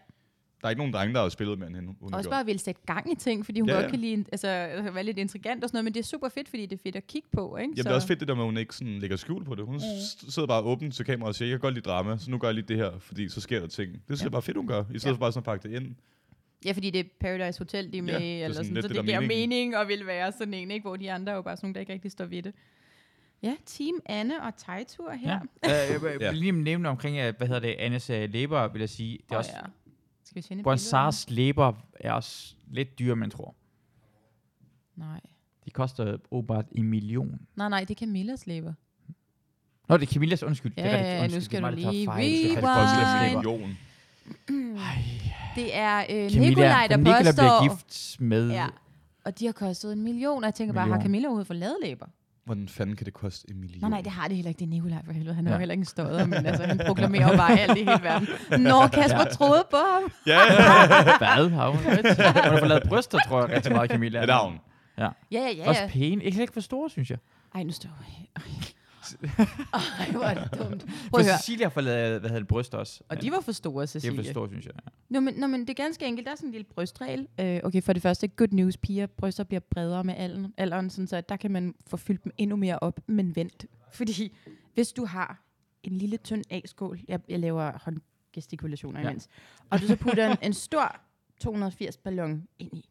Der 0.61 0.65
er 0.67 0.69
ikke 0.69 0.79
nogen 0.79 0.93
drenge, 0.93 1.13
der 1.13 1.21
har 1.21 1.29
spillet 1.29 1.53
end 1.63 1.75
hende. 1.75 1.93
Hun 2.01 2.11
har 2.13 2.17
Også 2.17 2.29
bare 2.29 2.45
vil 2.45 2.59
sætte 2.59 2.81
gang 2.85 3.11
i 3.11 3.15
ting, 3.15 3.45
fordi 3.45 3.59
hun 3.59 3.69
Ja, 3.69 3.73
ja, 3.75 3.79
ja. 3.79 3.85
godt 3.85 3.91
kan 3.91 3.99
lide, 3.99 4.25
altså, 4.31 4.47
være 4.93 5.03
lidt 5.03 5.17
intrigant 5.17 5.63
og 5.63 5.69
sådan 5.69 5.75
noget, 5.77 5.83
men 5.83 5.93
det 5.93 5.99
er 5.99 6.03
super 6.03 6.29
fedt, 6.29 6.49
fordi 6.49 6.65
det 6.65 6.79
er 6.79 6.83
fedt 6.83 6.95
at 6.95 7.07
kigge 7.07 7.27
på, 7.31 7.57
ikke? 7.57 7.61
Jamen, 7.63 7.77
det 7.77 7.85
er 7.85 7.93
også 7.95 8.07
fedt 8.07 8.19
det 8.19 8.27
der 8.27 8.35
med, 8.35 8.43
at 8.43 8.47
hun 8.47 8.57
ikke 8.57 8.75
sådan 8.75 8.99
lægger 8.99 9.17
skjul 9.17 9.43
på 9.45 9.55
det. 9.55 9.65
Hun 9.65 9.75
mm. 9.75 10.29
sidder 10.29 10.47
bare 10.47 10.61
åben 10.61 10.91
til 10.91 11.05
kameraet 11.05 11.29
og 11.29 11.35
siger, 11.35 11.49
jeg 11.49 11.53
kan 11.53 11.59
godt 11.61 11.73
lide 11.73 11.83
drama, 11.89 12.17
så 12.17 12.31
nu 12.31 12.37
gør 12.37 12.47
jeg 12.47 12.55
lige 12.55 12.65
det 12.67 12.77
her, 12.77 12.91
fordi 12.99 13.29
så 13.29 13.41
sker 13.41 13.59
der 13.59 13.67
ting. 13.67 13.91
Det 13.93 14.01
synes 14.07 14.21
Ja. 14.21 14.25
jeg 14.25 14.31
bare 14.31 14.41
fedt, 14.41 14.57
hun 14.57 14.67
gør, 14.67 14.83
i 14.93 14.99
stedet 14.99 15.05
Ja. 15.05 15.11
for 15.11 15.19
bare 15.19 15.31
sådan 15.31 15.41
at 15.41 15.45
pakke 15.45 15.69
det 15.69 15.75
ind. 15.75 15.95
Ja, 16.65 16.71
fordi 16.71 16.89
det 16.89 16.99
er 16.99 17.03
Paradise 17.19 17.59
Hotel, 17.59 17.93
de 17.93 17.97
er 17.97 18.01
med, 18.01 18.13
Ja, 18.13 18.19
ja, 18.19 18.25
det 18.25 18.41
er 18.41 18.45
eller 18.45 18.53
sådan 18.55 18.65
sådan, 18.65 18.73
lidt 18.73 18.83
så 18.83 18.87
det, 18.87 18.95
det, 18.95 18.99
er 19.01 19.03
giver 19.03 19.19
meningen. 19.19 19.49
mening 19.49 19.77
og 19.77 19.87
vil 19.87 20.05
være 20.07 20.31
sådan 20.31 20.53
en, 20.53 20.71
ikke? 20.71 20.87
hvor 20.87 20.95
de 20.95 21.11
andre 21.11 21.31
er 21.31 21.35
jo 21.35 21.41
bare 21.41 21.57
sådan 21.57 21.65
nogle, 21.67 21.73
der 21.73 21.79
ikke 21.79 21.93
rigtig 21.93 22.11
står 22.11 22.25
ved 22.25 22.43
det. 22.43 22.53
Ja, 23.43 23.53
Team 23.65 23.95
Anne 24.05 24.43
og 24.43 24.53
Tejtur 24.57 25.11
her. 25.11 25.29
Ja. 25.31 25.39
Uh, 25.89 25.93
jeg 25.93 26.01
vil 26.01 26.17
Ja. 26.21 26.31
lige 26.31 26.51
nævne 26.51 26.89
omkring, 26.89 27.15
hvad 27.37 27.47
hedder 27.47 27.59
det, 27.61 27.75
Annes 27.79 28.09
uh, 28.09 28.15
læber, 28.15 28.67
vil 28.67 28.79
jeg 28.79 28.89
sige. 28.89 29.11
Det 29.17 29.23
er 29.31 29.35
Åh, 29.35 29.37
også, 29.37 29.51
ja. 29.55 29.61
Skal 30.41 30.43
vi 30.43 30.47
finde 30.47 30.61
et 30.61 30.63
Hvor 30.63 30.71
billede 30.71 30.85
af 30.85 31.13
Sars 31.13 31.29
læber 31.29 31.73
er 31.99 32.11
også 32.11 32.55
lidt 32.67 32.99
dyre, 32.99 33.15
man 33.15 33.29
tror. 33.29 33.55
Nej. 34.95 35.19
De 35.65 35.71
koster 35.71 36.17
åbenbart 36.31 36.65
en 36.71 36.83
million. 36.83 37.39
Nej, 37.55 37.69
nej, 37.69 37.79
det 37.79 37.91
er 37.91 37.99
Camillas 37.99 38.47
læber. 38.47 38.73
Nå, 39.89 39.97
det 39.97 40.09
er 40.09 40.13
Camillas, 40.13 40.43
undskyld. 40.43 40.73
Ja, 40.77 40.83
det 40.83 40.91
er 40.91 40.97
rigtigt, 40.97 41.09
ja, 41.09 41.17
nu 41.17 41.23
undskyld. 41.23 41.41
skal 41.41 41.61
det 41.61 41.67
er 41.67 41.71
du 41.71 41.75
lige 41.75 42.07
læber. 42.07 43.41
million. 43.41 43.77
Det 45.55 45.75
er 45.75 45.99
øh, 45.99 46.29
Camilla, 46.29 46.49
Nikolaj, 46.49 46.87
der 46.87 46.97
Nikolaj 46.97 47.23
påstår... 47.23 47.33
bliver 47.33 47.69
gift 47.69 48.21
med... 48.21 48.49
Ja. 48.51 48.67
Og 49.25 49.39
de 49.39 49.45
har 49.45 49.53
kostet 49.53 49.93
en 49.93 50.03
million, 50.03 50.43
og 50.43 50.45
jeg 50.45 50.53
tænker 50.53 50.73
bare, 50.73 50.81
har 50.81 50.87
Million. 50.87 51.01
Camilla 51.01 51.27
overhovedet 51.27 51.47
fået 51.47 51.59
lavet 51.59 51.77
læber? 51.83 52.05
Hvordan 52.47 52.67
fanden 52.69 52.95
kan 52.95 53.05
det 53.05 53.13
koste 53.13 53.49
en 53.51 53.59
million? 53.59 53.81
Nej, 53.81 53.89
nej, 53.89 54.01
det 54.01 54.11
har 54.11 54.27
det 54.27 54.35
heller 54.35 54.49
ikke. 54.49 54.59
Det 54.59 54.65
er 54.65 54.69
Nikolaj 54.69 55.05
for 55.05 55.11
helvede. 55.11 55.35
Han 55.35 55.47
er 55.47 55.51
Ja. 55.51 55.55
jo 55.55 55.59
heller 55.59 55.73
ikke 55.73 55.81
en 55.81 55.85
stodder, 55.85 56.25
men 56.25 56.45
altså, 56.45 56.63
han 56.65 56.81
proklamerer 56.87 57.31
jo 57.31 57.37
bare 57.37 57.59
alt 57.59 57.77
i 57.77 57.83
hele 57.83 57.99
verden. 58.03 58.27
Når 58.63 58.87
Kasper 58.87 59.19
ja. 59.19 59.25
troede 59.25 59.63
på 59.71 59.77
ham. 59.77 60.11
Ja, 60.27 60.39
ja. 60.39 61.03
Hvad 61.17 61.49
har 61.49 61.69
hun? 61.69 61.77
hun 61.79 62.05
har 62.15 62.57
fået 62.59 62.67
lavet 62.69 62.83
bryster, 62.89 63.17
tror 63.27 63.39
jeg, 63.45 63.55
rigtig 63.55 63.71
meget, 63.71 63.91
Camilla. 63.91 64.19
ja, 64.19 64.25
der 64.25 64.33
er 64.35 64.43
hun. 64.45 64.59
Ja. 64.97 65.03
Ja, 65.03 65.09
ja, 65.31 65.51
ja. 65.57 65.67
Også 65.69 65.81
pæne. 65.89 66.23
Ikke 66.23 66.41
ikke 66.41 66.53
for 66.53 66.61
store, 66.61 66.89
synes 66.89 67.09
jeg. 67.09 67.17
Ej, 67.55 67.63
nu 67.63 67.71
står 67.71 67.89
jeg. 68.37 68.43
Ej, 69.73 70.11
hvor 70.11 70.21
er 70.23 70.43
det 70.43 70.59
dumt. 70.59 70.85
Prøv 70.85 70.89
For 71.09 71.17
at 71.17 71.25
høre. 71.25 71.37
Cecilia 71.37 71.65
har 71.65 71.69
fået 71.69 71.83
lavet, 71.83 72.19
hvad 72.19 72.29
hedder 72.29 72.39
det, 72.39 72.47
bryster 72.47 72.77
også. 72.77 73.01
Og 73.09 73.21
de 73.21 73.31
var 73.31 73.39
for 73.39 73.51
store, 73.51 73.81
Det 73.81 73.95
er 73.95 73.99
Cecilie. 73.99 74.23
for 74.23 74.31
store, 74.31 74.49
synes 74.49 74.65
jeg. 74.65 74.73
Ja. 74.85 74.89
Nå, 75.09 75.19
men, 75.19 75.33
nå, 75.33 75.47
men 75.47 75.61
det 75.61 75.69
er 75.69 75.73
ganske 75.83 76.05
enkelt. 76.05 76.25
Der 76.25 76.31
er 76.31 76.35
sådan 76.35 76.47
en 76.47 76.51
lille 76.51 76.65
brystregel. 76.65 77.27
Øh, 77.39 77.59
okay, 77.63 77.81
for 77.81 77.93
det 77.93 78.01
første, 78.01 78.27
good 78.27 78.47
news, 78.51 78.77
piger. 78.77 79.05
Bryster 79.07 79.43
bliver 79.43 79.59
bredere 79.71 80.03
med 80.03 80.13
alderen, 80.17 80.53
alderen 80.57 80.89
sådan 80.89 81.07
så 81.07 81.21
der 81.21 81.35
kan 81.37 81.51
man 81.51 81.75
få 81.87 81.97
fyldt 81.97 82.23
dem 82.23 82.31
endnu 82.37 82.55
mere 82.55 82.79
op, 82.79 82.99
men 83.07 83.35
vent. 83.35 83.65
Fordi 83.93 84.35
hvis 84.73 84.91
du 84.93 85.05
har 85.05 85.43
en 85.83 85.93
lille 85.97 86.17
tynd 86.17 86.43
A-skål, 86.49 86.99
jeg, 87.07 87.19
jeg 87.29 87.39
laver 87.39 87.71
håndgestikulationer 87.83 88.99
Ja. 89.01 89.09
imens, 89.09 89.27
og 89.69 89.81
du 89.81 89.87
så 89.87 89.95
putter 89.95 90.31
en, 90.31 90.37
en 90.41 90.53
stor 90.53 90.95
280 91.39 91.97
ballon 91.97 92.43
ind 92.59 92.73
i, 92.77 92.89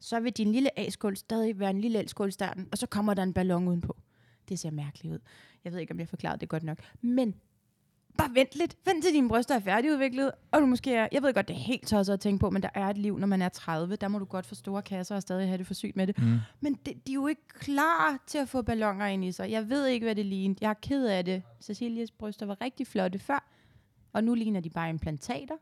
så 0.00 0.20
vil 0.20 0.32
din 0.32 0.52
lille 0.52 0.78
A-skål 0.78 1.16
stadig 1.16 1.58
være 1.58 1.70
en 1.70 1.80
lille 1.80 1.98
A-skål 1.98 2.28
i 2.28 2.32
starten, 2.32 2.68
og 2.72 2.78
så 2.78 2.86
kommer 2.86 3.14
der 3.14 3.22
en 3.22 3.32
ballon 3.32 3.68
udenpå. 3.68 3.96
Det 4.48 4.58
ser 4.58 4.70
mærkeligt 4.70 5.14
ud. 5.14 5.18
Jeg 5.64 5.72
ved 5.72 5.80
ikke, 5.80 5.92
om 5.92 6.00
jeg 6.00 6.08
forklarede 6.08 6.40
det 6.40 6.48
godt 6.48 6.62
nok. 6.62 6.78
Men 7.00 7.34
bare 8.18 8.30
vent 8.34 8.56
lidt. 8.56 8.76
Vent 8.84 9.04
til 9.04 9.12
dine 9.12 9.28
bryster 9.28 9.54
er 9.54 9.60
færdigudviklet, 9.60 10.32
og 10.52 10.60
du 10.60 10.66
måske 10.66 10.94
er, 10.94 11.08
jeg 11.12 11.22
ved 11.22 11.34
godt, 11.34 11.48
det 11.48 11.54
er 11.54 11.60
helt 11.60 11.88
tosset 11.88 12.12
at 12.12 12.20
tænke 12.20 12.40
på, 12.40 12.50
men 12.50 12.62
der 12.62 12.68
er 12.74 12.86
et 12.86 12.98
liv, 12.98 13.18
når 13.18 13.26
man 13.26 13.42
er 13.42 13.48
30. 13.48 13.96
Der 13.96 14.08
må 14.08 14.18
du 14.18 14.24
godt 14.24 14.46
få 14.46 14.54
store 14.54 14.82
kasser 14.82 15.16
og 15.16 15.22
stadig 15.22 15.48
have 15.48 15.58
det 15.58 15.66
for 15.66 15.74
sygt 15.74 15.96
med 15.96 16.06
det. 16.06 16.18
Mm. 16.18 16.38
Men 16.60 16.74
det, 16.74 17.06
de 17.06 17.12
er 17.12 17.14
jo 17.14 17.26
ikke 17.26 17.48
klar 17.48 18.24
til 18.26 18.38
at 18.38 18.48
få 18.48 18.62
ballonger 18.62 19.06
ind 19.06 19.24
i 19.24 19.32
sig. 19.32 19.50
Jeg 19.50 19.68
ved 19.68 19.86
ikke, 19.86 20.04
hvad 20.04 20.14
det 20.14 20.26
ligner. 20.26 20.54
Jeg 20.60 20.70
er 20.70 20.74
ked 20.74 21.06
af 21.06 21.24
det. 21.24 21.42
Cecilias 21.60 22.10
bryster 22.10 22.46
var 22.46 22.60
rigtig 22.60 22.86
flotte 22.86 23.18
før, 23.18 23.48
og 24.12 24.24
nu 24.24 24.34
ligner 24.34 24.60
de 24.60 24.70
bare 24.70 24.90
implantater. 24.90 25.56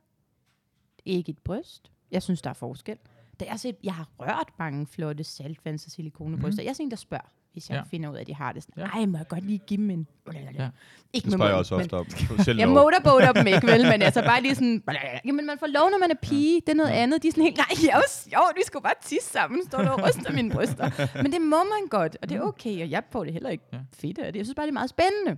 Ikke 1.05 1.31
et 1.31 1.39
bryst. 1.39 1.91
Jeg 2.11 2.23
synes, 2.23 2.43
der 2.43 2.51
er 2.51 2.55
forskel. 2.55 2.99
Da 3.41 3.45
jeg, 3.45 3.61
set, 3.61 3.77
jeg 3.83 3.95
har 3.95 4.09
rørt 4.19 4.49
mange 4.59 4.87
flotte 4.87 5.25
saltvands- 5.25 5.87
og 5.87 5.91
silikonebryster. 5.91 6.63
Mm. 6.63 6.65
Jeg 6.65 6.71
er 6.71 6.75
sådan 6.75 6.87
en, 6.87 6.91
der 6.91 6.97
spørger, 6.97 7.33
hvis 7.57 7.69
jeg 7.69 7.75
Ja. 7.75 7.79
ja. 7.81 7.85
finder 7.91 8.11
ud 8.11 8.17
af, 8.17 8.21
at 8.21 8.27
de 8.27 8.35
har 8.35 8.53
det. 8.53 8.63
Sådan, 8.63 8.83
Ja. 8.83 8.89
Ej, 9.01 9.07
må 9.07 9.19
jeg 9.19 9.29
godt 9.29 9.45
lige 9.45 9.59
give 9.59 9.79
dem 9.79 9.91
en... 9.91 10.07
Ja. 10.35 10.39
Ja. 10.59 10.69
Ikke 11.13 11.25
Det 11.25 11.33
spørger 11.33 11.51
jeg 11.51 11.59
også 11.59 11.75
men- 11.77 11.83
ofte 11.83 11.95
om. 11.95 12.07
Selv 12.45 12.59
jeg 12.59 12.69
motorboater 12.69 13.33
dem 13.33 13.47
ikke, 13.47 13.67
vel? 13.67 13.83
Men 13.93 14.03
altså 14.03 14.23
bare 14.23 14.43
lige 14.43 14.55
sådan... 14.55 14.83
Jamen, 15.25 15.47
man 15.47 15.59
får 15.59 15.67
lov, 15.67 15.91
når 15.91 15.99
man 15.99 16.11
er 16.11 16.15
pige. 16.23 16.61
Det 16.67 16.69
er 16.69 16.75
noget 16.75 16.91
andet. 16.91 17.23
De 17.23 17.29
er 17.29 17.33
sådan 17.33 17.45
helt... 17.45 17.57
Nej, 17.57 17.67
det 17.71 17.91
er 17.93 17.97
jo 17.97 18.03
sjovt. 18.09 18.53
Vi 18.57 18.63
skulle 18.67 18.83
bare 18.83 18.95
tisse 19.05 19.31
sammen. 19.31 19.65
Står 19.69 19.79
der 19.83 19.91
og 19.91 20.09
ryster 20.09 20.33
mine 20.33 20.51
bryster. 20.51 20.91
Men 21.23 21.33
det 21.33 21.41
må 21.41 21.57
man 21.65 21.89
godt, 21.91 22.17
og 22.23 22.29
det 22.29 22.37
er 22.37 22.41
okay. 22.41 22.83
Og 22.83 22.91
jeg 22.91 23.03
får 23.11 23.25
det 23.25 23.33
heller 23.33 23.51
ikke 23.51 23.65
Ja. 23.73 23.79
fedt 23.95 24.19
af 24.19 24.33
det. 24.33 24.39
Jeg 24.39 24.47
synes 24.47 24.55
bare, 24.57 24.67
det 24.67 24.71
er 24.71 24.81
meget 24.83 24.91
spændende. 24.91 25.37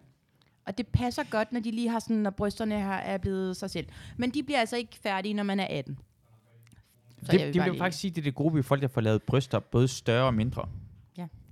Og 0.66 0.78
det 0.78 0.86
passer 0.86 1.22
godt, 1.30 1.52
når 1.52 1.60
de 1.60 1.70
lige 1.70 1.88
har 1.88 1.98
sådan, 1.98 2.16
når 2.16 2.30
brysterne 2.30 2.74
her 2.80 2.92
er 2.92 3.18
blevet 3.18 3.56
sig 3.56 3.70
selv. 3.70 3.86
Men 4.16 4.30
de 4.30 4.42
bliver 4.42 4.60
altså 4.60 4.76
ikke 4.76 4.96
færdige, 5.02 5.34
når 5.34 5.42
man 5.42 5.60
er 5.60 5.66
18. 5.70 5.98
Så 7.22 7.32
Det, 7.32 7.40
jeg 7.40 7.46
vil 7.46 7.54
bare 7.58 7.64
vil 7.64 7.72
lige- 7.72 7.80
faktisk 7.80 8.00
sige, 8.00 8.10
det 8.10 8.18
er 8.18 8.22
det 8.22 8.34
gruppe 8.34 8.58
af 8.58 8.64
folk, 8.64 8.82
der 8.82 8.88
får 8.88 9.00
lavet 9.00 9.22
bryster, 9.22 9.58
både 9.58 9.88
større 9.88 10.26
og 10.26 10.34
mindre. 10.34 10.68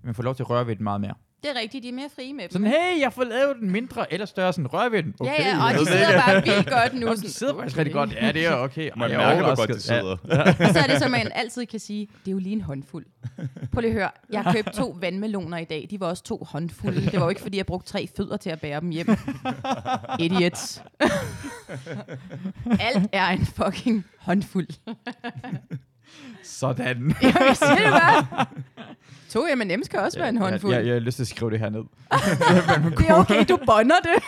Ja. 0.06 0.08
Man 0.08 0.14
får 0.14 0.22
lov 0.22 0.34
til 0.34 0.42
at 0.42 0.50
røre 0.50 0.66
ved 0.66 0.76
den 0.76 0.84
meget 0.84 1.00
mere. 1.00 1.14
Det 1.42 1.50
er 1.56 1.60
rigtigt, 1.60 1.82
de 1.82 1.88
er 1.88 1.92
mere 1.92 2.08
frie 2.14 2.32
med 2.32 2.42
dem. 2.42 2.50
Sådan, 2.50 2.66
hey, 2.66 3.00
jeg 3.00 3.12
får 3.12 3.24
lavet 3.24 3.56
den 3.60 3.70
mindre 3.70 4.12
eller 4.12 4.26
større, 4.26 4.52
sådan 4.52 4.66
rør 4.66 4.88
ved 4.88 5.02
den. 5.02 5.14
Okay, 5.20 5.32
ja, 5.38 5.48
ja, 5.48 5.64
og 5.64 5.70
jeg 5.72 5.80
de 5.80 5.86
sidder 5.86 6.22
bare 6.26 6.42
vildt 6.42 6.70
godt 6.70 6.94
nu. 6.94 7.06
Og 7.06 7.12
de 7.12 7.18
sådan, 7.18 7.30
sidder 7.30 7.54
faktisk 7.54 7.78
rigtig 7.78 7.96
okay. 7.96 8.12
godt. 8.14 8.22
Ja, 8.22 8.32
det 8.32 8.46
er 8.46 8.54
okay. 8.54 8.90
Man 8.96 9.10
Jeg 9.10 9.22
er 9.22 9.28
mærker, 9.28 9.46
hvor 9.46 9.56
godt 9.56 9.68
de 9.68 9.80
sidder. 9.80 10.16
Og 10.68 10.72
så 10.72 10.78
er 10.78 10.86
det, 10.86 10.98
som 10.98 11.10
man 11.10 11.30
altid 11.34 11.66
kan 11.66 11.80
sige, 11.80 12.08
det 12.24 12.30
er 12.30 12.32
jo 12.32 12.38
lige 12.38 12.52
en 12.52 12.60
håndfuld. 12.60 13.06
Prøv 13.72 13.80
lige 13.80 13.90
at 13.90 13.92
høre, 13.92 14.10
jeg 14.30 14.42
har 14.42 14.52
købt 14.52 14.72
to 14.72 14.96
vandmeloner 15.00 15.58
i 15.58 15.64
dag. 15.64 15.86
De 15.90 16.00
var 16.00 16.06
også 16.06 16.22
to 16.22 16.46
håndfulde. 16.50 17.00
Det 17.00 17.12
var 17.12 17.24
jo 17.24 17.28
ikke, 17.28 17.40
fordi 17.40 17.56
jeg 17.56 17.66
brugte 17.66 17.88
tre 17.88 18.08
fødder 18.16 18.36
til 18.36 18.50
at 18.50 18.60
bære 18.60 18.80
dem 18.80 18.90
hjem. 18.90 19.08
Idiots. 20.20 20.82
Alt 22.88 23.08
er 23.12 23.26
en 23.28 23.46
fucking 23.46 24.04
håndfuld. 24.18 24.68
Sådan. 26.42 27.14
Jeg 27.22 27.56
siger 27.56 27.74
det 27.74 27.84
bare. 28.02 28.46
To 29.30 29.40
M&M's 29.54 29.88
kan 29.88 30.00
også 30.00 30.18
være 30.18 30.28
en 30.28 30.36
håndfuld. 30.36 30.72
Jeg, 30.72 30.80
jeg, 30.80 30.86
jeg 30.86 30.94
har 30.94 31.00
lyst 31.00 31.16
til 31.16 31.22
at 31.22 31.28
skrive 31.28 31.50
det 31.50 31.58
her 31.58 31.68
ned. 31.68 31.80
Det 32.98 33.08
er 33.08 33.14
okay, 33.14 33.44
du 33.48 33.56
bonder 33.56 33.96
det. 34.02 34.22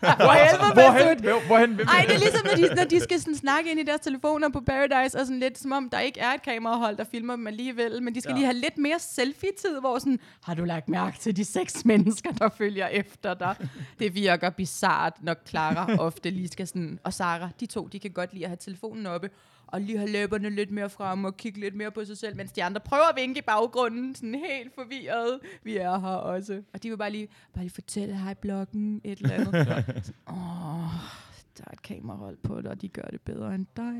Hvorhen? 0.00 0.58
Masud. 0.76 1.22
Hvor- 1.22 1.46
Hvorhen? 1.46 1.74
Hvem- 1.74 1.86
Ej, 1.88 2.04
det 2.08 2.14
er 2.14 2.18
ligesom, 2.18 2.40
når 2.46 2.68
de, 2.68 2.74
når 2.74 2.84
de 2.84 3.00
skal 3.00 3.20
sådan 3.20 3.34
snakke 3.36 3.70
ind 3.70 3.80
i 3.80 3.82
deres 3.82 4.00
telefoner 4.00 4.48
på 4.48 4.60
Paradise, 4.60 5.18
og 5.20 5.26
sådan 5.26 5.40
lidt 5.40 5.58
som 5.58 5.72
om, 5.72 5.90
der 5.90 6.00
ikke 6.00 6.20
er 6.20 6.30
et 6.32 6.42
kamerahold, 6.42 6.96
der 6.96 7.04
filmer 7.10 7.36
dem 7.36 7.46
alligevel, 7.46 8.02
men 8.02 8.14
de 8.14 8.20
skal 8.20 8.30
ja. 8.30 8.36
lige 8.36 8.44
have 8.46 8.56
lidt 8.56 8.78
mere 8.78 8.98
selfie-tid, 8.98 9.80
hvor 9.80 9.98
sådan, 9.98 10.18
har 10.42 10.54
du 10.54 10.64
lagt 10.64 10.88
mærke 10.88 11.18
til 11.18 11.36
de 11.36 11.44
seks 11.44 11.84
mennesker, 11.84 12.32
der 12.32 12.48
følger 12.48 12.86
efter 12.88 13.34
dig? 13.34 13.54
Det 13.98 14.14
virker 14.14 14.50
bizart, 14.50 15.12
når 15.20 15.34
Clara 15.48 15.96
ofte 15.98 16.30
lige 16.30 16.48
skal 16.48 16.66
sådan, 16.66 16.98
og 17.04 17.12
Sara, 17.12 17.48
de 17.60 17.66
to, 17.66 17.86
de 17.92 17.98
kan 17.98 18.10
godt 18.10 18.32
lide 18.32 18.44
at 18.44 18.50
have 18.50 18.58
telefonen 18.60 19.06
oppe, 19.06 19.30
og 19.74 19.80
lige 19.80 19.98
have 19.98 20.10
læberne 20.10 20.50
lidt 20.50 20.70
mere 20.70 20.90
frem 20.90 21.24
og 21.24 21.36
kigge 21.36 21.60
lidt 21.60 21.74
mere 21.74 21.90
på 21.90 22.04
sig 22.04 22.18
selv, 22.18 22.36
mens 22.36 22.52
de 22.52 22.64
andre 22.64 22.80
prøver 22.80 23.08
at 23.10 23.16
vinke 23.16 23.38
i 23.38 23.42
baggrunden, 23.42 24.14
sådan 24.14 24.34
helt 24.34 24.74
forvirret. 24.74 25.40
Vi 25.62 25.76
er 25.76 25.98
her 25.98 26.08
også. 26.08 26.62
Og 26.72 26.82
de 26.82 26.88
vil 26.88 26.96
bare 26.96 27.10
lige, 27.10 27.28
bare 27.54 27.64
lige 27.64 27.74
fortælle, 27.74 28.16
hej 28.16 28.34
bloggen, 28.34 29.00
et 29.04 29.18
eller 29.18 29.34
andet. 29.34 29.54
Åh, 30.28 30.94
der 31.58 31.64
er 31.66 31.70
et 31.72 31.82
kamerahold 31.82 32.36
på 32.42 32.56
det, 32.56 32.66
og 32.66 32.82
de 32.82 32.88
gør 32.88 33.02
det 33.02 33.20
bedre 33.20 33.54
end 33.54 33.66
dig. 33.76 33.94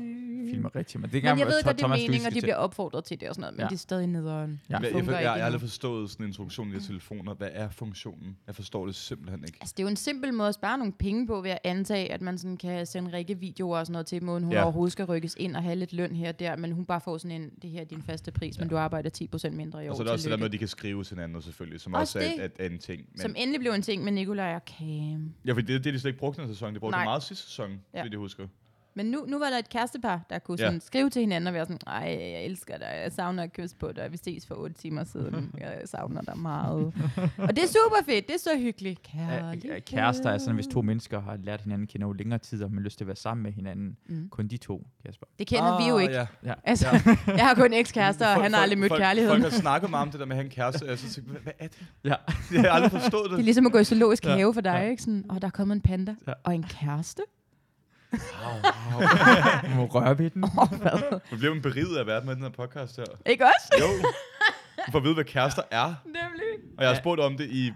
filmer 0.51 0.75
rigtigt, 0.75 1.01
men 1.01 1.03
det 1.09 1.13
Men 1.13 1.21
kan 1.21 1.39
jeg 1.39 1.47
ved 1.47 1.63
godt, 1.63 1.75
det 1.77 1.83
er 1.83 1.87
Thomas 1.87 1.99
meningen, 2.01 2.27
og 2.27 2.33
de 2.33 2.41
bliver 2.41 2.55
opfordret 2.55 3.03
til 3.03 3.19
det 3.19 3.29
og 3.29 3.35
sådan 3.35 3.41
noget, 3.41 3.53
men 3.55 3.59
Ja. 3.63 3.67
det 3.67 3.73
er 3.73 3.77
stadig 3.77 4.07
nederen. 4.07 4.61
Ja. 4.69 4.77
Det 4.77 4.83
Jeg, 4.83 4.93
jeg, 4.95 5.05
jeg, 5.05 5.21
jeg 5.21 5.29
har 5.29 5.35
ikke 5.35 5.45
aldrig 5.45 5.61
forstået 5.61 6.09
sådan 6.09 6.23
en 6.23 6.29
introduktion 6.29 6.69
i 6.69 6.73
de 6.75 6.79
telefoner. 6.87 7.33
Hvad 7.33 7.49
er 7.51 7.69
funktionen? 7.69 8.37
Jeg 8.47 8.55
forstår 8.55 8.85
det 8.85 8.95
simpelthen 8.95 9.43
ikke. 9.47 9.57
Altså, 9.61 9.73
det 9.77 9.83
er 9.83 9.87
jo 9.87 9.89
en 9.89 9.95
simpel 9.95 10.33
måde 10.33 10.47
at 10.49 10.55
spare 10.55 10.77
nogle 10.77 10.93
penge 10.93 11.27
på 11.27 11.41
ved 11.41 11.49
at 11.51 11.59
antage, 11.63 12.11
at 12.11 12.21
man 12.21 12.37
sådan 12.37 12.57
kan 12.57 12.85
sende 12.85 13.13
Rikke 13.13 13.39
videoer 13.39 13.79
og 13.79 13.85
sådan 13.85 13.91
noget 13.91 14.05
til 14.05 14.19
dem, 14.21 14.27
hun 14.29 14.51
Ja. 14.51 14.63
overhovedet 14.63 14.91
skal 14.91 15.05
rykkes 15.05 15.35
ind 15.39 15.55
og 15.55 15.63
have 15.63 15.75
lidt 15.75 15.93
løn 15.93 16.15
her 16.15 16.29
og 16.29 16.39
der, 16.39 16.55
men 16.55 16.71
hun 16.71 16.85
bare 16.85 17.01
får 17.01 17.17
sådan 17.17 17.41
en, 17.41 17.49
det 17.61 17.69
her 17.69 17.81
er 17.81 17.85
din 17.85 18.01
faste 18.01 18.31
pris, 18.31 18.57
ja. 18.57 18.61
men 18.61 18.69
du 18.69 18.77
arbejder 18.77 19.09
10% 19.45 19.49
mindre 19.49 19.85
i 19.85 19.87
år. 19.87 19.91
Og 19.91 19.97
så 19.97 20.03
er 20.03 20.05
der 20.05 20.13
også 20.13 20.23
det 20.23 20.31
der 20.31 20.37
med, 20.37 20.45
at 20.45 20.51
de 20.51 20.57
kan 20.57 20.67
skrive 20.67 21.03
til 21.03 21.15
hinanden 21.15 21.41
selvfølgelig, 21.41 21.81
som 21.81 21.93
Også 21.93 22.19
også, 22.19 22.31
er, 22.41 22.47
det. 22.47 22.71
en 22.71 22.77
ting. 22.79 23.01
Men, 23.11 23.19
Som 23.21 23.33
endelig 23.37 23.59
blev 23.59 23.71
en 23.71 23.81
ting 23.81 24.03
med 24.03 24.11
Nikolaj 24.11 24.55
og 24.55 24.61
Cam. 24.67 25.33
ja, 25.45 25.51
for 25.53 25.61
det, 25.61 25.67
det 25.67 25.87
er 25.87 25.91
de 25.91 25.99
slet 25.99 26.09
ikke 26.09 26.19
brugt 26.19 26.37
den 26.37 26.47
sæson. 26.47 26.73
De 26.75 26.79
brugte 26.79 26.97
det 26.97 27.05
meget 27.05 27.23
sidste 27.23 27.44
sæson, 27.45 27.81
Ja. 27.93 28.03
det 28.03 28.11
jeg 28.11 28.19
husker. 28.19 28.47
Men 28.97 29.05
nu, 29.05 29.25
nu 29.27 29.39
var 29.39 29.49
der 29.49 29.57
et 29.57 29.69
kærestepar, 29.69 30.21
der 30.29 30.39
kunne 30.39 30.57
Ja. 30.59 30.65
sådan 30.65 30.81
skrive 30.81 31.09
til 31.09 31.19
hinanden 31.19 31.47
og 31.47 31.53
være 31.53 31.65
sådan, 31.65 31.79
ej, 31.87 32.17
jeg 32.21 32.45
elsker 32.45 32.77
dig, 32.77 32.87
jeg 33.03 33.11
savner 33.11 33.43
at 33.43 33.53
kysse 33.53 33.75
på 33.75 33.91
dig, 33.91 34.11
vi 34.11 34.17
ses 34.17 34.47
for 34.47 34.55
otte 34.55 34.75
timer 34.75 35.03
siden, 35.03 35.51
jeg 35.59 35.81
savner 35.85 36.21
dig 36.21 36.37
meget. 36.37 36.93
og 37.37 37.49
det 37.55 37.63
er 37.63 37.67
super 37.67 37.97
fedt, 38.05 38.27
det 38.27 38.33
er 38.33 38.39
så 38.39 38.49
hyggeligt. 38.57 38.99
Ja, 39.15 39.19
Kærlighed. 39.19 39.71
ja, 39.73 39.79
Kærester 39.79 40.29
er 40.29 40.37
sådan, 40.37 40.55
hvis 40.55 40.67
to 40.67 40.81
mennesker 40.81 41.21
har 41.21 41.37
lært 41.43 41.61
hinanden 41.61 41.83
at 41.83 41.89
kende 41.89 42.05
over 42.05 42.15
længere 42.15 42.39
tid, 42.39 42.63
og 42.63 42.69
man 42.71 42.77
har 42.77 42.83
lyst 42.83 42.97
til 42.97 43.03
at 43.03 43.07
være 43.07 43.15
sammen 43.15 43.43
med 43.43 43.51
hinanden. 43.51 43.97
Mm. 44.09 44.29
Kun 44.29 44.47
de 44.47 44.57
to, 44.57 44.87
Kasper. 45.05 45.25
Det 45.39 45.47
kender 45.47 45.83
vi 45.83 45.89
jo 45.89 45.97
ikke. 45.97 46.13
Ja. 46.13 46.25
Ja. 46.43 46.53
Altså, 46.63 46.87
jeg 47.27 47.45
har 47.47 47.55
kun 47.55 47.73
ekskærester, 47.73 48.27
og 48.35 48.43
han 48.43 48.53
har 48.53 48.61
aldrig 48.61 48.79
mødt 48.79 48.89
folk, 48.91 49.01
kærligheden. 49.01 49.41
Folk 49.41 49.53
har 49.53 49.59
snakket 49.61 49.89
meget 49.89 50.01
om 50.05 50.11
det 50.11 50.19
der 50.19 50.25
med 50.25 50.35
at 50.35 50.37
have 50.37 50.45
en 50.45 50.51
kæreste, 50.51 50.83
og 50.83 50.89
jeg 50.89 50.99
så 50.99 51.13
tænkte, 51.13 51.31
hvad, 51.41 51.53
er 51.59 51.67
det? 51.67 51.85
Ja. 52.03 52.15
Jeg 52.53 52.61
har 52.61 52.69
aldrig 52.69 52.91
forstået 52.91 53.23
Det 53.25 53.31
er 53.31 53.35
det. 53.35 53.45
ligesom 53.45 53.65
at 53.65 53.71
gå 53.71 53.77
i 53.79 53.83
zoologisk 53.83 54.25
Ja. 54.25 54.35
have 54.35 54.53
for 54.53 54.61
dig, 54.61 54.71
Ja. 54.83 54.89
ikke? 54.89 55.03
Sådan, 55.03 55.25
og 55.29 55.41
der 55.41 55.47
er 55.47 55.51
kommet 55.51 55.75
en 55.75 55.81
panda 55.81 56.15
Ja. 56.27 56.33
og 56.43 56.55
en 56.55 56.63
kæreste. 56.63 57.21
Du 59.63 59.69
må 59.75 59.85
røre 59.85 60.17
ved 60.17 60.29
den. 60.29 60.43
Åh, 60.43 60.79
hvad? 60.81 61.19
Du 61.31 61.37
bliver 61.37 61.53
en 61.53 61.61
beriget 61.61 61.97
af 61.97 62.05
verden 62.07 62.27
med 62.27 62.35
den 62.35 62.43
her 62.43 62.49
podcast 62.49 62.95
her. 62.97 63.05
Ikke 63.25 63.45
også? 63.45 63.73
Jo. 63.79 64.07
Du 64.87 64.91
får 64.91 64.97
at 64.99 65.03
vide, 65.03 65.13
hvad 65.13 65.23
kærester 65.23 65.61
er. 65.71 65.93
Nemlig. 66.05 66.75
Og 66.77 66.83
jeg 66.83 66.89
har 66.91 66.95
spurgt 66.97 67.21
om 67.21 67.37
det 67.37 67.49
i 67.49 67.71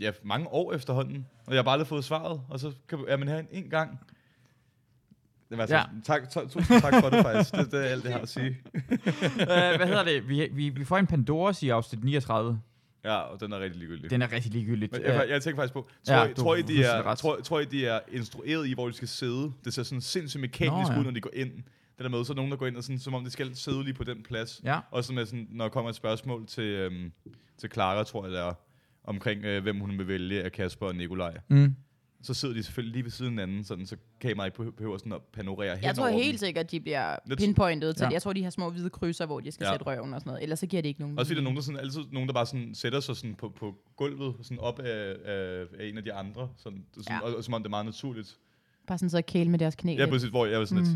ja, 0.00 0.10
mange 0.24 0.48
år 0.48 0.72
efterhånden. 0.72 1.26
Og 1.46 1.52
jeg 1.54 1.58
har 1.58 1.62
bare 1.64 1.72
aldrig 1.72 1.86
fået 1.88 2.04
svaret. 2.04 2.40
Og 2.48 2.60
så 2.60 2.72
kan 2.88 2.98
ja, 3.08 3.16
man 3.16 3.28
have 3.28 3.40
en, 3.40 3.46
en 3.64 3.70
gang. 3.70 4.00
Det 5.50 5.56
var 5.58 5.62
altså, 5.62 5.76
Ja. 5.76 5.80
ja. 5.80 5.86
tak, 6.04 6.30
tak, 6.30 6.48
tusind 6.50 6.80
tak 6.80 6.94
for 7.02 7.10
det 7.10 7.22
faktisk. 7.24 7.54
Det, 7.54 7.72
det 7.72 7.80
er 7.86 7.90
alt, 7.90 8.04
det 8.04 8.12
har 8.12 8.20
at 8.20 8.28
sige. 8.28 8.56
uh, 8.74 9.46
hvad 9.46 9.86
hedder 9.86 10.04
det? 10.04 10.28
Vi, 10.28 10.48
vi, 10.52 10.68
vi 10.68 10.84
får 10.84 10.96
en 10.98 11.06
Pandoras 11.06 11.62
i 11.62 11.68
afsnit 11.68 12.04
39. 12.04 12.60
Ja, 13.04 13.16
og 13.16 13.40
den 13.40 13.52
er 13.52 13.60
rigtig 13.60 13.78
ligegyldig. 13.78 14.10
Den 14.10 14.22
er 14.22 14.32
rigtig 14.32 14.52
ligegyldigt. 14.52 14.92
Men 14.92 15.02
jeg, 15.02 15.26
jeg 15.28 15.42
tænker 15.42 15.56
faktisk 15.56 15.72
på, 15.72 15.88
tror, 16.06 16.14
Ja, 16.14 16.24
I, 16.24 16.34
tror, 16.34 16.56
I, 16.56 16.62
de 16.62 16.84
er, 16.84 17.14
tror, 17.14 17.40
tror 17.40 17.60
I, 17.60 17.64
de 17.64 17.86
er 17.86 18.00
instrueret 18.12 18.66
i, 18.66 18.72
hvor 18.74 18.86
de 18.86 18.92
skal 18.92 19.08
sidde? 19.08 19.52
Det 19.64 19.74
ser 19.74 19.82
sådan 19.82 20.00
sindssygt 20.00 20.40
mekanisk 20.40 20.88
Nå, 20.88 20.94
ja. 20.94 20.98
ud, 20.98 21.04
når 21.04 21.10
de 21.10 21.20
går 21.20 21.30
ind. 21.32 21.52
Det 21.96 22.04
der 22.04 22.08
med, 22.08 22.24
så 22.24 22.32
er 22.32 22.36
nogen, 22.36 22.50
der 22.50 22.56
går 22.56 22.66
ind, 22.66 22.76
og 22.76 22.82
sådan, 22.82 22.98
som 22.98 23.14
om 23.14 23.24
de 23.24 23.30
skal 23.30 23.56
sidde 23.56 23.84
lige 23.84 23.94
på 23.94 24.04
den 24.04 24.22
plads. 24.22 24.60
Ja. 24.64 24.78
Og 24.90 25.04
så 25.04 25.12
med 25.12 25.26
sådan, 25.26 25.46
når 25.50 25.64
der 25.64 25.70
kommer 25.70 25.90
et 25.90 25.96
spørgsmål 25.96 26.46
til, 26.46 26.64
øhm, 26.64 27.12
til 27.58 27.70
Clara, 27.72 28.04
tror 28.04 28.24
jeg 28.24 28.32
det 28.32 28.40
er, 28.40 28.52
omkring 29.04 29.44
øh, 29.44 29.62
hvem 29.62 29.80
hun 29.80 29.98
vil 29.98 30.08
vælge 30.08 30.42
af 30.42 30.52
Kasper 30.52 30.86
og 30.86 30.94
Nikolaj. 30.96 31.38
Mm. 31.48 31.74
Så 32.22 32.34
sidder 32.34 32.54
de 32.54 32.62
selvfølgelig 32.62 32.92
lige 32.92 33.04
ved 33.04 33.10
siden 33.10 33.38
af 33.38 33.46
hinanden, 33.46 33.64
sådan, 33.64 33.86
så 33.86 33.96
kameraet 34.20 34.52
ikke 34.60 34.72
behøver- 34.76 34.98
sådan 34.98 35.12
at 35.12 35.20
panorere 35.32 35.74
hen 35.76 35.84
Jeg 35.84 35.94
tror 35.94 36.08
helt 36.08 36.40
sikkert, 36.40 36.70
de 36.70 36.80
bliver 36.80 37.16
pinpointet 37.38 37.96
til 37.96 38.04
Ja. 38.04 38.08
ja. 38.08 38.12
Jeg 38.12 38.22
tror, 38.22 38.32
de 38.32 38.42
har 38.44 38.50
små 38.50 38.70
hvide 38.70 38.90
krydser, 38.90 39.26
hvor 39.26 39.40
de 39.40 39.52
skal 39.52 39.64
Ja. 39.64 39.72
sætte 39.72 39.86
røven 39.86 40.14
og 40.14 40.20
sådan 40.20 40.30
noget. 40.30 40.42
Ellers 40.42 40.58
så 40.58 40.66
giver 40.66 40.82
det 40.82 40.88
ikke 40.88 41.00
nogen 41.00 41.16
fordi 41.16 41.28
der 41.28 41.34
er 41.34 41.34
mening. 41.34 41.44
nogen, 41.44 41.56
der, 41.56 41.62
sådan, 41.62 41.80
altid, 41.80 42.00
nogen, 42.12 42.28
der 42.28 42.32
bare 42.34 42.46
sådan, 42.46 42.74
sætter 42.74 43.00
sig 43.00 43.16
sådan 43.16 43.34
på, 43.34 43.48
på 43.48 43.74
gulvet, 43.96 44.34
sådan 44.42 44.58
op 44.58 44.78
af, 44.80 45.14
af, 45.24 45.64
af 45.78 45.86
en 45.86 45.98
af 45.98 46.04
de 46.04 46.12
andre, 46.12 46.48
sådan, 46.56 46.84
sådan, 46.96 47.12
Ja. 47.12 47.20
og, 47.20 47.36
og, 47.36 47.44
som 47.44 47.54
om 47.54 47.62
det 47.62 47.66
er 47.66 47.70
meget 47.70 47.86
naturligt. 47.86 48.36
Bare 48.86 48.98
sådan 48.98 49.10
så 49.10 49.22
kæle 49.22 49.50
med 49.50 49.58
deres 49.58 49.74
knæ. 49.74 49.94
Ja, 49.98 50.06
præcis, 50.06 50.28
hvor 50.30 50.46
jeg 50.46 50.58
var 50.58 50.64
sådan, 50.64 50.84
mm. 50.84 50.90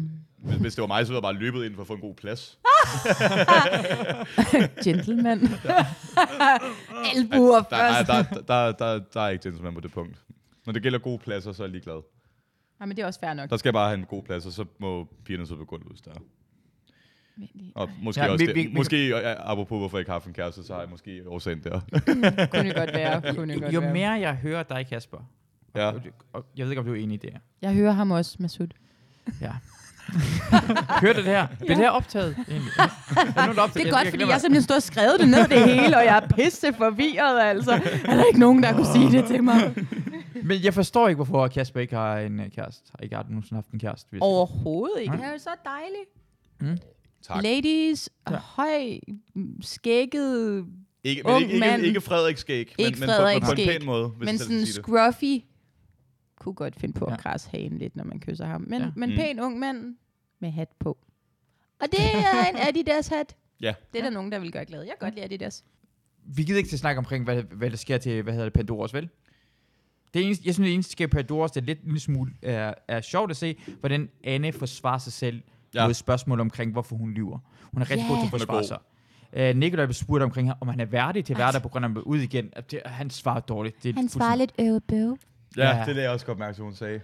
at, 0.44 0.50
hvis, 0.50 0.60
hvis 0.60 0.74
det 0.74 0.82
var 0.82 0.88
mig, 0.88 1.06
så 1.06 1.12
ville 1.12 1.16
jeg 1.16 1.22
bare 1.34 1.42
løbet 1.42 1.64
ind 1.64 1.74
for 1.74 1.80
at 1.82 1.86
få 1.86 1.94
en 1.94 2.00
god 2.00 2.14
plads. 2.14 2.58
Gentleman. 4.84 5.40
Albuer 7.16 7.62
Der, 7.62 7.76
er, 7.76 8.04
først. 8.04 8.30
der, 8.30 8.42
der, 8.46 8.72
der, 8.72 8.72
der, 8.72 9.00
der 9.14 9.20
er 9.20 9.28
ikke 9.28 9.42
gentleman 9.42 9.74
på 9.74 9.80
det 9.80 9.92
punkt. 9.92 10.16
Når 10.66 10.72
det 10.72 10.82
gælder 10.82 10.98
gode 10.98 11.18
pladser, 11.18 11.52
så 11.52 11.62
er 11.62 11.66
jeg 11.66 11.70
ligeglad. 11.72 12.02
Nej, 12.78 12.86
men 12.86 12.96
det 12.96 13.02
er 13.02 13.06
også 13.06 13.20
fair 13.20 13.34
nok. 13.34 13.50
Der 13.50 13.56
skal 13.56 13.68
jeg 13.68 13.74
bare 13.74 13.88
have 13.88 13.98
en 13.98 14.04
god 14.06 14.22
plads, 14.22 14.46
og 14.46 14.52
så 14.52 14.64
må 14.78 15.08
pigerne 15.24 15.46
sidde 15.46 15.58
på 15.58 15.64
gulvet, 15.64 15.88
hvis 15.88 16.00
der 16.00 16.10
er. 16.10 16.18
Og 17.74 17.90
måske 18.02 18.20
Ja, 18.24 18.30
også 18.32 18.44
vi- 18.44 18.46
det. 18.46 18.56
vi- 18.56 18.66
vi- 18.66 18.74
måske, 18.74 19.08
ja, 19.08 19.50
apropos 19.52 19.78
hvorfor 19.78 19.96
jeg 19.96 20.00
ikke 20.00 20.10
har 20.10 20.14
haft 20.14 20.26
en 20.26 20.32
kæreste, 20.34 20.64
så 20.64 20.72
har 20.74 20.80
jeg 20.80 20.90
måske 20.90 21.22
årsagen 21.28 21.62
der. 21.64 21.80
kunne 22.52 22.68
det 22.68 22.74
godt 22.76 22.92
være. 22.94 23.22
Kunne 23.36 23.52
det 23.54 23.62
godt 23.62 23.74
Jo 23.74 23.80
være. 23.80 23.92
mere 23.92 24.10
jeg 24.10 24.34
hører 24.36 24.62
dig, 24.62 24.86
Kasper, 24.86 25.30
ja. 25.74 25.86
og, 25.86 26.02
og 26.32 26.46
jeg 26.56 26.64
ved 26.66 26.72
ikke, 26.72 26.80
om 26.80 26.86
du 26.86 26.92
er 26.94 26.96
enig 26.98 27.14
i 27.14 27.16
det 27.16 27.30
her. 27.32 27.40
Jeg 27.62 27.74
hører 27.74 27.92
ham 27.92 28.10
også, 28.10 28.36
Masud. 28.40 28.68
Ja. 29.40 29.52
Hørte 31.02 31.18
det 31.18 31.24
her? 31.24 31.46
Bliver 31.46 31.74
det 31.74 31.84
her 31.84 31.90
optaget? 31.90 32.36
egentlig? 32.48 32.70
Er 32.78 33.52
nogen? 33.54 33.70
Det 33.74 33.86
er 33.86 33.90
godt, 33.90 34.08
fordi 34.08 34.24
jeg 34.24 34.32
har 34.32 34.38
simpelthen 34.38 34.62
stået 34.62 34.76
og 34.76 34.82
skrevet 34.82 35.20
det 35.20 35.28
ned 35.28 35.48
det 35.48 35.64
hele, 35.64 35.96
og 35.96 36.04
jeg 36.04 36.16
er 36.24 36.28
pisse 36.28 36.72
forvirret, 36.72 37.40
altså. 37.40 37.72
Er 38.04 38.16
der 38.16 38.24
ikke 38.24 38.40
nogen, 38.40 38.62
der 38.62 38.72
kunne 38.72 38.86
sige 38.92 39.12
det 39.12 39.24
til 39.26 39.44
mig? 39.44 39.74
Men 40.48 40.64
jeg 40.64 40.74
forstår 40.74 41.08
ikke, 41.08 41.16
hvorfor 41.16 41.48
Kasper 41.48 41.80
ikke 41.80 41.96
har 41.96 42.18
en 42.18 42.40
uh, 42.40 42.46
kæreste. 42.54 42.82
Har 42.90 43.02
ikke 43.02 43.16
har 43.16 43.22
nogensinde 43.28 43.54
haft 43.54 43.70
en 43.70 43.78
kæreste. 43.78 44.06
Hvis 44.10 44.20
Overhovedet 44.22 45.00
ikke. 45.00 45.10
Nej. 45.12 45.16
Det 45.20 45.26
er 45.28 45.32
jo 45.32 45.38
så 45.38 45.50
dejligt. 45.64 46.10
Mm. 46.60 46.78
Tak. 47.28 47.42
Ladies, 47.42 48.08
Ja. 48.30 48.34
ja. 48.34 48.38
høj, 48.42 48.98
skægget, 49.60 50.64
Ikke, 51.04 51.22
men 51.22 51.32
Ung 51.32 51.42
ikke, 51.42 51.54
ikke, 51.54 51.66
mand. 51.66 51.82
ikke 51.82 52.00
Frederik 52.00 52.36
skæg, 52.36 52.74
men, 52.78 52.86
Ikke 52.86 53.00
men, 53.00 53.08
på, 53.08 53.12
Frederik 53.14 53.42
men 53.42 53.46
på 53.46 53.60
en 53.60 53.68
pæn 53.68 53.84
måde, 53.86 54.08
hvis 54.08 54.26
Men 54.26 54.38
sådan 54.38 54.66
scruffy 54.66 55.44
kunne 56.42 56.54
godt 56.54 56.76
finde 56.76 56.98
på 56.98 57.04
at 57.04 57.10
Ja. 57.12 57.16
krasse 57.16 57.50
hagen 57.50 57.78
lidt, 57.78 57.96
når 57.96 58.04
man 58.04 58.20
kysser 58.20 58.46
ham. 58.46 58.60
Men, 58.60 58.80
Ja. 58.80 58.84
ja. 58.86 58.92
men 58.96 59.10
Mm. 59.10 59.16
pæn 59.16 59.40
ung 59.40 59.58
mand 59.58 59.96
med 60.40 60.50
hat 60.50 60.68
på. 60.78 60.98
Og 61.80 61.86
det 61.92 62.00
er 62.14 62.50
en 62.50 62.56
Adidas 62.68 63.08
hat. 63.08 63.36
Ja. 63.60 63.74
Det 63.92 63.98
er 63.98 64.02
der 64.02 64.10
nogen, 64.10 64.32
der 64.32 64.38
vil 64.38 64.52
gøre 64.52 64.64
glad. 64.64 64.80
Jeg 64.82 64.88
kan 65.00 65.06
godt 65.06 65.14
lide 65.14 65.24
Adidas. 65.24 65.64
Vi 66.24 66.42
gider 66.42 66.58
ikke 66.58 66.68
til 66.70 66.76
at 66.76 66.80
snakke 66.80 66.98
omkring, 66.98 67.24
hvad, 67.24 67.42
hvad 67.42 67.70
der 67.70 67.76
sker 67.76 67.98
til, 67.98 68.22
hvad 68.22 68.32
hedder 68.32 68.46
det, 68.46 68.52
Pandoras, 68.52 68.94
vel? 68.94 69.08
Det 70.14 70.24
eneste, 70.24 70.42
jeg 70.46 70.54
synes, 70.54 70.66
det 70.66 70.74
eneste, 70.74 70.90
der 70.90 70.92
sker 70.92 71.06
på 71.06 71.16
Pandoras, 71.16 71.50
det 71.50 71.60
er 71.60 71.64
lidt 71.64 71.78
en 71.80 71.84
lille 71.84 72.00
smule 72.00 72.32
er, 72.42 72.74
er 72.88 73.00
sjovt 73.00 73.30
at 73.30 73.36
se, 73.36 73.56
hvordan 73.80 74.08
Anne 74.24 74.52
forsvarer 74.52 74.98
sig 74.98 75.12
selv 75.12 75.42
Ja. 75.74 75.80
ja. 75.82 75.86
mod 75.88 75.94
spørgsmål 75.94 76.40
omkring, 76.40 76.72
hvorfor 76.72 76.96
hun 76.96 77.10
lyver. 77.10 77.38
Hun 77.72 77.82
er 77.82 77.90
rigtig 77.90 78.06
god 78.08 78.16
til 78.16 78.24
at 78.24 78.30
forsvare 78.30 78.64
sig. 78.64 78.78
Uh, 79.52 79.56
Nikolaj 79.58 79.86
blev 79.86 79.94
spurgt 79.94 80.22
omkring, 80.22 80.52
om 80.60 80.68
han 80.68 80.80
er 80.80 80.84
værdig 80.84 81.24
til 81.24 81.32
at 81.34 81.38
være 81.38 81.52
der 81.52 81.58
på 81.58 81.68
grund 81.68 81.84
af, 81.84 81.88
at 81.88 81.90
han 81.90 81.94
blev 81.94 82.04
ud 82.04 82.18
igen. 82.18 82.50
Det, 82.70 82.80
han 82.84 83.10
svarer 83.10 83.40
dårligt. 83.40 83.82
Det 83.82 83.94
Han 83.94 84.08
svarer 84.08 84.34
lidt 84.36 84.52
øvebøv. 84.60 85.18
Ja, 85.56 85.68
Ja. 85.68 85.80
det 85.80 85.88
er 85.88 85.94
det, 85.94 86.02
jeg 86.02 86.10
også 86.10 86.26
godt 86.26 86.38
mærke, 86.38 86.62
hun 86.62 86.74
sagde. 86.74 87.00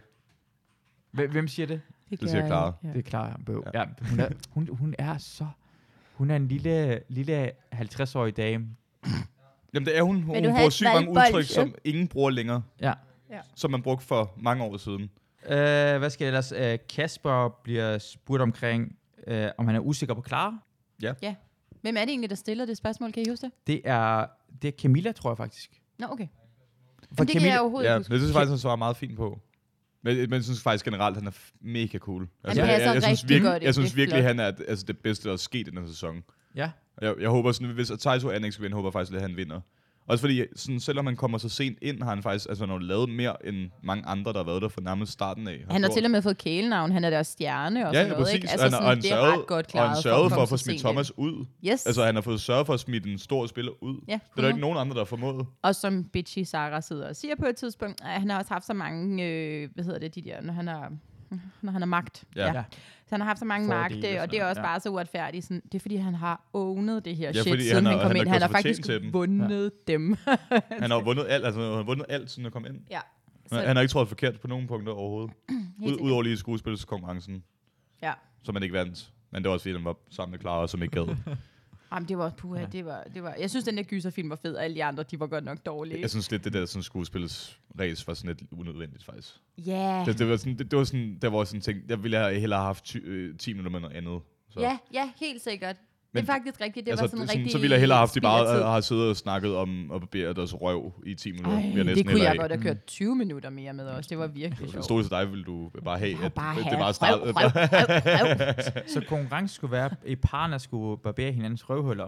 Hvem, 1.10 1.30
hvem 1.30 1.48
siger 1.48 1.66
det? 1.66 1.80
Det 2.10 2.30
siger 2.30 2.46
Clara. 2.46 2.72
Ja. 2.84 2.88
Det 2.88 2.98
er 2.98 3.02
klart, 3.02 3.30
han 3.30 3.44
bøv. 3.44 3.64
Ja. 3.74 3.84
hun, 4.10 4.20
er, 4.20 4.28
hun, 4.50 4.68
hun 4.72 4.94
er 4.98 5.18
så... 5.18 5.46
Hun 6.14 6.30
er 6.30 6.36
en 6.36 6.48
lille, 6.48 7.00
lille 7.08 7.50
50-årig 7.74 8.36
dame. 8.36 8.68
Jamen 9.74 9.86
det 9.86 9.98
er 9.98 10.02
hun. 10.02 10.22
Hun 10.22 10.34
have 10.34 10.54
bruger 10.54 10.70
sygt 10.70 10.88
mange 10.94 11.10
udtryk, 11.10 11.44
som 11.44 11.74
ingen 11.84 12.08
bruger 12.08 12.30
længere. 12.30 12.62
Ja. 12.80 12.92
Som 13.54 13.70
man 13.70 13.82
brugte 13.82 14.06
for 14.06 14.34
mange 14.36 14.64
år 14.64 14.76
siden. 14.76 15.10
Uh, 15.44 15.98
hvad 15.98 16.10
skal 16.10 16.26
ellers? 16.26 16.52
Uh, 16.52 16.58
Kasper 16.96 17.48
bliver 17.62 17.98
spurgt 17.98 18.42
omkring, 18.42 18.96
uh, 19.30 19.34
om 19.58 19.66
han 19.66 19.76
er 19.76 19.80
usikker 19.80 20.14
på 20.14 20.22
Clara. 20.26 20.58
Hvem 21.80 21.96
er 21.96 22.00
det 22.00 22.08
egentlig, 22.08 22.30
der 22.30 22.36
stiller 22.36 22.66
det 22.66 22.76
spørgsmål? 22.76 23.12
Kan 23.12 23.22
I 23.26 23.28
huske 23.28 23.46
det? 23.46 23.52
Det 23.66 23.80
er, 23.84 24.26
det 24.62 24.68
er 24.68 24.78
Camilla, 24.78 25.12
tror 25.12 25.30
jeg 25.30 25.36
faktisk. 25.36 25.80
Nå, 25.98 26.06
okay. 26.10 26.26
For 27.16 27.24
det 27.24 27.32
kan 27.32 27.50
jeg 27.50 27.60
overhovedet 27.60 27.90
Ja, 27.90 27.98
huske. 27.98 28.12
jeg 28.12 28.20
synes 28.20 28.32
faktisk, 28.32 28.50
han 28.50 28.58
svarer 28.58 28.76
meget 28.76 28.96
fint 28.96 29.16
på. 29.16 29.40
Men, 30.02 30.16
men 30.16 30.32
jeg 30.32 30.44
synes 30.44 30.62
faktisk 30.62 30.84
generelt, 30.84 31.16
han 31.16 31.26
er 31.26 31.30
mega 31.60 31.98
cool. 31.98 32.22
Altså, 32.44 32.62
passer 32.62 32.64
jeg, 32.64 32.86
jeg, 32.86 32.94
jeg 32.94 33.02
synes 33.02 33.28
virkelig, 33.28 33.50
godt. 33.52 33.62
Jeg 33.62 33.74
synes 33.74 33.96
virkelig, 33.96 34.22
han 34.24 34.40
er 34.40 34.52
altså, 34.68 34.84
det 34.88 34.98
bedste, 34.98 35.28
der 35.28 35.32
er 35.32 35.36
sket 35.36 35.66
i 35.66 35.70
den 35.70 35.78
her 35.78 35.86
sæson. 35.86 36.22
Ja. 36.56 36.70
Jeg, 37.02 37.14
jeg 37.20 37.28
håber 37.28 37.52
sådan, 37.52 37.74
hvis 37.74 37.92
Taito 38.00 38.30
Annex 38.30 38.52
skal 38.54 38.62
vinde, 38.62 38.74
håber 38.74 38.88
jeg 38.88 38.92
faktisk, 38.92 39.16
at 39.16 39.22
han 39.22 39.36
vinder. 39.36 39.60
Også 40.08 40.20
fordi, 40.22 40.42
sådan, 40.56 40.80
selvom 40.80 41.06
han 41.06 41.16
kommer 41.16 41.38
så 41.38 41.48
sent 41.48 41.78
ind, 41.82 42.02
har 42.02 42.10
han 42.10 42.22
faktisk 42.22 42.48
altså, 42.48 42.64
han 42.66 42.70
har 42.72 42.78
lavet 42.78 43.08
mere 43.08 43.46
end 43.46 43.70
mange 43.82 44.06
andre, 44.06 44.32
der 44.32 44.38
har 44.38 44.44
været 44.44 44.62
der 44.62 44.68
fra 44.68 44.80
nærmest 44.80 45.12
starten 45.12 45.48
af. 45.48 45.64
Han 45.70 45.82
har 45.82 45.90
til 45.90 46.04
og 46.04 46.10
med 46.10 46.22
fået 46.22 46.38
kælenavn. 46.38 46.92
Han 46.92 47.04
er 47.04 47.10
deres 47.10 47.26
stjerne 47.26 47.88
og 47.88 47.94
Ja, 47.94 47.98
sådan 47.98 48.06
ja, 48.06 48.12
noget. 48.12 48.24
præcis. 48.24 48.34
Ikke? 48.34 48.48
Altså, 48.50 48.64
han, 48.64 48.70
sådan, 48.70 48.84
og 48.84 48.90
han 48.90 49.02
det 49.02 49.12
er 49.12 49.38
ret 49.38 49.46
godt 49.46 49.66
og 49.66 49.70
klaret 49.72 49.88
han 49.90 50.02
sørgede 50.02 50.30
for 50.30 50.36
komme 50.36 50.42
at 50.42 50.48
få 50.48 50.56
smidt 50.56 50.64
sent 50.64 50.72
ind. 50.72 50.80
Thomas 50.80 51.18
ud. 51.18 51.46
Yes. 51.66 51.86
Altså, 51.86 52.04
han 52.04 52.14
har 52.14 52.22
fået 52.22 52.40
sørget 52.40 52.66
for 52.66 52.74
at 52.74 52.80
smide 52.80 53.10
en 53.12 53.18
stor 53.18 53.46
spiller 53.46 53.72
ud. 53.82 54.04
Ja, 54.08 54.12
Det 54.12 54.20
er 54.36 54.40
der 54.40 54.48
ikke 54.48 54.60
nogen 54.60 54.78
andre, 54.78 54.94
der 54.94 55.00
har 55.00 55.04
formået. 55.04 55.46
Og 55.62 55.74
som 55.74 56.04
bitchy 56.04 56.42
Sarah 56.42 56.82
sidder 56.82 57.08
og 57.08 57.16
siger 57.16 57.34
på 57.36 57.46
et 57.46 57.56
tidspunkt, 57.56 58.00
at 58.04 58.20
han 58.20 58.30
har 58.30 58.38
også 58.38 58.52
haft 58.52 58.66
så 58.66 58.72
mange, 58.74 59.24
øh, 59.26 59.68
hvad 59.74 59.84
hedder 59.84 59.98
det, 59.98 60.14
de 60.14 60.22
der, 60.22 60.40
når 60.42 60.52
han 60.52 60.66
har, 60.68 60.92
når 61.62 61.72
han 61.72 61.82
har 61.82 61.86
magt. 61.86 62.24
Ja. 62.36 62.46
Ja. 62.52 62.64
Så 63.06 63.14
han 63.14 63.20
har 63.20 63.26
haft 63.28 63.38
så 63.38 63.44
mange 63.44 63.66
Fordele 63.66 64.00
magt, 64.02 64.20
og 64.22 64.30
det 64.30 64.40
er 64.40 64.44
også 64.44 64.60
ja. 64.60 64.66
bare 64.66 64.80
så 64.80 64.90
uretfærdigt. 64.90 65.44
Sådan, 65.44 65.62
det 65.72 65.74
er 65.74 65.80
fordi, 65.80 65.96
han 65.96 66.14
har 66.14 66.40
ownet 66.52 67.04
det 67.04 67.16
her 67.16 67.26
Ja, 67.26 67.32
shit, 67.32 67.44
siden 67.62 67.74
han 67.74 67.84
han, 67.84 67.84
har- 67.86 67.92
kom 67.92 68.06
han 68.08 68.16
har 68.16 68.22
ind. 68.22 68.28
Han 68.32 68.42
har 68.42 68.48
faktisk 68.48 68.80
fortjent 68.80 69.02
til 69.02 69.02
dem. 69.02 69.12
vundet 69.12 69.88
dem. 69.88 70.16
Han 70.82 70.90
har 70.90 71.00
vundet 71.00 71.26
alt, 71.28 71.44
altså, 71.44 71.60
han 71.60 71.72
har 71.72 71.82
vundet 71.82 72.06
alt, 72.08 72.30
siden 72.30 72.44
han 72.44 72.52
kom 72.52 72.66
ind. 72.66 72.80
ja. 72.90 73.00
Han, 73.52 73.66
han 73.66 73.76
har 73.76 73.80
ikke 73.82 73.92
trådt 73.92 74.08
forkert 74.08 74.40
på 74.40 74.46
nogen 74.46 74.66
punkter 74.66 74.92
overhovedet. 74.92 75.30
Ud. 75.86 75.96
Udover 76.00 76.22
lige 76.22 76.36
skuespilskonkurrencen, 76.36 77.42
ja. 78.02 78.12
som 78.42 78.54
han 78.54 78.62
ikke 78.62 78.72
vandt. 78.72 79.12
Men 79.30 79.42
det 79.42 79.48
var 79.48 79.52
også 79.54 79.62
fordi, 79.64 79.74
han 79.74 79.84
var 79.84 79.96
sammen 80.10 80.30
med 80.30 80.38
Clara, 80.40 80.66
som 80.68 80.82
ikke 80.82 81.04
gad. 81.04 81.16
Jamen, 81.92 82.08
det 82.08 82.18
var, 82.18 82.30
puha, 82.30 82.66
det 82.72 82.84
var, 82.84 83.02
det 83.14 83.22
var, 83.22 83.34
jeg 83.40 83.50
synes, 83.50 83.64
den 83.64 83.76
der 83.76 83.82
gyserfilm 83.82 84.30
var 84.30 84.36
fed, 84.36 84.54
og 84.54 84.64
alle 84.64 84.74
de 84.76 84.84
andre, 84.84 85.02
de 85.02 85.20
var 85.20 85.26
godt 85.26 85.44
nok 85.44 85.66
dårlige. 85.66 86.00
Jeg 86.00 86.10
synes 86.10 86.30
lidt, 86.30 86.44
det 86.44 86.52
der 86.52 86.66
sådan, 86.66 86.82
skuespillets 86.82 87.60
race 87.80 88.06
var 88.06 88.14
sådan 88.14 88.36
lidt 88.36 88.52
unødvendigt, 88.52 89.04
faktisk. 89.04 89.34
Ja, 89.58 90.02
Det, 90.06 90.18
det, 90.18 90.28
var 90.28 90.36
sådan, 90.36 90.58
det, 90.58 90.70
det 90.70 90.78
var 90.78 90.84
sådan, 90.84 91.18
der 91.22 91.28
var 91.28 91.44
sådan 91.44 91.60
ting, 91.60 91.78
jeg 91.88 92.02
ville 92.02 92.16
have 92.16 92.40
hellere 92.40 92.58
have 92.60 92.66
haft 92.66 92.84
ty, 92.84 92.96
øh, 93.04 93.36
10 93.38 93.52
minutter 93.52 93.70
med 93.70 93.80
noget 93.80 93.96
andet. 93.96 94.20
Så. 94.50 94.60
ja, 94.60 94.78
ja, 94.92 95.10
helt 95.20 95.42
sikkert. 95.42 95.76
Men- 96.12 96.22
det 96.24 96.28
er 96.30 96.32
faktisk 96.34 96.60
rigtigt. 96.60 96.86
Det 96.86 96.90
altså, 96.92 97.02
var 97.04 97.08
sådan 97.08 97.26
det- 97.26 97.34
rigtig 97.34 97.52
så 97.52 97.58
ville 97.58 97.72
jeg 97.72 97.80
hellere 97.80 97.96
have 97.96 98.00
haft, 98.02 98.14
de 98.14 98.20
bare 98.20 98.62
har 98.62 98.80
siddet 98.80 99.08
og 99.10 99.16
snakket 99.16 99.56
om 99.56 99.92
at 99.94 100.00
barbere 100.00 100.32
deres 100.34 100.54
røv 100.60 100.92
i 101.06 101.14
10 101.14 101.32
minutter. 101.32 101.58
Ej, 101.58 101.72
jeg 101.76 101.84
det 101.86 102.06
kunne 102.06 102.20
jeg 102.20 102.28
have. 102.30 102.38
godt 102.38 102.52
have 102.52 102.62
kørt 102.62 102.84
20 102.86 103.14
minutter 103.16 103.50
mere 103.50 103.72
med 103.72 103.86
os. 103.86 104.06
Det 104.06 104.18
var 104.18 104.26
virkelig 104.26 104.58
det 104.64 104.70
sjovt. 104.72 104.84
stod 104.84 105.02
til 105.02 105.10
dig, 105.10 105.30
ville 105.30 105.44
du 105.44 105.70
bare 105.84 105.98
have, 105.98 106.24
at 106.24 106.32
bare 106.32 106.56
det 106.56 106.64
have 106.64 106.78
bare 106.78 106.94
start, 106.94 107.20
røv, 107.20 107.32
røv, 107.36 107.50
røv, 107.54 108.36
røv. 108.76 108.82
Så 108.94 109.00
konkurrence 109.08 109.54
skulle 109.54 109.72
være, 109.72 109.84
at 109.84 109.92
et 110.06 110.20
par, 110.20 110.46
der 110.46 110.58
skulle 110.58 111.00
barbere 111.02 111.32
hinandens 111.32 111.70
røvhuller. 111.70 112.04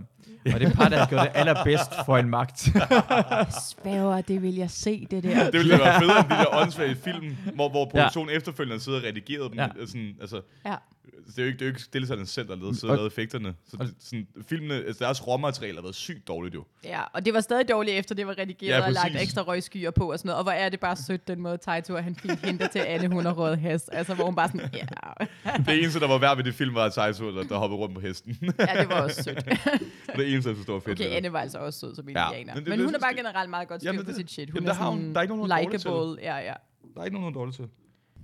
Og 0.55 0.61
det 0.61 0.73
par, 0.75 0.89
der 0.89 1.07
gjort 1.07 1.21
det 1.21 1.31
allerbedst 1.35 1.91
for 2.07 2.17
en 2.19 2.29
magt. 2.31 2.59
Spæver, 3.71 4.21
det 4.21 4.43
vil 4.43 4.55
jeg 4.55 4.71
se, 4.71 5.07
det 5.11 5.23
der. 5.23 5.45
Det 5.51 5.55
ville 5.61 5.79
være 5.79 6.01
federe 6.01 6.21
end 6.21 6.29
de 6.29 6.35
der 6.35 6.63
åndssvage 6.63 6.95
film, 6.95 7.37
hvor, 7.55 7.69
hvor 7.69 7.85
produktionen 7.85 8.31
ja. 8.31 8.37
efterfølgende 8.37 8.81
sidder 8.85 8.99
og 8.99 9.05
redigerer 9.05 9.49
dem. 9.49 9.59
Ja. 9.59 9.63
Ja. 9.81 9.87
Sådan, 9.87 10.17
altså, 10.21 10.41
Ja. 10.67 10.75
Det 11.27 11.39
er 11.39 11.43
jo 11.43 11.47
ikke, 11.47 11.59
det 11.59 11.63
er 11.63 11.67
jo 11.67 11.71
ikke 11.75 11.81
deltagerne 11.93 12.27
selv, 12.27 12.49
der 12.49 12.57
lavede, 12.57 12.75
sidder 12.75 12.87
og 12.89 12.91
Og- 12.93 12.97
lavede 12.97 13.07
effekterne. 13.07 13.55
Så 13.69 13.77
det, 13.77 13.95
sådan, 14.01 14.27
filmene, 14.49 14.75
altså 14.75 15.05
deres 15.05 15.27
råmateriale 15.27 15.77
har 15.77 15.83
været 15.83 15.95
sygt 15.95 16.29
dårligt 16.29 16.55
jo. 16.55 16.65
Ja, 16.85 17.01
og 17.13 17.25
det 17.25 17.35
var 17.35 17.41
stadig 17.41 17.69
dårligt 17.69 17.97
efter, 17.99 18.15
det 18.15 18.27
var 18.27 18.39
redigeret 18.39 18.79
Ja, 18.81 18.87
og 18.87 18.93
lagt 18.93 19.13
præcis. 19.13 19.23
ekstra 19.23 19.43
røgskyer 19.43 19.91
på 19.91 20.13
og 20.13 20.19
sådan 20.19 20.29
noget. 20.29 20.37
Og 20.39 20.43
hvor 20.43 20.53
er 20.53 20.69
det 20.69 20.81
bare 20.81 20.97
sødt, 20.97 21.29
den 21.29 21.41
måde 21.41 21.57
Taito, 21.59 21.97
han 21.97 22.15
fint 22.17 22.41
henter 22.47 22.69
til 22.69 22.79
Anne, 22.79 23.09
hun 23.15 23.25
har 23.25 23.33
røget 23.33 23.59
hest. 23.59 23.89
Altså, 23.93 24.15
hvor 24.15 24.25
hun 24.25 24.35
bare 24.35 24.49
sådan, 24.49 24.71
ja, 24.75 24.87
Det 25.67 25.79
eneste, 25.83 26.01
der 26.01 26.09
var 26.09 26.19
værd 26.19 26.37
ved 26.37 26.45
det 26.45 26.55
film, 26.55 26.75
var 26.75 26.85
at 26.85 26.93
Taito, 26.93 27.37
der, 27.37 27.43
der 27.45 27.59
hoppede 27.59 27.79
rundt 27.81 27.95
på 27.95 28.01
hesten. 28.01 28.39
ja 28.59 28.81
det 28.81 28.89
var 28.89 29.01
også 29.03 29.23
sødt. 29.23 29.45
det 30.17 30.33
eneste, 30.33 30.49
jeg 30.49 30.57
synes, 30.57 30.69
var 30.69 30.79
fedt. 30.81 31.01
Okay, 31.01 31.11
det. 31.11 31.17
Anne 31.17 31.33
var 31.33 31.41
altså 31.41 31.59
også 31.59 31.79
sød 31.81 31.95
som 31.95 32.09
Ja, 32.09 32.11
indianer. 32.11 32.37
men 32.37 32.47
Men, 32.47 32.57
det- 32.65 32.69
men 32.71 32.79
det 32.79 32.87
hun 32.87 32.95
er 32.95 32.99
synes 32.99 33.03
bare 33.03 33.15
generelt 33.15 33.51
meget 33.51 33.69
godt 33.69 33.81
styr 33.81 33.93
på 33.97 34.03
det- 34.03 34.17
sit 34.17 34.31
shit. 34.31 34.51
Hun 34.51 34.57
jamen, 34.57 34.69
er 34.69 34.73
der 34.73 34.79
har 34.83 34.91
hun- 34.91 34.99
sådan 34.99 35.13
der 35.13 35.19
er 35.19 35.23
ikke 35.23 35.35
nogen, 35.37 35.51
er 35.51 35.57
dårlig 35.57 35.81
til. 35.81 35.91
likeable. 35.91 36.23
Ja, 36.23 36.37
ja. 36.37 36.55
Der 36.95 37.01
er 37.01 37.05
ikke 37.05 37.17
nogen, 37.21 37.35
der 37.35 37.41
er 37.41 37.45
dårlig 37.45 37.55
til. 37.55 37.65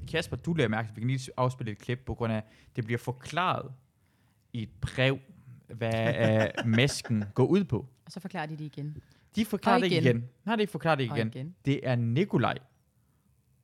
Kasper, 0.07 0.37
du 0.37 0.55
lader 0.55 0.69
mærke 0.69 0.89
til, 0.89 0.97
vi 0.97 1.01
kan 1.01 1.09
lige 1.09 1.31
afspille 1.37 1.73
et 1.73 1.79
klip, 1.79 1.99
på 2.07 2.15
grund 2.15 2.33
af, 2.33 2.43
det 2.77 2.85
bliver 2.85 2.99
forklaret 2.99 3.73
i 4.53 4.63
et 4.63 4.69
brev, 4.81 5.19
hvad 5.67 6.49
uh, 6.65 6.69
masken 6.77 7.25
går 7.35 7.47
ud 7.47 7.65
på. 7.65 7.87
Og 8.07 8.13
så 8.13 8.21
forklarer 8.21 8.47
de 8.47 8.57
det 8.57 8.65
igen. 8.65 8.97
De 9.37 9.45
forklarer 9.45 9.79
det 9.79 9.87
igen. 9.87 10.03
igen. 10.03 10.25
Nej, 10.45 10.57
de 10.57 10.67
forklarer 10.67 10.95
det 10.97 11.05
igen. 11.05 11.27
igen. 11.29 11.55
Det 11.65 11.81
er 11.83 11.97
Nikolaj, 11.97 12.59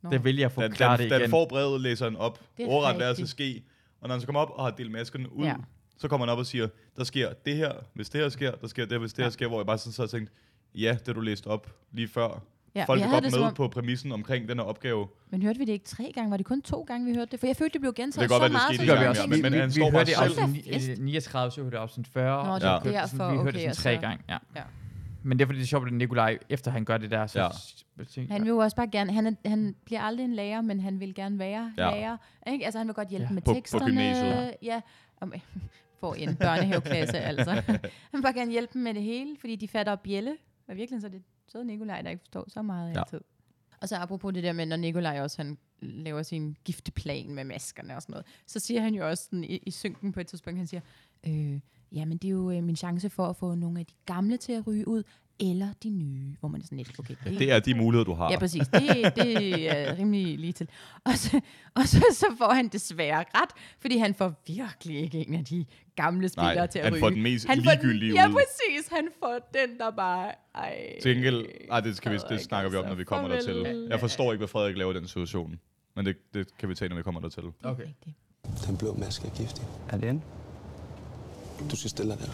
Nå. 0.03 0.11
der 0.11 0.19
vælger 0.19 0.47
at 0.47 0.53
forklare 0.53 0.97
den, 0.97 0.99
det 1.05 1.11
igen. 1.11 1.21
den 1.21 1.31
får 1.31 1.47
brevet, 1.49 1.81
læser 1.81 2.05
han 2.05 2.17
op. 2.17 2.41
Ordret 2.61 2.97
lader 2.99 3.15
sig 3.15 3.29
ske. 3.29 3.65
Og 4.01 4.09
når 4.09 4.15
han 4.15 4.21
så 4.21 4.27
kommer 4.27 4.41
op 4.41 4.51
og 4.51 4.65
har 4.65 4.71
delt 4.71 4.91
maskerne 4.91 5.33
ud, 5.33 5.45
Ja. 5.45 5.55
så 5.97 6.09
kommer 6.09 6.27
han 6.27 6.33
op 6.33 6.39
og 6.39 6.47
siger, 6.47 6.69
der 6.97 7.05
sker 7.05 7.33
det 7.33 7.57
her, 7.57 7.73
hvis 7.95 8.11
det 8.11 8.21
her 8.21 8.29
sker, 8.29 8.51
der 8.55 8.67
sker 8.67 8.87
det, 8.87 9.01
hvis 9.01 9.13
det 9.13 9.19
Ja. 9.19 9.25
her 9.25 9.31
sker, 9.31 9.49
hvor 9.49 9.59
jeg 9.59 9.67
bare 9.67 9.79
sådan 9.79 9.93
så 9.93 10.03
har 10.03 10.07
tænkt, 10.07 10.33
ja, 10.75 10.97
det 11.07 11.15
du 11.17 11.21
læste 11.21 11.47
op 11.47 11.75
lige 11.93 12.09
før. 12.09 12.43
Ja, 12.75 12.85
Folk 12.85 13.01
jeg 13.01 13.09
havde 13.09 13.23
godt 13.23 13.33
med 13.35 13.43
om- 13.43 13.55
på 13.55 13.69
præmissen 13.69 14.13
omkring 14.13 14.49
den 14.49 14.59
her 14.59 14.65
opgave. 14.65 15.09
Men 15.31 15.43
hørte 15.43 15.59
vi 15.59 15.65
det 15.65 15.73
ikke 15.73 15.85
tre 15.85 16.13
gange? 16.15 16.31
Var 16.31 16.37
det 16.37 16.47
kun 16.47 16.63
to 16.63 16.83
gange, 16.83 17.07
vi 17.07 17.15
hørte 17.15 17.31
det? 17.31 17.41
For 17.41 17.47
jeg 17.47 17.57
følte, 17.57 17.73
det 17.73 17.81
blev 17.81 17.93
gentaget 17.95 18.15
Det 18.15 18.21
kan 18.21 18.29
godt 18.29 18.37
så 18.37 18.41
være, 18.41 18.49
det 18.49 18.53
meget. 18.53 18.75
skete 18.75 18.89
så 18.89 18.95
vi 18.97 19.03
ja, 19.21 19.27
Vi, 19.27 19.31
men- 19.31 19.43
men 19.43 19.53
vi, 19.53 19.59
han 19.59 19.69
vi 19.69 19.73
står 19.75 19.83
hørte 19.85 19.93
bare 19.95 20.05
det 20.05 20.33
selv. 20.35 20.45
afsnit 20.45 20.65
Fest. 20.75 20.89
ni- 20.89 21.05
39, 21.05 21.51
så 21.51 21.61
hørte 21.63 21.77
det 21.77 21.83
afsnit 21.83 22.07
40. 22.09 22.47
Nå, 22.47 22.55
det 22.55 22.63
så 22.63 22.69
er 22.69 22.79
kørte- 22.81 22.93
derfor, 22.93 23.17
vi 23.31 23.37
hørte 23.37 23.41
okay, 23.41 23.53
det 23.53 23.61
sådan 23.61 23.75
tre 23.75 23.95
så- 23.95 24.01
gange, 24.09 24.25
ja. 24.29 24.39
Ja. 24.57 24.63
Men 25.23 25.39
det 25.39 25.45
er 25.45 25.47
fordi, 25.47 25.59
det 25.59 25.65
er 25.65 25.69
sjovt, 25.69 25.87
at 25.87 25.93
Nikolaj, 25.93 26.39
efter 26.49 26.71
han 26.71 26.85
gør 26.85 26.99
det 26.99 27.11
der, 27.11 27.27
så... 27.27 27.41
Ja. 27.41 28.23
Han 28.31 28.43
vil 28.43 28.49
jo 28.49 28.59
også 28.59 28.77
bare 28.77 28.89
gerne, 28.93 29.13
han, 29.13 29.27
er, 29.27 29.49
han 29.49 29.75
bliver 29.85 30.01
aldrig 30.01 30.25
en 30.25 30.35
lærer, 30.35 30.61
men 30.61 30.81
han 30.81 31.01
vil 31.01 31.15
gerne 31.15 31.39
være 31.39 31.73
Ja. 31.79 31.91
lærer. 31.91 32.17
Ikke? 32.53 32.65
Altså 32.65 32.79
han 32.79 32.87
vil 32.87 32.95
godt 32.95 33.09
hjælpe 33.09 33.27
Ja. 33.31 33.35
med 33.35 33.43
På- 33.43 33.51
på 33.51 33.55
teksterne. 33.55 33.85
gymnasiet. 33.87 34.55
Ja, 34.63 34.81
om, 35.21 35.33
for 36.01 36.15
en 36.15 36.37
børnehaveklasse 36.37 37.19
altså. 37.19 37.51
Han 37.71 37.79
vil 38.13 38.23
bare 38.23 38.33
gerne 38.33 38.51
hjælpe 38.51 38.71
dem 38.75 38.83
med 38.83 38.95
det 38.95 39.03
hele, 39.03 39.37
fordi 39.41 39.57
de 39.57 39.69
fatter 39.69 39.97
bjælle. 39.97 40.37
Og 40.69 40.77
virkelig 40.77 41.01
så 41.01 41.07
er 41.07 41.11
det 41.11 41.23
søde 41.49 41.65
Nikolaj, 41.65 42.03
der 42.03 42.11
ikke 42.11 42.21
forstår 42.21 42.45
så 42.49 42.63
meget 42.63 42.95
Ja. 42.95 43.01
altid. 43.01 43.21
Og 43.81 43.89
så 43.89 43.97
apropos 43.97 44.35
det 44.35 44.43
der 44.43 44.53
med, 44.53 44.67
når 44.67 44.77
Nikolaj 44.77 45.21
også 45.21 45.43
han 45.43 45.59
laver 45.81 46.23
sin 46.23 46.57
gifteplan 46.65 47.35
med 47.35 47.45
maskerne 47.45 47.97
og 47.97 48.03
sådan 48.03 48.13
noget, 48.13 48.27
så 48.47 48.59
siger 48.61 48.81
han 48.81 48.95
jo 48.95 49.09
også 49.09 49.25
sådan, 49.25 49.45
i, 49.45 49.57
i 49.57 49.71
synken 49.71 50.13
på 50.13 50.21
et 50.21 50.27
tidspunkt, 50.27 50.59
han 50.59 50.67
siger, 50.67 50.81
øh, 51.27 51.61
ja, 51.93 52.05
men 52.05 52.19
det 52.19 52.29
er 52.29 52.33
jo 52.33 52.51
øh, 52.51 52.63
min 52.65 52.77
chance 52.77 53.11
for 53.11 53.27
at 53.27 53.37
få 53.37 53.55
nogle 53.55 53.81
af 53.81 53.87
de 53.87 53.95
gamle 54.07 54.37
til 54.37 54.53
at 54.53 54.67
ryge 54.67 54.89
ud, 54.89 55.03
eller 55.51 55.69
de 55.83 55.91
nye, 55.91 56.37
hvor 56.41 56.49
man 56.49 56.61
er 56.61 56.65
sådan 56.65 56.79
lidt, 56.79 56.99
okay, 56.99 57.15
det, 57.25 57.39
Det 57.39 57.53
er 57.53 57.59
de 57.61 57.75
muligheder, 57.75 58.05
du 58.05 58.15
har. 58.15 58.31
Ja, 58.31 58.39
præcis. 58.39 58.69
Det, 58.69 59.13
det 59.17 59.71
er 59.71 59.95
rimelig 59.99 60.39
lige 60.39 60.53
til. 60.53 60.69
Og, 61.05 61.13
så, 61.17 61.41
og 61.75 61.83
så, 61.89 62.05
så 62.13 62.27
får 62.39 62.53
han 62.55 62.69
desværre 62.69 63.25
ret, 63.35 63.51
fordi 63.81 63.97
han 63.99 64.15
får 64.15 64.43
virkelig 64.47 64.99
ikke 65.01 65.19
en 65.29 65.35
af 65.35 65.45
de 65.45 65.65
gamle 65.97 66.29
spillere 66.29 66.55
Nej, 66.55 66.67
til 66.67 66.79
at 66.79 66.85
han 66.85 66.95
ryge. 66.95 67.01
får 67.01 67.11
den 67.11 67.23
mest 67.23 67.47
han 67.47 67.65
får 67.65 67.71
den- 67.71 67.81
ligegyldige 67.81 68.13
Ja, 68.23 68.29
præcis. 68.29 68.89
Han 68.93 69.09
får 69.19 69.51
den, 69.55 69.79
der 69.79 69.91
bare... 69.91 70.33
Ej, 70.55 71.01
Til 71.03 71.15
gengæld, 71.15 71.47
ej, 71.71 71.81
det, 71.81 71.97
skal 71.97 72.13
vi, 72.13 72.19
det 72.29 72.41
snakker 72.41 72.71
vi 72.71 72.77
om, 72.77 72.81
altså. 72.85 72.89
når 72.89 72.97
vi 72.97 73.05
kommer 73.05 73.29
Farvel. 73.29 73.65
dertil. 73.65 73.87
Jeg 73.91 74.01
forstår 74.01 74.33
ikke, 74.33 74.39
hvad 74.41 74.49
Frederik 74.49 74.77
laver 74.77 74.93
i 74.93 74.97
den 74.97 75.07
situation. 75.09 75.59
Men 75.97 76.07
det, 76.07 76.17
det 76.35 76.47
kan 76.59 76.69
vi 76.69 76.75
tage, 76.75 76.89
når 76.89 76.97
vi 76.97 77.03
kommer 77.03 77.21
dertil. 77.21 77.43
Okay. 77.65 77.87
Den 78.67 78.77
blå 78.77 78.95
maske 78.95 79.27
er 79.27 79.31
giftig. 79.31 79.65
Er 79.89 79.97
det 79.99 80.09
en? 80.09 80.23
Du 81.71 81.77
skal 81.77 81.91
stille 81.91 82.13
dig 82.13 82.21
der. 82.21 82.33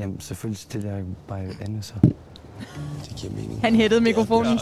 Jamen, 0.00 0.20
selvfølgelig 0.20 0.58
stiller 0.58 0.94
jeg 0.94 1.04
bare 1.28 1.40
andet 1.60 1.84
så. 1.84 1.94
Det 3.08 3.16
giver 3.16 3.32
mening. 3.32 3.60
Han 3.60 3.74
hættede 3.76 4.00
mikrofonen. 4.00 4.58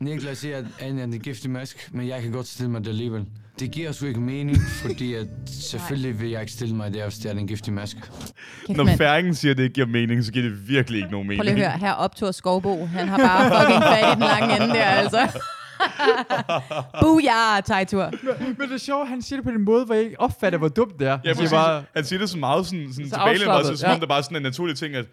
Niklas 0.00 0.38
siger, 0.38 0.56
at 0.58 0.64
Anne 0.80 1.00
er 1.00 1.04
en 1.04 1.20
giftig 1.20 1.50
mask, 1.50 1.88
men 1.92 2.08
jeg 2.08 2.22
kan 2.22 2.32
godt 2.32 2.46
stille 2.46 2.70
mig 2.70 2.84
der 2.84 2.90
alligevel. 2.90 3.24
Det 3.60 3.70
giver 3.70 3.92
sgu 3.92 4.06
ikke 4.06 4.20
mening, 4.20 4.58
fordi 4.82 5.14
at 5.14 5.26
selvfølgelig 5.46 6.20
vil 6.20 6.30
jeg 6.30 6.40
ikke 6.40 6.52
stille 6.52 6.74
mig 6.76 6.94
der, 6.94 7.02
hvis 7.02 7.14
det 7.18 7.30
er 7.30 7.34
en 7.38 7.46
giftig 7.46 7.72
mask. 7.72 7.96
Kæft, 8.66 8.76
Når 8.76 8.84
mand. 8.84 8.98
færingen 8.98 9.34
siger, 9.34 9.52
at 9.52 9.56
det 9.56 9.62
ikke 9.64 9.74
giver 9.74 9.86
mening, 9.86 10.24
så 10.24 10.32
giver 10.32 10.48
det 10.48 10.68
virkelig 10.68 10.98
ikke 10.98 11.10
nogen 11.10 11.26
Prøv 11.28 11.36
mening. 11.36 11.54
lige 11.54 11.66
at 11.66 11.70
høre, 11.72 11.78
her 11.80 11.92
optur 11.92 12.30
Skovbo, 12.30 12.86
han 12.86 13.08
har 13.08 13.18
bare 13.18 13.60
fucking 13.60 13.82
fat 13.82 14.08
i 14.08 14.14
den 14.14 14.20
lange 14.20 14.56
ende 14.64 14.74
der, 14.74 14.84
altså. 14.84 15.40
Booyah, 17.02 17.62
Tejtur. 17.64 18.10
Men 18.58 18.68
det 18.68 18.74
er 18.74 18.78
sjovt, 18.78 19.08
han 19.08 19.22
siger 19.22 19.36
det 19.36 19.44
på 19.44 19.50
den 19.50 19.64
måde, 19.64 19.84
hvor 19.84 19.94
jeg 19.94 20.04
ikke 20.04 20.20
opfatter, 20.20 20.58
hvor 20.58 20.68
dumt 20.68 20.98
det 20.98 21.08
er. 21.08 21.18
Ja, 21.24 21.28
Han 21.28 21.36
siger 21.36 21.50
bare, 21.50 21.82
Han 21.96 22.04
siger 22.04 22.20
det 22.20 22.30
så 22.30 22.38
meget 22.38 22.66
sådan, 22.66 22.92
sådan 22.92 23.10
Så 23.10 23.16
tilbagelænet, 23.16 23.78
som 23.78 23.88
om 23.88 23.94
ja. 23.94 24.00
det 24.00 24.08
bare 24.08 24.18
er 24.18 24.22
sådan 24.22 24.36
en 24.36 24.42
naturlig 24.42 24.76
ting, 24.76 24.94
at 24.94 25.04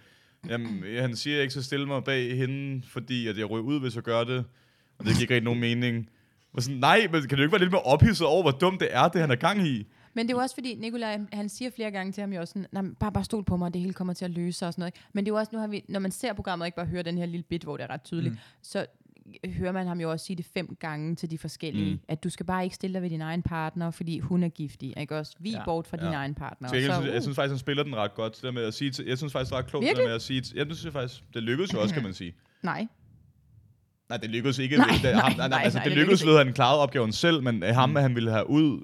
jamen, 0.47 0.83
han 0.97 1.15
siger, 1.15 1.41
ikke 1.41 1.51
skal 1.51 1.63
stille 1.63 1.85
mig 1.85 2.03
bag 2.03 2.37
hende, 2.37 2.87
fordi 2.87 3.27
at 3.27 3.37
jeg 3.37 3.49
ryger 3.49 3.63
ud, 3.63 3.79
hvis 3.79 3.95
jeg 3.95 4.03
gør 4.03 4.23
det. 4.23 4.45
Og 4.97 5.05
det 5.05 5.13
giver 5.13 5.21
ikke 5.21 5.33
rigtig 5.33 5.45
nogen 5.45 5.59
mening. 5.59 6.09
Og 6.53 6.63
sådan, 6.63 6.79
nej, 6.79 7.07
men 7.11 7.21
kan 7.27 7.37
du 7.37 7.43
ikke 7.43 7.51
være 7.51 7.61
lidt 7.61 7.71
mere 7.71 7.81
ophidset 7.81 8.27
over, 8.27 8.41
hvor 8.41 8.51
dumt 8.51 8.79
det 8.79 8.87
er, 8.91 9.07
det 9.07 9.21
han 9.21 9.31
er 9.31 9.35
gang 9.35 9.67
i? 9.67 9.87
Men 10.13 10.27
det 10.27 10.33
er 10.33 10.37
jo 10.37 10.41
også 10.41 10.55
fordi, 10.55 10.75
Nikolaj, 10.75 11.19
han 11.33 11.49
siger 11.49 11.71
flere 11.75 11.91
gange 11.91 12.11
til 12.11 12.21
ham 12.21 12.33
jo 12.33 12.39
også 12.39 12.51
sådan, 12.51 12.67
"Nej, 12.71 12.81
men 12.81 12.95
bare, 12.95 13.11
bare 13.11 13.23
stol 13.23 13.43
på 13.43 13.57
mig, 13.57 13.73
det 13.73 13.81
hele 13.81 13.93
kommer 13.93 14.13
til 14.13 14.25
at 14.25 14.31
løse 14.31 14.59
sig 14.59 14.67
og 14.67 14.73
sådan 14.73 14.81
noget. 14.81 14.93
ikke?" 14.95 15.07
Men 15.13 15.25
det 15.25 15.31
er 15.31 15.33
jo 15.33 15.39
også, 15.39 15.49
nu 15.53 15.59
har 15.59 15.67
vi, 15.67 15.85
når 15.87 15.99
man 15.99 16.11
ser 16.11 16.33
programmet, 16.33 16.63
og 16.63 16.67
ikke 16.67 16.75
bare 16.75 16.85
hører 16.85 17.03
den 17.03 17.17
her 17.17 17.25
lille 17.25 17.43
bit, 17.43 17.63
hvor 17.63 17.77
det 17.77 17.83
er 17.83 17.89
ret 17.89 18.01
tydeligt, 18.01 18.33
mm. 18.33 18.39
så 18.61 18.85
hører 19.45 19.71
man 19.71 19.87
ham 19.87 19.99
jo 19.99 20.11
også 20.11 20.25
sige 20.25 20.37
det 20.37 20.45
fem 20.45 20.77
gange 20.79 21.15
til 21.15 21.31
de 21.31 21.37
forskellige, 21.37 21.93
mm. 21.93 21.99
at 22.07 22.23
du 22.23 22.29
skal 22.29 22.45
bare 22.45 22.63
ikke 22.63 22.75
stille 22.75 22.93
dig 22.93 23.01
ved 23.01 23.09
din 23.09 23.21
egen 23.21 23.43
partner, 23.43 23.91
fordi 23.91 24.19
hun 24.19 24.43
er 24.43 24.49
giftig. 24.49 24.93
Ikke 24.97 25.17
også? 25.17 25.35
Vi 25.39 25.51
ja. 25.51 25.63
bort 25.65 25.87
fra 25.87 25.97
ja. 26.01 26.05
din 26.05 26.13
egen 26.13 26.35
partner. 26.35 26.69
Så 26.69 26.75
jeg, 26.75 26.85
Så, 26.85 26.93
synes, 26.93 27.13
jeg 27.13 27.21
synes 27.21 27.35
faktisk, 27.35 27.51
han 27.51 27.59
spiller 27.59 27.83
den 27.83 27.95
ret 27.95 28.13
godt. 28.13 28.35
Det 28.35 28.43
der 28.43 28.51
med 28.51 28.63
at 28.63 28.73
sige 28.73 28.91
til, 28.91 29.05
jeg 29.05 29.17
synes 29.17 29.33
faktisk, 29.33 29.49
det 29.49 29.55
var 29.55 29.57
ret 29.57 29.69
klogt, 29.69 29.85
det 29.85 29.97
der 29.97 30.03
med 30.03 30.13
at 30.13 30.21
sige 30.21 30.41
til, 30.41 30.55
jeg 30.55 30.67
synes 30.77 30.93
faktisk, 30.93 31.23
det 31.33 31.43
lykkedes 31.43 31.73
jo 31.73 31.81
også, 31.81 31.93
kan 31.93 32.03
man 32.03 32.13
sige. 32.13 32.35
Nej. 32.63 32.87
Nej, 34.09 34.17
det 34.17 34.29
lykkedes 34.29 34.59
ikke. 34.59 34.77
Nej, 34.77 34.87
det, 34.87 35.03
nej, 35.03 35.13
ham, 35.13 35.49
nej, 35.49 35.59
altså, 35.63 35.79
nej, 35.79 35.83
det 35.83 35.91
det 35.91 35.99
lykkedes 35.99 36.25
ved, 36.25 36.37
at 36.37 36.45
han 36.45 36.53
klarede 36.53 36.81
opgaven 36.81 37.11
selv, 37.11 37.43
men 37.43 37.63
øh, 37.63 37.75
ham, 37.75 37.95
han 37.95 38.15
ville 38.15 38.31
have 38.31 38.49
ud, 38.49 38.83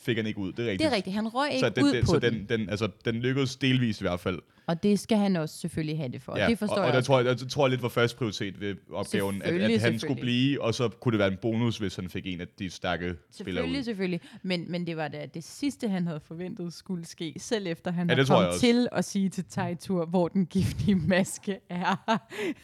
fik 0.00 0.16
han 0.16 0.26
ikke 0.26 0.38
ud. 0.38 0.52
Det 0.52 0.58
er 0.58 0.70
rigtigt. 0.70 0.78
Det 0.78 0.92
er 0.92 0.96
rigtigt. 0.96 1.16
Han 1.16 1.28
røg 1.28 1.50
ikke 1.50 1.60
så 1.60 1.68
den, 1.68 1.84
ud 1.84 1.92
den, 1.92 2.04
på 2.04 2.06
så 2.06 2.18
den. 2.18 2.34
den, 2.34 2.48
den, 2.48 2.70
altså, 2.70 2.88
den 3.04 3.14
lykkedes 3.14 3.56
delvist 3.56 4.00
i 4.00 4.04
hvert 4.04 4.20
fald. 4.20 4.38
Og 4.68 4.82
det 4.82 4.98
skal 5.00 5.18
han 5.18 5.36
også 5.36 5.58
selvfølgelig 5.58 5.98
have 5.98 6.12
det 6.12 6.22
for. 6.22 6.38
Ja, 6.38 6.48
det 6.48 6.58
forstår 6.58 6.76
og, 6.76 6.80
og 6.80 6.86
jeg 6.86 6.92
der 6.92 6.98
også. 6.98 7.06
tror 7.06 7.20
jeg, 7.20 7.38
der 7.38 7.46
tror 7.48 7.66
jeg 7.66 7.70
lidt 7.70 7.82
var 7.82 7.88
første 7.88 8.16
prioritet 8.18 8.60
ved 8.60 8.74
opgaven, 8.92 9.34
at, 9.36 9.42
Selvfølgelig, 9.42 9.74
at 9.74 9.80
han 9.80 9.98
skulle 9.98 10.00
selvfølgelig. 10.00 10.22
blive, 10.22 10.62
og 10.62 10.74
så 10.74 10.88
kunne 10.88 11.12
det 11.12 11.18
være 11.18 11.28
en 11.28 11.38
bonus, 11.42 11.78
hvis 11.78 11.96
han 11.96 12.08
fik 12.10 12.26
en 12.26 12.40
af 12.40 12.46
de 12.58 12.70
stærke 12.70 13.02
spillere 13.02 13.16
Selvfølgelig, 13.30 13.78
ud. 13.78 13.84
selvfølgelig. 13.84 14.20
Men, 14.42 14.70
men 14.70 14.86
det 14.86 14.96
var 14.96 15.08
da 15.08 15.26
det 15.34 15.44
sidste, 15.44 15.88
han 15.88 16.06
havde 16.06 16.20
forventet 16.20 16.72
skulle 16.72 17.06
ske, 17.06 17.34
selv 17.38 17.66
efter 17.66 17.90
han 17.90 18.08
Ja, 18.10 18.14
var 18.14 18.20
jeg 18.20 18.26
kommet 18.26 18.60
til 18.60 18.88
at 18.92 19.04
sige 19.04 19.28
til 19.28 19.44
Tejtur, 19.50 20.04
hvor 20.06 20.28
den 20.28 20.46
giftige 20.46 20.94
maske 20.94 21.58
er. 21.70 22.20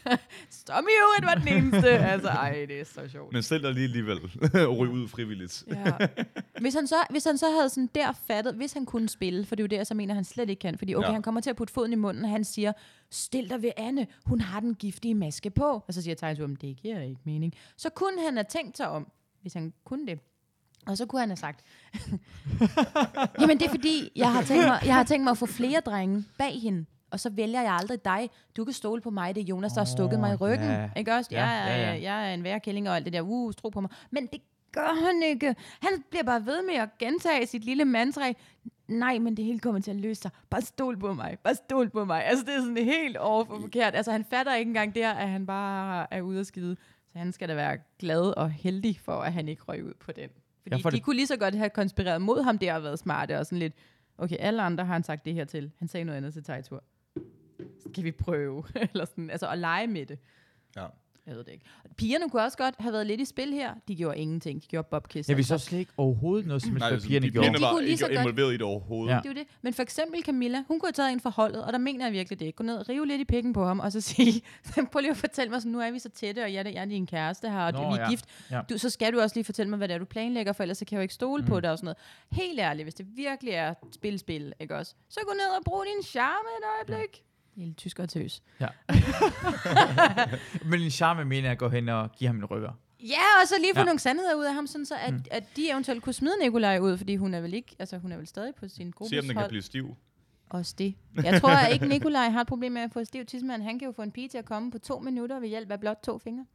Stop 0.50 0.84
you, 0.84 1.16
det 1.20 1.26
var 1.26 1.34
den 1.34 1.48
eneste. 1.64 1.88
altså, 1.90 2.28
ej, 2.28 2.64
det 2.68 2.80
er 2.80 2.84
så 2.84 3.00
sjovt. 3.08 3.32
Men 3.32 3.42
selv 3.42 3.62
der 3.62 3.72
lige 3.72 3.84
alligevel 3.84 4.18
ryge 4.78 4.92
ud 4.92 5.08
frivilligt. 5.08 5.64
Ja. 5.70 5.92
Hvis 6.60 6.74
han, 6.74 6.86
så, 6.86 6.96
hvis 7.10 7.24
han 7.24 7.38
så 7.38 7.46
havde 7.58 7.68
sådan 7.68 7.90
der 7.94 8.12
fattet, 8.26 8.54
hvis 8.54 8.72
han 8.72 8.86
kunne 8.86 9.08
spille, 9.08 9.44
for 9.44 9.54
det 9.54 9.60
er 9.60 9.64
jo 9.64 9.68
det, 9.68 9.76
jeg 9.76 9.86
så 9.86 9.94
mener, 9.94 10.14
han 10.14 10.24
slet 10.24 10.50
ikke 10.50 10.60
kan, 10.60 10.78
fordi 10.78 10.94
okay, 10.94 11.06
ja. 11.08 11.12
han 11.12 11.22
kommer 11.22 11.40
til 11.40 11.50
at 11.50 11.56
putte 11.56 11.72
foden 11.72 11.91
i 11.92 11.96
munden, 11.96 12.24
han 12.24 12.44
siger, 12.44 12.72
stil 13.10 13.50
dig 13.50 13.62
ved 13.62 13.70
Anne, 13.76 14.06
hun 14.26 14.40
har 14.40 14.60
den 14.60 14.74
giftige 14.74 15.14
maske 15.14 15.50
på. 15.50 15.84
Og 15.86 15.94
så 15.94 16.02
siger 16.02 16.14
Tejtur, 16.14 16.46
"Men 16.46 16.56
det 16.56 16.76
giver 16.76 17.00
ikke 17.00 17.20
mening. 17.24 17.52
Så 17.76 17.90
kunne 17.90 18.22
han 18.24 18.34
have 18.36 18.44
tænkt 18.48 18.76
sig 18.76 18.88
om, 18.88 19.10
hvis 19.42 19.54
han 19.54 19.72
kunne 19.84 20.06
det. 20.06 20.18
Og 20.86 20.96
så 20.96 21.06
kunne 21.06 21.20
han 21.20 21.28
have 21.28 21.36
sagt, 21.36 21.64
jamen 23.40 23.58
det 23.58 23.66
er 23.66 23.70
fordi, 23.70 24.10
jeg 24.16 24.32
har, 24.32 24.42
tænkt 24.42 24.64
mig, 24.66 24.80
jeg 24.84 24.94
har 24.94 25.04
tænkt 25.04 25.24
mig 25.24 25.30
at 25.30 25.38
få 25.38 25.46
flere 25.46 25.80
drenge 25.80 26.24
bag 26.38 26.60
hende, 26.62 26.84
og 27.10 27.20
så 27.20 27.30
vælger 27.30 27.62
jeg 27.62 27.72
aldrig 27.72 28.04
dig. 28.04 28.30
Du 28.56 28.64
kan 28.64 28.74
stole 28.74 29.00
på 29.00 29.10
mig, 29.10 29.34
det 29.34 29.40
er 29.40 29.44
Jonas, 29.44 29.72
der 29.72 29.80
har 29.80 29.84
stukket 29.84 30.20
mig 30.20 30.32
i 30.32 30.36
ryggen. 30.36 30.68
ja. 30.70 30.90
Ikke 30.96 31.14
også? 31.14 31.28
Ja, 31.32 31.46
Jeg, 31.46 31.70
er, 31.72 31.76
ja, 31.76 31.94
ja. 31.94 32.02
jeg 32.02 32.30
er 32.30 32.34
en 32.34 32.44
værkælling 32.44 32.88
og 32.88 32.96
alt 32.96 33.04
det 33.04 33.12
der, 33.12 33.20
uh, 33.20 33.52
tro 33.52 33.68
på 33.68 33.80
mig. 33.80 33.90
Men 34.10 34.26
det 34.26 34.40
gør 34.72 35.04
han 35.06 35.22
ikke. 35.22 35.54
Han 35.80 36.04
bliver 36.10 36.22
bare 36.24 36.46
ved 36.46 36.62
med 36.62 36.74
at 36.74 36.88
gentage 36.98 37.46
sit 37.46 37.64
lille 37.64 37.84
mantra. 37.84 38.32
Nej, 38.88 39.18
men 39.18 39.36
det 39.36 39.44
hele 39.44 39.58
kommer 39.60 39.80
til 39.80 39.90
at 39.90 39.96
løse 39.96 40.20
sig. 40.22 40.30
Bare 40.50 40.60
stol 40.62 40.98
på 40.98 41.14
mig. 41.14 41.38
Bare 41.44 41.54
stol 41.54 41.90
på 41.90 42.04
mig. 42.04 42.24
Altså, 42.24 42.44
det 42.44 42.54
er 42.54 42.60
sådan 42.60 42.76
helt 42.76 43.16
over 43.16 43.44
for 43.44 43.60
forkert. 43.60 43.94
Altså, 43.94 44.12
han 44.12 44.24
fatter 44.24 44.54
ikke 44.54 44.68
engang 44.68 44.94
der, 44.94 45.10
at 45.12 45.28
han 45.28 45.46
bare 45.46 46.06
er 46.14 46.20
ude 46.22 46.40
at 46.40 46.46
skide. 46.46 46.76
Så 47.12 47.18
han 47.18 47.32
skal 47.32 47.48
da 47.48 47.54
være 47.54 47.78
glad 47.98 48.36
og 48.36 48.50
heldig 48.50 49.00
for, 49.04 49.12
at 49.20 49.32
han 49.32 49.48
ikke 49.48 49.62
røg 49.62 49.84
ud 49.84 49.94
på 50.00 50.12
den. 50.12 50.28
Fordi 50.62 50.76
Ja, 50.76 50.82
for 50.82 50.90
de 50.90 50.96
det- 50.96 51.04
kunne 51.04 51.16
lige 51.16 51.26
så 51.26 51.36
godt 51.36 51.54
have 51.54 51.70
konspireret 51.70 52.22
mod 52.22 52.42
ham 52.42 52.58
der 52.58 52.74
og 52.74 52.82
været 52.82 52.98
smarte 52.98 53.38
og 53.38 53.46
sådan 53.46 53.58
lidt, 53.58 53.74
okay, 54.18 54.36
alle 54.38 54.62
andre 54.62 54.84
har 54.84 54.92
han 54.92 55.02
sagt 55.02 55.24
det 55.24 55.34
her 55.34 55.44
til. 55.44 55.70
Han 55.78 55.88
sagde 55.88 56.04
noget 56.04 56.16
andet 56.16 56.32
til 56.32 56.44
Tejtur. 56.44 56.84
Skal 57.90 58.04
vi 58.04 58.10
prøve? 58.10 58.64
Eller 58.92 59.04
sådan, 59.04 59.30
altså 59.30 59.48
at 59.48 59.58
lege 59.58 59.86
med 59.86 60.06
det. 60.06 60.18
Ja. 60.76 60.86
Jeg 61.26 61.36
ved 61.36 61.44
det 61.44 61.52
ikke. 61.52 61.64
Pigerne 61.96 62.30
kunne 62.30 62.42
også 62.42 62.58
godt 62.58 62.74
have 62.78 62.92
været 62.92 63.06
lidt 63.06 63.20
i 63.20 63.24
spil 63.24 63.52
her. 63.52 63.74
De 63.88 63.96
gjorde 63.96 64.18
ingenting. 64.18 64.62
De 64.62 64.66
gjorde 64.66 64.88
bobkiss. 64.90 65.28
jeg 65.28 65.36
vil 65.36 65.44
så 65.44 65.58
slet 65.58 65.78
ikke 65.78 65.92
overhovedet 65.96 66.46
noget, 66.46 66.62
som 66.62 66.72
Nej, 66.72 66.88
altså, 66.90 67.08
pigerne 67.08 67.26
de 67.26 67.30
gjorde. 67.32 67.44
pigerne 67.44 67.58
De 67.58 67.62
var 67.62 67.70
kunne 67.72 67.80
lige 67.82 67.90
ikke 67.90 67.98
så 68.00 68.06
godt- 68.06 68.18
involveret 68.18 68.50
i 68.50 68.52
det 68.52 68.62
overhovedet. 68.62 69.14
Ja. 69.14 69.20
Det 69.22 69.28
er 69.30 69.34
det. 69.34 69.42
Men 69.62 69.74
for 69.74 69.82
eksempel 69.82 70.22
Camilla, 70.24 70.64
hun 70.68 70.80
kunne 70.80 70.86
have 70.86 70.92
taget 70.92 71.12
en 71.12 71.20
for 71.20 71.30
holdet, 71.30 71.64
og 71.64 71.72
der 71.72 71.78
mener 71.78 72.04
jeg 72.06 72.12
virkelig 72.12 72.40
det. 72.40 72.56
Gå 72.56 72.64
ned, 72.64 72.88
rive 72.88 73.06
lidt 73.06 73.20
i 73.20 73.24
pikken 73.24 73.52
på 73.52 73.64
ham, 73.64 73.80
og 73.80 73.92
så 73.92 74.00
sige, 74.10 74.42
prøv 74.92 75.00
lige 75.00 75.10
at 75.10 75.16
fortælle 75.16 75.50
mig, 75.50 75.60
sådan, 75.60 75.72
nu 75.72 75.80
er 75.80 75.90
vi 75.90 75.98
så 75.98 76.08
tætte, 76.08 76.42
og 76.44 76.52
jeg, 76.52 76.66
er- 76.66 76.70
jeg 76.70 76.80
er 76.80 76.84
din 76.84 77.06
kæreste 77.06 77.50
her, 77.50 77.60
og 77.60 77.72
Nå, 77.72 77.78
vi 77.90 77.96
er 77.96 78.02
ja. 78.02 78.10
gift. 78.10 78.24
Ja. 78.50 78.60
Du, 78.70 78.78
så 78.78 78.90
skal 78.90 79.12
du 79.12 79.20
også 79.20 79.36
lige 79.36 79.44
fortælle 79.44 79.70
mig, 79.70 79.76
hvad 79.76 79.88
det 79.88 79.94
er, 79.94 79.98
du 79.98 80.04
planlægger, 80.04 80.52
for 80.52 80.62
ellers 80.64 80.78
så 80.78 80.84
kan 80.84 80.96
jeg 80.96 80.98
jo 80.98 81.02
ikke 81.02 81.14
stole 81.14 81.42
mm. 81.42 81.48
på 81.48 81.60
dig 81.60 81.70
og 81.70 81.78
sådan 81.78 81.84
noget. 81.84 81.98
Helt 82.42 82.60
ærligt, 82.60 82.84
hvis 82.84 82.94
det 82.94 83.06
virkelig 83.16 83.52
er 83.54 83.74
spil-spil, 83.92 84.52
ikke 84.60 84.76
også? 84.76 84.94
Så 85.08 85.20
gå 85.26 85.32
ned 85.32 85.56
og 85.58 85.64
brug 85.64 85.84
din 85.96 86.02
charme 86.04 86.48
et 86.58 86.64
øjeblik. 86.92 87.22
Lille 87.56 87.74
tysker 87.74 88.06
tøs. 88.06 88.42
Ja. 88.60 88.66
Men 90.70 90.80
en 90.80 90.90
charme 90.90 91.24
mener 91.24 91.48
jeg 91.48 91.52
at 91.52 91.58
gå 91.58 91.68
hen 91.68 91.88
og 91.88 92.12
give 92.12 92.28
ham 92.28 92.36
en 92.36 92.44
rykker. 92.44 92.72
Ja, 93.00 93.22
og 93.42 93.48
så 93.48 93.54
lige 93.60 93.74
få 93.74 93.80
Ja. 93.80 93.84
nogle 93.84 93.98
sandheder 94.00 94.34
ud 94.34 94.44
af 94.44 94.54
ham, 94.54 94.66
sådan 94.66 94.86
så 94.86 94.94
at, 95.06 95.12
mm. 95.14 95.24
at 95.30 95.44
de 95.56 95.70
eventuelt 95.70 96.02
kunne 96.02 96.12
smide 96.12 96.34
Nikolaj 96.42 96.78
ud, 96.78 96.96
fordi 96.96 97.16
hun 97.16 97.34
er 97.34 97.40
vel 97.40 97.54
ikke, 97.54 97.76
altså 97.78 97.98
hun 97.98 98.12
er 98.12 98.16
vel 98.16 98.26
stadig 98.26 98.54
på 98.54 98.68
sin 98.68 98.90
gruppes 98.90 99.10
Se 99.10 99.18
om 99.18 99.24
den 99.26 99.36
kan 99.36 99.48
blive 99.48 99.62
stiv. 99.62 99.96
Også 100.50 100.74
det. 100.78 100.94
Jeg 101.24 101.40
tror 101.40 101.48
at 101.50 101.72
ikke, 101.72 101.86
Nikolaj 101.88 102.28
har 102.28 102.40
et 102.40 102.46
problem 102.46 102.72
med 102.72 102.82
at 102.82 102.90
få 102.92 103.04
stiv 103.04 103.26
tidsmand. 103.26 103.62
Han 103.62 103.78
kan 103.78 103.86
jo 103.86 103.92
få 103.92 104.02
en 104.02 104.10
pige 104.12 104.28
til 104.28 104.38
at 104.38 104.44
komme 104.44 104.70
på 104.70 104.78
to 104.78 104.98
minutter 104.98 105.40
ved 105.40 105.48
hjælp 105.48 105.70
af 105.70 105.80
blot 105.80 105.98
to 106.04 106.18
fingre. 106.18 106.46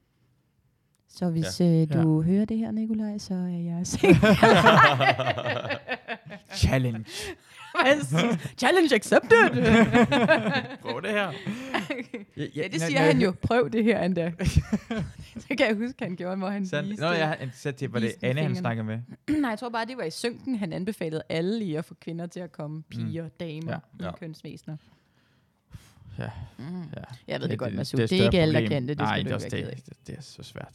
Så 1.09 1.29
hvis 1.29 1.59
ja. 1.59 1.81
øh, 1.81 1.93
du 1.93 2.21
ja. 2.21 2.25
hører 2.27 2.45
det 2.45 2.57
her, 2.57 2.71
Nikolaj, 2.71 3.17
så 3.17 3.33
er 3.33 3.47
jeg 3.77 3.87
sikker. 3.87 4.33
Challenge. 6.61 7.05
Challenge 8.57 8.95
accepted! 8.95 9.49
Prøv 10.81 11.01
det 11.01 11.09
her. 11.11 11.31
ja, 12.55 12.67
det 12.71 12.81
siger 12.81 12.99
han 12.99 13.21
jo. 13.21 13.33
Prøv 13.41 13.69
det 13.73 13.83
her 13.83 14.03
endda. 14.03 14.31
det 15.49 15.57
kan 15.57 15.67
jeg 15.67 15.75
huske, 15.75 15.95
han 16.05 16.15
gjorde, 16.15 16.37
hvor 16.37 16.49
han 16.49 16.65
Sandt. 16.67 16.89
viste. 16.89 17.03
Nå, 17.05 17.11
jeg 17.11 17.27
har 17.27 17.37
sat 17.53 17.75
til, 17.75 17.89
var 17.89 17.99
det 17.99 18.13
Anne, 18.21 18.41
han 18.41 18.55
snakker 18.55 18.83
med. 18.83 18.99
Nej, 19.41 19.49
jeg 19.49 19.59
tror 19.59 19.69
bare, 19.69 19.85
det 19.85 19.97
var 19.97 20.03
i 20.03 20.11
synken, 20.11 20.55
han 20.55 20.73
anbefalede 20.73 21.21
alle 21.29 21.63
i 21.65 21.75
at 21.75 21.85
få 21.85 21.93
kvinder 22.01 22.27
til 22.27 22.39
at 22.39 22.51
komme. 22.51 22.83
Piger, 22.83 23.23
mm. 23.23 23.29
damer, 23.39 23.71
Ja. 23.71 23.77
ja. 23.99 24.05
Ja. 24.05 24.15
kønsvæsener. 24.15 24.77
Ja. 26.19 26.29
Mm. 26.57 26.81
ja. 26.81 27.01
Jeg 27.27 27.41
ved 27.41 27.47
det, 27.47 27.59
godt, 27.59 27.73
Masud. 27.75 27.99
er 27.99 28.07
Det, 28.07 28.15
et 28.15 28.21
er 28.21 28.25
ikke 28.25 28.39
alle, 28.39 28.61
der 28.61 28.67
kan 28.67 28.81
det. 28.87 28.89
Det 28.89 28.97
Nej, 28.97 29.15
skal 29.21 29.23
det 29.25 29.31
du 29.31 29.35
er 29.35 29.45
ikke 29.45 29.67
også 29.67 29.71
det. 29.75 29.85
det. 29.85 30.07
Det 30.07 30.17
er 30.17 30.21
så 30.21 30.43
svært. 30.43 30.73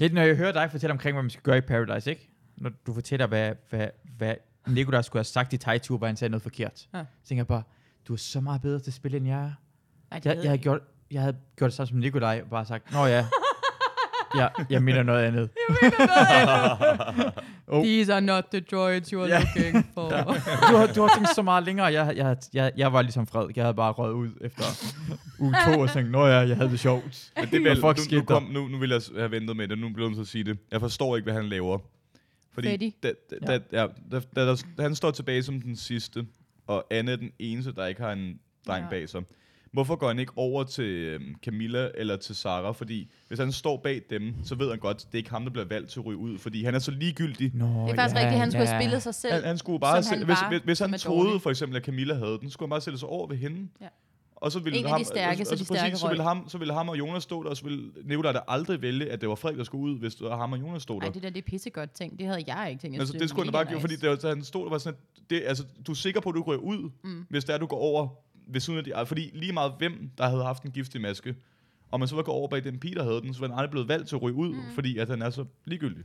Lidt, 0.00 0.12
når 0.14 0.22
jeg 0.22 0.36
hører 0.36 0.52
dig 0.52 0.70
fortælle 0.70 0.92
omkring, 0.92 1.14
hvad 1.14 1.22
man 1.22 1.30
skal 1.30 1.42
gøre 1.42 1.58
i 1.58 1.60
Paradise, 1.60 2.10
ikke? 2.10 2.28
Når 2.56 2.70
du 2.86 2.94
fortæller, 2.94 3.26
hvad, 3.26 3.52
hvad, 3.70 3.88
hvad 4.18 4.34
Nikolaj 4.66 5.02
skulle 5.02 5.20
have 5.20 5.24
sagt 5.24 5.52
i 5.52 5.56
Tejtur, 5.56 5.98
hvor 5.98 6.06
han 6.06 6.16
sagde 6.16 6.30
noget 6.30 6.42
forkert. 6.42 6.86
Ja. 6.94 6.98
Så 7.22 7.28
tænker 7.28 7.40
jeg 7.40 7.46
bare, 7.46 7.62
du 8.08 8.12
er 8.12 8.16
så 8.16 8.40
meget 8.40 8.62
bedre 8.62 8.78
til 8.78 8.90
at 8.90 8.94
spille, 8.94 9.16
end 9.16 9.26
jeg 9.26 9.38
er. 9.40 9.50
Ej, 10.12 10.18
det 10.18 10.26
Jeg, 10.26 10.36
jeg, 10.36 10.44
havde 10.50 10.58
gjort, 10.58 10.80
jeg 11.10 11.20
havde 11.20 11.36
gjort 11.56 11.68
det 11.68 11.76
samme 11.76 11.88
som 11.88 11.98
Nikolaj, 11.98 12.40
og 12.44 12.50
bare 12.50 12.64
sagt, 12.66 12.92
nå 12.92 13.06
ja, 13.06 13.26
ja 14.38 14.48
jeg 14.70 14.82
mener 14.82 15.02
noget 15.02 15.24
andet. 15.24 15.50
Oh. 17.66 17.84
These 17.84 18.12
are 18.12 18.20
not 18.20 18.44
the 18.52 18.60
droids 18.60 19.08
you 19.10 19.20
are 19.20 19.28
Ja. 19.28 19.38
looking 19.56 19.86
for. 19.94 20.14
Ja. 20.14 20.22
Du, 20.70 20.76
har, 20.76 20.86
du 20.86 21.02
har 21.02 21.10
tænkt 21.16 21.34
så 21.34 21.42
meget 21.42 21.64
længere. 21.64 21.86
Jeg, 21.86 22.16
jeg, 22.16 22.36
jeg, 22.54 22.72
jeg 22.76 22.92
var 22.92 23.02
ligesom 23.02 23.26
fred. 23.26 23.46
Jeg 23.56 23.64
havde 23.64 23.74
bare 23.74 23.92
røget 23.92 24.12
ud 24.14 24.28
efter 24.40 24.62
uge 25.38 25.54
to 25.66 25.80
og 25.80 25.90
tænkt, 25.90 26.10
nå 26.10 26.26
ja, 26.26 26.34
jeg 26.38 26.56
havde 26.56 26.70
det 26.70 26.80
sjovt. 26.80 27.32
Men 27.36 27.44
det 27.50 27.54
er 27.66 27.74
vel, 27.74 27.80
nu, 28.12 28.18
nu, 28.18 28.24
kom, 28.24 28.42
nu, 28.42 28.68
nu 28.68 28.78
vil 28.78 28.90
jeg 28.90 29.00
have 29.18 29.30
ventet 29.30 29.56
med 29.56 29.68
det, 29.68 29.78
nu 29.78 29.88
bliver 29.92 30.08
jeg 30.08 30.16
nødt 30.16 30.16
til 30.16 30.22
at 30.22 30.28
sige 30.28 30.44
det. 30.44 30.58
Jeg 30.72 30.80
forstår 30.80 31.16
ikke, 31.16 31.24
hvad 31.24 31.34
han 31.34 31.44
laver. 31.48 31.78
Fordi 32.54 32.68
Freddy. 32.68 32.90
da, 33.02 33.12
da, 33.30 33.36
da, 33.46 33.52
ja, 33.80 33.86
da, 34.12 34.20
da, 34.36 34.46
da, 34.46 34.54
da, 34.76 34.82
han 34.82 34.94
står 34.94 35.10
tilbage 35.10 35.42
som 35.42 35.60
den 35.62 35.76
sidste, 35.76 36.26
og 36.66 36.84
Anne 36.90 37.12
er 37.12 37.16
den 37.16 37.30
eneste, 37.38 37.72
der 37.72 37.86
ikke 37.86 38.00
har 38.02 38.12
en 38.12 38.40
dreng 38.66 38.84
Ja. 38.84 38.90
bag 38.90 39.08
sig. 39.08 39.22
Hvorfor 39.72 39.96
går 39.96 40.08
han 40.08 40.18
ikke 40.18 40.32
over 40.36 40.64
til 40.64 40.84
øhm, 40.84 41.34
Camilla 41.44 41.88
eller 41.94 42.16
til 42.16 42.34
Sarah? 42.34 42.74
Fordi 42.74 43.10
hvis 43.28 43.38
han 43.38 43.52
står 43.52 43.76
bag 43.76 44.02
dem, 44.10 44.34
så 44.44 44.54
ved 44.54 44.70
han 44.70 44.78
godt, 44.78 44.98
det 44.98 45.14
er 45.14 45.16
ikke 45.18 45.30
ham, 45.30 45.44
der 45.44 45.50
bliver 45.50 45.64
valgt 45.66 45.90
til 45.90 46.00
at 46.00 46.06
ryge 46.06 46.18
ud. 46.18 46.38
Fordi 46.38 46.64
han 46.64 46.74
er 46.74 46.78
så 46.78 46.90
ligegyldig. 46.90 47.50
Nå, 47.54 47.66
Det 47.66 47.72
er 47.92 47.94
faktisk 47.96 48.16
rigtigt, 48.16 48.38
han 48.40 48.50
skulle 48.50 48.66
have 48.66 48.82
spillet 48.82 49.02
sig 49.02 49.14
selv. 49.14 49.32
Han, 49.34 49.42
han 49.44 49.58
skulle 49.58 49.80
bare 49.80 50.02
sætte, 50.02 50.18
han 50.18 50.26
hvis, 50.26 50.36
var, 50.42 50.48
hvis, 50.48 50.60
hvis 50.64 50.78
han 50.78 50.92
troede 50.98 51.26
dårlig. 51.28 51.42
for 51.42 51.50
eksempel, 51.50 51.76
at 51.76 51.84
Camilla 51.84 52.14
havde 52.14 52.38
den, 52.40 52.50
skulle 52.50 52.66
han 52.66 52.70
bare 52.70 52.80
sætte 52.80 52.98
sig 52.98 53.08
over 53.08 53.26
ved 53.26 53.36
hende. 53.36 53.68
Ja. 53.80 53.86
Og 54.36 54.52
så 54.52 54.58
ville 54.58 54.78
En 54.78 54.86
ham, 54.86 55.00
de 55.00 55.04
stærke, 55.04 55.44
så 55.44 55.54
de 55.54 55.58
præcis, 55.58 55.66
stærke 55.66 55.96
så 55.96 56.08
ville, 56.08 56.22
ham, 56.22 56.48
så 56.48 56.58
ville 56.58 56.74
ham 56.74 56.88
og 56.88 56.98
Jonas 56.98 57.22
stå 57.22 57.42
der, 57.42 57.50
og 57.50 57.56
så 57.56 57.64
ville 57.64 57.90
Nicolaj 58.04 58.32
da 58.32 58.40
aldrig 58.48 58.82
vælge, 58.82 59.10
at 59.10 59.20
det 59.20 59.28
var 59.28 59.34
Frederik, 59.34 59.58
der 59.58 59.64
skulle 59.64 59.92
ud, 59.92 59.98
hvis 59.98 60.16
ham 60.30 60.52
og 60.52 60.60
Jonas 60.60 60.82
stod 60.82 61.00
der. 61.00 61.06
Ej, 61.06 61.12
det 61.12 61.22
der, 61.22 61.30
det 61.30 61.38
er 61.38 61.42
pissegodt 61.42 61.92
ting. 61.92 62.18
Det 62.18 62.26
havde 62.26 62.44
jeg 62.46 62.70
ikke 62.70 62.80
tænkt. 62.80 62.98
Altså, 63.00 63.18
det 63.18 63.30
skulle 63.30 63.46
han 63.46 63.52
bare 63.52 63.64
gøre, 63.64 63.80
fordi 63.80 63.96
det 63.96 64.10
var, 64.10 64.16
så 64.16 64.28
han 64.28 64.44
stod 64.44 64.64
der 64.64 64.70
var 64.70 64.78
sådan, 64.78 64.98
at 65.16 65.30
det, 65.30 65.42
altså, 65.46 65.64
du 65.86 65.92
er 65.92 65.96
sikker 65.96 66.20
på, 66.20 66.28
at 66.28 66.34
du 66.34 66.42
går 66.42 66.54
ud, 66.54 66.90
mm. 67.04 67.26
hvis 67.28 67.44
det 67.44 67.54
er, 67.54 67.58
du 67.58 67.66
går 67.66 67.78
over 67.78 68.08
ved 68.48 68.60
siden 68.60 68.78
af 68.78 68.84
de, 68.84 68.92
fordi 69.06 69.30
lige 69.34 69.52
meget 69.52 69.72
hvem, 69.78 70.10
der 70.18 70.28
havde 70.28 70.44
haft 70.44 70.62
en 70.62 70.70
giftig 70.70 71.00
maske, 71.00 71.34
og 71.90 71.98
man 71.98 72.08
så 72.08 72.14
var 72.14 72.22
gået 72.22 72.36
over 72.36 72.48
bag 72.48 72.64
den 72.64 72.78
pige, 72.78 72.94
der 72.94 73.02
havde 73.02 73.20
den, 73.20 73.34
så 73.34 73.40
var 73.40 73.48
han 73.48 73.58
aldrig 73.58 73.70
blevet 73.70 73.88
valgt 73.88 74.08
til 74.08 74.16
at 74.16 74.22
ryge 74.22 74.34
ud, 74.34 74.48
mm. 74.48 74.62
fordi 74.74 74.98
at 74.98 75.08
han 75.08 75.22
er 75.22 75.30
så 75.30 75.44
ligegyldig. 75.64 76.04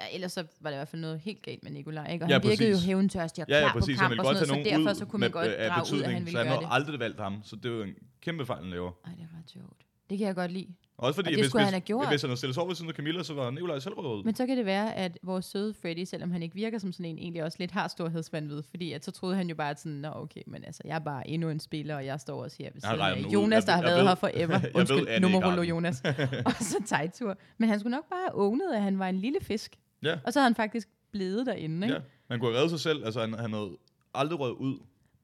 Ja, 0.00 0.14
ellers 0.14 0.32
så 0.32 0.44
var 0.60 0.70
det 0.70 0.76
i 0.76 0.78
hvert 0.78 0.88
fald 0.88 1.02
noget 1.02 1.20
helt 1.20 1.42
galt 1.42 1.62
med 1.62 1.70
Nikolaj, 1.72 2.12
ikke? 2.12 2.24
Og 2.24 2.28
Ja, 2.28 2.34
han 2.34 2.42
virkede 2.42 2.72
præcis. 2.72 2.86
jo 2.86 2.94
hævntørstig 2.96 3.44
og 3.44 3.48
Ja, 3.48 3.58
klar 3.58 3.66
ja, 3.68 3.72
præcis. 3.72 3.98
på 3.98 4.02
Han 4.04 4.16
kamp 4.16 4.20
og 4.28 4.34
sådan 4.36 4.48
noget, 4.48 4.66
så 4.66 4.70
derfor 4.70 4.90
ud 4.90 4.94
så 4.94 5.04
kunne 5.04 5.20
man 5.20 5.30
godt 5.30 5.48
øh, 5.48 5.52
drage 5.68 5.96
ud, 5.96 6.02
at 6.02 6.10
han 6.12 6.20
så 6.20 6.24
ville 6.24 6.38
han 6.38 6.46
gøre 6.48 6.60
det. 6.60 6.68
aldrig 6.70 7.00
valgt 7.00 7.20
ham, 7.20 7.40
så 7.44 7.56
det 7.56 7.70
var 7.72 7.84
en 7.84 7.94
kæmpe 8.20 8.46
fejl, 8.46 8.62
han 8.62 8.70
laver. 8.70 8.90
Ej, 9.06 9.12
det 9.12 9.28
var 9.32 9.42
sjovt. 9.46 9.80
Det 10.10 10.18
kan 10.18 10.26
jeg 10.26 10.34
godt 10.34 10.50
lide. 10.52 10.66
Også 10.98 11.14
fordi, 11.14 11.26
Og 11.28 11.30
det 11.30 11.38
hvis, 11.40 11.46
skulle 11.50 11.60
hvis, 11.62 11.66
han 11.66 11.72
have 11.74 11.80
gjort. 11.80 12.08
hvis 12.08 12.22
han 12.22 12.28
havde 12.28 12.36
stillet 12.36 12.54
sig 12.54 12.60
over 12.62 12.68
ved 12.70 12.76
siden 12.76 12.88
af 12.90 12.94
Camilla, 12.94 13.22
så 13.22 13.34
var 13.34 13.50
Nikolaj 13.50 13.78
selv 13.78 13.94
ud. 13.94 14.24
Men 14.24 14.34
så 14.34 14.46
kan 14.46 14.56
det 14.56 14.66
være, 14.66 14.94
at 14.96 15.18
vores 15.22 15.44
søde 15.44 15.74
Freddy, 15.82 16.04
selvom 16.04 16.30
han 16.30 16.42
ikke 16.42 16.54
virker 16.54 16.78
som 16.78 16.92
sådan 16.92 17.06
en, 17.06 17.18
egentlig 17.18 17.44
også 17.44 17.56
lidt 17.60 17.70
har 17.70 17.88
storhedsvandvid, 17.88 18.62
fordi 18.70 18.92
at 18.92 19.04
så 19.04 19.10
troede 19.10 19.36
han 19.36 19.48
jo 19.48 19.54
bare, 19.54 19.70
at 19.70 19.80
sådan, 19.80 19.92
nå 19.98 20.08
okay, 20.14 20.40
men 20.46 20.64
altså, 20.64 20.82
jeg 20.84 20.94
er 20.94 20.98
bare 20.98 21.28
endnu 21.28 21.48
en 21.50 21.60
spiller, 21.60 21.96
og 21.96 22.06
jeg 22.06 22.20
står 22.20 22.42
også 22.44 22.56
her 22.60 22.70
ved 22.72 22.80
siden 22.80 23.00
af. 23.00 23.32
Jonas, 23.32 23.64
der 23.64 23.72
har 23.72 23.82
været 23.82 23.98
ved- 23.98 24.08
her 24.08 24.14
forever. 24.14 24.60
Undskyld, 24.78 25.06
har 25.08 25.56
den. 25.62 25.68
Jonas. 25.68 26.02
og 26.46 26.52
så 26.60 26.76
tegtur. 26.86 27.36
Men 27.58 27.68
han 27.68 27.80
skulle 27.80 27.90
nok 27.96 28.08
bare 28.08 28.20
have 28.28 28.34
at 28.76 28.82
han 28.82 28.98
var 28.98 29.08
en 29.08 29.18
lille 29.18 29.38
fisk. 29.42 29.76
Ja. 30.02 30.18
Og 30.24 30.32
så 30.32 30.38
har 30.40 30.44
han 30.44 30.54
faktisk 30.54 30.88
blevet 31.12 31.46
derinde, 31.46 31.86
ikke? 31.86 31.94
Ja, 31.94 32.00
man 32.28 32.38
kunne 32.40 32.50
have 32.50 32.56
reddet 32.58 32.70
sig 32.70 32.80
selv. 32.80 33.04
Altså, 33.04 33.20
han, 33.20 33.34
han 33.34 33.52
havde 33.52 33.76
aldrig 34.14 34.40
røget 34.40 34.54
ud. 34.54 34.78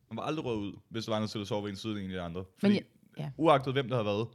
Han 0.09 0.16
var 0.16 0.23
aldrig 0.23 0.44
røget 0.44 0.59
ud, 0.59 0.73
hvis 0.89 1.05
der 1.05 1.12
var 1.12 1.19
han 1.19 1.28
stillet 1.28 1.48
sig 1.48 1.55
over 1.55 1.65
ved 1.65 1.70
en 1.70 1.77
side 1.77 1.93
en 2.01 2.05
af 2.05 2.09
de 2.09 2.20
andre. 2.20 2.44
Fordi, 2.59 2.74
ja- 2.74 2.81
ja. 3.19 3.31
uagtet 3.36 3.73
hvem 3.73 3.89
der 3.89 3.94
havde 3.97 4.07
været, 4.07 4.28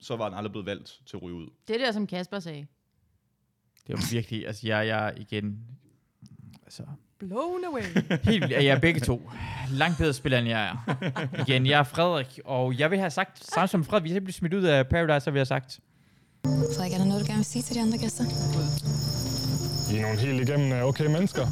så 0.00 0.16
var 0.16 0.24
han 0.24 0.34
aldrig 0.34 0.52
blevet 0.52 0.66
valgt 0.66 1.00
til 1.06 1.16
at 1.16 1.22
ryge 1.22 1.34
ud. 1.36 1.46
Det 1.68 1.74
er 1.74 1.78
det, 1.78 1.86
der, 1.86 1.92
som 1.92 2.06
Kasper 2.06 2.38
sagde. 2.38 2.66
Det 3.86 3.92
var 3.94 4.08
virkelig, 4.12 4.46
altså 4.46 4.66
jeg, 4.66 4.86
jeg 4.86 5.14
igen, 5.16 5.58
altså, 6.62 6.82
Blown 7.18 7.64
away. 7.64 7.82
helt 8.30 8.42
vildt, 8.42 8.52
at 8.54 8.64
jeg 8.64 8.76
er 8.76 8.80
begge 8.80 9.00
to. 9.00 9.30
Langt 9.72 9.98
bedre 9.98 10.12
spiller, 10.12 10.38
end 10.38 10.48
jeg 10.48 10.66
er. 10.68 10.96
Igen, 11.40 11.66
jeg 11.66 11.78
er 11.78 11.82
Frederik, 11.82 12.40
og 12.44 12.78
jeg 12.78 12.90
vil 12.90 12.98
have 12.98 13.10
sagt, 13.10 13.44
samme 13.44 13.68
som 13.68 13.84
Frederik, 13.84 14.02
hvis 14.02 14.12
jeg 14.12 14.22
bliver 14.24 14.32
smidt 14.32 14.54
ud 14.54 14.62
af 14.62 14.88
Paradise, 14.88 15.24
så 15.24 15.30
vil 15.30 15.38
jeg 15.38 15.40
have 15.40 15.46
sagt, 15.46 15.80
Frederik, 16.44 16.92
er 16.92 16.98
der 16.98 17.04
noget, 17.04 17.20
du 17.22 17.26
gerne 17.26 17.36
vil 17.38 17.44
sige 17.44 17.62
til 17.62 17.74
de 17.74 17.80
andre 17.80 17.98
gæster? 17.98 18.24
I 19.92 19.96
er 19.96 20.02
nogle 20.02 20.18
helt 20.18 20.48
igennem 20.48 20.72
øh, 20.72 20.84
okay 20.84 21.06
mennesker. 21.06 21.42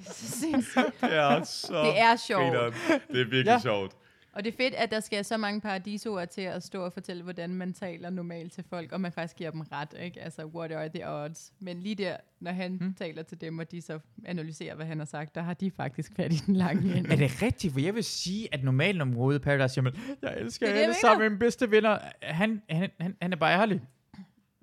Sindssygt. 0.00 1.00
Det 1.00 1.14
er 1.14 1.44
så 1.44 1.82
Det 1.82 2.00
er 2.00 2.16
sjovt. 2.16 2.42
grineren. 2.42 2.72
Det 3.12 3.20
er 3.20 3.24
virkelig 3.24 3.44
Ja. 3.44 3.58
sjovt. 3.58 3.92
Og 4.32 4.44
det 4.44 4.52
er 4.52 4.56
fedt, 4.56 4.74
at 4.74 4.90
der 4.90 5.00
skal 5.00 5.24
så 5.24 5.36
mange 5.36 5.60
paradisoer 5.60 6.24
til 6.24 6.40
at 6.40 6.62
stå 6.62 6.84
og 6.84 6.92
fortælle, 6.92 7.22
hvordan 7.22 7.50
man 7.54 7.72
taler 7.72 8.10
normalt 8.10 8.52
til 8.52 8.64
folk, 8.70 8.92
og 8.92 9.00
man 9.00 9.12
faktisk 9.12 9.36
giver 9.36 9.50
dem 9.50 9.60
ret, 9.60 9.88
ikke? 10.02 10.20
Altså, 10.22 10.44
what 10.46 10.72
are 10.72 10.88
the 10.94 11.08
odds? 11.10 11.52
Men 11.60 11.80
lige 11.80 11.94
der, 11.94 12.16
når 12.40 12.50
han 12.52 12.72
hmm. 12.72 12.94
taler 12.94 13.22
til 13.22 13.40
dem, 13.40 13.58
og 13.58 13.70
de 13.70 13.82
så 13.82 13.98
analyserer, 14.24 14.74
hvad 14.74 14.86
han 14.86 14.98
har 14.98 15.06
sagt, 15.06 15.34
der 15.34 15.42
har 15.42 15.54
de 15.54 15.70
faktisk 15.70 16.12
fat 16.16 16.32
i 16.32 16.36
den 16.36 16.56
lange 16.56 16.96
ende. 16.96 17.12
er 17.12 17.16
det 17.16 17.42
rigtigt? 17.42 17.72
For 17.72 17.80
jeg 17.80 17.94
vil 17.94 18.04
sige, 18.04 18.48
at 18.54 18.64
normalt 18.64 19.00
af 19.02 19.40
Paradise, 19.40 19.74
siger 19.74 19.82
man, 19.82 19.92
jeg 20.22 20.34
elsker 20.38 20.66
Det 20.66 20.70
er 20.72 20.76
det, 20.76 20.82
alle 20.82 20.92
jeg 20.92 21.00
sammen, 21.00 21.28
mine 21.28 21.38
bedste 21.38 21.70
venner. 21.70 21.98
Han, 22.22 22.62
han, 22.70 22.90
han, 23.00 23.16
han 23.22 23.32
er 23.32 23.36
bare 23.36 23.60
ærlig. 23.60 23.80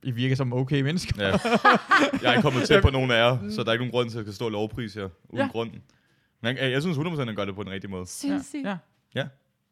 I 0.08 0.12
virker 0.12 0.36
som 0.36 0.54
okay 0.54 0.82
mennesker. 0.82 1.24
Ja. 1.24 1.28
Jeg 1.28 1.40
er 2.24 2.32
ikke 2.32 2.42
kommet 2.42 2.64
tæt 2.68 2.82
på 2.82 2.90
nogen 2.98 3.12
af 3.12 3.16
jer, 3.18 3.50
så 3.50 3.64
der 3.64 3.70
er 3.70 3.74
ikke 3.74 3.86
nogen 3.86 3.92
grund 3.92 4.10
til, 4.10 4.18
at 4.18 4.20
jeg 4.20 4.26
skal 4.26 4.34
stå 4.36 4.46
og 4.46 4.52
lovpris 4.52 4.94
her, 4.94 5.10
uden 5.30 5.46
Ja. 5.46 5.48
grund. 5.52 5.72
Men 6.42 6.58
jeg, 6.58 6.72
jeg 6.72 6.82
synes 6.82 6.98
100% 6.98 7.26
han 7.26 7.36
gør 7.36 7.46
det 7.46 7.56
på 7.56 7.64
den 7.64 7.72
rigtige 7.72 7.92
måde. 7.92 8.06
Sindssygt. 8.06 8.66
Ja. 8.68 8.78
Ja. 9.16 9.26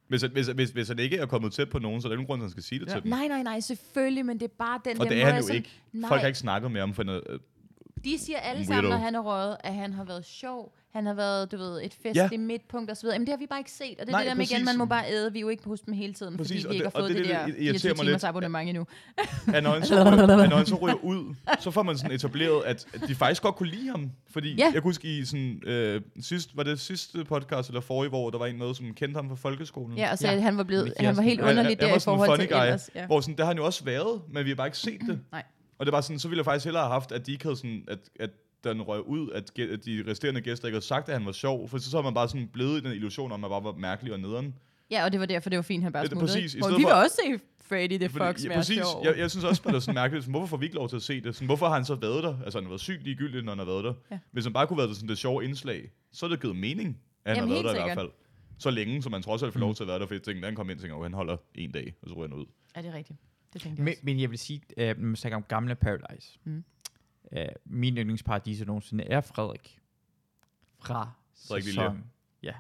Hvis, 0.07 0.22
hvis, 0.22 0.48
hvis, 0.48 0.70
hvis 0.70 0.88
han 0.88 0.99
ikke 0.99 1.18
er 1.18 1.26
kommet 1.26 1.53
tæt 1.53 1.70
på 1.70 1.80
nogen, 1.80 2.02
så 2.02 2.07
er 2.07 2.10
der 2.10 2.14
ikke 2.14 2.28
nogen 2.28 2.28
grund 2.28 2.40
til, 2.40 2.44
at 2.44 2.48
han 2.48 2.52
skal 2.52 2.64
sige 2.64 2.80
det 2.80 2.88
Ja. 2.88 2.94
til 2.94 3.03
dem. 3.03 3.10
Nej, 3.10 3.28
nej, 3.28 3.44
nej, 3.44 3.60
selvfølgelig, 3.60 4.26
men 4.26 4.40
det 4.40 4.45
er 4.45 4.53
bare 4.60 4.80
den 4.86 4.99
Og 4.99 5.06
der 5.06 5.12
det 5.12 5.22
er 5.22 5.26
måde, 5.26 5.34
han 5.34 5.41
jo 5.41 5.48
som, 5.48 5.56
ikke. 5.56 5.72
Nej, 5.94 6.07
Folk 6.07 6.22
har 6.22 6.28
ikke 6.28 6.40
snakket 6.40 6.72
med 6.72 6.80
ham, 6.80 6.94
for 6.94 7.03
er, 7.03 7.20
øh, 7.30 7.40
de 8.03 8.20
siger 8.20 8.38
alle 8.40 8.60
en 8.60 8.66
sammen, 8.66 8.84
når 8.84 8.90
weirdo. 8.90 9.03
han 9.06 9.16
er 9.16 9.20
røget, 9.20 9.57
at 9.64 9.74
han 9.74 9.94
har 9.94 10.03
været 10.03 10.26
sjov, 10.26 10.76
han 10.95 11.05
har 11.05 11.13
været, 11.13 11.51
du 11.51 11.57
ved, 11.57 11.81
et 11.84 11.93
festligt 11.93 12.15
Ja. 12.15 12.27
ja. 12.31 12.38
midtpunkt 12.38 12.91
osv. 12.91 13.07
Jamen 13.13 13.22
det 13.27 13.30
har 13.30 13.38
vi 13.38 13.45
bare 13.49 13.59
ikke 13.59 13.72
set, 13.72 13.95
og 13.99 14.05
det 14.05 14.07
er 14.07 14.11
Nej, 14.11 14.22
det 14.22 14.30
der 14.30 14.35
med 14.35 14.45
igen, 14.51 14.65
man 14.65 14.77
må 14.77 14.85
bare 14.85 15.11
æde, 15.11 15.31
vi 15.34 15.39
er 15.39 15.41
jo 15.41 15.49
ikke 15.49 15.63
på 15.63 15.69
hos 15.69 15.81
dem 15.81 15.93
hele 15.93 16.13
tiden, 16.13 16.38
Præcis, 16.38 16.63
fordi 16.63 16.65
og 16.65 16.69
vi 16.69 16.76
ikke 16.76 16.85
har 16.85 16.91
og 16.91 16.99
fået 16.99 17.09
det 17.15 17.26
det, 17.26 17.31
er 17.34 17.38
der 17.39 17.45
det, 17.45 17.55
der 17.55 17.61
irriterer 17.61 17.80
24 17.80 17.89
mig 17.89 17.97
timers 18.05 18.11
lidt. 18.22 18.23
abonnement 18.23 18.69
endnu. 18.69 18.85
at 19.53 19.63
når 19.63 19.72
han, 19.72 19.85
så 19.91 19.95
ryger, 19.95 20.26
når 20.49 20.55
han 20.57 20.65
så 20.65 20.76
ryger 20.76 21.03
ud, 21.03 21.35
så 21.59 21.72
får 21.72 21.84
man 21.84 21.97
sådan 21.97 22.11
etableret, 22.15 22.63
at 22.65 22.88
de 23.07 23.15
faktisk 23.15 23.41
godt 23.41 23.55
kunne 23.55 23.69
lide 23.69 23.89
ham. 23.89 24.11
Fordi 24.30 24.49
Ja. 24.55 24.63
ja. 24.65 24.72
jeg 24.73 24.81
kunne 24.81 24.89
huske 24.89 25.17
i 25.17 25.26
sådan, 25.26 25.61
øh, 25.65 26.01
sidst, 26.22 26.57
var 26.57 26.63
det 26.63 26.80
sidste 26.80 27.23
podcast 27.26 27.69
eller 27.69 27.81
forrige, 27.81 28.09
hvor 28.09 28.30
der 28.30 28.38
var 28.38 28.45
en 28.45 28.57
med, 28.57 28.73
som 28.76 28.93
kendte 28.93 29.17
ham 29.17 29.30
fra 29.30 29.35
folkeskolen. 29.35 29.97
Ja, 29.97 30.11
og 30.11 30.17
sagde, 30.17 30.35
at 30.35 30.41
han 30.41 30.57
var 30.57 30.63
blevet- 30.63 30.93
han 30.99 31.17
var 31.17 31.22
helt 31.23 31.41
underlig 31.41 31.63
han, 31.65 31.77
der 31.89 31.95
i 31.95 31.99
forhold 31.99 32.30
funny 32.30 32.41
til 32.47 32.49
guy, 32.55 32.61
ellers, 32.61 32.89
ja. 32.95 33.05
Hvor 33.05 33.22
sådan, 33.22 33.31
det 33.35 33.39
har 33.45 33.47
han 33.47 33.57
jo 33.57 33.65
også 33.65 33.84
været, 33.84 34.22
men 34.30 34.43
vi 34.45 34.49
har 34.49 34.55
bare 34.55 34.67
ikke 34.67 34.77
set 34.77 35.01
det. 35.01 35.19
Nej. 35.31 35.43
Og 35.80 35.85
det 35.85 35.91
var 35.93 36.01
sådan, 36.01 36.19
så 36.19 36.27
ville 36.27 36.38
jeg 36.39 36.45
faktisk 36.45 36.65
hellere 36.65 36.84
have 36.84 36.91
haft, 36.93 37.11
at 37.11 37.26
de 37.26 37.31
ikke 37.31 37.43
havde 37.43 37.55
sådan, 37.57 37.84
at, 37.88 37.99
at 38.19 38.30
den 38.73 38.81
røg 38.81 39.07
ud, 39.07 39.31
at, 39.31 39.51
de 39.85 40.03
resterende 40.07 40.41
gæster 40.41 40.67
ikke 40.67 40.75
havde 40.75 40.85
sagt, 40.85 41.09
at 41.09 41.15
han 41.17 41.25
var 41.25 41.31
sjov, 41.31 41.69
for 41.69 41.77
så, 41.77 41.89
så 41.89 41.97
har 41.97 42.01
man 42.03 42.13
bare 42.13 42.27
sådan 42.29 42.47
blevet 42.53 42.81
i 42.81 42.83
den 42.83 42.91
illusion 42.91 43.31
om, 43.31 43.43
at 43.43 43.49
han 43.49 43.61
bare 43.63 43.63
var 43.73 43.79
mærkelig 43.79 44.13
og 44.13 44.19
nederen. 44.19 44.55
Ja, 44.91 45.03
og 45.05 45.11
det 45.11 45.19
var 45.19 45.25
derfor, 45.25 45.49
det 45.49 45.57
var 45.57 45.63
fint, 45.63 45.83
han 45.83 45.91
bare 45.93 46.03
er 46.03 46.07
smuttede. 46.07 46.27
præcis. 46.33 46.55
I 46.55 46.59
stedet 46.59 46.71
vi 46.77 46.83
vil 46.83 46.89
for- 46.91 46.95
også 46.95 47.15
se 47.25 47.39
Freddy 47.69 47.97
the 47.97 48.09
Fox 48.09 48.45
ja, 48.45 48.53
præcis. 48.55 48.77
sjov. 48.77 49.05
Jeg, 49.05 49.17
jeg 49.17 49.31
synes 49.31 49.43
også, 49.45 49.61
at 49.65 49.67
det 49.69 49.75
er 49.75 49.79
sådan 49.79 49.95
mærkeligt. 49.95 50.23
Sådan, 50.23 50.31
hvorfor 50.31 50.47
får 50.47 50.57
vi 50.57 50.65
ikke 50.65 50.75
lov 50.75 50.89
til 50.89 50.95
at 50.95 51.01
se 51.01 51.21
det? 51.21 51.35
Sådan, 51.35 51.45
hvorfor 51.45 51.67
har 51.67 51.73
han 51.75 51.85
så 51.85 51.95
været 51.95 52.23
der? 52.23 52.37
Altså, 52.43 52.57
han 52.59 52.63
har 52.63 52.69
været 52.69 52.81
sygt 52.81 53.03
ligegyldig, 53.03 53.43
når 53.43 53.51
han 53.51 53.59
har 53.59 53.65
været 53.65 53.83
der. 53.83 53.93
Ja. 54.11 54.19
Hvis 54.31 54.43
han 54.45 54.53
bare 54.53 54.67
kunne 54.67 54.77
være 54.77 54.87
der 54.87 54.93
sådan 54.93 55.09
det 55.09 55.17
sjove 55.17 55.43
indslag, 55.43 55.91
så 56.11 56.25
er 56.25 56.29
det 56.29 56.41
givet 56.41 56.55
mening, 56.55 56.97
at 57.25 57.37
han 57.37 57.43
Jamen, 57.49 57.55
har 57.55 57.63
været 57.63 57.75
der 57.75 57.81
i 57.81 57.83
hvert 57.83 57.97
sikkert. 57.97 57.97
fald. 57.97 58.59
Så 58.59 58.69
længe, 58.69 59.01
så 59.03 59.09
man 59.09 59.21
trods 59.21 59.43
alt 59.43 59.53
får 59.53 59.59
lov 59.59 59.75
til 59.75 59.83
at 59.83 59.87
være 59.87 59.99
der, 59.99 60.07
for 60.07 60.13
jeg 60.13 60.21
tænkte, 60.23 60.41
da 60.41 60.45
han 60.47 60.55
kom 60.55 60.69
ind, 60.69 60.79
tænkte 60.79 60.93
"Okay, 60.93 61.03
han 61.05 61.13
holder 61.13 61.37
en 61.55 61.71
dag, 61.71 61.93
og 62.01 62.09
så 62.09 62.15
ryger 62.15 62.27
han 62.27 62.37
ud. 62.37 62.45
Ja, 62.75 62.81
det 62.81 62.89
er 62.89 62.93
rigtigt. 62.93 63.19
Det 63.53 63.61
tænkte 63.61 63.79
jeg 63.79 63.83
Men, 63.83 63.91
også. 63.91 64.01
men 64.03 64.19
jeg 64.19 64.29
vil 64.31 64.39
sige, 64.39 64.61
øh, 64.77 64.87
når 64.97 65.05
man 65.05 65.15
snakker 65.15 65.37
om 65.37 65.43
gamle 65.47 65.75
Paradise, 65.75 66.39
Mm. 66.43 66.63
Øh, 67.38 67.45
min 67.66 67.98
yndlingsparadise 67.98 68.66
nogensinde 68.66 69.03
er 69.03 69.22
Frederik. 69.22 69.80
Fra 70.80 71.12
Frederik 71.48 71.64
sæson... 71.64 72.03
Ja. 72.44 72.53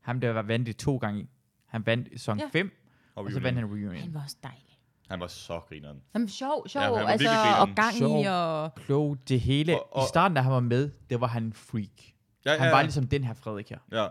Ham 0.00 0.20
der 0.20 0.30
var 0.32 0.42
vandt 0.42 0.66
det 0.66 0.76
to 0.76 0.96
gange. 0.96 1.28
Han 1.66 1.86
vandt 1.86 2.08
sæson 2.12 2.38
Ja. 2.38 2.48
5, 2.52 2.70
Og 3.14 3.24
og, 3.24 3.30
så 3.32 3.40
vandt 3.40 3.58
han 3.58 3.66
reunion. 3.68 3.94
Han 3.96 4.14
var 4.14 4.22
også 4.22 4.36
dejlig. 4.42 4.62
Han 5.10 5.20
var 5.20 5.26
så 5.26 5.60
grineren. 5.60 6.02
Han 6.12 6.22
var 6.22 6.28
sjov, 6.28 6.68
sjov, 6.68 6.82
Ja, 6.82 7.06
altså, 7.08 7.28
og 7.60 7.68
gang 7.76 8.22
i, 8.22 8.26
og... 8.28 8.74
Klog, 8.74 9.18
det 9.28 9.40
hele. 9.40 9.74
Og- 9.80 9.96
og- 9.96 10.04
I 10.04 10.08
starten, 10.08 10.36
da 10.36 10.40
han 10.42 10.52
var 10.52 10.60
med, 10.60 10.90
det 11.10 11.20
var 11.20 11.26
han 11.26 11.42
en 11.44 11.52
freak. 11.52 11.88
Ja, 12.44 12.52
ja, 12.52 12.58
Han 12.58 12.70
var 12.70 12.76
ja. 12.78 12.82
ligesom 12.82 13.06
den 13.08 13.24
her 13.24 13.34
Frederik 13.34 13.70
her. 13.70 13.78
Ja. 13.92 14.06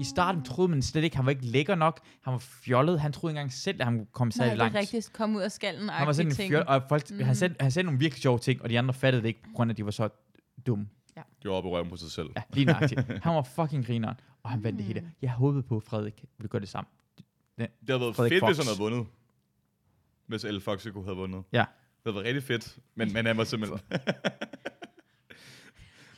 I 0.00 0.04
starten 0.04 0.44
troede 0.44 0.70
man 0.70 0.82
slet 0.82 1.04
ikke, 1.04 1.16
han 1.16 1.24
var 1.26 1.30
ikke 1.30 1.46
lækker 1.46 1.74
nok. 1.74 2.00
Han 2.22 2.32
var 2.32 2.38
fjollet. 2.38 3.00
Han 3.00 3.12
troede 3.12 3.32
ikke 3.32 3.38
engang 3.40 3.52
selv, 3.52 3.80
at 3.80 3.84
han 3.86 3.96
kunne 3.98 4.06
komme 4.12 4.28
Nej, 4.28 4.36
særlig 4.36 4.50
det 4.50 4.54
er 4.60 4.64
langt. 4.64 4.76
rigtigt. 4.78 5.12
Kom 5.12 5.36
ud 5.36 5.40
af 5.40 5.52
skallen 5.52 5.88
Han 5.88 6.06
var 6.06 6.12
sådan 6.12 6.32
en 6.32 6.36
fjol, 6.36 6.64
og 6.66 6.82
folk, 6.88 7.10
mm. 7.10 7.16
Mhm. 7.16 7.24
han, 7.24 7.34
sagde, 7.36 7.54
han 7.60 7.70
sagde 7.70 7.84
nogle 7.86 7.98
virkelig 7.98 8.22
sjove 8.22 8.38
ting, 8.38 8.62
og 8.62 8.68
de 8.70 8.78
andre 8.78 8.94
fattede 8.94 9.22
det 9.22 9.28
ikke, 9.28 9.42
på 9.42 9.48
grund 9.54 9.70
af, 9.70 9.72
at 9.72 9.78
de 9.78 9.84
var 9.84 9.90
så 9.90 10.08
dumme. 10.66 10.88
De 11.42 11.48
var 11.48 11.54
oppe 11.54 11.68
i 11.68 11.72
røven 11.72 11.90
på 11.90 11.96
sig 11.96 12.10
selv. 12.10 12.28
Ja, 12.36 12.42
lige 12.52 12.64
nøjagtigt. 12.64 13.00
Han 13.22 13.34
var 13.34 13.42
fucking 13.42 13.86
grineren, 13.86 14.20
og 14.42 14.50
han 14.50 14.64
vandt 14.64 14.78
det 14.78 14.86
hele. 14.86 15.10
Jeg 15.22 15.30
håbede 15.30 15.62
på, 15.62 15.76
at 15.76 15.82
Frederik 15.82 16.24
ville 16.38 16.48
gøre 16.48 16.60
det 16.60 16.68
samme. 16.68 16.88
Den, 17.58 17.66
Det 17.80 17.88
havde 17.88 18.00
været 18.00 18.16
Frederik 18.16 18.32
fedt, 18.32 18.40
Fox. 18.40 18.48
hvis 18.48 18.58
han 18.58 18.66
havde 18.66 18.78
vundet. 18.90 19.06
Hvis 20.26 20.44
El 20.44 20.60
Foxico 20.60 21.02
havde 21.02 21.16
vundet. 21.16 21.42
Ja. 21.52 21.58
Det 21.58 21.66
havde 22.04 22.14
været 22.14 22.26
rigtig 22.26 22.42
fedt, 22.42 22.78
men, 22.94 23.12
men 23.12 23.26
han 23.26 23.36
var 23.36 23.44
simpelthen... 23.44 23.80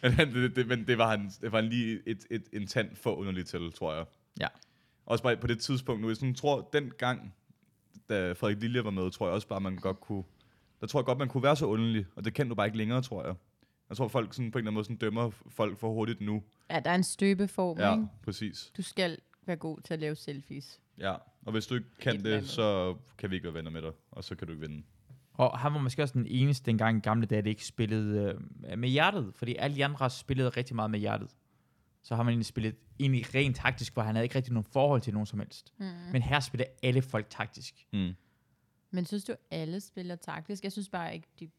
men, 0.03 0.13
han, 0.13 0.35
det, 0.35 0.57
det, 0.57 0.67
men 0.67 0.87
det 0.87 0.99
var 0.99 1.11
han, 1.11 1.31
det 1.41 1.53
var 1.53 1.61
han 1.61 1.71
lige 1.71 2.01
et, 2.07 2.27
et, 2.31 2.45
en 2.53 2.67
tand 2.67 2.97
for 2.97 3.15
underligt 3.15 3.49
til, 3.49 3.73
tror 3.73 3.95
jeg. 3.95 4.05
Ja. 4.41 4.47
Også 5.07 5.25
bare 5.25 5.37
på 5.37 5.47
det 5.47 5.59
tidspunkt 5.61 6.03
nu. 6.03 6.09
Jeg 6.09 6.17
sådan, 6.17 6.35
tror, 6.35 6.69
den 6.73 6.93
gang, 6.99 7.35
da 8.09 8.33
Frederik 8.33 8.61
Lilje 8.61 8.85
var 8.85 8.91
med, 8.91 9.11
tror 9.11 9.27
jeg 9.27 9.35
også 9.35 9.49
bare, 9.49 9.61
man 9.61 9.77
godt 9.77 10.01
kunne... 10.01 10.25
Der 10.81 10.87
tror 10.87 11.01
jeg 11.01 11.05
godt, 11.05 11.19
man 11.19 11.29
kunne 11.29 11.43
være 11.43 11.57
så 11.57 11.67
underlig, 11.67 12.07
og 12.17 12.25
det 12.25 12.35
kan 12.35 12.49
du 12.49 12.55
bare 12.55 12.67
ikke 12.67 12.79
længere, 12.79 13.03
tror 13.03 13.27
jeg. 13.27 13.35
Jeg 13.89 13.97
tror, 13.97 14.09
folk 14.09 14.35
sådan 14.35 14.51
på 14.51 14.59
en 14.59 14.61
eller 14.61 14.69
anden 14.71 14.75
måde 14.75 14.85
sådan 14.85 14.97
dømmer 14.97 15.31
folk 15.49 15.79
for 15.79 15.93
hurtigt 15.93 16.21
nu. 16.21 16.43
Ja, 16.71 16.81
der 16.81 16.91
er 16.91 16.95
en 16.95 17.05
støbeform, 17.05 17.79
Ja, 17.79 17.95
ikke? 17.95 18.07
præcis. 18.23 18.73
Du 18.77 18.83
skal 18.83 19.19
være 19.47 19.57
god 19.57 19.81
til 19.81 19.95
at 19.95 20.01
lave 20.01 20.17
selfies. 20.17 20.81
Ja, 20.99 21.15
og 21.47 21.53
hvis 21.53 21.67
du 21.67 21.75
ikke 21.75 21.87
kan 22.01 22.25
det, 22.25 22.33
andet. 22.33 22.49
så 22.51 22.97
kan 23.19 23.31
vi 23.31 23.35
ikke 23.35 23.45
være 23.45 23.55
venner 23.55 23.71
med 23.71 23.83
dig, 23.83 23.93
og 24.11 24.25
så 24.25 24.35
kan 24.35 24.47
du 24.47 24.53
ikke 24.53 24.69
vinde. 24.69 24.83
Og 25.33 25.59
han 25.59 25.73
var 25.73 25.79
måske 25.79 26.03
også 26.03 26.15
den 26.15 26.27
eneste 26.27 26.67
dengang 26.67 26.99
i 26.99 27.01
gamle 27.01 27.27
dage, 27.27 27.43
der 27.43 27.49
ikke 27.49 27.67
spillede 27.67 28.39
øh, 28.71 28.79
med 28.79 28.89
hjertet. 28.89 29.33
Fordi 29.35 29.55
alle 29.55 29.77
de 29.77 29.85
andre 29.85 30.11
spillede 30.11 30.49
rigtig 30.49 30.77
meget 30.77 30.91
med 30.91 30.99
hjertet. 30.99 31.37
Så 32.03 32.17
har 32.17 32.23
man 32.23 32.33
egentlig 32.33 32.47
spillet 32.47 32.77
egentlig 33.01 33.35
rent 33.35 33.57
taktisk, 33.57 33.95
hvor 33.95 34.03
han 34.03 34.15
havde 34.15 34.25
ikke 34.25 34.37
rigtig 34.37 34.53
nogen 34.53 34.69
forhold 34.73 35.01
til 35.01 35.13
nogen 35.13 35.27
som 35.27 35.39
helst. 35.39 35.73
Mm. 35.79 35.87
Men 36.13 36.23
her 36.23 36.41
spiller 36.41 36.65
alle 36.83 37.03
folk 37.03 37.27
taktisk. 37.31 37.87
Mm. 37.93 38.13
Men 38.91 39.07
synes 39.07 39.25
du, 39.25 39.35
alle 39.51 39.81
spiller 39.81 40.17
taktisk? 40.17 40.65
Jeg 40.65 40.73
synes 40.73 40.89
bare 40.89 41.15
ikke, 41.15 41.29
de... 41.41 41.51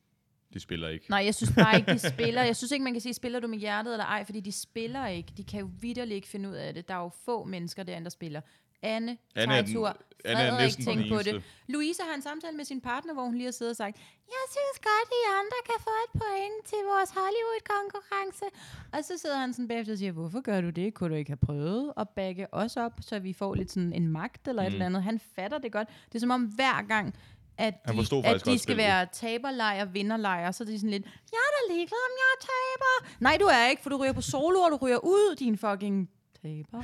De 0.53 0.59
spiller 0.59 0.89
ikke. 0.89 1.05
Nej, 1.09 1.21
jeg 1.25 1.35
synes 1.35 1.51
bare 1.55 1.77
ikke, 1.77 1.93
de 1.93 1.99
spiller. 1.99 2.43
Jeg 2.43 2.55
synes 2.55 2.71
ikke, 2.71 2.83
man 2.83 2.93
kan 2.93 3.01
sige, 3.01 3.13
spiller 3.13 3.39
du 3.39 3.47
med 3.47 3.57
hjertet 3.59 3.93
eller 3.93 4.05
ej, 4.05 4.25
fordi 4.25 4.39
de 4.39 4.51
spiller 4.51 5.07
ikke. 5.07 5.33
De 5.37 5.43
kan 5.43 5.59
jo 5.59 5.69
vidderligt 5.79 6.15
ikke 6.15 6.27
finde 6.27 6.49
ud 6.49 6.53
af 6.53 6.73
det. 6.73 6.87
Der 6.87 6.93
er 6.93 6.99
jo 6.99 7.11
få 7.25 7.43
mennesker 7.43 7.83
derinde, 7.83 8.05
der 8.05 8.09
spiller. 8.09 8.41
Anne, 8.81 9.17
Anne 9.35 9.53
er 9.53 9.61
den- 9.61 9.65
Tejtur, 9.65 9.97
Anne 10.25 10.41
er 10.41 10.57
næsten 10.57 10.85
den 10.85 10.97
tænk 10.97 11.11
på 11.13 11.21
det. 11.23 11.43
Louise 11.67 12.01
har 12.07 12.15
en 12.15 12.21
samtale 12.21 12.57
med 12.57 12.65
sin 12.65 12.81
partner, 12.81 13.13
hvor 13.13 13.23
hun 13.23 13.33
lige 13.35 13.45
har 13.45 13.51
siddet 13.51 13.71
og 13.71 13.75
sagt, 13.77 13.95
jeg 14.27 14.43
synes 14.55 14.77
godt, 14.89 15.09
I 15.19 15.21
andre 15.39 15.57
kan 15.65 15.79
få 15.79 15.89
et 16.05 16.11
point 16.21 16.65
til 16.65 16.77
vores 16.91 17.09
Hollywood-konkurrence. 17.09 18.45
Og 18.93 19.03
så 19.03 19.17
sidder 19.17 19.37
han 19.37 19.53
sådan 19.53 19.67
bagefter 19.67 19.93
og 19.93 19.97
siger, 19.97 20.11
hvorfor 20.11 20.41
gør 20.41 20.61
du 20.61 20.69
det? 20.69 20.93
Kunne 20.93 21.09
du 21.09 21.15
ikke 21.15 21.31
have 21.31 21.37
prøvet 21.37 21.93
at 21.97 22.09
bagge 22.09 22.53
os 22.53 22.77
op, 22.77 22.91
så 23.01 23.19
vi 23.19 23.33
får 23.33 23.55
lidt 23.55 23.71
sådan 23.71 23.93
en 23.93 24.07
magt 24.07 24.47
eller 24.47 24.61
mm. 24.61 24.67
et 24.67 24.73
eller 24.73 24.85
andet? 24.85 25.03
Han 25.03 25.19
fatter 25.35 25.57
det 25.57 25.71
godt. 25.71 25.87
Det 26.09 26.15
er 26.15 26.19
som 26.19 26.31
om 26.31 26.41
hver 26.43 26.81
gang, 26.87 27.15
at 27.57 27.73
de, 27.87 27.91
at 28.25 28.45
de 28.45 28.59
skal 28.59 28.77
være 28.77 29.07
taberlejr, 29.11 29.85
vinderlejr, 29.85 30.51
så 30.51 30.63
er 30.63 30.65
de 30.65 30.79
sådan 30.79 30.89
lidt, 30.89 31.03
jeg 31.05 31.37
er 31.47 31.51
da 31.67 31.73
ligeglad, 31.73 31.99
om 32.09 32.15
jeg 32.17 32.29
er 32.35 32.39
taber. 32.41 33.15
Nej, 33.19 33.37
du 33.41 33.45
er 33.45 33.69
ikke, 33.69 33.81
for 33.81 33.89
du 33.89 33.97
ryger 33.97 34.13
på 34.13 34.21
solo, 34.21 34.59
og 34.59 34.71
du 34.71 34.75
ryger 34.85 34.97
ud, 34.97 35.35
din 35.35 35.57
fucking 35.57 36.09
taber. 36.43 36.83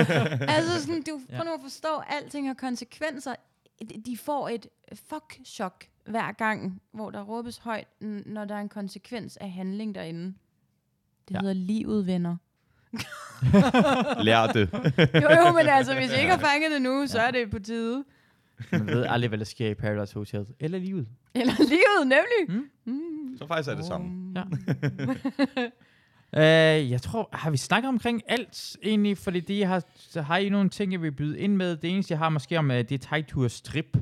altså 0.54 0.80
sådan, 0.82 1.02
du 1.02 1.20
Ja. 1.28 1.36
prøver 1.36 1.44
nu 1.44 1.50
at 1.54 1.60
forstå, 1.62 1.88
at 1.96 2.04
alting 2.22 2.46
har 2.46 2.54
konsekvenser. 2.54 3.34
de- 4.06 4.16
får 4.16 4.48
et 4.48 4.66
fuck-chok 4.94 5.84
hver 6.06 6.32
gang, 6.32 6.82
hvor 6.92 7.10
der 7.10 7.22
råbes 7.22 7.58
højt, 7.58 7.86
n- 8.04 8.30
når 8.32 8.44
der 8.44 8.54
er 8.54 8.60
en 8.60 8.68
konsekvens 8.68 9.36
af 9.36 9.50
handling 9.50 9.94
derinde. 9.94 10.34
Det 11.28 11.34
Ja. 11.34 11.40
hedder 11.40 11.54
livet, 11.54 12.06
venner. 12.06 12.36
Lær 14.24 14.46
det. 14.46 14.70
jo, 15.22 15.46
jo, 15.46 15.52
men 15.52 15.66
altså, 15.68 15.94
hvis 15.94 16.12
I 16.12 16.16
ikke 16.20 16.30
har 16.30 16.38
fanget 16.38 16.70
det 16.70 16.82
nu, 16.82 17.06
så 17.06 17.18
er 17.20 17.30
det 17.30 17.50
på 17.50 17.58
tide. 17.58 18.04
Man 18.72 18.86
ved 18.86 19.06
aldrig, 19.08 19.28
hvad 19.28 19.38
der 19.38 19.44
sker 19.44 19.68
i 19.70 19.74
Paradise 19.74 20.14
Hotel. 20.14 20.46
Eller 20.60 20.78
livet. 20.78 21.08
Eller 21.34 21.54
livet, 21.58 22.00
nemlig. 22.06 22.56
Mm. 22.84 22.92
Mm. 22.92 23.36
Så 23.38 23.46
faktisk 23.46 23.68
er 23.70 23.74
det 23.74 23.84
sammen. 23.84 24.36
Ja. 24.36 24.42
Uh, 26.32 26.90
jeg 26.90 27.02
tror, 27.02 27.28
har 27.32 27.50
vi 27.50 27.56
snakket 27.56 27.88
omkring 27.88 28.22
alt 28.26 28.76
egentlig? 28.82 29.18
Fordi 29.18 29.40
det, 29.40 29.66
har, 29.66 29.84
så 29.94 30.22
har 30.22 30.36
I 30.36 30.48
nogle 30.48 30.70
ting, 30.70 30.92
jeg 30.92 31.02
vil 31.02 31.12
byde 31.12 31.38
ind 31.38 31.56
med? 31.56 31.76
Det 31.76 31.90
eneste, 31.90 32.12
jeg 32.12 32.18
har 32.18 32.28
måske 32.28 32.58
om, 32.58 32.70
uh, 32.70 32.76
det 32.76 32.92
er 32.92 32.98
Tejtur 32.98 33.48
Strip. 33.48 33.96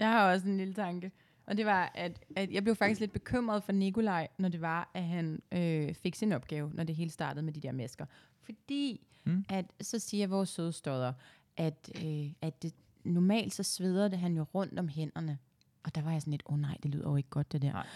Jeg 0.00 0.08
har 0.08 0.32
også 0.32 0.46
en 0.46 0.56
lille 0.56 0.74
tanke. 0.74 1.12
Og 1.48 1.56
det 1.56 1.66
var, 1.66 1.92
at, 1.94 2.20
at 2.36 2.52
jeg 2.52 2.62
blev 2.62 2.76
faktisk 2.76 3.00
lidt 3.00 3.12
bekymret 3.12 3.64
for 3.64 3.72
Nikolaj, 3.72 4.28
når 4.38 4.48
det 4.48 4.60
var, 4.60 4.90
at 4.94 5.04
han 5.04 5.42
øh, 5.52 5.94
fik 5.94 6.14
sin 6.14 6.32
opgave, 6.32 6.70
når 6.74 6.84
det 6.84 6.96
hele 6.96 7.10
startede 7.10 7.44
med 7.44 7.52
de 7.52 7.60
der 7.60 7.72
masker. 7.72 8.06
Fordi, 8.42 9.06
mm. 9.24 9.44
at 9.48 9.64
så 9.80 9.98
siger 9.98 10.26
vores 10.26 10.48
søde 10.48 10.72
stodder, 10.72 11.12
at, 11.56 11.90
øh, 12.04 12.32
at 12.42 12.62
det, 12.62 12.74
normalt 13.04 13.54
så 13.54 13.62
sveder 13.62 14.08
det 14.08 14.18
han 14.18 14.36
jo 14.36 14.42
rundt 14.42 14.78
om 14.78 14.88
hænderne. 14.88 15.38
Og 15.84 15.94
der 15.94 16.02
var 16.02 16.12
jeg 16.12 16.20
sådan 16.20 16.30
lidt, 16.30 16.42
åh 16.46 16.54
oh, 16.54 16.60
nej, 16.60 16.76
det 16.82 16.90
lyder 16.90 17.10
jo 17.10 17.16
ikke 17.16 17.28
godt 17.28 17.52
det 17.52 17.62
der. 17.62 17.72
Nej. 17.72 17.86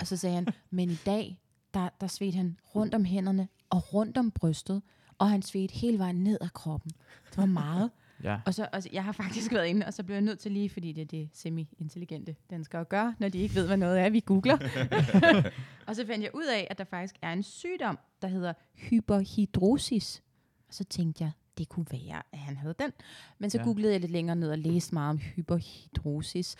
og 0.00 0.06
så 0.06 0.16
sagde 0.16 0.34
han, 0.34 0.46
men 0.70 0.90
i 0.90 0.98
dag, 1.06 1.38
der, 1.74 1.88
der 2.00 2.06
svedte 2.06 2.36
han 2.36 2.56
rundt 2.74 2.94
om 2.94 3.04
hænderne 3.04 3.48
og 3.70 3.94
rundt 3.94 4.16
om 4.16 4.30
brystet, 4.30 4.82
og 5.18 5.30
han 5.30 5.42
svedte 5.42 5.74
hele 5.74 5.98
vejen 5.98 6.16
ned 6.24 6.38
ad 6.40 6.48
kroppen. 6.48 6.90
Det 7.30 7.36
var 7.38 7.46
meget. 7.46 7.90
Ja. 8.24 8.38
Og 8.46 8.54
så, 8.54 8.68
og 8.72 8.82
så, 8.82 8.88
jeg 8.92 9.04
har 9.04 9.12
faktisk 9.12 9.52
været 9.52 9.66
inde, 9.66 9.86
og 9.86 9.94
så 9.94 10.02
blev 10.02 10.14
jeg 10.14 10.22
nødt 10.22 10.38
til 10.38 10.52
lige, 10.52 10.70
fordi 10.70 10.92
det 10.92 11.02
er 11.02 11.06
det 11.06 11.28
semi-intelligente 11.32 12.36
danskere 12.50 12.84
gør, 12.84 13.12
når 13.18 13.28
de 13.28 13.38
ikke 13.38 13.54
ved, 13.54 13.66
hvad 13.66 13.76
noget 13.76 14.00
er, 14.00 14.10
vi 14.10 14.20
googler. 14.20 14.58
og 15.86 15.96
så 15.96 16.06
fandt 16.06 16.22
jeg 16.24 16.30
ud 16.34 16.44
af, 16.44 16.66
at 16.70 16.78
der 16.78 16.84
faktisk 16.84 17.14
er 17.22 17.32
en 17.32 17.42
sygdom, 17.42 17.98
der 18.22 18.28
hedder 18.28 18.52
hyperhidrosis. 18.74 20.22
Og 20.68 20.74
så 20.74 20.84
tænkte 20.84 21.24
jeg, 21.24 21.30
det 21.58 21.68
kunne 21.68 21.86
være, 21.90 22.22
at 22.32 22.38
han 22.38 22.56
havde 22.56 22.74
den. 22.78 22.92
Men 23.38 23.50
så 23.50 23.58
Ja. 23.58 23.64
googlede 23.64 23.92
jeg 23.92 24.00
lidt 24.00 24.12
længere 24.12 24.36
ned 24.36 24.50
og 24.50 24.58
læste 24.58 24.94
meget 24.94 25.10
om 25.10 25.18
hyperhidrosis. 25.18 26.56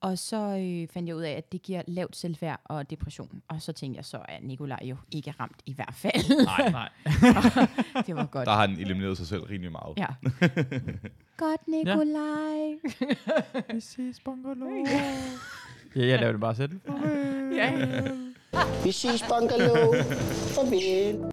Og 0.00 0.18
så 0.18 0.36
øh, 0.36 0.88
fandt 0.88 1.08
jeg 1.08 1.16
ud 1.16 1.22
af, 1.22 1.30
at 1.30 1.52
det 1.52 1.62
giver 1.62 1.82
lavt 1.86 2.16
selvværd 2.16 2.60
og 2.64 2.90
depression. 2.90 3.42
Og 3.48 3.62
så 3.62 3.72
tænkte 3.72 3.96
jeg, 3.98 4.04
så 4.04 4.16
er 4.28 4.38
Nikolaj 4.42 4.78
jo 4.82 4.96
ikke 5.10 5.34
ramt 5.40 5.60
i 5.66 5.72
hvert 5.74 5.94
fald. 5.94 6.44
Nej, 6.44 6.70
nej. 6.80 6.88
det 8.06 8.16
var 8.16 8.26
godt. 8.26 8.46
Der 8.46 8.52
har 8.52 8.60
han 8.66 8.70
elimineret 8.78 9.16
sig 9.16 9.26
selv 9.26 9.42
rimelig 9.42 9.72
meget. 9.72 9.98
Ja. 9.98 10.06
Godt, 11.36 11.68
Nikolaj. 11.68 12.74
Vi 13.74 13.80
ses, 13.80 14.20
bungalow. 14.20 14.84
ja, 15.96 16.06
jeg 16.06 16.18
laver 16.20 16.32
det 16.32 16.40
bare 16.40 16.54
selv. 16.54 16.80
ja. 17.54 18.00
Vi 18.84 18.92
ses, 18.92 19.22
bungalow. 19.28 19.92
Farvel. 20.54 21.32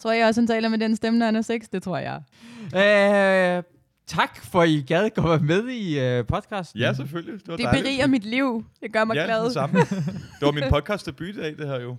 Tror 0.00 0.12
jeg 0.12 0.26
også, 0.26 0.40
han 0.40 0.46
taler 0.46 0.68
med 0.68 0.78
den 0.78 0.96
stemme, 0.96 1.18
når 1.18 1.26
han 1.26 1.36
er 1.36 1.42
6? 1.42 1.68
Det 1.68 1.82
tror 1.82 1.98
jeg. 1.98 2.22
Øh, 2.64 3.62
tak 4.06 4.36
for, 4.44 4.60
at 4.60 4.68
I 4.68 4.82
gad 4.82 5.10
gå 5.10 5.22
være 5.28 5.38
med 5.38 5.68
i 5.68 6.18
uh, 6.20 6.26
podcasten. 6.26 6.80
Ja, 6.80 6.92
selvfølgelig. 6.92 7.40
Det 7.40 7.48
var 7.48 7.56
Det 7.56 7.64
dejligt. 7.64 7.84
beriger 7.84 8.06
mit 8.06 8.24
liv. 8.24 8.64
Det 8.80 8.92
gør 8.92 9.04
mig 9.04 9.14
ja, 9.14 9.24
glad. 9.24 9.44
det 9.44 9.52
samme. 9.52 9.80
Det 9.80 10.42
var 10.42 10.52
min 10.52 10.64
podcast 10.70 11.06
debut 11.06 11.28
i 11.28 11.32
dag, 11.32 11.56
det 11.58 11.66
her 11.68 11.80
jo. 11.80 11.90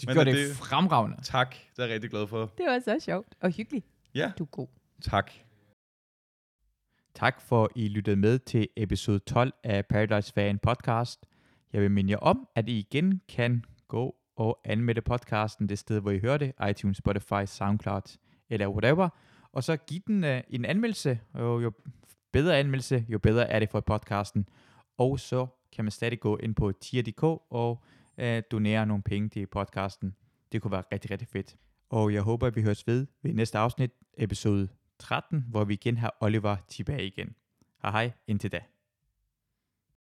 De 0.00 0.06
Men 0.06 0.14
gjorde 0.14 0.30
er 0.30 0.34
det 0.34 0.56
fremragende. 0.56 1.16
Tak, 1.22 1.50
det 1.76 1.82
er 1.82 1.86
jeg 1.86 1.94
rigtig 1.94 2.10
glad 2.10 2.26
for. 2.26 2.52
Det 2.58 2.66
var 2.66 2.78
så 2.78 2.96
sjovt 3.04 3.28
og 3.40 3.50
hyggeligt. 3.50 3.86
Ja. 4.14 4.32
Du 4.38 4.44
er 4.44 4.48
god. 4.48 4.66
Tak. 5.02 5.30
Tak 7.14 7.40
for, 7.40 7.64
at 7.64 7.70
I 7.74 7.88
lyttede 7.88 8.16
med 8.16 8.38
til 8.38 8.68
episode 8.76 9.18
12 9.18 9.52
af 9.64 9.86
Paradise 9.86 10.32
Fan 10.32 10.58
podcast. 10.58 11.20
Jeg 11.72 11.82
vil 11.82 11.90
minde 11.90 12.10
jer 12.10 12.16
om, 12.18 12.48
at 12.56 12.68
I 12.68 12.78
igen 12.78 13.20
kan 13.28 13.64
gå 13.88 14.14
og 14.36 14.60
anmelde 14.64 15.00
podcasten 15.00 15.68
det 15.68 15.78
sted, 15.78 16.00
hvor 16.00 16.10
I 16.10 16.18
hører 16.18 16.36
det, 16.38 16.52
iTunes, 16.70 16.96
Spotify, 16.96 17.44
SoundCloud 17.46 18.18
eller 18.50 18.68
whatever. 18.68 19.08
Og 19.54 19.64
så 19.64 19.76
giv 19.76 20.00
den 20.06 20.24
uh, 20.24 20.30
en 20.48 20.64
anmeldelse. 20.64 21.20
Jo, 21.38 21.60
jo 21.60 21.72
bedre 22.32 22.58
anmeldelse, 22.58 23.06
jo 23.08 23.18
bedre 23.18 23.50
er 23.50 23.58
det 23.58 23.70
for 23.70 23.80
podcasten. 23.80 24.48
Og 24.98 25.20
så 25.20 25.46
kan 25.72 25.84
man 25.84 25.92
stadig 25.92 26.20
gå 26.20 26.36
ind 26.36 26.54
på 26.54 26.72
tier.dk 26.72 27.22
og 27.50 27.84
uh, 28.22 28.38
donere 28.50 28.86
nogle 28.86 29.02
penge 29.02 29.28
til 29.28 29.46
podcasten. 29.46 30.14
Det 30.52 30.62
kunne 30.62 30.72
være 30.72 30.84
rigtig, 30.92 31.10
rigtig 31.10 31.28
fedt. 31.28 31.56
Og 31.90 32.12
jeg 32.14 32.22
håber, 32.22 32.46
at 32.46 32.56
vi 32.56 32.62
høres 32.62 32.86
ved 32.86 33.06
ved 33.22 33.34
næste 33.34 33.58
afsnit, 33.58 33.90
episode 34.18 34.68
13, 34.98 35.44
hvor 35.48 35.64
vi 35.64 35.74
igen 35.74 35.96
har 35.98 36.16
Oliver 36.20 36.56
tilbage 36.68 37.06
igen. 37.06 37.34
Hej 37.82 37.90
hej, 37.90 38.12
indtil 38.26 38.52
da. 38.52 38.60